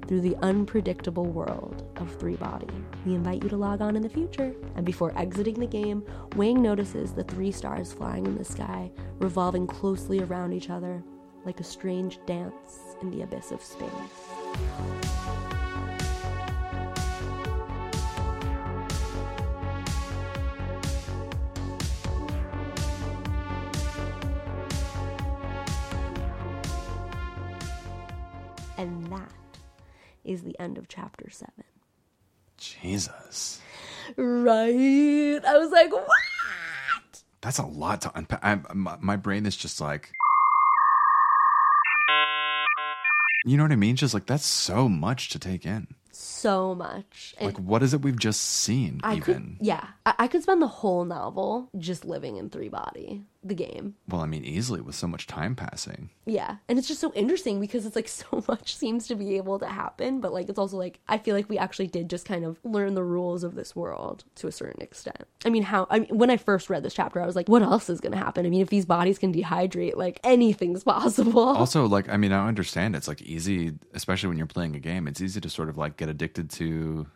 through 0.06 0.20
the 0.20 0.36
unpredictable 0.42 1.24
world 1.24 1.90
of 1.96 2.14
Three 2.16 2.36
Body. 2.36 2.68
We 3.06 3.14
invite 3.14 3.42
you 3.42 3.48
to 3.48 3.56
log 3.56 3.80
on 3.80 3.96
in 3.96 4.02
the 4.02 4.08
future. 4.10 4.54
And 4.76 4.84
before 4.84 5.16
exiting 5.18 5.58
the 5.58 5.66
game, 5.66 6.04
Wang 6.36 6.60
notices 6.60 7.14
the 7.14 7.24
three 7.24 7.50
stars 7.50 7.90
flying 7.90 8.26
in 8.26 8.36
the 8.36 8.44
sky, 8.44 8.92
revolving 9.18 9.66
closely 9.66 10.20
around 10.20 10.52
each 10.52 10.68
other 10.68 11.02
like 11.46 11.60
a 11.60 11.64
strange 11.64 12.18
dance 12.26 12.96
in 13.00 13.10
the 13.10 13.22
abyss 13.22 13.50
of 13.50 13.62
space. 13.62 15.53
And 28.76 29.06
that 29.08 29.32
is 30.24 30.42
the 30.42 30.58
end 30.58 30.78
of 30.78 30.88
chapter 30.88 31.28
seven. 31.30 31.64
Jesus. 32.58 33.60
Right? 34.16 35.40
I 35.46 35.58
was 35.58 35.70
like, 35.70 35.92
what? 35.92 36.06
That's 37.40 37.58
a 37.58 37.66
lot 37.66 38.00
to 38.02 38.12
unpack. 38.14 38.40
I, 38.42 38.58
my, 38.74 38.96
my 39.00 39.16
brain 39.16 39.46
is 39.46 39.56
just 39.56 39.80
like. 39.80 40.10
You 43.46 43.58
know 43.58 43.64
what 43.64 43.72
I 43.72 43.76
mean? 43.76 43.94
Just 43.96 44.14
like, 44.14 44.24
that's 44.26 44.46
so 44.46 44.88
much 44.88 45.28
to 45.30 45.38
take 45.38 45.66
in. 45.66 45.88
So 46.12 46.74
much. 46.74 47.34
And 47.38 47.46
Like, 47.46 47.58
what 47.58 47.82
is 47.82 47.92
it 47.92 48.00
we've 48.00 48.18
just 48.18 48.40
seen, 48.40 49.00
I 49.02 49.16
even? 49.16 49.56
could, 49.58 49.66
yeah, 49.66 49.88
I, 50.06 50.14
I 50.20 50.28
could 50.28 50.42
spend 50.42 50.60
the 50.60 50.68
whole 50.68 51.04
novel 51.04 51.70
just 51.78 52.04
living 52.04 52.36
in 52.36 52.50
Three 52.50 52.68
Body, 52.68 53.22
the 53.42 53.54
game. 53.54 53.94
Well, 54.08 54.20
I 54.20 54.26
mean, 54.26 54.44
easily 54.44 54.80
with 54.80 54.94
so 54.94 55.06
much 55.06 55.26
time 55.26 55.54
passing. 55.54 56.10
Yeah. 56.26 56.56
And 56.68 56.78
it's 56.78 56.88
just 56.88 57.00
so 57.00 57.12
interesting 57.14 57.60
because 57.60 57.86
it's 57.86 57.96
like 57.96 58.08
so 58.08 58.44
much 58.48 58.76
seems 58.76 59.06
to 59.08 59.14
be 59.14 59.36
able 59.36 59.58
to 59.58 59.66
happen, 59.66 60.20
but 60.20 60.32
like 60.32 60.48
it's 60.48 60.58
also 60.58 60.76
like 60.76 61.00
I 61.08 61.18
feel 61.18 61.34
like 61.34 61.48
we 61.48 61.58
actually 61.58 61.86
did 61.86 62.10
just 62.10 62.26
kind 62.26 62.44
of 62.44 62.58
learn 62.64 62.94
the 62.94 63.04
rules 63.04 63.44
of 63.44 63.54
this 63.54 63.74
world 63.74 64.24
to 64.36 64.46
a 64.46 64.52
certain 64.52 64.82
extent. 64.82 65.24
I 65.44 65.50
mean, 65.50 65.62
how 65.62 65.86
I 65.90 66.00
mean, 66.00 66.16
when 66.16 66.30
I 66.30 66.36
first 66.36 66.70
read 66.70 66.82
this 66.82 66.94
chapter, 66.94 67.20
I 67.20 67.26
was 67.26 67.36
like, 67.36 67.48
what 67.48 67.62
else 67.62 67.88
is 67.88 68.00
going 68.00 68.12
to 68.12 68.18
happen? 68.18 68.46
I 68.46 68.50
mean, 68.50 68.60
if 68.60 68.68
these 68.68 68.86
bodies 68.86 69.18
can 69.18 69.32
dehydrate, 69.32 69.96
like 69.96 70.20
anything's 70.24 70.84
possible. 70.84 71.54
Also, 71.64 71.86
like, 71.86 72.08
I 72.10 72.16
mean, 72.18 72.32
I 72.32 72.46
understand 72.46 72.94
it's 72.94 73.08
like 73.08 73.22
easy, 73.22 73.72
especially 73.94 74.28
when 74.28 74.36
you're 74.36 74.46
playing 74.46 74.76
a 74.76 74.80
game, 74.80 75.08
it's 75.08 75.20
easy 75.20 75.40
to 75.40 75.48
sort 75.48 75.68
of 75.68 75.78
like 75.78 75.96
get 75.96 76.08
addicted 76.08 76.50
to 76.50 77.06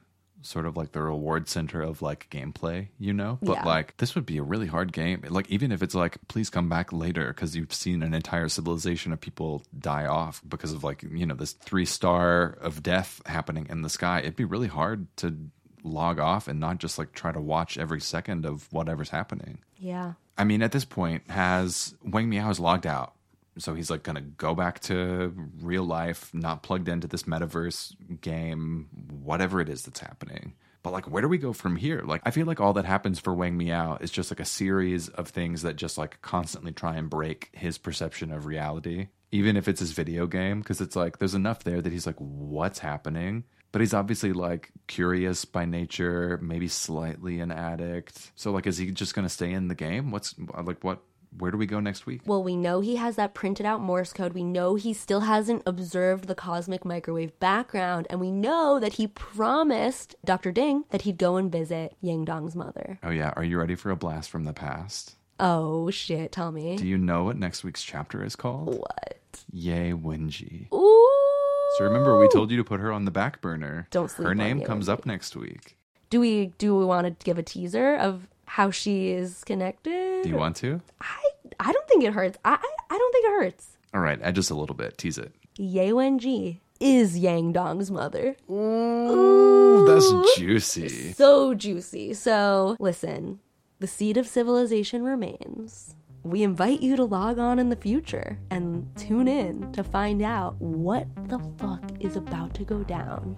sort 0.43 0.67
of 0.67 0.77
like 0.77 0.93
the 0.93 1.03
reward 1.03 1.49
center 1.49 1.83
of 1.83 2.01
like 2.01 2.29
gameplay, 2.31 2.89
you 2.99 3.13
know? 3.13 3.39
But 3.43 3.55
Yeah. 3.59 3.65
like, 3.65 3.97
this 3.97 4.15
would 4.15 4.25
be 4.27 4.39
a 4.39 4.43
really 4.43 4.67
hard 4.69 4.93
game. 4.93 5.25
Like, 5.29 5.51
even 5.51 5.73
if 5.73 5.83
it's 5.83 5.95
like, 5.95 6.17
please 6.29 6.49
come 6.49 6.69
back 6.69 6.93
later 6.93 7.29
because 7.29 7.57
you've 7.57 7.73
seen 7.75 8.03
an 8.03 8.15
entire 8.15 8.49
civilization 8.49 9.13
of 9.13 9.21
people 9.21 9.65
die 9.79 10.07
off 10.07 10.41
because 10.49 10.73
of 10.73 10.85
like, 10.85 11.03
you 11.03 11.27
know, 11.27 11.35
this 11.35 11.53
three 11.53 11.85
star 11.85 12.57
of 12.61 12.83
death 12.83 13.21
happening 13.27 13.67
in 13.69 13.83
the 13.83 13.89
sky, 13.89 14.21
it'd 14.21 14.37
be 14.37 14.45
really 14.45 14.69
hard 14.69 15.07
to 15.19 15.37
log 15.83 16.19
off 16.19 16.49
and 16.49 16.59
not 16.61 16.79
just 16.79 16.99
like 16.99 17.13
try 17.13 17.33
to 17.33 17.41
watch 17.41 17.79
every 17.79 18.01
second 18.01 18.45
of 18.47 18.73
whatever's 18.73 19.11
happening. 19.11 19.59
yeah. 19.79 20.15
I 20.41 20.45
mean, 20.45 20.63
at 20.63 20.71
this 20.71 20.85
point, 20.85 21.29
has 21.31 21.97
Wang 22.05 22.29
Miao 22.31 22.47
has 22.47 22.61
logged 22.61 22.87
out. 22.87 23.15
So 23.59 23.75
he's 23.75 23.91
like 23.91 24.03
to 24.05 24.21
go 24.21 24.55
back 24.55 24.81
to 24.81 25.33
real 25.61 25.85
life, 25.85 26.31
not 26.33 26.63
plugged 26.63 26.89
into 26.89 27.07
this 27.07 27.25
metaverse 27.25 28.21
game, 28.21 28.89
whatever 29.23 29.61
it 29.61 29.69
is 29.69 29.83
that's 29.83 30.01
happening. 30.01 30.55
But 30.83 30.93
like, 30.93 31.11
where 31.11 31.23
do 31.23 31.29
we 31.29 31.39
go 31.39 31.53
from 31.53 31.77
here? 31.77 32.03
Like, 32.05 32.23
I 32.25 32.31
feel 32.31 32.47
like 32.47 32.61
all 32.61 32.73
that 32.75 32.85
happens 32.85 33.19
for 33.19 33.35
Wang 33.35 33.57
Miao 33.57 33.97
is 34.01 34.11
just 34.11 34.31
like 34.31 34.41
a 34.41 34.45
series 34.45 35.09
of 35.09 35.29
things 35.29 35.63
that 35.63 35.77
just 35.77 35.99
like 35.99 36.23
constantly 36.23 36.73
try 36.73 36.97
and 36.97 37.11
break 37.11 37.51
his 37.53 37.79
perception 37.79 38.33
of 38.33 38.47
reality, 38.47 39.09
even 39.33 39.57
if 39.57 39.67
it's 39.67 39.81
his 39.81 39.93
video 39.93 40.27
game. 40.27 40.63
Cause 40.63 40.81
it's 40.81 40.97
like, 40.97 41.19
there's 41.19 41.35
enough 41.35 41.65
there 41.65 41.83
that 41.83 41.93
he's 41.93 42.07
like, 42.07 42.17
what's 42.19 42.79
happening? 42.79 43.45
But 43.73 43.81
he's 43.81 43.93
obviously 43.93 44.33
like 44.33 44.71
curious 44.87 45.45
by 45.45 45.65
nature, 45.67 46.39
maybe 46.41 46.69
slightly 46.69 47.41
an 47.41 47.51
addict. 47.51 48.31
So 48.35 48.53
like, 48.53 48.67
is 48.67 48.79
he 48.79 48.91
just 48.93 49.15
to 49.27 49.29
stay 49.29 49.53
in 49.53 49.69
the 49.69 49.75
game? 49.75 50.11
What's 50.11 50.35
like, 50.39 50.83
what? 50.83 51.03
Where 51.37 51.51
do 51.51 51.59
we 51.59 51.67
go 51.67 51.81
next 51.81 52.07
week? 52.07 52.23
Well, 52.25 52.43
we 52.43 52.57
know 52.57 52.81
he 52.81 52.97
has 52.97 53.17
that 53.17 53.35
printed 53.35 53.67
out 53.67 53.81
Morse 53.81 54.13
code. 54.13 54.33
We 54.33 54.43
know 54.45 54.75
he 54.77 54.93
still 54.93 55.21
hasn't 55.21 55.63
observed 55.67 56.27
the 56.27 56.35
cosmic 56.35 56.85
microwave 56.85 57.39
background. 57.39 58.07
And 58.11 58.21
we 58.21 58.31
know 58.31 58.81
that 58.81 58.95
he 58.95 59.07
promised 59.07 60.15
Dr. 60.25 60.53
Ding 60.53 60.85
that 60.91 61.03
he'd 61.03 61.19
go 61.19 61.37
and 61.37 61.51
visit 61.53 61.95
Yang 62.01 62.25
Dong's 62.25 62.57
mother. 62.57 62.99
Oh, 63.03 63.11
yeah. 63.11 63.33
Are 63.37 63.45
you 63.45 63.59
ready 63.59 63.75
for 63.75 63.91
a 63.91 63.97
blast 63.97 64.31
from 64.31 64.45
the 64.45 64.53
past? 64.53 65.17
Oh, 65.41 65.91
shit. 65.91 66.33
Tell 66.33 66.51
me. 66.51 66.77
Do 66.77 66.87
you 66.87 66.99
know 66.99 67.25
what 67.25 67.37
next 67.37 67.63
week's 67.63 67.83
chapter 67.83 68.25
is 68.25 68.35
called? 68.35 68.79
what? 68.79 69.45
Ye 69.53 69.93
Wenji. 69.93 70.73
Ooh. 70.73 71.75
So 71.77 71.85
remember, 71.85 72.19
we 72.19 72.29
told 72.29 72.51
you 72.51 72.57
to 72.57 72.65
put 72.65 72.81
her 72.81 72.91
on 72.91 73.05
the 73.05 73.11
back 73.11 73.41
burner. 73.41 73.87
Don't 73.91 74.11
sleep 74.11 74.27
Her 74.27 74.35
name 74.35 74.63
comes 74.63 74.87
Wenji. 74.87 74.93
up 74.93 75.07
next 75.07 75.37
week. 75.37 75.77
Do 76.11 76.21
we 76.21 76.47
do 76.59 76.75
we 76.77 76.85
want 76.87 77.07
to 77.07 77.25
give 77.25 77.37
a 77.39 77.43
teaser 77.43 77.95
of 77.95 78.27
how 78.49 78.71
she 78.71 79.11
is 79.11 79.45
connected? 79.45 80.23
Do 80.23 80.29
you 80.29 80.37
want 80.37 80.57
to? 80.57 80.81
I 81.01 81.25
I 81.61 81.73
don't 81.73 81.87
think 81.89 82.05
it 82.05 82.13
hurts. 82.13 82.39
I 82.45 82.55
I, 82.55 82.95
I 82.95 82.99
don't 82.99 83.13
think 83.13 83.27
it 83.27 83.33
hurts. 83.45 83.77
All 83.95 84.01
right, 84.01 84.21
add 84.23 84.35
just 84.35 84.51
a 84.51 84.55
little 84.55 84.75
bit. 84.75 84.99
Tease 84.99 85.19
it. 85.19 85.33
Ye 85.57 85.91
Wenji 85.91 86.59
is 86.81 87.19
Yang 87.19 87.53
Dong's 87.53 87.91
mother. 87.91 88.37
Ooh, 88.51 89.85
that's 89.87 90.39
juicy. 90.39 91.13
So 91.13 91.55
juicy. 91.55 92.15
So 92.15 92.77
listen, 92.81 93.41
the 93.81 93.87
seed 93.87 94.17
of 94.17 94.27
civilization 94.27 95.03
remains. 95.03 95.95
We 96.23 96.43
invite 96.43 96.81
you 96.81 96.97
to 96.97 97.05
log 97.05 97.39
on 97.39 97.59
in 97.59 97.69
the 97.69 97.77
future 97.77 98.39
and 98.51 98.87
tune 98.97 99.29
in 99.29 99.73
to 99.73 99.83
find 99.85 100.21
out 100.23 100.61
what 100.61 101.07
the 101.29 101.39
fuck 101.59 101.83
is 102.01 102.17
about 102.17 102.55
to 102.55 102.65
go 102.65 102.83
down 102.83 103.37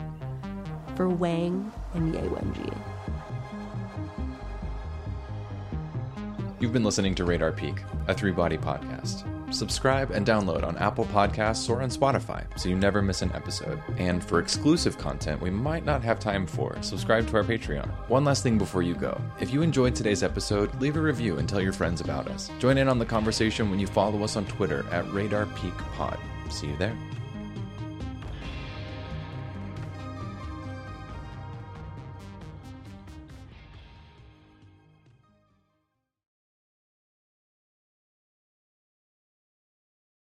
for 0.96 1.08
Wang 1.08 1.70
and 1.94 2.14
Ye 2.14 2.20
Wenji. 2.20 2.76
You've 6.60 6.74
been 6.74 6.84
listening 6.84 7.14
to 7.14 7.24
Radar 7.24 7.52
Peak, 7.52 7.80
a 8.06 8.12
three 8.12 8.32
body 8.32 8.58
podcast. 8.58 9.24
Subscribe 9.52 10.10
and 10.10 10.26
download 10.26 10.62
on 10.62 10.76
Apple 10.76 11.06
Podcasts 11.06 11.70
or 11.70 11.80
on 11.80 11.88
Spotify 11.88 12.44
so 12.58 12.68
you 12.68 12.76
never 12.76 13.00
miss 13.00 13.22
an 13.22 13.32
episode. 13.32 13.80
And 13.96 14.22
for 14.22 14.40
exclusive 14.40 14.98
content 14.98 15.40
we 15.40 15.48
might 15.48 15.86
not 15.86 16.04
have 16.04 16.20
time 16.20 16.46
for, 16.46 16.76
subscribe 16.82 17.26
to 17.28 17.38
our 17.38 17.44
Patreon. 17.44 17.88
One 18.10 18.26
last 18.26 18.42
thing 18.42 18.58
before 18.58 18.82
you 18.82 18.94
go. 18.94 19.18
If 19.40 19.54
you 19.54 19.62
enjoyed 19.62 19.94
today's 19.94 20.22
episode, 20.22 20.78
leave 20.82 20.96
a 20.96 21.00
review 21.00 21.38
and 21.38 21.48
tell 21.48 21.62
your 21.62 21.72
friends 21.72 22.02
about 22.02 22.28
us. 22.28 22.50
Join 22.58 22.76
in 22.76 22.88
on 22.88 22.98
the 22.98 23.06
conversation 23.06 23.70
when 23.70 23.80
you 23.80 23.86
follow 23.86 24.22
us 24.22 24.36
on 24.36 24.44
Twitter 24.44 24.84
at 24.92 25.10
Radar 25.14 25.46
Peak 25.46 25.76
Pod. 25.94 26.18
See 26.50 26.66
you 26.66 26.76
there. 26.76 26.94